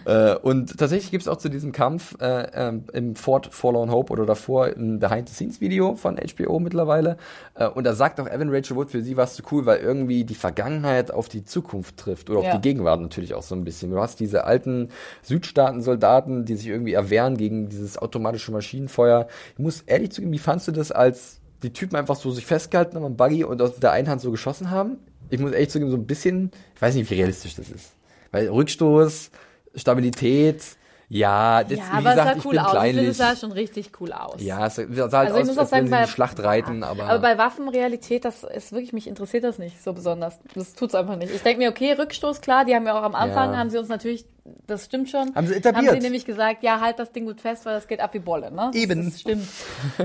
Äh, 0.06 0.34
und 0.36 0.76
tatsächlich 0.76 1.12
gibt 1.12 1.22
es 1.22 1.28
auch 1.28 1.36
zu 1.36 1.48
diesem 1.48 1.70
Kampf 1.70 2.16
äh, 2.20 2.48
ähm, 2.52 2.84
im 2.92 3.14
Fort 3.14 3.46
Forlorn 3.46 3.92
Hope 3.92 3.97
oder 4.10 4.24
davor 4.26 4.66
ein 4.66 4.98
Behind-the-Scenes-Video 4.98 5.96
von 5.96 6.16
HBO 6.18 6.58
mittlerweile. 6.60 7.16
Äh, 7.54 7.68
und 7.68 7.84
da 7.84 7.94
sagt 7.94 8.20
auch 8.20 8.26
Evan 8.26 8.48
Rachel 8.50 8.76
Wood, 8.76 8.90
für 8.90 9.02
sie 9.02 9.16
war 9.16 9.24
es 9.24 9.34
zu 9.34 9.42
cool, 9.50 9.66
weil 9.66 9.78
irgendwie 9.80 10.24
die 10.24 10.34
Vergangenheit 10.34 11.10
auf 11.10 11.28
die 11.28 11.44
Zukunft 11.44 11.96
trifft 11.96 12.30
oder 12.30 12.38
auf 12.40 12.44
Ja. 12.46 12.56
die 12.56 12.62
Gegenwart 12.62 13.00
natürlich 13.00 13.34
auch 13.34 13.42
so 13.42 13.54
ein 13.54 13.64
bisschen. 13.64 13.90
Du 13.90 13.98
hast 14.00 14.20
diese 14.20 14.44
alten 14.44 14.88
Südstaaten-Soldaten, 15.22 16.44
die 16.44 16.54
sich 16.56 16.68
irgendwie 16.68 16.92
erwehren 16.92 17.36
gegen 17.36 17.68
dieses 17.68 17.98
automatische 17.98 18.52
Maschinenfeuer. 18.52 19.26
Ich 19.54 19.58
muss 19.58 19.82
ehrlich 19.82 20.12
zugeben, 20.12 20.32
wie 20.32 20.38
fandst 20.38 20.68
du 20.68 20.72
das, 20.72 20.92
als 20.92 21.40
die 21.62 21.72
Typen 21.72 21.96
einfach 21.96 22.16
so 22.16 22.30
sich 22.30 22.46
festgehalten 22.46 22.96
haben 22.96 23.04
am 23.04 23.16
Buggy 23.16 23.44
und 23.44 23.60
aus 23.60 23.76
der 23.80 23.92
einen 23.92 24.08
Hand 24.08 24.20
so 24.20 24.30
geschossen 24.30 24.70
haben? 24.70 24.98
Ich 25.30 25.40
muss 25.40 25.52
ehrlich 25.52 25.70
zugeben, 25.70 25.90
so 25.90 25.96
ein 25.96 26.06
bisschen, 26.06 26.50
ich 26.74 26.80
weiß 26.80 26.94
nicht, 26.94 27.10
wie 27.10 27.14
realistisch 27.16 27.54
das 27.56 27.68
ist. 27.70 27.92
Weil 28.30 28.48
Rückstoß, 28.48 29.30
Stabilität, 29.74 30.62
ja, 31.10 31.64
das, 31.64 31.78
Ja, 31.78 31.84
wie 31.84 31.90
aber 31.96 32.10
gesagt, 32.10 32.18
es 32.18 32.24
sah 32.24 32.38
ich 32.38 32.44
cool 32.44 32.50
bin 32.50 32.58
aus. 32.60 32.66
Ich 32.66 32.70
finde, 32.80 32.92
kleinlich. 32.92 33.08
es 33.08 33.16
sah 33.18 33.36
schon 33.36 33.52
richtig 33.52 33.90
cool 34.00 34.12
aus. 34.12 34.34
ja, 34.42 34.66
es 34.66 34.76
sah 34.76 34.82
halt 34.82 35.14
Also 35.14 35.34
ich 35.36 35.40
aus, 35.42 35.46
muss 35.48 35.58
auch 35.58 35.66
sagen, 35.66 35.86
sie 35.86 35.90
bei 35.92 36.04
die 36.04 36.10
Schlacht 36.10 36.40
reiten, 36.42 36.82
aber, 36.82 37.04
aber 37.04 37.18
bei 37.20 37.38
Waffenrealität, 37.38 38.24
das 38.24 38.44
ist 38.44 38.72
wirklich, 38.72 38.92
mich 38.92 39.06
interessiert 39.08 39.44
das 39.44 39.58
nicht 39.58 39.82
so 39.82 39.92
besonders. 39.92 40.38
Das 40.54 40.74
tut's 40.74 40.94
einfach 40.94 41.16
nicht. 41.16 41.32
Ich 41.34 41.42
denke 41.42 41.58
mir, 41.62 41.70
okay, 41.70 41.92
Rückstoß, 41.92 42.40
klar, 42.40 42.64
die 42.64 42.74
haben 42.74 42.86
ja 42.86 42.98
auch 42.98 43.02
am 43.04 43.14
Anfang, 43.14 43.52
Ja. 43.52 43.58
haben 43.58 43.70
sie 43.70 43.78
uns 43.78 43.88
natürlich, 43.88 44.26
das 44.66 44.84
stimmt 44.84 45.08
schon. 45.08 45.34
Haben 45.34 45.46
sie 45.46 45.54
etabliert. 45.54 45.88
Haben 45.92 46.00
sie 46.00 46.04
nämlich 46.04 46.24
gesagt, 46.26 46.62
ja, 46.62 46.80
halt 46.80 46.98
das 46.98 47.12
Ding 47.12 47.24
gut 47.26 47.40
fest, 47.40 47.64
weil 47.64 47.74
das 47.74 47.86
geht 47.88 48.00
ab 48.00 48.12
wie 48.14 48.18
Bolle, 48.18 48.50
ne? 48.50 48.70
Das, 48.72 48.80
Eben. 48.82 49.10
Das 49.10 49.20
stimmt. 49.20 49.46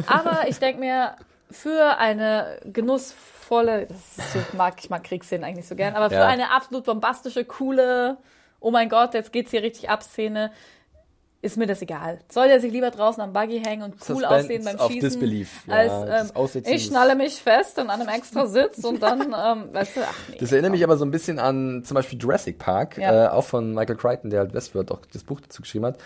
Aber 0.07 0.47
ich 0.47 0.59
denke 0.59 0.79
mir, 0.79 1.15
für 1.51 1.97
eine 1.97 2.59
genussvolle, 2.65 3.87
das 3.87 4.15
so, 4.33 4.39
mag, 4.57 4.75
ich 4.79 4.89
mag 4.89 5.03
Kriegsszenen 5.03 5.43
eigentlich 5.43 5.67
so 5.67 5.75
gern, 5.75 5.95
aber 5.95 6.09
für 6.09 6.15
Ja. 6.15 6.27
eine 6.27 6.51
absolut 6.51 6.85
bombastische, 6.85 7.45
coole, 7.45 8.17
oh 8.59 8.71
mein 8.71 8.89
Gott, 8.89 9.13
jetzt 9.13 9.31
geht's 9.33 9.51
hier 9.51 9.61
richtig 9.63 9.89
ab 9.89 10.03
Szene, 10.03 10.51
ist 11.43 11.57
mir 11.57 11.67
das 11.67 11.81
egal. 11.81 12.19
Soll 12.29 12.47
der 12.47 12.61
sich 12.61 12.71
lieber 12.71 12.89
draußen 12.89 13.21
am 13.21 13.33
Buggy 13.33 13.61
hängen 13.63 13.83
und 13.83 13.95
cool 13.95 14.15
Suspense 14.21 14.29
aussehen 14.29 14.63
beim 14.63 14.79
Schießen, 14.79 15.01
disbelief. 15.01 15.63
Ja, 15.67 15.73
als 15.75 16.55
ähm, 16.55 16.63
ich 16.65 16.85
schnalle 16.85 17.15
mich 17.15 17.41
fest 17.41 17.77
in 17.77 17.89
einem 17.89 18.07
extra 18.07 18.45
Sitz 18.47 18.81
und 18.83 19.03
dann, 19.03 19.21
ähm, 19.37 19.73
weißt 19.73 19.97
du, 19.97 20.01
ach 20.03 20.15
nee. 20.29 20.37
Das 20.39 20.53
erinnert 20.53 20.71
mich 20.71 20.83
aber 20.85 20.95
so 20.95 21.03
ein 21.03 21.11
bisschen 21.11 21.39
an 21.39 21.83
zum 21.83 21.95
Beispiel 21.95 22.17
Jurassic 22.17 22.59
Park, 22.59 22.97
Ja. 22.97 23.25
äh, 23.25 23.27
auch 23.27 23.43
von 23.43 23.73
Michael 23.73 23.97
Crichton, 23.97 24.29
der 24.29 24.39
halt 24.39 24.53
Westworld 24.53 24.89
auch 24.91 25.01
das 25.11 25.23
Buch 25.25 25.41
dazu 25.41 25.61
geschrieben 25.61 25.85
hat. 25.85 25.97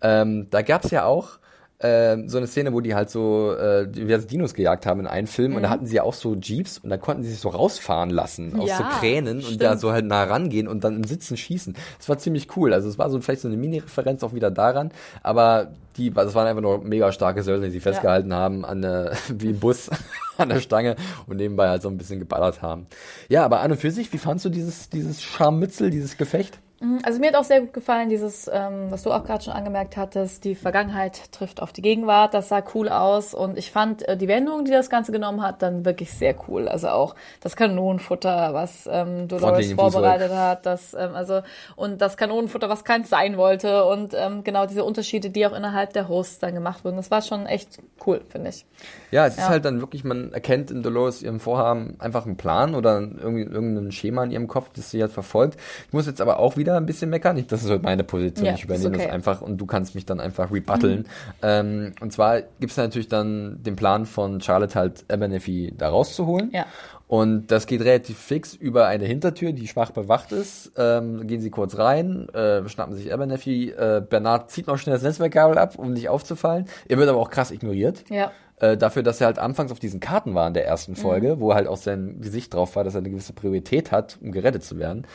Ähm, 0.00 0.46
da 0.50 0.62
gab's 0.62 0.92
ja 0.92 1.04
auch 1.06 1.38
ähm, 1.80 2.28
so 2.28 2.38
eine 2.38 2.46
Szene, 2.46 2.72
wo 2.72 2.80
die 2.80 2.94
halt 2.94 3.10
so 3.10 3.52
äh, 3.54 3.86
diverse 3.88 4.26
Dinos 4.26 4.54
gejagt 4.54 4.86
haben 4.86 5.00
in 5.00 5.06
einem 5.06 5.26
Film 5.26 5.54
und 5.56 5.62
da 5.62 5.70
hatten 5.70 5.86
sie 5.86 5.96
ja 5.96 6.02
auch 6.04 6.14
so 6.14 6.34
Jeeps 6.34 6.78
und 6.78 6.88
da 6.88 6.96
konnten 6.96 7.22
sie 7.22 7.30
sich 7.30 7.40
so 7.40 7.48
rausfahren 7.48 8.10
lassen 8.10 8.54
aus 8.58 8.62
Mhm. 8.64 8.68
Ja, 8.68 8.76
so 8.78 8.84
Kränen 9.00 9.36
und 9.38 9.44
stimmt. 9.44 9.62
da 9.62 9.76
so 9.76 9.92
halt 9.92 10.06
nah 10.06 10.22
rangehen 10.24 10.68
und 10.68 10.84
dann 10.84 10.96
im 10.96 11.04
Sitzen 11.04 11.36
schießen. 11.36 11.74
Das 11.98 12.08
war 12.08 12.16
ziemlich 12.18 12.56
cool. 12.56 12.72
Also 12.72 12.88
es 12.88 12.96
war 12.98 13.10
so 13.10 13.20
vielleicht 13.20 13.42
so 13.42 13.48
eine 13.48 13.56
Mini-Referenz 13.56 14.22
auch 14.22 14.32
wieder 14.34 14.50
daran, 14.50 14.92
aber 15.22 15.72
die, 15.96 16.10
das 16.10 16.34
waren 16.34 16.46
einfach 16.46 16.62
nur 16.62 16.82
mega 16.82 17.12
starke 17.12 17.42
Söldner, 17.42 17.66
die 17.66 17.72
sie 17.72 17.80
festgehalten 17.80 18.32
haben 18.32 18.64
an 18.64 18.80
der, 18.82 19.12
wie 19.28 19.50
im 19.50 19.60
Bus 19.60 19.90
an 20.38 20.48
der 20.48 20.60
Stange 20.60 20.96
und 21.26 21.36
nebenbei 21.36 21.68
halt 21.68 21.82
so 21.82 21.88
ein 21.88 21.98
bisschen 21.98 22.18
geballert 22.20 22.62
haben. 22.62 22.86
Ja, 23.28 23.44
aber 23.44 23.60
an 23.60 23.72
und 23.72 23.78
für 23.78 23.90
sich, 23.90 24.12
wie 24.12 24.18
fandst 24.18 24.44
du 24.44 24.48
dieses, 24.48 24.88
dieses 24.90 25.22
Scharmützel, 25.22 25.90
dieses 25.90 26.16
Gefecht? 26.16 26.58
Also 27.02 27.18
mir 27.20 27.28
hat 27.28 27.36
auch 27.36 27.44
sehr 27.44 27.60
gut 27.60 27.72
gefallen, 27.72 28.10
dieses, 28.10 28.50
ähm, 28.52 28.90
was 28.90 29.04
du 29.04 29.12
auch 29.12 29.24
gerade 29.24 29.42
schon 29.42 29.54
angemerkt 29.54 29.96
hattest, 29.96 30.44
die 30.44 30.54
Vergangenheit 30.54 31.32
trifft 31.32 31.62
auf 31.62 31.72
die 31.72 31.80
Gegenwart, 31.80 32.34
das 32.34 32.48
sah 32.48 32.62
cool 32.74 32.88
aus 32.90 33.32
und 33.32 33.56
ich 33.56 33.70
fand 33.70 34.06
äh, 34.06 34.16
die 34.18 34.28
Wendung, 34.28 34.64
die 34.66 34.72
das 34.72 34.90
Ganze 34.90 35.10
genommen 35.12 35.40
hat, 35.40 35.62
dann 35.62 35.84
wirklich 35.86 36.12
sehr 36.12 36.34
cool. 36.48 36.68
Also 36.68 36.88
auch 36.88 37.14
das 37.40 37.56
Kanonenfutter, 37.56 38.52
was 38.52 38.86
ähm, 38.90 39.28
Dolores 39.28 39.72
vorbereitet 39.72 40.32
hat, 40.32 40.66
das 40.66 40.92
ähm, 40.94 41.14
also 41.14 41.40
und 41.76 42.02
das 42.02 42.16
Kanonenfutter, 42.16 42.68
was 42.68 42.84
keins 42.84 43.08
sein 43.08 43.36
wollte 43.38 43.84
und 43.84 44.12
ähm, 44.14 44.42
genau 44.44 44.66
diese 44.66 44.84
Unterschiede, 44.84 45.30
die 45.30 45.46
auch 45.46 45.54
innerhalb 45.56 45.92
der 45.94 46.08
Hosts 46.08 46.40
dann 46.40 46.54
gemacht 46.54 46.84
wurden. 46.84 46.96
Das 46.96 47.10
war 47.10 47.22
schon 47.22 47.46
echt 47.46 47.78
cool, 48.04 48.20
finde 48.28 48.50
ich. 48.50 48.66
Ja, 49.10 49.26
es 49.26 49.34
ist 49.34 49.40
Ja. 49.44 49.48
halt 49.48 49.64
dann 49.64 49.80
wirklich, 49.80 50.02
man 50.04 50.32
erkennt 50.32 50.70
in 50.72 50.82
Dolores 50.82 51.22
ihrem 51.22 51.38
Vorhaben 51.40 51.96
einfach 52.00 52.26
einen 52.26 52.36
Plan 52.36 52.74
oder 52.74 52.98
irgendwie 53.00 53.44
irgendein 53.44 53.92
Schema 53.92 54.24
in 54.24 54.32
ihrem 54.32 54.48
Kopf, 54.48 54.70
das 54.74 54.90
sie 54.90 55.00
halt 55.00 55.12
verfolgt. 55.12 55.56
Ich 55.86 55.92
muss 55.92 56.06
jetzt 56.06 56.20
aber 56.20 56.40
auch 56.40 56.56
wieder 56.56 56.63
ein 56.72 56.86
bisschen 56.86 57.10
meckern. 57.10 57.36
Ich, 57.36 57.46
das 57.46 57.62
ist 57.62 57.70
halt 57.70 57.82
meine 57.82 58.04
Position. 58.04 58.46
Ja, 58.46 58.54
ich 58.54 58.64
übernehme 58.64 58.96
okay. 58.96 59.04
das 59.04 59.12
einfach 59.12 59.40
und 59.42 59.58
du 59.58 59.66
kannst 59.66 59.94
mich 59.94 60.06
dann 60.06 60.20
einfach 60.20 60.50
rebutteln. 60.50 61.06
Ähm, 61.42 61.92
und 62.00 62.12
zwar 62.12 62.40
gibt's 62.60 62.76
natürlich 62.76 63.08
dann 63.08 63.62
den 63.62 63.76
Plan 63.76 64.06
von 64.06 64.40
Charlotte 64.40 64.78
halt 64.78 65.04
Abernathy 65.08 65.74
da 65.76 65.88
rauszuholen. 65.88 66.50
Ja. 66.52 66.66
Und 67.06 67.48
das 67.48 67.66
geht 67.66 67.82
relativ 67.82 68.18
fix 68.18 68.54
über 68.54 68.86
eine 68.86 69.04
Hintertür, 69.04 69.52
die 69.52 69.68
schwach 69.68 69.90
bewacht 69.90 70.32
ist. 70.32 70.72
Ähm, 70.76 71.26
gehen 71.26 71.40
sie 71.40 71.50
kurz 71.50 71.76
rein, 71.76 72.28
äh, 72.30 72.66
schnappen 72.68 72.96
sich 72.96 73.12
Abernathy. 73.12 73.70
Äh, 73.70 74.02
Bernard 74.08 74.50
zieht 74.50 74.66
noch 74.66 74.78
schnell 74.78 74.94
das 74.94 75.02
Netzwerkkabel 75.02 75.58
ab, 75.58 75.78
um 75.78 75.92
nicht 75.92 76.08
aufzufallen. 76.08 76.66
Er 76.88 76.96
wird 76.96 77.08
aber 77.08 77.18
auch 77.18 77.30
krass 77.30 77.50
ignoriert. 77.50 78.04
Ja. 78.08 78.32
Äh, 78.72 78.76
dafür, 78.76 79.02
dass 79.02 79.20
er 79.20 79.26
halt 79.26 79.38
anfangs 79.38 79.72
auf 79.72 79.78
diesen 79.78 80.00
Karten 80.00 80.34
war 80.34 80.46
in 80.46 80.54
der 80.54 80.66
ersten 80.66 80.96
Folge, 80.96 81.40
wo 81.40 81.54
halt 81.54 81.66
auch 81.66 81.76
sein 81.76 82.20
Gesicht 82.20 82.54
drauf 82.54 82.76
war, 82.76 82.84
dass 82.84 82.94
er 82.94 82.98
eine 83.00 83.10
gewisse 83.10 83.32
Priorität 83.32 83.90
hat, 83.92 84.18
um 84.22 84.32
gerettet 84.32 84.64
zu 84.64 84.78
werden. 84.78 85.06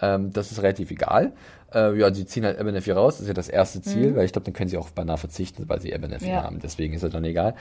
Ähm, 0.00 0.32
das 0.32 0.52
ist 0.52 0.62
relativ 0.62 0.90
egal. 0.90 1.32
Äh, 1.72 1.96
ja, 1.98 2.12
sie 2.12 2.26
ziehen 2.26 2.44
halt 2.44 2.58
Abernathy 2.58 2.90
raus, 2.92 3.14
das 3.14 3.22
ist 3.22 3.28
ja 3.28 3.34
das 3.34 3.48
erste 3.48 3.80
Ziel, 3.82 4.16
weil 4.16 4.24
ich 4.24 4.32
glaube, 4.32 4.44
dann 4.46 4.54
können 4.54 4.68
sie 4.68 4.76
auch 4.78 4.90
beinahe 4.90 5.16
verzichten, 5.18 5.68
weil 5.68 5.80
sie 5.80 5.94
Abernathy 5.94 6.28
Ja. 6.30 6.42
haben. 6.42 6.58
Deswegen 6.60 6.94
ist 6.94 7.02
es 7.02 7.12
dann 7.12 7.24
egal. 7.24 7.54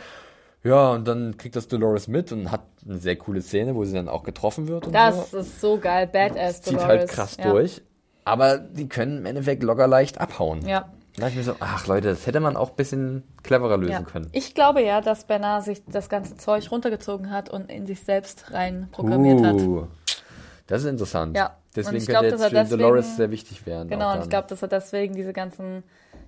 Ja, 0.63 0.91
und 0.91 1.07
dann 1.07 1.37
kriegt 1.37 1.55
das 1.55 1.67
Dolores 1.67 2.07
mit 2.07 2.31
und 2.31 2.51
hat 2.51 2.61
eine 2.85 2.97
sehr 2.97 3.15
coole 3.15 3.41
Szene, 3.41 3.75
wo 3.75 3.85
sie 3.85 3.93
dann 3.93 4.09
auch 4.09 4.23
getroffen 4.23 4.67
wird 4.67 4.87
und 4.87 4.93
Das 4.93 5.31
so. 5.31 5.37
ist 5.37 5.61
so 5.61 5.77
geil, 5.77 6.07
Badass 6.07 6.61
Zieht 6.61 6.73
Dolores. 6.73 6.87
halt 6.87 7.09
krass 7.09 7.37
ja. 7.37 7.49
durch. 7.51 7.81
Aber 8.25 8.57
die 8.57 8.89
können 8.89 9.19
im 9.19 9.25
Endeffekt 9.25 9.63
locker 9.63 9.87
leicht 9.87 10.19
abhauen. 10.19 10.65
Ja. 10.67 10.89
Da 11.20 11.28
ich 11.30 11.36
mir 11.36 11.43
so, 11.43 11.55
ach 11.59 11.88
Leute, 11.88 12.09
das 12.09 12.28
hätte 12.28 12.39
man 12.39 12.55
auch 12.55 12.70
ein 12.70 12.76
bisschen 12.76 13.24
cleverer 13.41 13.78
lösen 13.78 13.91
Ja. 13.91 14.01
können. 14.03 14.30
Ich 14.34 14.53
glaube 14.53 14.84
ja, 14.84 15.01
dass 15.01 15.26
Bernard 15.26 15.63
sich 15.63 15.84
das 15.86 16.09
ganze 16.09 16.38
Zeug 16.38 16.70
runtergezogen 16.72 17.32
hat 17.32 17.49
und 17.49 17.72
in 17.72 17.88
sich 17.88 18.01
selbst 18.03 18.51
rein 18.53 18.88
programmiert 18.91 19.43
hat. 19.43 19.55
Uh, 19.55 19.88
Das 20.68 20.84
ist 20.84 20.89
interessant. 20.89 21.36
Ja. 21.36 21.55
Deswegen 21.76 21.97
ich 21.97 22.05
könnte 22.05 22.11
glaub, 22.11 22.24
jetzt 22.24 22.34
dass 22.41 22.49
für 22.49 22.55
deswegen- 22.55 22.82
Dolores 22.82 23.15
sehr 23.18 23.32
wichtig 23.32 23.65
werden. 23.65 23.88
Genau, 23.89 24.13
und 24.13 24.24
ich 24.24 24.30
glaube, 24.30 24.47
dass 24.47 24.61
er 24.61 24.68
deswegen 24.68 25.15
diese 25.15 25.32
ganzen, 25.34 25.84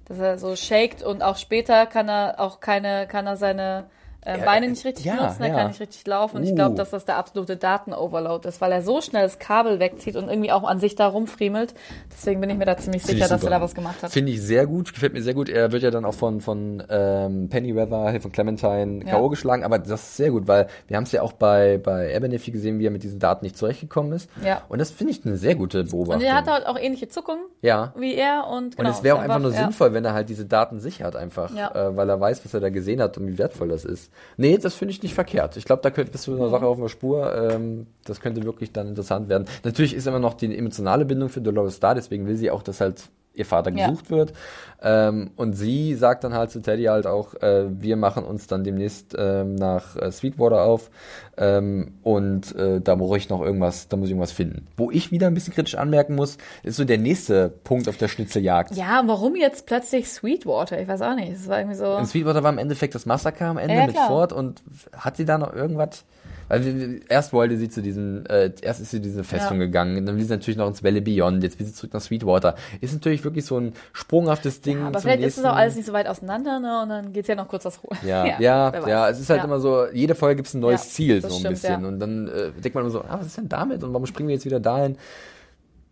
dass 0.05 0.17
er 0.17 0.37
so 0.39 0.55
shakt 0.55 1.03
und 1.03 1.21
auch 1.23 1.37
später 1.37 1.85
kann 1.85 2.07
er 2.09 2.39
auch 2.39 2.59
keine, 2.59 3.05
kann 3.07 3.27
er 3.27 3.35
seine 3.37 3.85
äh, 4.25 4.39
Ja, 4.39 4.45
Beine 4.45 4.69
nicht 4.69 4.83
richtig 4.85 5.05
ja, 5.05 5.15
benutzen, 5.15 5.43
er 5.43 5.49
ja. 5.49 5.55
kann 5.55 5.67
nicht 5.67 5.79
richtig 5.79 6.05
laufen. 6.07 6.37
Und 6.37 6.43
ich 6.43 6.51
Uh. 6.51 6.55
glaube, 6.55 6.75
dass 6.75 6.89
das 6.89 7.05
der 7.05 7.17
absolute 7.17 7.57
Datenoverload 7.57 8.47
ist, 8.47 8.61
weil 8.61 8.71
er 8.71 8.81
so 8.81 9.01
schnell 9.01 9.23
das 9.23 9.39
Kabel 9.39 9.79
wegzieht 9.79 10.15
und 10.15 10.29
irgendwie 10.29 10.51
auch 10.51 10.63
an 10.63 10.79
sich 10.79 10.95
da 10.95 11.07
rumfriemelt. 11.07 11.73
Deswegen 12.11 12.41
bin 12.41 12.49
ich 12.49 12.57
mir 12.57 12.65
da 12.65 12.77
ziemlich 12.77 13.03
sicher, 13.03 13.23
ich 13.25 13.29
dass 13.29 13.43
er 13.43 13.49
da 13.49 13.61
was 13.61 13.75
gemacht 13.75 14.01
hat. 14.03 14.11
Finde 14.11 14.31
ich 14.31 14.41
sehr 14.41 14.65
gut, 14.67 14.93
gefällt 14.93 15.13
mir 15.13 15.21
sehr 15.21 15.33
gut. 15.33 15.49
Er 15.49 15.71
wird 15.71 15.83
ja 15.83 15.91
dann 15.91 16.05
auch 16.05 16.13
von, 16.13 16.41
von 16.41 16.83
ähm, 16.89 17.49
Pennyweather, 17.49 18.19
von 18.21 18.31
Clementine 18.31 19.05
Ja. 19.05 19.11
K.O. 19.11 19.29
geschlagen, 19.29 19.63
aber 19.63 19.79
das 19.79 20.01
ist 20.01 20.17
sehr 20.17 20.31
gut, 20.31 20.47
weil 20.47 20.67
wir 20.87 20.97
haben 20.97 21.03
es 21.03 21.11
ja 21.11 21.21
auch 21.21 21.33
bei, 21.33 21.77
bei 21.77 22.15
Abernathy 22.15 22.51
gesehen, 22.51 22.79
wie 22.79 22.87
er 22.87 22.91
mit 22.91 23.03
diesen 23.03 23.19
Daten 23.19 23.45
nicht 23.45 23.57
zurechtgekommen 23.57 24.11
ist. 24.13 24.29
Ja. 24.43 24.61
Und 24.69 24.79
das 24.79 24.91
finde 24.91 25.13
ich 25.13 25.25
eine 25.25 25.37
sehr 25.37 25.55
gute 25.55 25.83
Beobachtung. 25.83 26.21
Und 26.21 26.27
er 26.27 26.35
hat 26.35 26.47
halt 26.47 26.65
auch 26.65 26.77
ähnliche 26.77 27.07
Zuckungen 27.07 27.43
ja. 27.61 27.93
wie 27.97 28.15
er 28.15 28.47
und 28.47 28.75
genau. 28.77 28.89
Und 28.89 28.95
es 28.95 29.03
wäre 29.03 29.15
auch 29.17 29.21
einfach 29.21 29.39
nur 29.39 29.51
sinnvoll, 29.51 29.93
wenn 29.93 30.05
er 30.05 30.13
halt 30.13 30.29
diese 30.29 30.45
Daten 30.45 30.79
sichert 30.79 31.15
einfach, 31.15 31.53
äh, 31.55 31.95
weil 31.95 32.09
er 32.09 32.19
weiß, 32.19 32.43
was 32.45 32.53
er 32.53 32.59
da 32.59 32.69
gesehen 32.69 33.01
hat 33.01 33.17
und 33.17 33.27
wie 33.27 33.37
wertvoll 33.37 33.69
das 33.69 33.85
ist. 33.85 34.08
Ist. 34.11 34.39
Nee, 34.39 34.57
das 34.57 34.75
finde 34.75 34.93
ich 34.93 35.03
nicht 35.03 35.13
verkehrt. 35.13 35.57
Ich 35.57 35.65
glaube, 35.65 35.81
da 35.81 35.91
könnte 35.91 36.11
bist 36.11 36.27
du 36.27 36.35
eine 36.35 36.49
Sache 36.49 36.65
auf 36.65 36.79
der 36.79 36.89
Spur. 36.89 37.33
Ähm, 37.35 37.87
das 38.05 38.19
könnte 38.19 38.43
wirklich 38.43 38.71
dann 38.71 38.87
interessant 38.87 39.29
werden. 39.29 39.47
Natürlich 39.63 39.93
ist 39.93 40.07
immer 40.07 40.19
noch 40.19 40.33
die 40.33 40.57
emotionale 40.57 41.05
Bindung 41.05 41.29
für 41.29 41.41
Dolores 41.41 41.79
da, 41.79 41.93
deswegen 41.93 42.27
will 42.27 42.35
sie 42.35 42.51
auch, 42.51 42.63
dass 42.63 42.81
halt 42.81 43.09
ihr 43.33 43.45
Vater 43.45 43.71
Ja. 43.71 43.87
gesucht 43.87 44.09
wird. 44.11 44.33
Ähm, 44.81 45.31
und 45.35 45.53
sie 45.53 45.95
sagt 45.95 46.23
dann 46.23 46.33
halt 46.33 46.51
zu 46.51 46.61
Teddy 46.61 46.83
halt 46.85 47.05
auch, 47.07 47.33
äh, 47.35 47.65
wir 47.69 47.95
machen 47.97 48.23
uns 48.23 48.47
dann 48.47 48.63
demnächst 48.63 49.13
ähm, 49.17 49.55
nach 49.55 49.95
äh, 49.97 50.11
Sweetwater 50.11 50.63
auf 50.63 50.89
ähm, 51.37 51.93
und 52.03 52.55
äh, 52.55 52.79
da 52.81 52.95
muss 52.95 53.15
ich 53.17 53.29
noch 53.29 53.41
irgendwas, 53.41 53.87
da 53.89 53.97
muss 53.97 54.05
ich 54.07 54.11
irgendwas 54.11 54.31
finden. 54.31 54.67
Wo 54.77 54.89
ich 54.91 55.11
wieder 55.11 55.27
ein 55.27 55.33
bisschen 55.33 55.53
kritisch 55.53 55.75
anmerken 55.75 56.15
muss, 56.15 56.37
ist 56.63 56.77
so 56.77 56.85
der 56.85 56.97
nächste 56.97 57.49
Punkt 57.49 57.87
auf 57.89 57.97
der 57.97 58.07
Schnitzeljagd. 58.07 58.75
Ja, 58.75 59.03
warum 59.05 59.35
jetzt 59.35 59.65
plötzlich 59.65 60.09
Sweetwater? 60.09 60.79
Ich 60.81 60.87
weiß 60.87 61.01
auch 61.01 61.15
nicht. 61.15 61.33
Es 61.33 61.47
war 61.47 61.59
irgendwie 61.59 61.77
so. 61.77 61.97
In 61.97 62.05
Sweetwater 62.05 62.43
war 62.43 62.51
im 62.51 62.57
Endeffekt 62.57 62.95
das 62.95 63.05
Massaker 63.05 63.47
am 63.47 63.57
Ende 63.57 63.75
Ja, 63.75 63.85
mit. 63.87 63.97
Ford 63.97 64.31
und 64.33 64.63
hat 64.93 65.17
sie 65.17 65.25
da 65.25 65.37
noch 65.37 65.53
irgendwas? 65.53 66.03
Wir- 66.49 66.99
erst 67.09 67.31
wollte 67.31 67.57
sie 67.57 67.69
zu 67.69 67.81
diesem, 67.81 68.25
äh, 68.25 68.51
erst 68.61 68.81
ist 68.81 68.89
sie 68.91 68.99
diese 68.99 69.23
Festung 69.23 69.59
Ja. 69.59 69.65
gegangen, 69.67 70.05
dann 70.05 70.17
will 70.17 70.23
sie 70.23 70.31
natürlich 70.31 70.57
noch 70.57 70.67
ins 70.67 70.83
Valley 70.83 71.01
Beyond, 71.01 71.43
jetzt 71.43 71.59
will 71.59 71.65
sie 71.67 71.73
zurück 71.73 71.93
nach 71.93 72.01
Sweetwater. 72.01 72.55
Ist 72.81 72.93
natürlich 72.93 73.23
wirklich 73.23 73.45
so 73.45 73.57
ein 73.59 73.73
sprunghaftes 73.93 74.61
Ding. 74.61 74.81
aber 74.81 74.93
zum 74.93 75.01
vielleicht 75.03 75.21
ist 75.23 75.37
es 75.37 75.43
auch 75.43 75.49
nächsten. 75.49 75.59
alles 75.59 75.75
nicht 75.75 75.85
so 75.85 75.93
weit 75.93 76.07
auseinander, 76.07 76.59
ne? 76.59 76.81
Und 76.81 76.89
dann 76.89 77.13
geht's 77.13 77.27
ja 77.27 77.35
noch 77.35 77.47
kurz 77.47 77.63
das 77.63 77.83
Ruhe. 77.83 77.95
Ja, 78.03 78.25
ja, 78.39 78.39
ja, 78.39 78.73
weiß. 79.07 79.15
es 79.15 79.21
ist 79.21 79.29
halt 79.29 79.39
Ja. 79.39 79.45
immer 79.45 79.59
so, 79.59 79.85
jede 79.93 80.15
Folge 80.15 80.37
gibt 80.37 80.47
es 80.47 80.53
ein 80.55 80.59
neues 80.61 80.85
Ja, 80.85 80.89
Ziel, 80.89 81.21
so 81.21 81.27
ein 81.27 81.33
stimmt, 81.33 81.49
bisschen. 81.49 81.81
ja. 81.83 81.87
Und 81.87 81.99
dann 81.99 82.27
äh, 82.27 82.51
denkt 82.51 82.73
man 82.73 82.83
immer 82.83 82.91
so, 82.91 83.01
ah, 83.01 83.17
was 83.19 83.27
ist 83.27 83.37
denn 83.37 83.49
damit? 83.49 83.83
Und 83.83 83.93
warum 83.93 84.05
springen 84.07 84.29
wir 84.29 84.35
jetzt 84.35 84.45
wieder 84.45 84.59
dahin? 84.59 84.97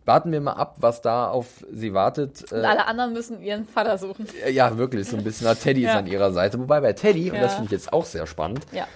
Warten 0.06 0.32
wir 0.32 0.40
mal 0.40 0.52
ab, 0.54 0.76
was 0.78 1.02
da 1.02 1.28
auf 1.28 1.46
sie 1.70 1.92
wartet. 1.92 2.50
Und 2.50 2.60
Äh, 2.62 2.64
alle 2.64 2.86
anderen 2.86 3.12
müssen 3.12 3.42
ihren 3.42 3.66
Vater 3.66 3.98
suchen. 3.98 4.26
ja, 4.50 4.76
wirklich, 4.78 5.06
so 5.06 5.18
ein 5.18 5.22
bisschen. 5.24 5.46
Teddy 5.58 5.82
ist 5.82 5.88
Ja. 5.88 5.98
an 5.98 6.06
ihrer 6.06 6.32
Seite. 6.32 6.58
Wobei 6.58 6.80
bei 6.80 6.94
Teddy, 6.94 7.28
und 7.30 7.36
Ja. 7.36 7.42
das 7.42 7.54
finde 7.54 7.66
ich 7.66 7.72
jetzt 7.72 7.92
auch 7.92 8.06
sehr 8.06 8.26
spannend, 8.26 8.60
Ja. 8.72 8.86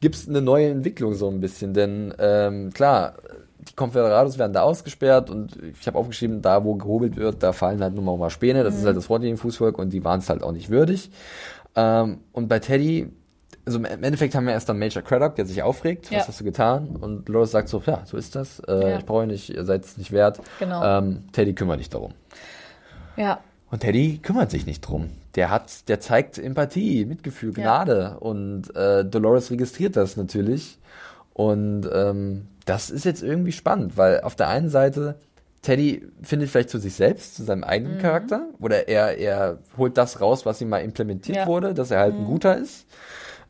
Gibt 0.00 0.14
es 0.14 0.28
eine 0.28 0.40
neue 0.42 0.68
Entwicklung 0.68 1.14
so 1.14 1.28
ein 1.28 1.40
bisschen. 1.40 1.74
Denn 1.74 2.14
ähm, 2.18 2.70
klar, 2.72 3.14
die 3.58 3.74
Confederados 3.74 4.38
werden 4.38 4.52
da 4.52 4.62
ausgesperrt 4.62 5.30
und 5.30 5.58
ich 5.78 5.86
habe 5.86 5.98
aufgeschrieben, 5.98 6.40
da 6.42 6.64
wo 6.64 6.74
gehobelt 6.76 7.16
wird, 7.16 7.42
da 7.42 7.52
fallen 7.52 7.82
halt 7.82 7.94
nur 7.94 8.04
mal, 8.04 8.16
Späne. 8.30 8.64
Das 8.64 8.76
ist 8.76 8.84
halt 8.86 8.96
das 8.96 9.06
Fußvolk 9.36 9.78
und 9.78 9.92
die 9.92 10.04
waren 10.04 10.20
es 10.20 10.30
halt 10.30 10.42
auch 10.42 10.52
nicht 10.52 10.70
würdig. 10.70 11.10
Ähm, 11.76 12.18
und 12.32 12.48
bei 12.48 12.58
Teddy, 12.60 13.08
also 13.66 13.78
im 13.78 13.84
Endeffekt 13.84 14.34
haben 14.34 14.46
wir 14.46 14.52
erst 14.54 14.68
dann 14.68 14.78
Major 14.78 15.02
Craddock, 15.02 15.34
der 15.34 15.44
sich 15.44 15.62
aufregt, 15.62 16.10
Ja. 16.10 16.20
was 16.20 16.28
hast 16.28 16.40
du 16.40 16.44
getan? 16.44 16.96
Und 17.00 17.28
Dolores 17.28 17.50
sagt 17.50 17.68
so, 17.68 17.82
ja, 17.84 18.02
so 18.06 18.16
ist 18.16 18.34
das, 18.34 18.60
äh, 18.60 18.90
Ja. 18.92 18.98
ich 18.98 19.04
brauche 19.04 19.26
nicht, 19.26 19.50
ihr 19.50 19.64
seid 19.64 19.84
es 19.84 19.98
nicht 19.98 20.12
wert. 20.12 20.40
Genau. 20.58 20.82
Ähm, 20.82 21.24
Teddy 21.32 21.54
kümmert 21.54 21.80
dich 21.80 21.90
darum. 21.90 22.12
Ja. 23.16 23.40
Und 23.70 23.80
Teddy 23.80 24.18
kümmert 24.22 24.50
sich 24.50 24.64
nicht 24.66 24.80
drum. 24.80 25.10
Der 25.34 25.50
hat, 25.50 25.88
der 25.88 26.00
zeigt 26.00 26.38
Empathie, 26.38 27.04
Mitgefühl, 27.04 27.52
Ja. 27.56 27.82
Gnade. 27.84 28.16
Und 28.20 28.74
äh, 28.74 29.04
Dolores 29.04 29.50
registriert 29.50 29.96
das 29.96 30.16
natürlich. 30.16 30.78
Und 31.34 31.88
ähm, 31.92 32.46
das 32.64 32.90
ist 32.90 33.04
jetzt 33.04 33.22
irgendwie 33.22 33.52
spannend, 33.52 33.96
weil 33.96 34.20
auf 34.22 34.34
der 34.36 34.48
einen 34.48 34.68
Seite 34.70 35.16
Teddy 35.62 36.06
findet 36.22 36.48
vielleicht 36.50 36.70
zu 36.70 36.78
sich 36.78 36.94
selbst, 36.94 37.34
zu 37.36 37.44
seinem 37.44 37.64
eigenen 37.64 37.96
Mhm. 37.96 38.00
Charakter, 38.00 38.46
oder 38.60 38.88
er, 38.88 39.18
er 39.18 39.58
holt 39.76 39.98
das 39.98 40.20
raus, 40.20 40.46
was 40.46 40.60
ihm 40.60 40.68
mal 40.68 40.78
implementiert 40.78 41.36
Ja. 41.36 41.44
Mhm. 41.44 41.48
wurde, 41.48 41.74
dass 41.74 41.90
er 41.90 41.98
halt 42.00 42.14
ein 42.14 42.24
guter 42.24 42.56
ist, 42.56 42.86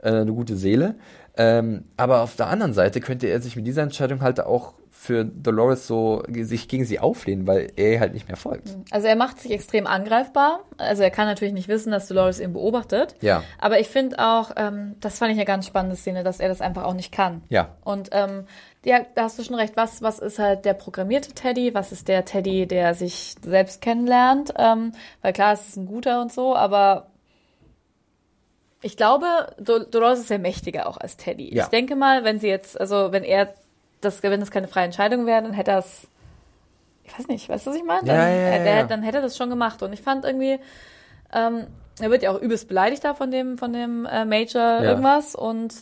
äh, 0.03 0.09
eine 0.11 0.33
gute 0.33 0.57
Seele. 0.57 0.95
Ähm, 1.37 1.85
aber 1.97 2.23
auf 2.23 2.35
der 2.35 2.49
anderen 2.49 2.73
Seite 2.73 3.01
könnte 3.01 3.29
er 3.29 3.41
sich 3.41 3.55
mit 3.57 3.67
dieser 3.67 3.83
Entscheidung 3.83 4.23
halt 4.23 4.41
auch 4.41 4.75
für 5.09 5.25
Dolores 5.25 5.87
so 5.87 6.23
sich 6.29 6.69
gegen 6.69 6.85
sie 6.85 7.01
auflehnen, 7.01 7.47
weil 7.47 7.73
er 7.77 7.99
halt 7.99 8.13
nicht 8.13 8.29
mehr 8.29 8.37
folgt. 8.37 8.77
Also 8.91 9.07
er 9.07 9.17
macht 9.17 9.41
sich 9.41 9.51
extrem 9.51 9.87
angreifbar. 9.87 10.61
Also 10.77 11.03
er 11.03 11.11
kann 11.11 11.27
natürlich 11.27 11.55
nicht 11.55 11.67
wissen, 11.67 11.91
dass 11.91 12.09
Dolores 12.09 12.41
ihn 12.41 12.53
beobachtet. 12.53 13.15
Ja. 13.23 13.43
Aber 13.59 13.81
ich 13.81 13.89
finde 13.89 14.19
auch, 14.19 14.51
ähm, 14.57 14.97
das 15.01 15.19
fand 15.19 15.33
ich 15.33 15.39
eine 15.39 15.47
ganz 15.47 15.67
spannende 15.67 15.97
Szene, 15.97 16.25
dass 16.25 16.41
er 16.41 16.49
das 16.51 16.61
einfach 16.61 16.85
auch 16.85 16.93
nicht 16.93 17.11
kann. 17.11 17.41
Ja. 17.49 17.71
Und 17.85 18.11
ähm, 18.13 18.45
ja, 18.85 19.01
da 19.15 19.23
hast 19.23 19.39
du 19.39 19.45
schon 19.45 19.55
recht. 19.55 19.79
Was, 19.79 20.03
was 20.03 20.19
ist 20.19 20.39
halt 20.39 20.67
der 20.67 20.75
programmierte 20.75 21.33
Teddy? 21.33 21.73
Was 21.73 21.91
ist 21.91 22.07
der 22.07 22.27
Teddy, 22.27 22.67
der 22.67 22.93
sich 22.93 23.35
selbst 23.43 23.81
kennenlernt? 23.81 24.53
Ähm, 24.59 24.93
weil 25.23 25.33
klar, 25.33 25.55
es 25.55 25.69
ist 25.69 25.79
ein 25.79 25.87
guter 25.87 26.21
und 26.21 26.31
so, 26.31 26.55
aber 26.55 27.07
ich 28.83 28.99
glaube, 28.99 29.27
Do 29.59 29.79
Dolores 29.79 30.21
ist 30.21 30.29
ja 30.29 30.37
mächtiger 30.37 30.87
auch 30.87 30.99
als 30.99 31.17
Teddy. 31.17 31.55
Ja. 31.55 31.65
Ich 31.65 31.71
denke 31.71 31.97
mal, 31.97 32.25
wenn 32.25 32.41
sie 32.41 32.49
jetzt, 32.49 32.79
also 32.79 33.11
wenn 33.11 33.25
er 33.25 33.55
das, 34.01 34.23
wenn 34.23 34.41
das 34.41 34.51
keine 34.51 34.69
freie 34.69 34.85
Entscheidung 34.85 35.27
wäre, 35.27 35.43
dann 35.43 35.53
hätte 35.53 35.73
er 35.73 35.79
es, 35.79 36.07
ich 37.05 37.19
weiß 37.19 37.29
nicht, 37.29 37.49
weißt 37.49 37.67
du, 37.67 37.71
was 37.71 37.77
ich 37.77 37.85
meine? 37.85 38.05
Dann, 38.07 38.17
Ja, 38.17 38.29
ja, 38.29 38.35
ja, 38.37 38.49
äh, 38.57 38.63
der- 38.65 38.77
ja. 38.77 38.83
dann 38.85 39.03
hätte 39.03 39.19
er 39.19 39.23
das 39.23 39.37
schon 39.37 39.51
gemacht. 39.51 39.83
Und 39.83 39.93
ich 39.93 40.03
fand 40.03 40.25
irgendwie, 40.25 40.59
ähm, 41.33 41.67
er 42.01 42.11
wird 42.11 42.23
ja 42.23 42.31
auch 42.31 42.41
übelst 42.41 42.69
beleidigt 42.69 43.05
da 43.05 43.15
von 43.15 43.31
dem, 43.31 43.59
von 43.59 43.73
dem 43.73 44.07
äh, 44.07 44.25
Major 44.25 44.81
irgendwas 44.83 45.35
und 45.35 45.75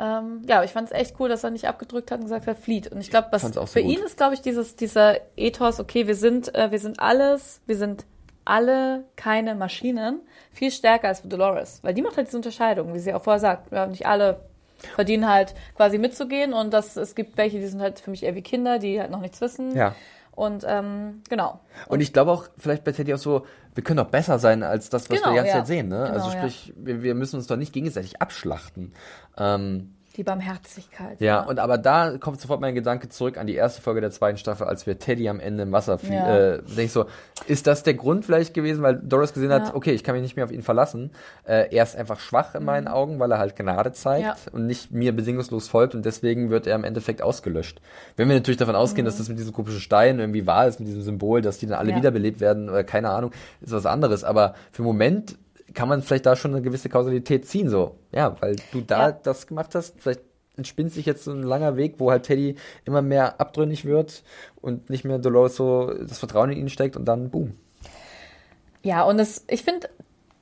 ähm, 0.00 0.42
ja, 0.46 0.62
ich 0.62 0.70
fand 0.70 0.88
es 0.90 0.92
echt 0.96 1.16
cool, 1.18 1.28
dass 1.28 1.42
er 1.42 1.50
nicht 1.50 1.66
abgedrückt 1.66 2.10
hat 2.12 2.18
und 2.18 2.24
gesagt 2.26 2.46
hat, 2.46 2.56
flieht. 2.58 2.86
Und 2.92 3.00
ich 3.00 3.10
glaube, 3.10 3.28
was 3.32 3.42
so 3.42 3.66
für 3.66 3.82
gut. 3.82 3.92
ihn 3.92 3.98
ist, 4.04 4.16
glaube 4.16 4.34
ich, 4.34 4.40
dieses, 4.40 4.76
dieser 4.76 5.16
Ethos, 5.36 5.80
okay, 5.80 6.06
wir 6.06 6.14
sind, 6.14 6.54
äh, 6.54 6.70
wir 6.70 6.78
sind 6.78 7.00
alles, 7.00 7.60
wir 7.66 7.76
sind 7.76 8.04
alle 8.44 9.04
keine 9.16 9.56
Maschinen, 9.56 10.20
viel 10.52 10.70
stärker 10.70 11.08
als 11.08 11.20
für 11.20 11.28
Dolores. 11.28 11.80
Weil 11.82 11.94
die 11.94 12.02
macht 12.02 12.16
halt 12.16 12.28
diese 12.28 12.36
Unterscheidung, 12.36 12.94
wie 12.94 13.00
sie 13.00 13.12
auch 13.12 13.22
vorher 13.24 13.40
sagt. 13.40 13.72
Ja, 13.72 13.86
nicht 13.86 14.06
alle 14.06 14.40
verdienen 14.94 15.28
halt 15.28 15.54
quasi 15.76 15.98
mitzugehen 15.98 16.52
und 16.52 16.72
das, 16.72 16.96
es 16.96 17.14
gibt 17.14 17.36
welche, 17.36 17.58
die 17.58 17.66
sind 17.66 17.80
halt 17.80 18.00
für 18.00 18.10
mich 18.10 18.22
eher 18.22 18.34
wie 18.34 18.42
Kinder, 18.42 18.78
die 18.78 19.00
halt 19.00 19.10
noch 19.10 19.20
nichts 19.20 19.40
wissen. 19.40 19.76
Ja. 19.76 19.94
Und 20.32 20.64
ähm, 20.68 21.22
genau. 21.28 21.58
Und 21.88 22.00
ich 22.00 22.12
glaube 22.12 22.30
auch, 22.30 22.46
vielleicht 22.56 22.84
bei 22.84 22.92
Teddy 22.92 23.12
auch 23.12 23.18
so, 23.18 23.44
wir 23.74 23.82
können 23.82 23.96
doch 23.96 24.06
besser 24.06 24.38
sein 24.38 24.62
als 24.62 24.88
das, 24.88 25.10
was 25.10 25.18
Genau, 25.18 25.30
wir 25.30 25.30
die 25.30 25.36
ganze 25.38 25.50
ja. 25.50 25.56
Zeit 25.56 25.66
sehen. 25.66 25.88
Ne? 25.88 25.96
Genau, 25.96 26.12
also 26.12 26.30
ja. 26.30 26.38
sprich, 26.38 26.72
wir, 26.76 27.02
wir 27.02 27.16
müssen 27.16 27.36
uns 27.36 27.48
doch 27.48 27.56
nicht 27.56 27.72
gegenseitig 27.72 28.22
abschlachten. 28.22 28.92
Ähm, 29.36 29.94
Die 30.18 30.24
Barmherzigkeit. 30.24 31.20
ja, 31.20 31.40
und 31.40 31.58
aber 31.60 31.78
da 31.78 32.18
kommt 32.18 32.40
sofort 32.40 32.60
mein 32.60 32.74
Gedanke 32.74 33.08
zurück 33.08 33.38
an 33.38 33.46
die 33.46 33.54
erste 33.54 33.80
Folge 33.80 34.00
der 34.00 34.10
zweiten 34.10 34.36
Staffel, 34.36 34.66
als 34.66 34.84
wir 34.86 34.98
Teddy 34.98 35.28
am 35.28 35.38
Ende 35.40 35.62
im 35.62 35.72
Wasser 35.72 35.96
fliegen. 35.96 36.14
Ja. 36.14 36.36
Äh, 36.54 36.58
denke 36.62 36.82
ich 36.82 36.92
so, 36.92 37.06
ist 37.46 37.66
das 37.68 37.84
der 37.84 37.94
Grund 37.94 38.24
vielleicht 38.24 38.52
gewesen, 38.52 38.82
weil 38.82 38.96
Doris 38.96 39.32
gesehen 39.32 39.52
hat, 39.52 39.68
Ja. 39.68 39.74
okay, 39.76 39.92
ich 39.92 40.02
kann 40.02 40.14
mich 40.16 40.22
nicht 40.22 40.34
mehr 40.34 40.44
auf 40.44 40.50
ihn 40.50 40.62
verlassen. 40.62 41.12
Äh, 41.44 41.74
er 41.74 41.84
ist 41.84 41.96
einfach 41.96 42.18
schwach 42.18 42.54
in 42.56 42.64
meinen 42.64 42.88
Augen, 42.88 43.18
weil 43.20 43.30
er 43.30 43.38
halt 43.38 43.54
Gnade 43.56 43.92
zeigt 43.92 44.22
Mhm. 44.24 44.26
Ja. 44.26 44.36
und 44.52 44.66
nicht 44.66 44.90
mir 44.90 45.14
bedingungslos 45.14 45.68
folgt 45.68 45.94
und 45.94 46.04
deswegen 46.04 46.50
wird 46.50 46.66
er 46.66 46.74
im 46.74 46.82
Endeffekt 46.84 47.22
ausgelöscht. 47.22 47.80
Wenn 48.16 48.28
wir 48.28 48.34
natürlich 48.34 48.58
davon 48.58 48.74
ausgehen, 48.74 49.04
dass 49.04 49.18
das 49.18 49.28
mit 49.28 49.38
diesem 49.38 49.52
komischen 49.52 49.80
Stein 49.80 50.18
irgendwie 50.18 50.46
wahr 50.48 50.66
ist, 50.66 50.80
mit 50.80 50.88
diesem 50.88 51.02
Symbol, 51.02 51.42
dass 51.42 51.58
die 51.58 51.66
dann 51.66 51.78
alle 51.78 51.86
Mhm. 51.92 51.92
Ja. 51.92 51.96
wiederbelebt 51.98 52.40
werden 52.40 52.68
oder 52.68 52.82
keine 52.82 53.10
Ahnung, 53.10 53.30
ist 53.60 53.72
was 53.72 53.86
anderes. 53.86 54.24
Aber 54.24 54.54
für 54.72 54.82
den 54.82 54.86
Moment 54.86 55.36
kann 55.74 55.88
man 55.88 56.02
vielleicht 56.02 56.26
da 56.26 56.36
schon 56.36 56.52
eine 56.52 56.62
gewisse 56.62 56.88
Kausalität 56.88 57.46
ziehen, 57.46 57.68
so. 57.68 57.96
Ja, 58.12 58.36
weil 58.40 58.56
du 58.72 58.80
da 58.80 59.08
Ja. 59.08 59.12
das 59.12 59.46
gemacht 59.46 59.74
hast, 59.74 59.94
vielleicht 60.00 60.20
entspinnt 60.56 60.92
sich 60.92 61.06
jetzt 61.06 61.24
so 61.24 61.30
ein 61.30 61.42
langer 61.42 61.76
Weg, 61.76 61.94
wo 61.98 62.10
halt 62.10 62.24
Teddy 62.24 62.56
immer 62.84 63.00
mehr 63.02 63.40
abtrünnig 63.40 63.84
wird 63.84 64.24
und 64.60 64.90
nicht 64.90 65.04
mehr 65.04 65.18
Dolores 65.18 65.54
so 65.56 65.92
das 65.94 66.18
Vertrauen 66.18 66.50
in 66.50 66.58
ihn 66.58 66.68
steckt 66.68 66.96
und 66.96 67.04
dann 67.04 67.30
boom. 67.30 67.52
Ja, 68.82 69.02
und 69.04 69.18
es, 69.18 69.44
ich 69.48 69.62
finde 69.62 69.88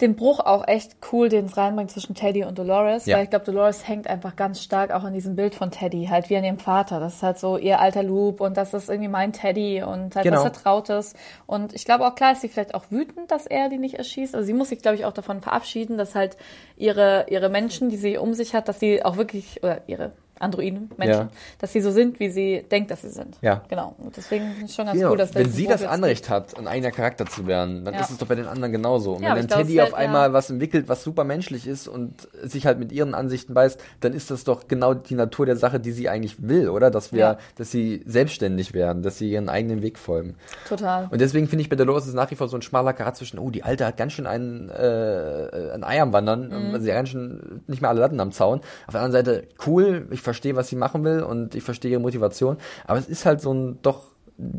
den 0.01 0.15
Bruch 0.15 0.41
auch 0.41 0.69
echt 0.69 0.97
cool, 1.11 1.29
den 1.31 1.47
es 1.47 1.57
reinbringt 1.57 1.91
zwischen 1.91 2.15
Teddy 2.15 2.45
und 2.45 2.59
Dolores, 2.59 3.07
Ja. 3.07 3.17
weil 3.17 3.25
ich 3.25 3.31
glaube, 3.31 3.47
Dolores 3.47 3.89
hängt 3.89 4.07
einfach 4.09 4.37
ganz 4.37 4.63
stark 4.63 4.91
auch 4.91 5.05
an 5.05 5.15
diesem 5.15 5.37
Bild 5.37 5.55
von 5.55 5.71
Teddy, 5.71 6.09
halt 6.11 6.29
wie 6.29 6.37
an 6.37 6.45
ihrem 6.45 6.59
Vater. 6.59 7.01
Das 7.01 7.15
ist 7.15 7.23
halt 7.23 7.39
so 7.39 7.57
ihr 7.57 7.81
alter 7.81 8.03
Loop 8.03 8.41
und 8.43 8.57
das 8.59 8.75
ist 8.75 8.91
irgendwie 8.91 9.09
mein 9.09 9.33
Teddy 9.33 9.83
und 9.83 10.15
halt 10.15 10.25
Genau. 10.25 10.37
was 10.37 10.43
Vertrautes. 10.43 11.15
Und 11.47 11.75
ich 11.75 11.85
glaube 11.87 12.07
auch, 12.07 12.15
klar 12.15 12.33
ist 12.33 12.43
sie 12.43 12.49
vielleicht 12.49 12.75
auch 12.75 12.85
wütend, 12.91 13.31
dass 13.31 13.47
er 13.47 13.69
die 13.71 13.79
nicht 13.79 13.95
erschießt. 13.95 14.35
Also 14.35 14.47
sie 14.47 14.53
muss 14.53 14.69
sich, 14.69 14.81
glaube 14.83 14.97
ich, 14.97 15.07
auch 15.07 15.13
davon 15.15 15.41
verabschieden, 15.41 15.97
dass 15.97 16.15
halt 16.15 16.37
ihre, 16.77 17.25
ihre 17.31 17.49
Menschen, 17.49 17.89
die 17.89 17.97
sie 17.97 18.19
um 18.19 18.35
sich 18.35 18.55
hat, 18.55 18.69
dass 18.69 18.79
sie 18.81 19.03
auch 19.03 19.17
wirklich, 19.17 19.63
oder 19.63 19.81
ihre 19.87 20.13
Androiden, 20.39 20.91
Menschen, 20.97 21.21
Ja. 21.23 21.29
dass 21.59 21.73
sie 21.73 21.81
so 21.81 21.91
sind, 21.91 22.21
wie 22.21 22.31
sie 22.31 22.65
denkt, 22.71 22.91
dass 22.91 23.03
sie 23.03 23.09
sind. 23.11 23.37
Ja. 23.41 23.63
Genau. 23.69 23.95
Und 23.99 24.17
deswegen 24.17 24.51
finde 24.53 24.67
ich 24.67 24.75
schon 24.75 24.87
ganz 24.87 24.99
Genau. 24.99 25.11
cool, 25.13 25.17
dass 25.17 25.31
da 25.31 25.41
wenn 25.41 25.51
sie 25.51 25.67
das 25.67 25.85
Anrecht 25.85 26.29
hat, 26.29 26.59
ein 26.59 26.69
eigener 26.69 26.91
Charakter 26.91 27.27
zu 27.27 27.47
werden, 27.47 27.85
dann 27.85 27.95
Ja. 27.95 28.01
ist 28.01 28.11
es 28.11 28.19
doch 28.19 28.27
bei 28.27 28.35
den 28.35 28.47
anderen 28.47 28.73
genauso. 28.73 29.15
Und 29.15 29.23
Ja, 29.23 29.35
wenn 29.35 29.47
dann 29.47 29.61
Teddy 29.61 29.77
es 29.79 29.83
auf 29.85 29.89
fällt- 29.91 30.01
einmal 30.01 30.33
was 30.33 30.51
entwickelt, 30.51 30.89
was 30.89 31.03
super 31.03 31.25
menschlich 31.25 31.67
ist 31.67 31.89
und 31.89 32.29
sich 32.43 32.67
halt 32.67 32.79
mit 32.79 32.93
ihren 32.93 33.15
Ansichten 33.15 33.55
beißt, 33.55 33.81
dann 34.01 34.13
ist 34.13 34.31
das 34.31 34.45
doch 34.45 34.69
genau 34.69 34.95
die 34.95 35.15
Natur 35.15 35.47
der 35.47 35.57
Sache, 35.57 35.81
die 35.81 35.93
sie 35.93 36.09
eigentlich 36.09 36.37
will, 36.43 36.69
oder? 36.69 36.91
Dass 36.91 37.13
wir, 37.13 37.39
dass 37.57 37.71
sie 37.71 38.03
selbstständig 38.07 38.75
werden, 38.75 39.03
dass 39.03 39.19
sie 39.19 39.31
ihren 39.31 39.49
eigenen 39.49 39.83
Weg 39.83 39.99
folgen. 39.99 40.37
Total. 40.69 41.09
Und 41.11 41.21
deswegen 41.21 41.49
finde 41.49 41.63
ich 41.63 41.69
bei 41.71 41.77
Dolores 41.77 42.07
ist 42.07 42.15
nach 42.15 42.31
wie 42.31 42.35
vor 42.37 42.49
so 42.49 42.57
ein 42.57 42.63
schmaler 42.63 42.93
Karat 42.93 43.17
zwischen, 43.17 43.39
oh, 43.39 43.51
die 43.51 43.63
Alte 43.63 43.87
hat 43.87 43.97
ganz 43.97 44.13
schön 44.13 44.27
einen, 44.27 44.69
äh, 44.71 45.73
ein 45.75 45.85
Ei 45.85 46.01
am 46.01 46.13
Wandern, 46.13 46.49
Mhm. 46.73 46.81
sie 46.81 46.91
hat 46.91 46.97
ganz 46.99 47.09
schön 47.11 47.63
nicht 47.67 47.81
mehr 47.81 47.91
alle 47.91 48.01
Latten 48.01 48.21
am 48.21 48.33
Zaun. 48.33 48.61
Auf 48.87 48.93
der 48.93 49.01
anderen 49.03 49.25
Seite, 49.25 49.49
cool, 49.67 50.07
ich 50.11 50.21
verstehe, 50.27 50.55
was 50.57 50.69
sie 50.69 50.77
machen 50.77 51.03
will 51.05 51.23
und 51.23 51.55
ich 51.55 51.63
verstehe 51.63 51.91
ihre 51.91 52.01
Motivation, 52.01 52.59
aber 52.87 52.99
es 52.99 53.09
ist 53.09 53.25
halt 53.25 53.41
so 53.41 53.53
ein 53.55 53.79
doch 53.83 54.05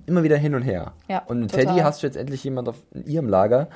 immer 0.07 0.23
wieder 0.23 0.37
hin 0.37 0.55
und 0.55 0.63
her. 0.63 0.93
Ja, 1.07 1.23
und 1.27 1.41
mit 1.41 1.51
total. 1.51 1.67
Teddy 1.67 1.79
hast 1.81 2.01
du 2.01 2.07
jetzt 2.07 2.17
endlich 2.17 2.43
jemand 2.43 2.67
auf, 2.69 2.77
in 2.93 3.05
ihrem 3.05 3.29
Lager, 3.29 3.67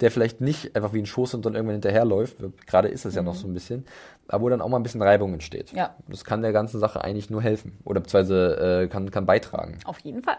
der 0.00 0.10
vielleicht 0.10 0.40
nicht 0.40 0.76
einfach 0.76 0.92
wie 0.92 1.00
ein 1.00 1.06
Schoß 1.06 1.34
und 1.34 1.44
dann 1.44 1.54
irgendwann 1.54 1.74
hinterherläuft, 1.74 2.36
gerade 2.66 2.88
ist 2.88 3.04
es 3.04 3.14
ja 3.14 3.22
noch 3.22 3.34
so 3.34 3.46
ein 3.46 3.54
bisschen, 3.54 3.84
aber 4.28 4.44
wo 4.44 4.48
dann 4.48 4.60
auch 4.60 4.68
mal 4.68 4.78
ein 4.78 4.82
bisschen 4.82 5.02
Reibung 5.02 5.32
entsteht. 5.32 5.72
Mhm. 5.72 5.78
Ja. 5.78 5.94
Das 6.08 6.24
kann 6.24 6.42
der 6.42 6.52
ganzen 6.52 6.78
Sache 6.78 7.02
eigentlich 7.02 7.30
nur 7.30 7.42
helfen 7.42 7.78
oder 7.84 8.00
beziehungsweise 8.00 8.82
äh, 8.84 8.88
kann, 8.88 9.10
kann 9.10 9.26
beitragen. 9.26 9.78
Auf 9.84 9.98
jeden 10.00 10.22
Fall. 10.22 10.36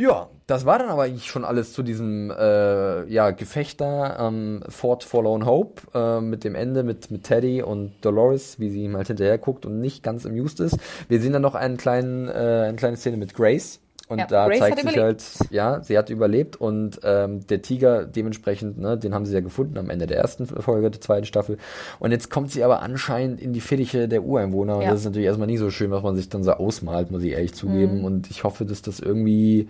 Ja, 0.00 0.30
das 0.46 0.64
war 0.64 0.78
dann 0.78 0.88
aber 0.88 1.02
eigentlich 1.02 1.26
schon 1.26 1.44
alles 1.44 1.74
zu 1.74 1.82
diesem 1.82 2.30
äh, 2.30 3.04
ja, 3.04 3.32
Gefecht 3.32 3.82
da, 3.82 4.28
ähm, 4.28 4.62
Fort 4.66 5.04
Forlorn 5.04 5.44
Hope, 5.44 5.82
äh, 5.92 6.22
mit 6.22 6.42
dem 6.42 6.54
Ende 6.54 6.84
mit, 6.84 7.10
mit 7.10 7.24
Teddy 7.24 7.62
und 7.62 7.92
Dolores, 8.00 8.58
wie 8.58 8.70
sie 8.70 8.84
ihm 8.84 8.96
halt 8.96 9.08
hinterher 9.08 9.36
guckt 9.36 9.66
und 9.66 9.78
nicht 9.78 10.02
ganz 10.02 10.24
amused 10.24 10.58
ist. 10.60 10.78
Wir 11.10 11.20
sehen 11.20 11.34
dann 11.34 11.42
noch 11.42 11.54
einen 11.54 11.76
kleinen, 11.76 12.28
äh, 12.28 12.64
eine 12.68 12.76
kleine 12.76 12.96
Szene 12.96 13.18
mit 13.18 13.34
Grace. 13.34 13.80
Und 14.10 14.18
Ja, 14.18 14.26
da 14.26 14.48
Grace 14.48 14.58
zeigt 14.58 14.80
sich 14.80 14.92
überlebt. 14.92 15.22
halt, 15.40 15.50
ja, 15.52 15.82
sie 15.84 15.96
hat 15.96 16.10
überlebt 16.10 16.56
und 16.60 16.98
ähm, 17.04 17.46
der 17.46 17.62
Tiger 17.62 18.04
dementsprechend, 18.04 18.76
ne, 18.78 18.98
den 18.98 19.14
haben 19.14 19.24
sie 19.24 19.32
ja 19.32 19.40
gefunden 19.40 19.78
am 19.78 19.88
Ende 19.88 20.06
der 20.08 20.18
ersten 20.18 20.46
Folge 20.46 20.90
der 20.90 21.00
zweiten 21.00 21.26
Staffel. 21.26 21.58
Und 22.00 22.10
jetzt 22.10 22.28
kommt 22.28 22.50
sie 22.50 22.64
aber 22.64 22.82
anscheinend 22.82 23.40
in 23.40 23.52
die 23.52 23.60
Fittiche 23.60 24.08
der 24.08 24.24
Ureinwohner 24.24 24.76
und 24.76 24.82
Ja. 24.82 24.90
das 24.90 25.00
ist 25.00 25.04
natürlich 25.06 25.26
erstmal 25.26 25.46
nicht 25.46 25.60
so 25.60 25.70
schön, 25.70 25.92
was 25.92 26.02
man 26.02 26.16
sich 26.16 26.28
dann 26.28 26.42
so 26.42 26.50
ausmalt, 26.52 27.12
muss 27.12 27.22
ich 27.22 27.32
ehrlich 27.32 27.54
zugeben. 27.54 27.98
Mhm. 28.00 28.04
Und 28.04 28.30
ich 28.30 28.42
hoffe, 28.42 28.64
dass 28.64 28.82
das 28.82 28.98
irgendwie 28.98 29.68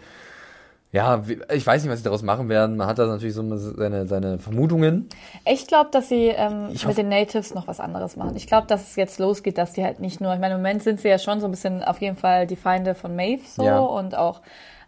ja, 0.92 1.22
ich 1.52 1.64
weiß 1.66 1.82
nicht, 1.82 1.90
was 1.92 1.98
sie 2.00 2.04
daraus 2.04 2.22
machen 2.22 2.48
werden. 2.48 2.76
Man 2.76 2.88
hat 2.88 2.98
da 2.98 3.06
natürlich 3.06 3.34
so 3.34 3.56
seine, 3.56 4.06
seine 4.08 4.38
Vermutungen. 4.40 5.08
Ich 5.46 5.66
glaube, 5.68 5.90
dass 5.92 6.08
sie 6.08 6.26
ähm, 6.28 6.68
mit 6.68 6.84
hoffe- 6.84 6.94
den 6.96 7.08
Natives 7.08 7.54
noch 7.54 7.68
was 7.68 7.78
anderes 7.78 8.16
machen. 8.16 8.34
Ich 8.36 8.46
glaube, 8.48 8.66
dass 8.66 8.90
es 8.90 8.96
jetzt 8.96 9.18
losgeht, 9.20 9.56
dass 9.56 9.72
die 9.72 9.84
halt 9.84 10.00
nicht 10.00 10.20
nur, 10.20 10.34
ich 10.34 10.40
meine, 10.40 10.54
im 10.54 10.60
Moment 10.60 10.82
sind 10.82 11.00
sie 11.00 11.08
ja 11.08 11.18
schon 11.18 11.40
so 11.40 11.46
ein 11.46 11.52
bisschen 11.52 11.84
auf 11.84 12.00
jeden 12.00 12.16
Fall 12.16 12.46
die 12.48 12.56
Feinde 12.56 12.94
von 12.96 13.14
Maeve 13.14 13.42
so 13.46 13.64
Ja. 13.64 13.78
und 13.78 14.16
auch 14.16 14.40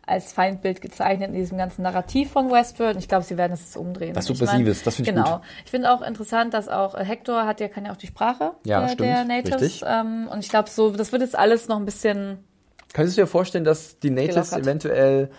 als 0.05 0.33
Feindbild 0.33 0.81
gezeichnet 0.81 1.29
in 1.29 1.37
diesem 1.37 1.57
ganzen 1.57 1.83
Narrativ 1.83 2.33
von 2.33 2.51
Westworld. 2.51 2.97
Und 2.97 2.99
ich 3.03 3.09
glaube, 3.09 3.23
sie 3.25 3.37
werden 3.37 3.53
es 3.53 3.61
jetzt 3.61 3.77
umdrehen. 3.77 4.17
Was 4.17 4.29
Ich 4.29 4.37
Subversives, 4.37 4.83
das 4.83 4.97
finde 4.97 5.11
ich 5.13 5.17
genau. 5.17 5.37
gut. 5.37 5.43
Ich 5.65 5.71
finde 5.71 5.93
auch 5.93 6.03
interessant, 6.03 6.53
dass 6.53 6.69
auch 6.69 6.97
äh, 6.97 7.05
Hector 7.05 7.47
hat 7.47 7.61
ja, 7.61 7.69
kann 7.69 7.85
ja 7.85 7.93
auch 7.93 7.97
die 7.97 8.09
Sprache 8.09 8.51
Ja, 8.67 8.81
der, 8.81 8.89
stimmt, 8.89 9.09
der 9.09 9.25
Natives. 9.25 9.61
richtig. 9.63 9.85
Ähm, 9.87 10.27
und 10.33 10.41
ich 10.41 10.49
glaube, 10.49 10.69
so, 10.69 10.91
das 10.91 11.13
wird 11.13 11.23
jetzt 11.23 11.39
alles 11.39 11.69
noch 11.69 11.77
ein 11.77 11.85
bisschen 11.85 12.39
Könntest 12.95 13.17
du 13.17 13.23
dir 13.23 13.27
vorstellen, 13.29 13.65
dass 13.65 14.01
die 14.01 14.11
Natives 14.11 14.53
eventuell, 14.53 15.31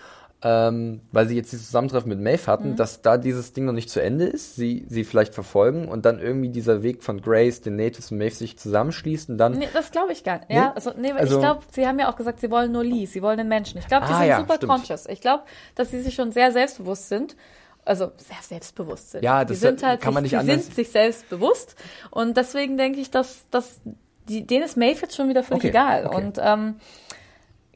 ähm, 0.44 1.00
weil 1.12 1.28
sie 1.28 1.36
jetzt 1.36 1.52
dieses 1.54 1.68
Zusammentreffen 1.68 2.10
mit 2.10 2.20
Maeve 2.20 2.48
hatten, 2.48 2.72
Mhm. 2.72 2.76
dass 2.76 3.02
da 3.02 3.18
dieses 3.18 3.54
Ding 3.54 3.64
noch 3.66 3.72
nicht 3.74 3.90
zu 3.90 4.02
Ende 4.02 4.26
ist, 4.26 4.56
sie, 4.56 4.86
sie 4.90 5.04
vielleicht 5.06 5.34
verfolgen 5.34 5.88
und 5.88 6.06
dann 6.06 6.20
irgendwie 6.20 6.50
dieser 6.50 6.84
Weg 6.84 7.02
von 7.02 7.22
Grace, 7.22 7.62
den 7.62 7.78
Natives 7.78 8.12
und 8.12 8.18
Maeve 8.18 8.36
sich 8.36 8.58
zusammenschließt 8.58 9.30
und 9.30 9.38
dann. 9.38 9.54
Nee, 9.54 9.70
das 9.74 9.92
glaube 9.92 10.12
ich 10.12 10.24
gar 10.24 10.40
nicht. 10.40 10.50
Nee? 10.50 10.56
Ja, 10.58 10.74
also, 10.74 10.92
nee, 10.98 11.12
Also- 11.14 11.36
ich 11.38 11.42
glaube, 11.42 11.62
sie 11.72 11.88
haben 11.88 11.98
ja 12.00 12.12
auch 12.12 12.16
gesagt, 12.18 12.42
sie 12.42 12.52
wollen 12.52 12.72
nur 12.74 12.84
Lee, 12.84 13.06
sie 13.06 13.22
wollen 13.22 13.38
den 13.38 13.48
Menschen. 13.48 13.78
Ich 13.78 13.88
glaube, 13.88 14.06
die 14.08 14.14
Ah, 14.14 14.18
sind 14.20 14.28
ja, 14.28 14.40
super 14.40 14.56
stimmt. 14.56 14.72
conscious. 14.72 15.06
Ich 15.08 15.22
glaube, 15.22 15.44
dass 15.76 15.92
sie 15.92 16.02
sich 16.02 16.14
schon 16.14 16.32
sehr 16.34 16.52
selbstbewusst 16.52 17.08
sind. 17.10 17.36
Also 17.86 18.12
sehr 18.18 18.38
selbstbewusst 18.42 19.12
sind. 19.12 19.24
Ja, 19.24 19.44
die 19.44 19.54
das 19.54 19.60
sind 19.62 19.84
halt 19.84 20.00
kann 20.02 20.14
man 20.14 20.24
sich, 20.24 20.32
nicht 20.34 20.42
die 20.44 20.50
anders- 20.52 20.66
sind 20.68 20.76
sich 20.76 20.90
selbst 20.90 21.28
bewusst. 21.30 21.76
Und 22.12 22.38
deswegen 22.38 22.78
denke 22.78 23.00
ich, 23.00 23.12
dass, 23.12 23.46
dass 23.52 23.82
die, 24.30 24.48
denen 24.48 24.64
ist 24.64 24.78
Maeve 24.78 25.02
jetzt 25.02 25.16
schon 25.18 25.28
wieder 25.28 25.44
völlig 25.44 25.64
Okay, 25.64 25.70
egal. 25.70 26.06
okay. 26.08 26.16
Und 26.16 26.38
ähm, 26.42 26.76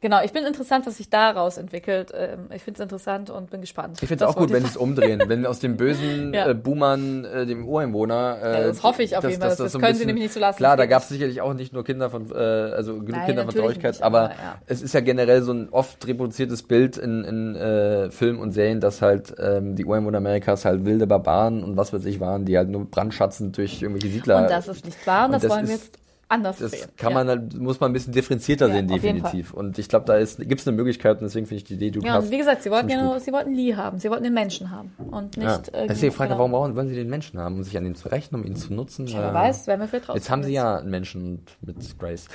genau, 0.01 0.21
ich 0.23 0.31
bin 0.33 0.43
interessant, 0.45 0.85
was 0.85 0.97
sich 0.97 1.09
daraus 1.09 1.57
entwickelt. 1.57 2.11
Ähm, 2.15 2.49
ich 2.53 2.61
finde 2.63 2.79
es 2.79 2.83
interessant 2.83 3.29
und 3.29 3.49
bin 3.49 3.61
gespannt. 3.61 3.97
Ich 4.01 4.07
finde 4.07 4.23
es 4.25 4.27
Das 4.27 4.35
auch 4.35 4.39
gut, 4.39 4.51
wenn 4.51 4.63
sie 4.63 4.69
es 4.69 4.77
umdrehen. 4.77 5.21
wenn 5.27 5.45
aus 5.47 5.59
dem 5.59 5.77
bösen 5.77 6.33
Ja. 6.33 6.49
äh, 6.49 6.53
Boomern, 6.53 7.25
äh, 7.25 7.45
dem 7.45 7.67
Ureinwohner. 7.67 8.37
Äh, 8.41 8.53
Ja, 8.61 8.67
das 8.67 8.83
hoffe 8.83 9.03
ich 9.03 9.15
auf 9.17 9.23
jeden 9.23 9.39
Fall. 9.39 9.49
Das- 9.49 9.57
das 9.57 9.71
so 9.71 9.77
ein 9.79 9.81
können 9.83 9.95
sie 9.95 10.05
nämlich 10.05 10.23
nicht 10.25 10.33
so 10.33 10.39
lassen. 10.39 10.57
Klar, 10.57 10.77
Das 10.77 10.83
da 10.83 10.87
gab 10.87 11.01
es 11.03 11.09
sicherlich 11.09 11.41
auch 11.41 11.53
nicht 11.53 11.73
nur 11.73 11.83
Kinder 11.83 12.09
von, 12.09 12.29
äh, 12.31 12.35
also 12.37 12.93
genug 12.95 13.09
Nein, 13.09 13.25
Kinder 13.27 13.45
von 13.45 13.53
Traurigkeit, 13.55 13.93
nicht, 13.93 14.03
aber 14.03 14.17
aber 14.17 14.29
ja. 14.31 14.55
es 14.67 14.81
ist 14.81 14.93
ja 14.93 15.01
generell 15.01 15.41
so 15.41 15.51
ein 15.53 15.69
oft 15.69 16.05
reproduziertes 16.07 16.63
Bild 16.63 16.97
in, 16.97 17.23
in 17.23 17.55
äh, 17.55 18.09
Filmen 18.11 18.39
und 18.39 18.51
Serien, 18.51 18.79
dass 18.79 19.01
halt 19.01 19.33
ähm, 19.39 19.75
die 19.75 19.85
Ureinwohner 19.85 20.17
Amerikas 20.19 20.65
halt 20.65 20.85
wilde 20.85 21.05
Barbaren 21.07 21.63
und 21.63 21.77
was 21.77 21.93
weiß 21.93 22.05
ich 22.05 22.19
waren, 22.19 22.45
die 22.45 22.57
halt 22.57 22.69
nur 22.69 22.85
brandschatzend 22.85 23.57
durch 23.57 23.81
irgendwelche 23.81 24.09
Siedler. 24.09 24.43
Und 24.43 24.49
das 24.49 24.67
ist 24.67 24.85
nicht 24.85 25.05
wahr 25.05 25.21
und, 25.21 25.25
Und 25.25 25.33
das, 25.35 25.41
das 25.43 25.51
wollen 25.51 25.67
wir 25.67 25.75
jetzt 25.75 25.97
anders 26.29 26.57
das 26.59 26.71
sehen. 26.71 26.89
kann 26.97 27.11
Ja. 27.11 27.17
man 27.19 27.27
halt, 27.27 27.53
muss 27.57 27.79
man 27.79 27.91
ein 27.91 27.93
bisschen 27.93 28.13
differenzierter 28.13 28.67
Ja, 28.67 28.73
sehen, 28.75 28.87
definitiv. 28.87 29.53
Und 29.53 29.77
ich 29.79 29.87
glaube, 29.87 30.05
da 30.05 30.17
gibt 30.19 30.59
es 30.61 30.67
eine 30.67 30.75
Möglichkeit 30.75 31.17
und 31.19 31.23
deswegen 31.23 31.45
finde 31.45 31.57
ich 31.59 31.63
die 31.65 31.75
Idee, 31.75 31.91
die 31.91 31.99
du 31.99 32.05
Ja, 32.05 32.17
und 32.19 32.29
wie 32.31 32.37
gesagt, 32.37 32.63
sie 32.63 32.71
wollten 32.71 32.89
ja 32.89 33.01
nur, 33.01 33.19
sie 33.19 33.31
wollten 33.31 33.53
Lee 33.53 33.75
haben, 33.75 33.99
sie 33.99 34.09
wollten 34.09 34.23
den 34.25 34.33
Menschen 34.33 34.71
haben 34.71 34.91
und 35.11 35.37
nicht 35.37 35.45
Ja. 35.47 35.61
irgendwie- 35.71 35.87
Das 35.87 35.97
ist 35.97 36.03
die 36.03 36.11
Frage, 36.11 36.29
genau. 36.35 36.51
warum 36.51 36.75
wollen 36.75 36.87
sie 36.89 36.95
den 36.95 37.09
Menschen 37.09 37.39
haben? 37.39 37.55
Um 37.55 37.63
sich 37.63 37.77
an 37.77 37.85
ihn 37.85 37.95
zu 37.95 38.09
rächen, 38.09 38.35
um 38.35 38.43
ihn 38.45 38.55
zu 38.55 38.73
nutzen? 38.73 39.07
Ja, 39.07 39.19
wer 39.21 39.31
Äh, 39.31 39.33
weiß, 39.33 39.67
werden 39.67 39.81
wir 39.81 39.87
vielleicht 39.87 40.09
Jetzt 40.13 40.29
haben 40.29 40.43
sie 40.43 40.53
ja 40.53 40.77
einen 40.77 40.89
Menschen 40.91 41.41
mit 41.61 41.97
Grace. 41.99 42.27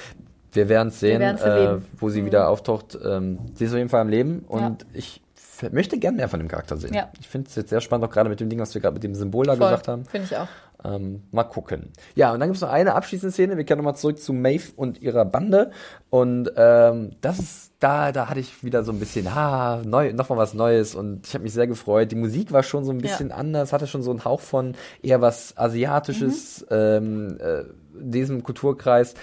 Wir 0.53 0.68
werden 0.68 0.88
es 0.88 1.01
sehen, 1.01 1.20
äh, 1.22 1.78
wo 1.99 2.11
sie 2.11 2.22
Mhm. 2.22 2.26
wieder 2.26 2.49
auftaucht. 2.49 2.99
Ähm, 3.03 3.38
sie 3.55 3.64
ist 3.64 3.72
auf 3.72 3.78
jeden 3.78 3.88
Fall 3.88 4.01
am 4.03 4.09
Leben 4.09 4.40
und 4.49 4.84
ich 4.93 5.22
möchte 5.70 5.97
gern 5.99 6.16
mehr 6.16 6.28
von 6.28 6.40
dem 6.40 6.49
Charakter 6.49 6.76
sehen. 6.76 6.97
Ich 7.20 7.28
finde 7.28 7.49
es 7.49 7.55
jetzt 7.55 7.70
sehr 7.70 7.80
spannend, 7.80 8.05
auch 8.07 8.11
gerade 8.11 8.28
mit 8.28 8.40
dem 8.40 8.49
Ding, 8.49 8.59
was 8.59 8.74
wir 8.74 8.80
gerade 8.82 8.95
mit 8.95 9.05
dem 9.05 9.14
Symbol 9.14 9.47
da 9.47 9.53
Voll, 9.57 9.68
gesagt 9.68 9.88
haben. 9.88 10.05
Finde 10.07 10.26
ich 10.30 10.36
auch. 10.36 10.49
Ähm, 10.85 11.22
mal 11.30 11.45
gucken. 11.45 11.93
Ja, 12.14 12.33
und 12.33 12.41
dann 12.41 12.49
gibt 12.49 12.57
es 12.57 12.62
noch 12.62 12.70
eine 12.70 12.95
abschließende 12.95 13.33
Szene. 13.33 13.57
Wir 13.57 13.64
kehren 13.64 13.78
nochmal 13.78 13.95
zurück 13.97 14.18
zu 14.18 14.33
Maeve 14.33 14.72
und 14.76 15.01
ihrer 15.01 15.24
Bande. 15.24 15.70
Und 16.11 16.51
ähm, 16.57 17.11
das 17.20 17.39
ist, 17.39 17.72
da, 17.78 18.11
da 18.12 18.28
hatte 18.28 18.41
ich 18.41 18.64
wieder 18.64 18.83
so 18.83 18.91
ein 18.93 18.99
bisschen, 18.99 19.35
ha, 19.35 19.80
neu, 19.85 20.12
noch 20.12 20.28
mal 20.28 20.37
was 20.37 20.55
Neues. 20.55 20.95
Und 20.95 21.26
ich 21.26 21.35
habe 21.35 21.45
mich 21.45 21.53
sehr 21.53 21.66
gefreut. 21.68 22.11
Die 22.11 22.16
Musik 22.16 22.53
war 22.53 22.62
schon 22.64 22.85
so 22.85 22.91
ein 22.91 22.99
bisschen 22.99 23.30
anders, 23.33 23.72
hatte 23.72 23.87
schon 23.87 24.03
so 24.03 24.11
einen 24.11 24.24
Hauch 24.24 24.41
von 24.41 24.74
eher 25.03 25.20
was 25.20 25.57
Asiatisches, 25.57 26.66
ähm, 26.70 27.39
äh, 27.41 27.62
diesem 27.95 28.43
Kulturkreis. 28.43 29.14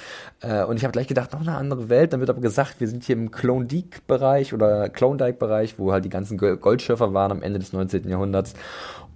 Äh, 0.41 0.63
und 0.63 0.77
ich 0.77 0.83
habe 0.83 0.91
gleich 0.91 1.07
gedacht, 1.07 1.33
noch 1.33 1.41
eine 1.41 1.55
andere 1.55 1.89
Welt. 1.89 2.13
Dann 2.13 2.19
wird 2.19 2.29
aber 2.29 2.41
gesagt, 2.41 2.79
wir 2.79 2.87
sind 2.87 3.03
hier 3.03 3.15
im 3.15 3.31
Klondike-Bereich 3.31 4.53
oder 4.53 4.89
Klondike-Bereich, 4.89 5.77
wo 5.79 5.91
halt 5.91 6.05
die 6.05 6.09
ganzen 6.09 6.37
Go- 6.37 6.55
Goldschürfer 6.57 7.13
waren 7.13 7.31
am 7.31 7.41
Ende 7.41 7.59
des 7.59 7.73
19. 7.73 8.07
Jahrhunderts. 8.07 8.53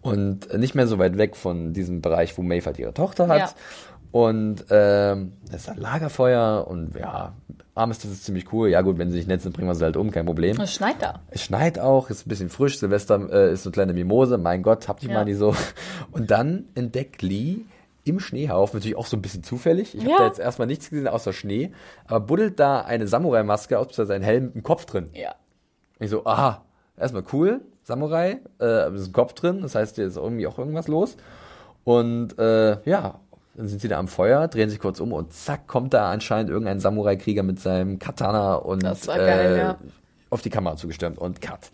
Und 0.03 0.53
nicht 0.57 0.75
mehr 0.75 0.85
so 0.87 0.99
weit 0.99 1.17
weg 1.17 1.35
von 1.35 1.73
diesem 1.73 2.01
Bereich, 2.01 2.37
wo 2.37 2.43
halt 2.43 2.77
ihre 2.77 2.93
Tochter 2.93 3.27
hat. 3.27 3.39
Ja. 3.39 3.49
Und 4.11 4.65
ähm, 4.69 5.33
das 5.49 5.61
ist 5.61 5.69
ein 5.69 5.77
Lagerfeuer 5.77 6.67
und 6.67 6.95
ja, 6.95 7.33
Armistice 7.73 8.11
ist 8.11 8.25
ziemlich 8.25 8.53
cool. 8.53 8.69
Ja 8.69 8.81
gut, 8.81 8.99
wenn 8.99 9.09
sie 9.09 9.17
nicht 9.17 9.27
nett 9.27 9.41
sind, 9.41 9.53
bringen 9.55 9.67
wir 9.67 9.73
sie 9.73 9.83
halt 9.83 9.97
um, 9.97 10.11
kein 10.11 10.27
Problem. 10.27 10.57
Und 10.57 10.63
es 10.65 10.73
schneit 10.75 10.97
da. 11.01 11.21
Es 11.31 11.41
schneit 11.41 11.79
auch, 11.79 12.11
ist 12.11 12.27
ein 12.27 12.29
bisschen 12.29 12.49
frisch. 12.49 12.77
Silvester 12.77 13.15
äh, 13.31 13.53
ist 13.53 13.63
so 13.63 13.69
eine 13.69 13.73
kleine 13.73 13.93
Mimose. 13.93 14.37
Mein 14.37 14.61
Gott, 14.61 14.87
habt 14.87 15.01
ihr 15.01 15.09
Ja. 15.09 15.15
mal 15.15 15.25
die 15.25 15.33
so. 15.33 15.55
Und 16.11 16.29
dann 16.29 16.65
entdeckt 16.75 17.23
Lee 17.23 17.61
im 18.03 18.19
Schneehaufen, 18.19 18.77
natürlich 18.77 18.97
auch 18.97 19.07
so 19.07 19.17
ein 19.17 19.21
bisschen 19.23 19.41
zufällig. 19.43 19.95
Ich 19.95 20.01
habe 20.01 20.11
Ja. 20.11 20.17
da 20.19 20.25
jetzt 20.27 20.39
erstmal 20.39 20.67
nichts 20.67 20.89
gesehen 20.91 21.07
außer 21.07 21.33
Schnee, 21.33 21.71
aber 22.05 22.19
buddelt 22.19 22.59
da 22.59 22.81
eine 22.81 23.07
Samurai-Maske 23.07 23.79
aus, 23.79 23.87
beziehungsweise 23.87 24.13
einen 24.15 24.25
Helm 24.25 24.45
mit 24.47 24.55
dem 24.55 24.63
Kopf 24.63 24.85
drin. 24.85 25.09
Ja. 25.13 25.33
Ich 25.99 26.09
so, 26.11 26.23
aha, 26.25 26.63
erstmal 26.97 27.23
cool, 27.33 27.61
Samurai, 27.83 28.39
äh, 28.61 28.93
ist 28.95 29.07
ein 29.07 29.13
Kopf 29.13 29.33
drin, 29.33 29.61
das 29.61 29.75
heißt, 29.75 29.95
hier 29.95 30.05
ist 30.07 30.17
irgendwie 30.17 30.47
auch 30.47 30.57
irgendwas 30.57 30.87
los. 30.87 31.17
Und 31.83 32.37
äh, 32.39 32.77
ja, 32.89 33.19
dann 33.55 33.67
sind 33.67 33.81
sie 33.81 33.87
da 33.87 33.99
am 33.99 34.07
Feuer, 34.07 34.47
drehen 34.47 34.69
sich 34.69 34.79
kurz 34.79 34.99
um 34.99 35.11
und 35.11 35.33
zack, 35.33 35.67
kommt 35.67 35.93
da 35.93 36.09
anscheinend 36.11 36.49
irgendein 36.49 36.79
Samurai-Krieger 36.79 37.43
mit 37.43 37.59
seinem 37.59 37.99
Katana 37.99 38.55
und 38.55 38.83
war 38.83 39.17
geil, 39.17 39.55
äh, 39.55 39.57
ja. 39.57 39.77
auf 40.29 40.41
die 40.41 40.49
Kamera 40.49 40.75
zugestürmt 40.75 41.17
und 41.17 41.41
cut. 41.41 41.71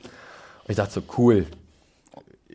Und 0.64 0.72
ich 0.72 0.76
dachte 0.76 0.94
so, 0.94 1.02
cool. 1.18 1.46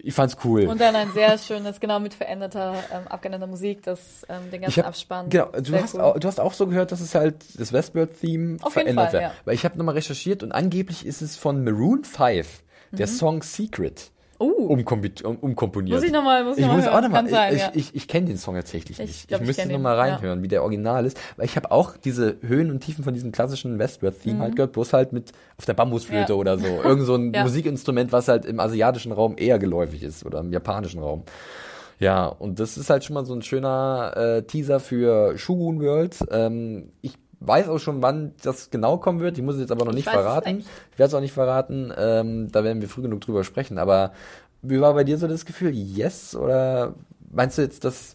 Ich 0.07 0.13
fand's 0.13 0.37
cool. 0.45 0.67
Und 0.67 0.81
dann 0.81 0.95
ein 0.97 1.13
sehr 1.13 1.39
schönes, 1.39 1.81
genau 1.81 1.99
mit 1.99 2.13
veränderter, 2.13 2.75
ähm, 2.93 3.09
abgeänderter 3.09 3.47
Musik, 3.47 3.83
das 3.85 4.27
ähm, 4.29 4.51
den 4.51 4.61
ganzen 4.61 4.81
hab, 4.83 4.89
Abspann. 4.89 5.31
Genau, 5.31 5.47
du 5.47 5.75
hast, 5.81 5.95
cool. 5.95 6.01
auch, 6.03 6.19
du 6.19 6.29
hast 6.29 6.41
auch 6.41 6.53
so 6.53 6.67
gehört, 6.67 6.93
dass 6.93 7.01
es 7.01 7.15
halt 7.15 7.37
das 7.59 7.73
Westworld-Theme 7.73 8.59
Auf 8.61 8.77
jeden 8.77 8.89
verändert 8.89 9.05
Fall, 9.07 9.13
wird. 9.15 9.23
ja. 9.23 9.33
Weil 9.47 9.55
ich 9.55 9.65
habe 9.65 9.79
nochmal 9.79 9.95
recherchiert 9.95 10.43
und 10.43 10.53
angeblich 10.53 11.07
ist 11.07 11.23
es 11.23 11.37
von 11.37 11.65
Maroon 11.65 12.05
5, 12.05 12.47
Mhm. 12.47 12.64
Der 12.99 13.07
Song 13.07 13.43
Secret. 13.43 14.11
Uh. 14.41 14.47
um, 14.67 15.37
umkomponiert. 15.41 15.95
Muss 15.95 16.05
ich 16.05 16.13
noch 16.13 16.25
mal- 16.25 16.43
muss 16.45 16.57
ich 16.59 16.63
ich 16.63 16.67
noch 16.67 16.75
muss 16.75 16.85
hören. 16.87 16.95
auch 16.97 17.01
noch 17.03 17.09
mal, 17.09 17.19
Kann 17.19 17.29
sein, 17.29 17.55
ich, 17.55 17.61
ja. 17.63 17.71
ich, 17.73 17.95
ich 17.95 18.09
kenne 18.09 18.27
den 18.27 18.37
Song 18.37 18.57
tatsächlich 18.57 18.99
Ich 18.99 19.07
nicht. 19.07 19.29
glaub, 19.29 19.41
ich 19.41 19.43
ich 19.43 19.47
müsste 19.47 19.63
kenn 19.63 19.71
noch 19.71 19.77
ihn, 19.79 19.83
mal 19.83 19.95
ja. 19.97 20.03
reinhören, 20.15 20.43
wie 20.43 20.49
der 20.49 20.63
Original 20.65 21.07
ist, 21.07 21.19
weil 21.37 21.47
ich 21.47 21.55
habe 21.55 21.71
auch 21.71 21.97
diese 21.97 22.37
Höhen 22.43 22.71
und 22.73 22.81
Tiefen 22.81 23.05
von 23.05 23.15
diesem 23.15 23.31
klassischen 23.31 23.79
Westworld-Theme 23.79 24.41
halt 24.41 24.57
gehört, 24.57 24.73
bloß 24.73 24.93
halt 24.93 25.13
mit 25.13 25.31
auf 25.57 25.67
der 25.67 25.75
Bambusflöte 25.75 26.25
Mhm. 26.25 26.29
Ja. 26.31 26.35
oder 26.35 26.59
so. 26.59 26.67
Irgend 26.67 27.07
so 27.07 27.15
ein. 27.15 27.31
Musikinstrument, 27.43 28.11
was 28.11 28.27
halt 28.27 28.45
im 28.45 28.59
asiatischen 28.59 29.13
Raum 29.13 29.37
eher 29.39 29.61
geläufig 29.61 30.03
ist 30.03 30.27
oder 30.27 30.41
im 30.41 30.53
japanischen 30.53 31.01
Raum. 31.01 31.23
Ja, 32.01 32.27
und 32.27 32.59
das 32.59 32.77
ist 32.77 32.91
halt 32.91 33.05
schon 33.05 33.15
mal 33.15 33.25
so 33.25 33.35
ein 33.35 33.43
schöner 33.43 34.15
äh, 34.17 34.43
Teaser 34.43 34.81
für 34.81 35.39
Shogun 35.39 35.81
World. 35.81 36.19
Ähm, 36.33 36.91
ich 37.03 37.13
weiß 37.47 37.69
auch 37.69 37.79
schon, 37.79 38.03
wann 38.03 38.33
das 38.43 38.71
genau 38.71 38.99
kommen 38.99 39.21
wird. 39.21 39.37
Ich 39.39 39.45
muss 39.45 39.55
es 39.57 39.63
jetzt 39.63 39.73
aber 39.73 39.85
noch 39.85 39.93
nicht 39.93 40.09
verraten. 40.09 40.59
Ich 40.93 40.99
werde 40.99 41.09
es 41.09 41.15
auch 41.15 41.21
nicht 41.21 41.33
verraten. 41.33 41.93
Ähm, 41.97 42.51
da 42.51 42.65
werden 42.65 42.81
wir 42.81 42.89
früh 42.89 43.03
genug 43.03 43.21
drüber 43.21 43.45
sprechen. 43.45 43.79
Aber 43.79 44.13
wie 44.63 44.81
war 44.81 44.95
bei 44.95 45.05
dir 45.05 45.19
so 45.19 45.29
das 45.29 45.45
Gefühl? 45.45 45.71
Yes? 45.75 46.35
Oder 46.35 46.95
meinst 47.31 47.59
du 47.59 47.63
jetzt, 47.63 47.85
dass 47.85 48.15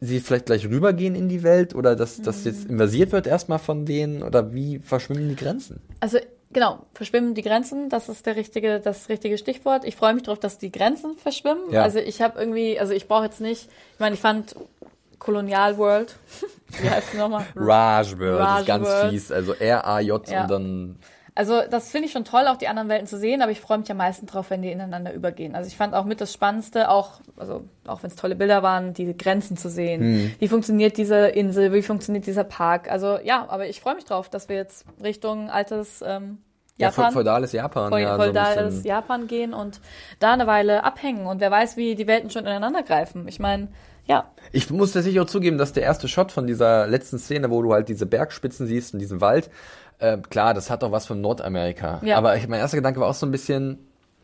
sie 0.00 0.20
vielleicht 0.20 0.46
gleich 0.46 0.66
rübergehen 0.66 1.14
in 1.14 1.28
die 1.28 1.42
Welt 1.42 1.74
oder 1.74 1.94
dass 1.94 2.22
das 2.22 2.44
jetzt 2.44 2.64
Mhm. 2.64 2.70
invasiert 2.70 3.12
wird 3.12 3.26
erstmal 3.26 3.58
von 3.58 3.84
denen 3.84 4.22
oder 4.22 4.54
wie 4.54 4.78
verschwimmen 4.78 5.28
die 5.28 5.36
Grenzen? 5.36 5.80
Also 6.00 6.18
genau, 6.52 6.86
verschwimmen 6.94 7.34
die 7.34 7.42
Grenzen, 7.42 7.90
das 7.90 8.08
ist 8.08 8.24
der 8.24 8.36
richtige, 8.36 8.80
das 8.80 9.10
richtige 9.10 9.36
Stichwort. 9.36 9.84
Ich 9.84 9.96
freue 9.96 10.14
mich 10.14 10.22
darauf, 10.22 10.38
dass 10.40 10.56
die 10.56 10.72
Grenzen 10.72 11.16
verschwimmen. 11.18 11.64
Ja. 11.70 11.82
Also 11.82 11.98
ich 11.98 12.22
habe 12.22 12.38
irgendwie, 12.40 12.80
also 12.80 12.94
ich 12.94 13.08
brauche 13.08 13.24
jetzt 13.24 13.42
nicht, 13.42 13.68
ich 13.94 14.00
meine, 14.00 14.14
ich 14.14 14.20
fand 14.22 14.56
Kolonial 15.20 15.78
World, 15.78 16.16
wie 16.80 16.90
heißt 16.90 17.12
die 17.12 17.18
nochmal? 17.18 17.44
Raj 17.54 18.18
World, 18.18 18.40
das 18.40 18.48
Raj 18.48 18.60
ist 18.60 18.66
ganz 18.66 18.88
World. 18.88 19.10
fies. 19.10 19.30
Also 19.32 19.54
R-A-J 19.54 20.28
Ja. 20.30 20.42
und 20.42 20.50
dann 20.50 20.96
Also 21.36 21.60
das 21.70 21.90
finde 21.90 22.06
ich 22.06 22.12
schon 22.12 22.24
toll, 22.24 22.46
auch 22.48 22.56
die 22.56 22.66
anderen 22.68 22.88
Welten 22.88 23.06
zu 23.06 23.16
sehen, 23.18 23.40
aber 23.40 23.52
ich 23.52 23.60
freue 23.60 23.78
mich 23.78 23.90
am 23.90 23.98
meisten 23.98 24.26
drauf, 24.26 24.50
wenn 24.50 24.62
die 24.62 24.72
ineinander 24.72 25.12
übergehen. 25.14 25.54
Also 25.54 25.68
ich 25.68 25.76
fand 25.76 25.94
auch 25.94 26.04
mit 26.04 26.20
das 26.20 26.32
Spannendste, 26.32 26.90
auch, 26.90 27.20
also 27.36 27.62
auch 27.86 28.02
wenn 28.02 28.10
es 28.10 28.16
tolle 28.16 28.34
Bilder 28.34 28.62
waren, 28.64 28.92
diese 28.94 29.14
Grenzen 29.14 29.56
zu 29.56 29.68
sehen. 29.70 30.00
Hm. 30.00 30.34
Wie 30.40 30.48
funktioniert 30.48 30.96
diese 30.96 31.28
Insel, 31.28 31.72
wie 31.72 31.82
funktioniert 31.82 32.26
dieser 32.26 32.44
Park? 32.44 32.90
Also 32.90 33.18
ja, 33.22 33.46
aber 33.48 33.68
ich 33.68 33.80
freue 33.80 33.94
mich 33.94 34.04
drauf, 34.06 34.28
dass 34.28 34.48
wir 34.48 34.56
jetzt 34.56 34.84
Richtung 35.02 35.48
altes, 35.50 36.02
ähm, 36.04 36.38
Japan. 36.78 37.04
Ja, 37.04 37.10
feudales 37.10 37.52
Japan. 37.52 37.90
Feud- 37.92 38.00
ja, 38.02 38.16
so 38.16 38.22
feudales. 38.22 38.84
Japan 38.84 39.26
gehen 39.26 39.52
und 39.52 39.80
da 40.18 40.32
eine 40.32 40.46
Weile 40.46 40.82
abhängen. 40.82 41.26
Und 41.26 41.40
wer 41.42 41.50
weiß, 41.50 41.76
wie 41.76 41.94
die 41.94 42.06
Welten 42.06 42.30
schon 42.30 42.46
ineinander 42.46 42.82
greifen. 42.82 43.28
Ich 43.28 43.38
meine, 43.38 43.68
ja, 44.06 44.30
Ich 44.52 44.68
muss 44.70 44.92
tatsächlich 44.92 45.20
auch 45.20 45.26
zugeben, 45.26 45.58
dass 45.58 45.72
der 45.72 45.82
erste 45.84 46.08
Shot 46.08 46.32
von 46.32 46.46
dieser 46.46 46.86
letzten 46.86 47.18
Szene, 47.18 47.50
wo 47.50 47.62
du 47.62 47.72
halt 47.72 47.88
diese 47.88 48.06
Bergspitzen 48.06 48.66
siehst 48.66 48.92
und 48.94 49.00
diesen 49.00 49.20
Wald, 49.20 49.50
äh, 49.98 50.18
klar, 50.18 50.54
das 50.54 50.70
hat 50.70 50.82
doch 50.82 50.92
was 50.92 51.06
von 51.06 51.20
Nordamerika. 51.20 52.00
Ja. 52.04 52.16
Aber 52.16 52.36
ich, 52.36 52.48
mein 52.48 52.58
erster 52.60 52.76
Gedanke 52.78 53.00
war 53.00 53.08
auch 53.08 53.14
so 53.14 53.26
ein 53.26 53.30
bisschen, 53.32 53.78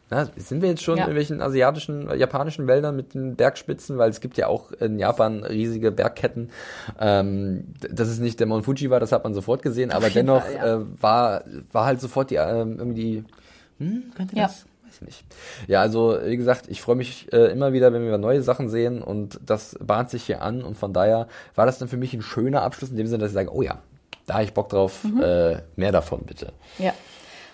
na, 0.08 0.28
sind 0.36 0.62
wir 0.62 0.68
jetzt 0.70 0.82
schon 0.82 0.96
Ja. 0.96 1.04
in 1.04 1.10
irgendwelchen 1.10 1.42
asiatischen, 1.42 2.08
äh, 2.08 2.16
japanischen 2.16 2.66
Wäldern 2.66 2.96
mit 2.96 3.14
den 3.14 3.36
Bergspitzen? 3.36 3.98
Weil 3.98 4.08
es 4.10 4.20
gibt 4.20 4.36
ja 4.36 4.46
auch 4.46 4.72
in 4.72 4.98
Japan 4.98 5.44
riesige 5.44 5.92
Bergketten. 5.92 6.50
Ähm, 6.98 7.64
dass 7.90 8.08
es 8.08 8.18
nicht 8.18 8.40
der 8.40 8.46
Mount 8.46 8.64
Fuji 8.64 8.88
war, 8.90 9.00
das 9.00 9.12
hat 9.12 9.24
man 9.24 9.34
sofort 9.34 9.62
gesehen, 9.62 9.90
aber 9.90 10.08
dennoch 10.10 10.42
Fall, 10.44 10.54
ja. 10.54 10.74
äh, 10.76 10.80
war, 11.00 11.44
war 11.72 11.84
halt 11.86 12.00
sofort 12.00 12.30
die, 12.30 12.36
ähm, 12.36 12.76
irgendwie, 12.78 13.24
hm, 13.78 14.04
könnte 14.16 14.34
Ja. 14.36 14.44
das? 14.44 14.54
Weiß 14.62 14.66
ich 14.96 15.02
nicht. 15.02 15.24
Ja, 15.66 15.80
also 15.80 16.18
wie 16.24 16.36
gesagt, 16.36 16.66
ich 16.68 16.80
freue 16.80 16.96
mich 16.96 17.32
äh, 17.32 17.46
immer 17.52 17.72
wieder, 17.72 17.92
wenn 17.92 18.04
wir 18.06 18.18
neue 18.18 18.42
Sachen 18.42 18.68
sehen 18.68 19.02
und 19.02 19.38
das 19.44 19.76
bahnt 19.80 20.10
sich 20.10 20.24
hier 20.24 20.42
an 20.42 20.62
und 20.62 20.76
von 20.76 20.92
daher 20.92 21.28
war 21.54 21.66
das 21.66 21.78
dann 21.78 21.88
für 21.88 21.96
mich 21.96 22.12
ein 22.14 22.22
schöner 22.22 22.62
Abschluss 22.62 22.90
in 22.90 22.96
dem 22.96 23.06
Sinne, 23.06 23.20
dass 23.20 23.30
ich 23.30 23.34
sage, 23.34 23.54
oh 23.54 23.62
ja, 23.62 23.78
da 24.26 24.34
habe 24.34 24.44
ich 24.44 24.52
Bock 24.54 24.68
drauf, 24.68 25.04
Mhm. 25.04 25.22
äh, 25.22 25.56
mehr 25.76 25.92
davon 25.92 26.22
bitte. 26.24 26.52
Ja. 26.78 26.92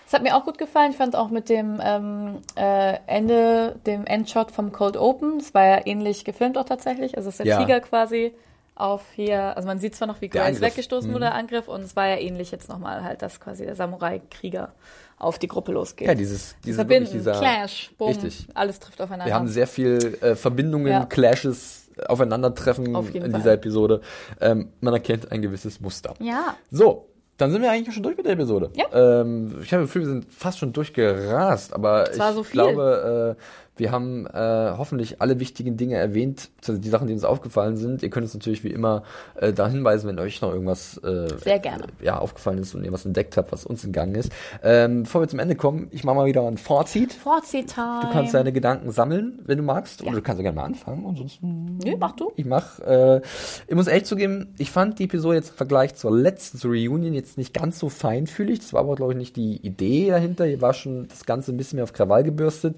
Es 0.07 0.13
hat 0.15 0.23
mir 0.23 0.37
auch 0.37 0.45
gut 0.45 0.59
gefallen. 0.59 0.91
Ich 0.91 0.99
fand 0.99 1.17
auch 1.17 1.31
mit 1.31 1.49
dem 1.49 1.81
ähm, 1.83 2.39
äh, 2.55 2.97
Ende, 3.07 3.77
dem 3.87 4.05
Endshot 4.05 4.51
vom 4.51 4.71
Cold 4.71 4.99
Open, 4.99 5.39
das 5.39 5.55
war 5.55 5.65
ja 5.65 5.81
ähnlich 5.87 6.25
gefilmt 6.27 6.59
auch 6.59 6.67
tatsächlich. 6.67 7.17
Also 7.17 7.31
es 7.31 7.37
ist 7.37 7.39
der 7.39 7.47
Ja. 7.47 7.59
Tiger 7.61 7.81
quasi 7.81 8.33
auf 8.75 9.03
hier, 9.15 9.57
also 9.57 9.67
man 9.69 9.79
sieht 9.79 9.95
zwar 9.95 10.09
noch, 10.09 10.21
wie 10.21 10.29
Grace 10.29 10.61
weggestoßen 10.61 11.11
Mhm. 11.11 11.15
wurde, 11.15 11.25
der 11.27 11.35
Angriff, 11.35 11.69
und 11.69 11.83
es 11.83 11.95
war 11.95 12.09
ja 12.09 12.17
ähnlich 12.17 12.51
jetzt 12.51 12.69
nochmal 12.69 13.05
halt, 13.05 13.23
dass 13.23 13.39
quasi 13.41 13.65
der 13.65 13.75
Samurai-Krieger 13.77 14.73
auf 15.19 15.39
die 15.39 15.47
Gruppe 15.47 15.73
losgeht. 15.73 16.09
Ja, 16.09 16.15
dieses, 16.15 16.57
diese, 16.65 16.77
Verbinden, 16.77 17.13
dieser, 17.13 17.33
Clash, 17.33 17.93
Boom, 17.99 18.09
Richtig. 18.09 18.49
alles 18.55 18.81
trifft 18.81 19.01
aufeinander. 19.01 19.27
Wir 19.27 19.35
haben 19.35 19.47
sehr 19.49 19.67
viel 19.67 20.19
äh, 20.21 20.35
Verbindungen, 20.35 20.89
Ja. 20.91 21.05
Clashes, 21.07 21.79
Aufeinandertreffen 22.09 22.97
Auf 22.97 23.15
in 23.15 23.21
Fall. 23.21 23.33
dieser 23.33 23.53
Episode. 23.53 24.01
Ähm, 24.41 24.71
man 24.81 24.95
erkennt 24.95 25.31
ein 25.31 25.43
gewisses 25.43 25.81
Muster. 25.81 26.15
ja, 26.21 26.57
So, 26.71 27.09
dann 27.37 27.51
sind 27.53 27.61
wir 27.63 27.71
eigentlich 27.71 27.93
schon 27.95 28.03
durch 28.03 28.17
mit 28.17 28.25
der 28.27 28.33
Episode. 28.33 28.71
Ja. 28.75 28.87
Ähm, 29.21 29.59
ich 29.63 29.73
habe 29.73 29.83
das 29.83 29.91
Gefühl, 29.91 30.03
wir 30.03 30.09
sind 30.09 30.33
fast 30.33 30.59
schon 30.59 30.73
durchgerast, 30.73 31.75
aber 31.75 32.11
ich 32.11 32.17
so 32.17 32.43
glaube, 32.45 33.37
äh, 33.39 33.43
wir 33.77 33.91
haben 33.91 34.27
äh, 34.27 34.75
hoffentlich 34.77 35.23
alle 35.23 35.41
wichtigen 35.41 35.77
Dinge 35.77 35.97
erwähnt, 35.97 36.51
also 36.67 36.79
die 36.79 36.89
Sachen, 36.89 37.07
die 37.07 37.15
uns 37.15 37.25
aufgefallen 37.25 37.77
sind. 37.77 38.03
Ihr 38.03 38.11
könnt 38.11 38.25
uns 38.25 38.35
natürlich 38.35 38.65
wie 38.65 38.69
immer 38.69 39.03
äh, 39.35 39.53
da 39.53 39.67
hinweisen, 39.67 40.09
wenn 40.09 40.19
euch 40.19 40.43
noch 40.43 40.53
irgendwas 40.53 40.99
äh, 40.99 41.29
Sehr 41.39 41.59
gerne. 41.59 41.87
ja, 42.03 42.19
aufgefallen 42.19 42.59
ist 42.59 42.75
und 42.75 42.85
ihr 42.85 42.93
was 42.93 43.07
entdeckt 43.07 43.37
habt, 43.37 43.51
was 43.51 43.65
uns 43.65 43.83
entgangen 43.85 44.15
ist. 44.15 44.31
Ähm, 44.63 45.05
bevor 45.05 45.23
wir 45.23 45.29
zum 45.29 45.39
Ende 45.39 45.57
kommen, 45.57 45.89
ich 45.91 46.05
mache 46.05 46.17
mal 46.17 46.27
wieder 46.27 46.47
ein 46.47 46.59
Fazit. 46.59 47.15
Fazit-Time. 47.15 48.01
Du 48.03 48.11
kannst 48.13 48.35
deine 48.35 48.53
Gedanken 48.53 48.91
sammeln, 48.91 49.39
wenn 49.47 49.57
du 49.57 49.65
magst. 49.65 50.03
Ja. 50.03 50.09
Oder 50.09 50.17
du 50.17 50.23
kannst 50.23 50.39
ja 50.39 50.43
gerne 50.43 50.57
mal 50.57 50.67
anfangen. 50.67 51.07
Ansonsten. 51.07 51.79
Nö, 51.83 51.97
mach 51.99 52.13
du. 52.13 52.31
Ich 52.37 52.45
mach. 52.45 52.79
Äh, 52.81 53.23
ich 53.67 53.75
muss 53.75 53.87
echt 53.87 54.07
zugeben, 54.07 54.55
ich 54.59 54.71
fand 54.71 54.99
die 54.99 55.05
Episode 55.05 55.37
jetzt 55.37 55.51
im 55.51 55.57
Vergleich 55.57 55.95
zur 55.95 56.15
letzten, 56.17 56.59
zur 56.59 56.73
Reunion, 56.73 57.15
jetzt 57.15 57.39
nicht 57.39 57.55
ganz 57.55 57.79
so 57.79 57.89
feinfühlig. 57.89 58.61
Das 58.61 58.75
war 58.75 58.81
aber, 58.81 58.97
glaube 58.97 59.13
ich, 59.13 59.19
nicht 59.19 59.37
die 59.37 59.57
Idee 59.57 60.11
dahinter. 60.11 60.45
Hier 60.45 60.61
war 60.61 60.75
schon 60.75 61.09
das 61.09 61.25
Ganze 61.25 61.53
ein 61.53 61.57
bisschen 61.57 61.77
mehr 61.77 61.85
auf 61.85 61.95
Krawall 61.95 62.23
gebürstet. 62.23 62.77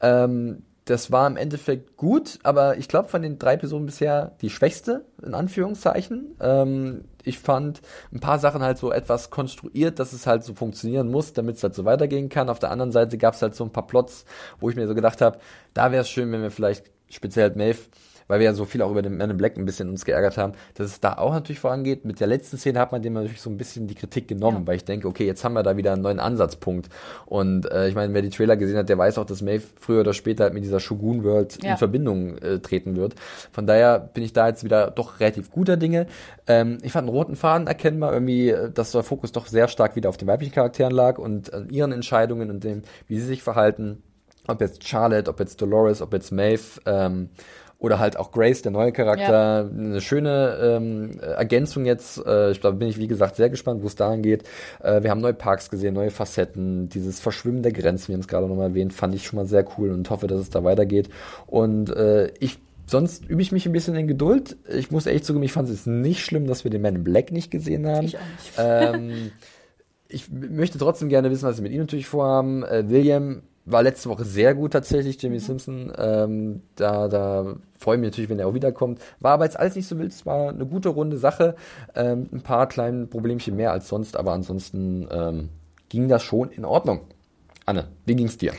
Ähm, 0.00 0.62
das 0.88 1.12
war 1.12 1.26
im 1.26 1.36
Endeffekt 1.36 1.98
gut, 1.98 2.38
aber 2.44 2.78
ich 2.78 2.88
glaube 2.88 3.08
von 3.08 3.20
den 3.20 3.38
drei 3.38 3.54
Episoden 3.54 3.84
bisher 3.84 4.32
die 4.40 4.48
schwächste, 4.48 5.04
in 5.22 5.34
Anführungszeichen. 5.34 6.36
Ähm, 6.40 7.04
ich 7.24 7.38
fand 7.38 7.82
ein 8.10 8.20
paar 8.20 8.38
Sachen 8.38 8.62
halt 8.62 8.78
so 8.78 8.90
etwas 8.90 9.28
konstruiert, 9.28 9.98
dass 9.98 10.14
es 10.14 10.26
halt 10.26 10.44
so 10.44 10.54
funktionieren 10.54 11.10
muss, 11.10 11.34
damit 11.34 11.56
es 11.56 11.62
halt 11.62 11.74
so 11.74 11.84
weitergehen 11.84 12.30
kann. 12.30 12.48
Auf 12.48 12.58
der 12.58 12.70
anderen 12.70 12.92
Seite 12.92 13.18
gab 13.18 13.34
es 13.34 13.42
halt 13.42 13.54
so 13.54 13.64
ein 13.64 13.72
paar 13.72 13.86
Plots, 13.86 14.24
wo 14.60 14.70
ich 14.70 14.76
mir 14.76 14.88
so 14.88 14.94
gedacht 14.94 15.20
habe, 15.20 15.38
da 15.74 15.92
wäre 15.92 16.02
es 16.02 16.08
schön, 16.08 16.32
wenn 16.32 16.40
wir 16.40 16.50
vielleicht 16.50 16.90
speziell 17.10 17.48
halt 17.48 17.56
Maeve 17.56 17.80
weil 18.28 18.38
wir 18.40 18.44
ja 18.46 18.54
so 18.54 18.64
viel 18.64 18.82
auch 18.82 18.90
über 18.90 19.02
den 19.02 19.16
Man 19.16 19.30
in 19.30 19.36
Black 19.36 19.56
ein 19.56 19.64
bisschen 19.64 19.88
uns 19.88 20.04
geärgert 20.04 20.36
haben, 20.38 20.52
dass 20.74 20.86
es 20.86 21.00
da 21.00 21.14
auch 21.18 21.32
natürlich 21.32 21.58
vorangeht. 21.60 22.04
Mit 22.04 22.20
der 22.20 22.26
letzten 22.28 22.56
Szene 22.58 22.78
hat 22.78 22.92
man 22.92 23.02
dem 23.02 23.14
natürlich 23.14 23.40
so 23.40 23.50
ein 23.50 23.56
bisschen 23.56 23.86
die 23.88 23.94
Kritik 23.94 24.28
genommen, 24.28 24.60
Ja. 24.60 24.66
weil 24.66 24.76
ich 24.76 24.84
denke, 24.84 25.08
okay, 25.08 25.26
jetzt 25.26 25.42
haben 25.44 25.54
wir 25.54 25.62
da 25.62 25.76
wieder 25.76 25.92
einen 25.94 26.02
neuen 26.02 26.20
Ansatzpunkt. 26.20 26.88
Und 27.26 27.70
äh, 27.70 27.88
ich 27.88 27.94
meine, 27.94 28.14
wer 28.14 28.22
die 28.22 28.30
Trailer 28.30 28.56
gesehen 28.56 28.76
hat, 28.76 28.88
der 28.88 28.98
weiß 28.98 29.18
auch, 29.18 29.24
dass 29.26 29.42
Maeve 29.42 29.64
früher 29.80 30.00
oder 30.00 30.12
später 30.12 30.44
halt 30.44 30.54
mit 30.54 30.62
dieser 30.62 30.78
Shogun 30.80 31.24
World 31.24 31.58
Ja. 31.64 31.72
in 31.72 31.76
Verbindung 31.78 32.38
äh, 32.38 32.58
treten 32.60 32.96
wird. 32.96 33.14
Von 33.50 33.66
daher 33.66 33.98
bin 33.98 34.22
ich 34.22 34.32
da 34.32 34.48
jetzt 34.48 34.62
wieder 34.62 34.90
doch 34.90 35.20
relativ 35.20 35.50
guter 35.50 35.76
Dinge. 35.76 36.06
Ähm, 36.46 36.78
ich 36.82 36.92
fand 36.92 37.08
einen 37.08 37.16
roten 37.16 37.34
Faden 37.36 37.66
erkennbar, 37.66 38.12
irgendwie, 38.12 38.50
äh, 38.50 38.70
dass 38.70 38.92
der 38.92 39.02
Fokus 39.02 39.32
doch 39.32 39.46
sehr 39.46 39.68
stark 39.68 39.96
wieder 39.96 40.08
auf 40.10 40.16
den 40.16 40.28
weiblichen 40.28 40.52
Charakteren 40.52 40.92
lag 40.92 41.18
und 41.18 41.52
an 41.54 41.70
ihren 41.70 41.92
Entscheidungen 41.92 42.50
und 42.50 42.62
dem, 42.64 42.82
wie 43.06 43.18
sie 43.18 43.26
sich 43.26 43.42
verhalten. 43.42 44.02
Ob 44.46 44.60
jetzt 44.60 44.86
Charlotte, 44.86 45.30
ob 45.30 45.40
jetzt 45.40 45.60
Dolores, 45.60 46.00
ob 46.00 46.12
jetzt 46.14 46.32
Maeve, 46.32 46.80
ähm, 46.86 47.28
oder 47.78 47.98
halt 47.98 48.16
auch 48.16 48.32
Grace, 48.32 48.62
der 48.62 48.72
neue 48.72 48.92
Charakter. 48.92 49.70
Eine 49.72 50.00
schöne 50.00 50.58
ähm, 50.60 51.20
Ergänzung 51.20 51.84
jetzt. 51.84 52.24
Äh, 52.26 52.50
ich 52.50 52.60
glaube, 52.60 52.76
bin 52.76 52.88
ich 52.88 52.98
wie 52.98 53.06
gesagt 53.06 53.36
sehr 53.36 53.50
gespannt, 53.50 53.82
wo 53.82 53.86
es 53.86 53.94
dahin 53.94 54.22
geht. 54.22 54.42
Äh, 54.82 55.02
wir 55.02 55.10
haben 55.10 55.20
neue 55.20 55.34
Parks 55.34 55.70
gesehen, 55.70 55.94
neue 55.94 56.10
Facetten. 56.10 56.88
Dieses 56.88 57.20
Verschwimmen 57.20 57.62
der 57.62 57.72
Grenzen, 57.72 58.08
wir 58.08 58.18
es 58.18 58.26
gerade 58.26 58.48
nochmal 58.48 58.70
erwähnt, 58.70 58.92
fand 58.92 59.14
ich 59.14 59.24
schon 59.24 59.38
mal 59.38 59.46
sehr 59.46 59.64
cool 59.78 59.90
und 59.90 60.10
hoffe, 60.10 60.26
dass 60.26 60.40
es 60.40 60.50
da 60.50 60.64
weitergeht. 60.64 61.08
Und 61.46 61.90
äh, 61.90 62.32
ich 62.40 62.58
Sonst 62.90 63.26
übe 63.26 63.42
ich 63.42 63.52
mich 63.52 63.66
ein 63.66 63.72
bisschen 63.72 63.94
in 63.96 64.08
Geduld. 64.08 64.56
Ich 64.66 64.90
muss 64.90 65.04
echt 65.04 65.26
zugeben, 65.26 65.42
ich 65.44 65.52
fand 65.52 65.68
es 65.68 65.84
nicht 65.84 66.24
schlimm, 66.24 66.46
dass 66.46 66.64
wir 66.64 66.70
den 66.70 66.80
Man 66.80 66.96
in 66.96 67.04
Black 67.04 67.32
nicht 67.32 67.50
gesehen 67.50 67.86
haben. 67.86 68.06
Ich 68.06 68.16
auch 68.16 68.20
nicht. 68.20 68.52
Ähm, 68.56 69.30
ich 70.08 70.30
möchte 70.30 70.78
trotzdem 70.78 71.10
gerne 71.10 71.30
wissen, 71.30 71.46
was 71.46 71.56
sie 71.56 71.62
mit 71.62 71.72
ihm 71.72 71.80
natürlich 71.80 72.06
vorhaben. 72.06 72.64
Äh, 72.64 72.88
William 72.88 73.42
war 73.70 73.82
letzte 73.82 74.08
Woche 74.08 74.24
sehr 74.24 74.54
gut 74.54 74.72
tatsächlich, 74.72 75.20
Jimmy 75.22 75.38
Simpson. 75.38 75.92
Ähm, 75.96 76.62
da, 76.76 77.08
da 77.08 77.56
freue 77.78 77.96
ich 77.96 78.00
mich 78.00 78.10
natürlich, 78.10 78.30
wenn 78.30 78.38
er 78.38 78.48
auch 78.48 78.54
wiederkommt. 78.54 79.00
War 79.20 79.32
aber 79.32 79.44
jetzt 79.44 79.58
alles 79.58 79.76
nicht 79.76 79.88
so 79.88 79.98
wild. 79.98 80.12
Es 80.12 80.26
war 80.26 80.50
eine 80.50 80.66
gute 80.66 80.88
runde 80.88 81.18
Sache. 81.18 81.54
Ähm, 81.94 82.28
ein 82.32 82.42
paar 82.42 82.68
kleine 82.68 83.06
Problemchen 83.06 83.56
mehr 83.56 83.72
als 83.72 83.88
sonst, 83.88 84.16
aber 84.16 84.32
ansonsten 84.32 85.08
ähm, 85.10 85.48
ging 85.88 86.08
das 86.08 86.22
schon 86.22 86.50
in 86.50 86.64
Ordnung. 86.64 87.00
Anne, 87.66 87.88
wie 88.06 88.16
ging's 88.16 88.38
dir? 88.38 88.52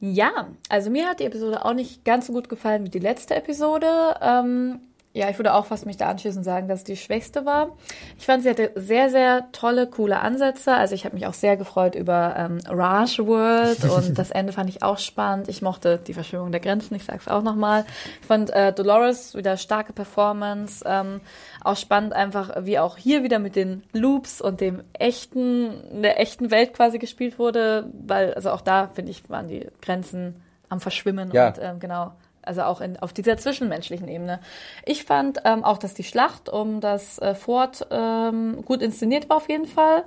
Ja, 0.00 0.48
also 0.68 0.90
mir 0.90 1.08
hat 1.08 1.20
die 1.20 1.24
Episode 1.24 1.64
auch 1.64 1.74
nicht 1.74 2.04
ganz 2.04 2.26
so 2.26 2.32
gut 2.32 2.48
gefallen 2.48 2.84
wie 2.84 2.90
die 2.90 2.98
letzte 2.98 3.34
Episode. 3.34 3.86
Ähm, 4.20 4.80
ja, 5.16 5.30
ich 5.30 5.38
würde 5.38 5.54
auch 5.54 5.64
fast 5.64 5.86
mich 5.86 5.96
da 5.96 6.08
anschließen 6.10 6.40
und 6.40 6.44
sagen, 6.44 6.68
dass 6.68 6.80
es 6.80 6.84
die 6.84 6.96
schwächste 6.96 7.46
war. 7.46 7.70
Ich 8.18 8.26
fand, 8.26 8.42
sie 8.42 8.50
hatte 8.50 8.70
sehr, 8.74 9.08
sehr 9.08 9.50
tolle, 9.52 9.86
coole 9.86 10.18
Ansätze. 10.20 10.74
Also 10.74 10.94
ich 10.94 11.06
habe 11.06 11.14
mich 11.14 11.26
auch 11.26 11.32
sehr 11.32 11.56
gefreut 11.56 11.94
über 11.94 12.34
ähm, 12.36 12.58
Raj 12.68 13.18
World 13.20 13.82
und 13.90 14.18
das 14.18 14.30
Ende 14.30 14.52
fand 14.52 14.68
ich 14.68 14.82
auch 14.82 14.98
spannend. 14.98 15.48
Ich 15.48 15.62
mochte 15.62 15.98
die 15.98 16.12
Verschwörung 16.12 16.52
der 16.52 16.60
Grenzen, 16.60 16.94
ich 16.96 17.04
sag's 17.04 17.28
auch 17.28 17.42
nochmal. 17.42 17.86
Ich 18.20 18.26
fand 18.26 18.50
äh, 18.50 18.74
Dolores 18.74 19.34
wieder 19.34 19.56
starke 19.56 19.94
Performance. 19.94 20.84
Ähm, 20.86 21.22
auch 21.64 21.76
spannend 21.76 22.12
einfach, 22.12 22.50
wie 22.66 22.78
auch 22.78 22.98
hier 22.98 23.22
wieder 23.22 23.38
mit 23.38 23.56
den 23.56 23.82
Loops 23.92 24.42
und 24.42 24.60
dem 24.60 24.82
echten, 24.92 26.02
der 26.02 26.20
echten 26.20 26.50
Welt 26.50 26.74
quasi 26.74 26.98
gespielt 26.98 27.38
wurde, 27.38 27.90
weil, 28.06 28.34
also 28.34 28.50
auch 28.50 28.60
da, 28.60 28.88
finde 28.92 29.12
ich, 29.12 29.28
waren 29.30 29.48
die 29.48 29.66
Grenzen 29.80 30.42
am 30.68 30.80
Verschwimmen 30.80 31.30
Ja. 31.32 31.48
und 31.48 31.58
ähm, 31.62 31.80
genau, 31.80 32.12
also 32.46 32.62
auch 32.62 32.80
in, 32.80 32.98
auf 32.98 33.12
dieser 33.12 33.36
zwischenmenschlichen 33.36 34.08
Ebene. 34.08 34.40
Ich 34.84 35.04
fand 35.04 35.38
ähm, 35.44 35.64
auch, 35.64 35.78
dass 35.78 35.94
die 35.94 36.04
Schlacht 36.04 36.48
um 36.48 36.80
das 36.80 37.18
äh, 37.18 37.34
Fort 37.34 37.86
ähm, 37.90 38.62
gut 38.64 38.82
inszeniert 38.82 39.28
war 39.28 39.36
auf 39.38 39.48
jeden 39.48 39.66
Fall. 39.66 40.04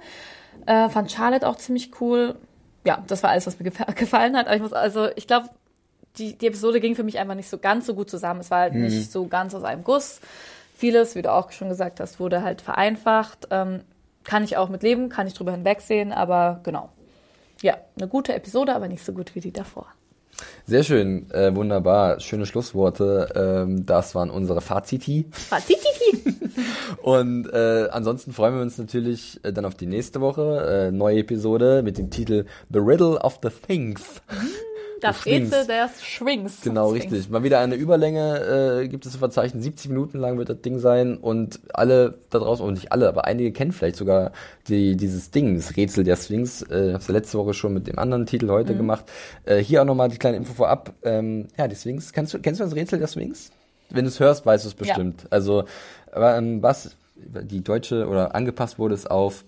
Äh, 0.66 0.90
fand 0.90 1.12
Charlotte 1.12 1.48
auch 1.48 1.58
ziemlich 1.58 2.00
cool. 2.02 2.36
Ja, 2.86 3.04
das 3.08 3.24
war 3.24 3.30
alles, 3.32 3.46
was 3.48 3.60
mir 3.60 3.70
gefa- 3.70 3.94
gefallen 3.96 4.36
hat. 4.38 4.48
Aber 4.48 4.56
ich 4.56 4.62
muss, 4.62 4.74
also 4.74 5.10
ich 5.16 5.28
glaube, 5.28 5.50
die, 6.18 6.38
die 6.38 6.48
Episode 6.48 6.80
ging 6.80 6.96
für 6.96 7.04
mich 7.04 7.20
einfach 7.20 7.36
nicht 7.36 7.50
so 7.50 7.58
ganz 7.58 7.86
so 7.86 7.94
gut 7.94 8.10
zusammen. 8.10 8.40
Es 8.40 8.52
war 8.52 8.60
halt 8.62 8.74
nicht 8.76 9.12
so 9.12 9.28
ganz 9.28 9.54
aus 9.54 9.64
einem 9.64 9.84
Guss. 9.84 10.20
Vieles, 10.76 11.16
wie 11.16 11.22
du 11.22 11.32
auch 11.32 11.52
schon 11.52 11.70
gesagt 11.70 12.00
hast, 12.00 12.20
wurde 12.20 12.42
halt 12.42 12.62
vereinfacht. 12.62 13.48
Ähm, 13.52 13.82
kann 14.24 14.44
ich 14.44 14.58
auch 14.58 14.70
mit 14.70 14.84
leben, 14.84 15.10
kann 15.10 15.28
ich 15.28 15.34
drüber 15.34 15.52
hinwegsehen, 15.52 16.12
aber 16.14 16.60
genau. 16.64 16.90
Ja, 17.62 17.78
eine 17.98 18.08
gute 18.08 18.34
Episode, 18.34 18.74
aber 18.76 18.88
nicht 18.88 19.04
so 19.04 19.12
gut 19.12 19.36
wie 19.36 19.42
die 19.42 19.52
davor. 19.52 19.88
Sehr 20.66 20.84
schön, 20.84 21.30
äh, 21.32 21.56
wunderbar, 21.56 22.20
schöne 22.20 22.46
Schlussworte. 22.46 23.30
Ähm, 23.36 23.86
das 23.86 24.14
waren 24.16 24.30
unsere 24.30 24.62
Faziti. 24.62 25.26
Fatititi. 25.32 26.36
Und 27.02 27.52
äh, 27.52 27.88
ansonsten 27.92 28.34
freuen 28.34 28.56
wir 28.56 28.62
uns 28.62 28.78
natürlich 28.78 29.40
äh, 29.44 29.52
dann 29.52 29.66
auf 29.66 29.76
die 29.76 29.88
nächste 29.88 30.22
Woche. 30.22 30.90
Äh, 30.90 30.92
neue 30.92 31.20
Episode 31.20 31.82
mit 31.84 31.98
dem 31.98 32.10
Titel 32.10 32.46
The 32.72 32.80
Riddle 32.80 33.20
of 33.20 33.40
the 33.42 33.50
Things. 33.50 34.22
Das. 35.02 35.26
Rätsel 35.26 35.66
des 35.66 36.04
Schwings. 36.04 36.62
Genau, 36.62 36.90
richtig. 36.90 37.30
Mal 37.30 37.44
wieder 37.44 37.60
eine 37.60 37.76
Überlänge 37.76 38.82
äh, 38.84 38.88
gibt 38.88 39.06
es 39.06 39.14
zu 39.14 39.18
verzeichnen. 39.18 39.62
70 39.62 39.90
Minuten 39.90 40.18
lang 40.18 40.38
wird 40.38 40.50
das 40.50 40.62
Ding 40.62 40.80
sein 40.80 41.18
und 41.18 41.60
alle 41.74 42.16
da 42.30 42.40
draußen, 42.40 42.66
und 42.66 42.74
nicht 42.74 42.92
alle, 42.92 43.08
aber 43.08 43.26
einige 43.26 43.52
kennen 43.52 43.72
vielleicht 43.72 43.96
sogar 43.96 44.32
die, 44.68 44.96
dieses 44.96 45.32
Ding, 45.32 45.56
das 45.56 45.76
Rätsel 45.76 46.04
der 46.04 46.16
Sphinx. 46.16 46.62
Äh, 46.64 46.94
hab's 46.94 47.08
ja 47.08 47.14
letzte 47.14 47.38
Woche 47.38 47.54
schon 47.54 47.74
mit 47.74 47.88
dem 47.88 48.00
anderen 48.00 48.26
Titel 48.26 48.50
heute 48.50 48.76
gemacht. 48.76 49.06
Äh, 49.46 49.58
hier 49.58 49.82
auch 49.82 49.86
nochmal 49.86 50.10
die 50.10 50.18
kleine 50.18 50.38
Info 50.38 50.54
vorab. 50.54 50.94
Ähm, 51.04 51.48
ja, 51.58 51.68
die 51.68 51.76
Sphinx. 51.76 52.14
Kennst 52.14 52.34
du, 52.34 52.40
kennst 52.40 52.60
du 52.60 52.64
das 52.66 52.76
Rätsel 52.76 53.00
der 53.00 53.08
Sphinx? 53.08 53.52
Wenn 53.90 54.06
du 54.06 54.10
es 54.10 54.20
hörst, 54.20 54.46
weißt 54.46 54.66
du 54.66 54.70
es 54.70 54.76
bestimmt. 54.76 55.26
Also, 55.30 55.66
aber, 56.12 56.38
ähm, 56.38 56.62
was 56.62 56.96
die 57.16 57.64
deutsche 57.64 58.08
oder 58.08 58.36
angepasst 58.36 58.80
wurde 58.80 58.96
es 58.96 59.06
auf 59.06 59.44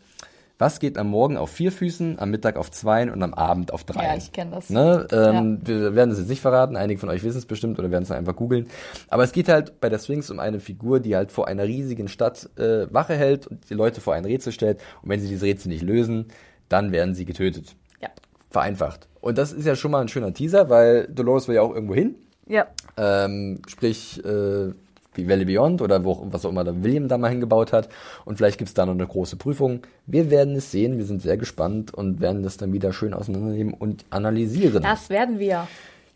Was 0.62 0.80
geht 0.80 1.00
am 1.00 1.08
Morgen 1.08 1.38
auf 1.38 1.50
vier 1.50 1.72
Füßen, 1.72 2.20
am 2.20 2.30
Mittag 2.30 2.56
auf 2.56 2.70
zwei 2.70 3.12
und 3.12 3.24
am 3.24 3.34
Abend 3.34 3.74
auf 3.74 3.84
drei? 3.84 4.04
Ja, 4.04 4.16
ich 4.16 4.32
kenne 4.32 4.52
das. 4.52 4.70
Ne? 4.70 5.08
Ähm, 5.12 5.58
Wir 5.64 5.96
werden 5.96 6.12
es 6.12 6.20
jetzt 6.20 6.30
nicht 6.30 6.42
verraten, 6.42 6.76
einige 6.76 7.00
von 7.00 7.10
euch 7.10 7.24
wissen 7.24 7.40
es 7.40 7.48
bestimmt 7.48 7.80
oder 7.80 7.90
werden 7.90 8.04
es 8.04 8.12
einfach 8.12 8.36
googeln. 8.36 8.68
Aber 9.08 9.24
es 9.24 9.32
geht 9.32 9.50
halt 9.50 9.82
bei 9.82 9.90
der 9.90 9.98
Sphinx 9.98 10.30
um 10.30 10.40
eine 10.40 10.60
Figur, 10.60 11.00
die 11.00 11.16
halt 11.16 11.32
vor 11.32 11.48
einer 11.48 11.64
riesigen 11.64 12.08
Stadt 12.08 12.48
äh, 12.60 12.86
Wache 12.94 13.16
hält 13.16 13.48
und 13.48 13.72
die 13.72 13.74
Leute 13.74 14.02
vor 14.02 14.14
ein 14.14 14.24
Rätsel 14.24 14.54
stellt. 14.54 14.78
Und 15.02 15.10
wenn 15.10 15.20
sie 15.20 15.30
diese 15.30 15.48
Rätsel 15.48 15.70
nicht 15.70 15.82
lösen, 15.82 16.28
dann 16.70 16.92
werden 16.92 17.16
sie 17.16 17.26
getötet. 17.26 17.76
Ja. 18.00 18.10
Vereinfacht. 18.52 19.08
Und 19.20 19.40
das 19.40 19.54
ist 19.54 19.66
ja 19.66 19.76
schon 19.76 19.90
mal 19.90 20.02
ein 20.02 20.10
schöner 20.10 20.32
Teaser, 20.32 20.70
weil 20.70 21.08
Dolores 21.08 21.48
will 21.48 21.56
ja 21.56 21.64
auch 21.64 21.74
irgendwo 21.74 21.96
hin. 21.96 22.14
Ja. 22.48 22.68
Ähm, 22.98 23.64
sprich, 23.68 24.24
äh, 24.24 24.74
wie 25.14 25.28
Valley 25.28 25.46
Beyond 25.46 25.82
oder 25.82 26.04
wo, 26.04 26.28
was 26.32 26.46
auch 26.46 26.50
immer 26.50 26.64
der 26.64 26.84
William 26.84 27.08
da 27.08 27.18
mal 27.18 27.30
hingebaut 27.30 27.74
hat. 27.74 27.90
Und 28.26 28.38
vielleicht 28.38 28.58
gibt's 28.58 28.74
da 28.74 28.86
noch 28.86 28.94
eine 28.94 29.08
große 29.08 29.36
Prüfung. 29.36 29.82
Wir 30.06 30.30
werden 30.30 30.56
es 30.56 30.72
sehen, 30.72 30.98
wir 30.98 31.06
sind 31.06 31.22
sehr 31.22 31.38
gespannt 31.38 31.94
und 31.94 32.22
werden 32.22 32.44
das 32.44 32.58
dann 32.58 32.74
wieder 32.74 32.94
schön 32.94 33.14
auseinandernehmen 33.14 33.74
und 33.74 34.06
analysieren. 34.10 34.84
Das 34.84 35.10
werden 35.10 35.40
wir. 35.40 35.68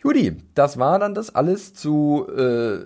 Judy, 0.02 0.38
das 0.54 0.78
war 0.78 1.00
dann 1.00 1.16
das 1.16 1.34
alles 1.34 1.74
zu 1.74 2.28
äh, 2.30 2.86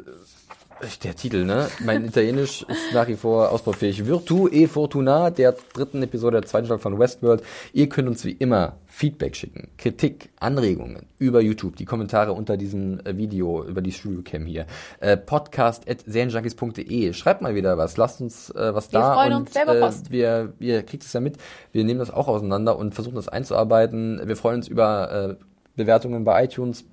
der 1.04 1.16
Titel, 1.16 1.46
ne? 1.46 1.68
Mein 1.84 2.06
Italienisch 2.06 2.64
ist 2.64 2.94
nach 2.94 3.08
wie 3.08 3.16
vor 3.16 3.52
ausbaufähig. 3.52 4.06
Virtu 4.06 4.48
e 4.48 4.68
Fortuna, 4.68 5.30
der 5.30 5.56
dritten 5.74 6.02
Episode 6.04 6.40
der 6.40 6.48
zweiten 6.48 6.66
Staffel 6.68 6.82
von 6.82 7.00
Westworld. 7.00 7.44
Ihr 7.74 7.90
könnt 7.90 8.08
uns 8.08 8.24
wie 8.24 8.32
immer 8.32 8.78
Feedback 8.86 9.36
schicken, 9.36 9.70
Kritik, 9.78 10.30
Anregungen 10.40 11.06
über 11.18 11.42
YouTube, 11.42 11.76
die 11.76 11.86
Kommentare 11.86 12.32
unter 12.34 12.58
diesem 12.58 13.00
äh, 13.06 13.18
Video, 13.18 13.64
über 13.66 13.82
die 13.82 13.92
Studiocam 13.92 14.46
hier. 14.46 14.66
Äh, 15.00 15.18
podcast 15.18 15.90
at 15.90 16.00
serienjunkies.de. 16.06 17.14
Schreibt 17.14 17.42
mal 17.42 17.56
wieder 17.56 17.78
was, 17.78 17.98
lasst 17.98 18.22
uns 18.22 18.50
äh, 18.52 18.74
was 18.74 18.92
Wir 18.92 19.00
da. 19.00 19.14
freuen 19.16 19.34
und 19.34 19.42
uns 19.42 19.54
selber 19.54 19.76
äh, 19.76 19.80
Post. 19.82 20.12
wir, 20.12 20.54
ihr 20.60 20.84
kriegt 20.84 21.04
es 21.04 21.14
ja 21.14 21.20
mit. 21.20 21.38
Wir 21.72 21.84
nehmen 21.84 22.00
das 22.00 22.12
auch 22.12 22.28
auseinander 22.28 22.78
und 22.78 22.96
versuchen 22.96 23.16
das 23.16 23.28
einzuarbeiten. 23.28 24.22
Wir 24.26 24.36
freuen 24.36 24.58
uns 24.58 24.68
über 24.68 25.38
äh, 25.40 25.44
Bewertungen 25.76 26.24
bei 26.24 26.46
iTunes, 26.46 26.84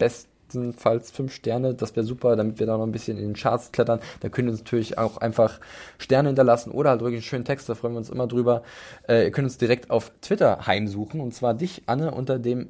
bestenfalls 0.46 1.10
fünf 1.10 1.34
Sterne, 1.34 1.74
das 1.74 1.96
wäre 1.96 2.06
super, 2.06 2.36
damit 2.36 2.58
wir 2.58 2.66
da 2.66 2.76
noch 2.76 2.84
ein 2.84 2.92
bisschen 2.92 3.18
in 3.18 3.24
den 3.24 3.34
Charts 3.34 3.72
klettern. 3.72 4.00
Da 4.20 4.28
könnt 4.28 4.48
ihr 4.48 4.52
uns 4.52 4.60
natürlich 4.60 4.98
auch 4.98 5.18
einfach 5.18 5.60
Sterne 5.98 6.28
hinterlassen 6.28 6.70
oder 6.70 6.90
halt 6.90 7.00
wirklich 7.00 7.18
einen 7.18 7.22
schönen 7.22 7.44
Text, 7.44 7.68
da 7.68 7.74
freuen 7.74 7.94
wir 7.94 7.98
uns 7.98 8.10
immer 8.10 8.26
drüber. 8.26 8.62
Äh, 9.08 9.24
ihr 9.24 9.30
könnt 9.30 9.46
uns 9.46 9.58
direkt 9.58 9.90
auf 9.90 10.12
Twitter 10.20 10.66
heimsuchen 10.66 11.20
und 11.20 11.34
zwar 11.34 11.54
dich, 11.54 11.82
Anne, 11.86 12.10
unter 12.12 12.38
dem 12.38 12.68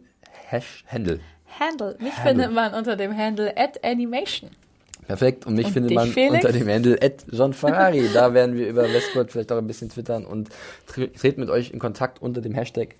Hash-Handle. 0.49 1.21
Handle. 1.59 1.97
Mich 2.01 2.17
Handle. 2.17 2.31
findet 2.31 2.53
man 2.53 2.75
unter 2.75 2.97
dem 2.97 3.17
Handle 3.17 3.57
at 3.57 3.83
Animation. 3.85 4.51
Perfekt. 5.07 5.47
Und 5.47 5.55
mich 5.55 5.67
Und 5.67 5.73
findet 5.73 5.93
man 5.93 6.09
Felix? 6.09 6.45
unter 6.45 6.53
dem 6.59 6.69
Handle 6.69 6.99
at 7.01 7.25
John 7.31 7.53
Ferrari. 7.53 8.09
da 8.13 8.35
werden 8.35 8.57
wir 8.57 8.69
über 8.69 8.83
Westworld 8.93 9.31
vielleicht 9.31 9.53
auch 9.53 9.59
ein 9.59 9.67
bisschen 9.67 9.89
twittern 9.89 10.25
und 10.27 10.49
tre 10.87 11.09
treten 11.13 11.41
mit 11.41 11.49
euch 11.51 11.71
in 11.71 11.79
Kontakt 11.79 12.21
unter 12.21 12.41
dem 12.41 12.55
Hashtag 12.55 12.97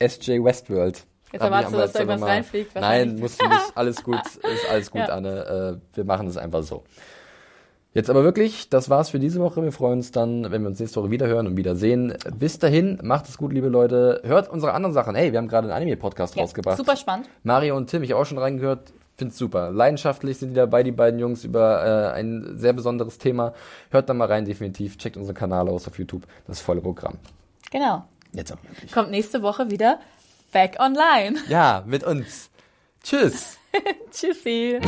SJ 0.00 0.44
Westworld. 0.44 1.04
Jetzt 1.34 1.42
erwartest 1.42 1.74
du, 1.74 1.78
dass 1.78 1.92
da 1.92 1.98
irgendwas 2.00 2.28
reinfliegt, 2.28 2.74
Nein, 2.76 3.16
musst 3.18 3.42
du 3.42 3.48
nicht. 3.48 3.60
Alles 3.74 4.02
gut. 4.02 4.20
Ist 4.24 4.70
alles 4.70 4.90
gut, 4.90 5.00
Ja. 5.00 5.06
Anne. 5.08 5.80
Äh, 5.92 5.96
wir 5.96 6.04
machen 6.04 6.28
es 6.28 6.36
einfach 6.36 6.62
so. 6.62 6.84
Jetzt 7.92 8.10
aber 8.10 8.24
wirklich, 8.24 8.68
das 8.70 8.90
war's 8.90 9.10
für 9.10 9.18
diese 9.20 9.40
Woche. 9.40 9.62
Wir 9.62 9.70
freuen 9.70 9.98
uns 9.98 10.10
dann, 10.10 10.50
wenn 10.50 10.62
wir 10.62 10.68
uns 10.68 10.80
nächste 10.80 11.00
Woche 11.00 11.10
wieder 11.12 11.26
hören 11.28 11.46
und 11.46 11.56
wieder 11.56 11.76
sehen. 11.76 12.12
Bis 12.36 12.58
dahin, 12.58 12.98
macht 13.02 13.28
es 13.28 13.36
gut, 13.38 13.52
liebe 13.52 13.68
Leute. 13.68 14.20
Hört 14.24 14.48
unsere 14.50 14.72
anderen 14.74 14.92
Sachen. 14.92 15.14
Hey, 15.14 15.30
wir 15.32 15.38
haben 15.38 15.46
gerade 15.48 15.68
einen 15.68 15.76
Anime-Podcast 15.76 16.34
Ja, 16.36 16.42
rausgebracht. 16.42 16.76
super 16.76 16.96
spannend. 16.96 17.28
Mario 17.44 17.76
und 17.76 17.88
Tim, 17.90 18.02
ich 18.02 18.10
habe 18.12 18.20
auch 18.20 18.26
schon 18.26 18.38
reingehört. 18.38 18.92
Find's 19.16 19.38
super. 19.38 19.70
Leidenschaftlich 19.70 20.38
sind 20.38 20.50
die 20.50 20.54
dabei, 20.56 20.82
die 20.82 20.90
beiden 20.90 21.20
Jungs, 21.20 21.44
über 21.44 22.10
äh, 22.12 22.18
ein 22.18 22.54
sehr 22.58 22.72
besonderes 22.72 23.18
Thema. 23.18 23.54
Hört 23.90 24.08
da 24.08 24.14
mal 24.14 24.26
rein, 24.26 24.44
definitiv. 24.44 24.98
Checkt 24.98 25.16
unseren 25.16 25.36
Kanal 25.36 25.68
aus 25.68 25.86
auf 25.86 25.96
YouTube. 25.98 26.22
Das 26.48 26.60
volle 26.60 26.80
Programm. 26.80 27.18
Genau. 27.70 28.04
Jetzt 28.32 28.50
aber 28.50 28.62
wirklich. 28.64 28.90
Kommt 28.90 29.12
nächste 29.12 29.42
Woche 29.42 29.70
wieder 29.70 30.00
back 30.54 30.76
online. 30.78 31.36
Ja, 31.48 31.82
mit 31.84 32.04
uns. 32.04 32.48
Tschüss. 33.02 33.58
Tschüssi. 34.10 34.80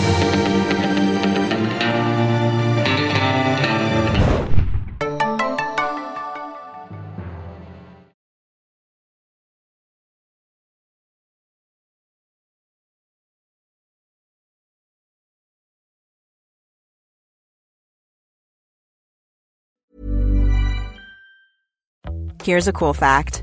Here's 22.43 22.69
a 22.69 22.73
cool 22.73 22.95
fact 22.95 23.43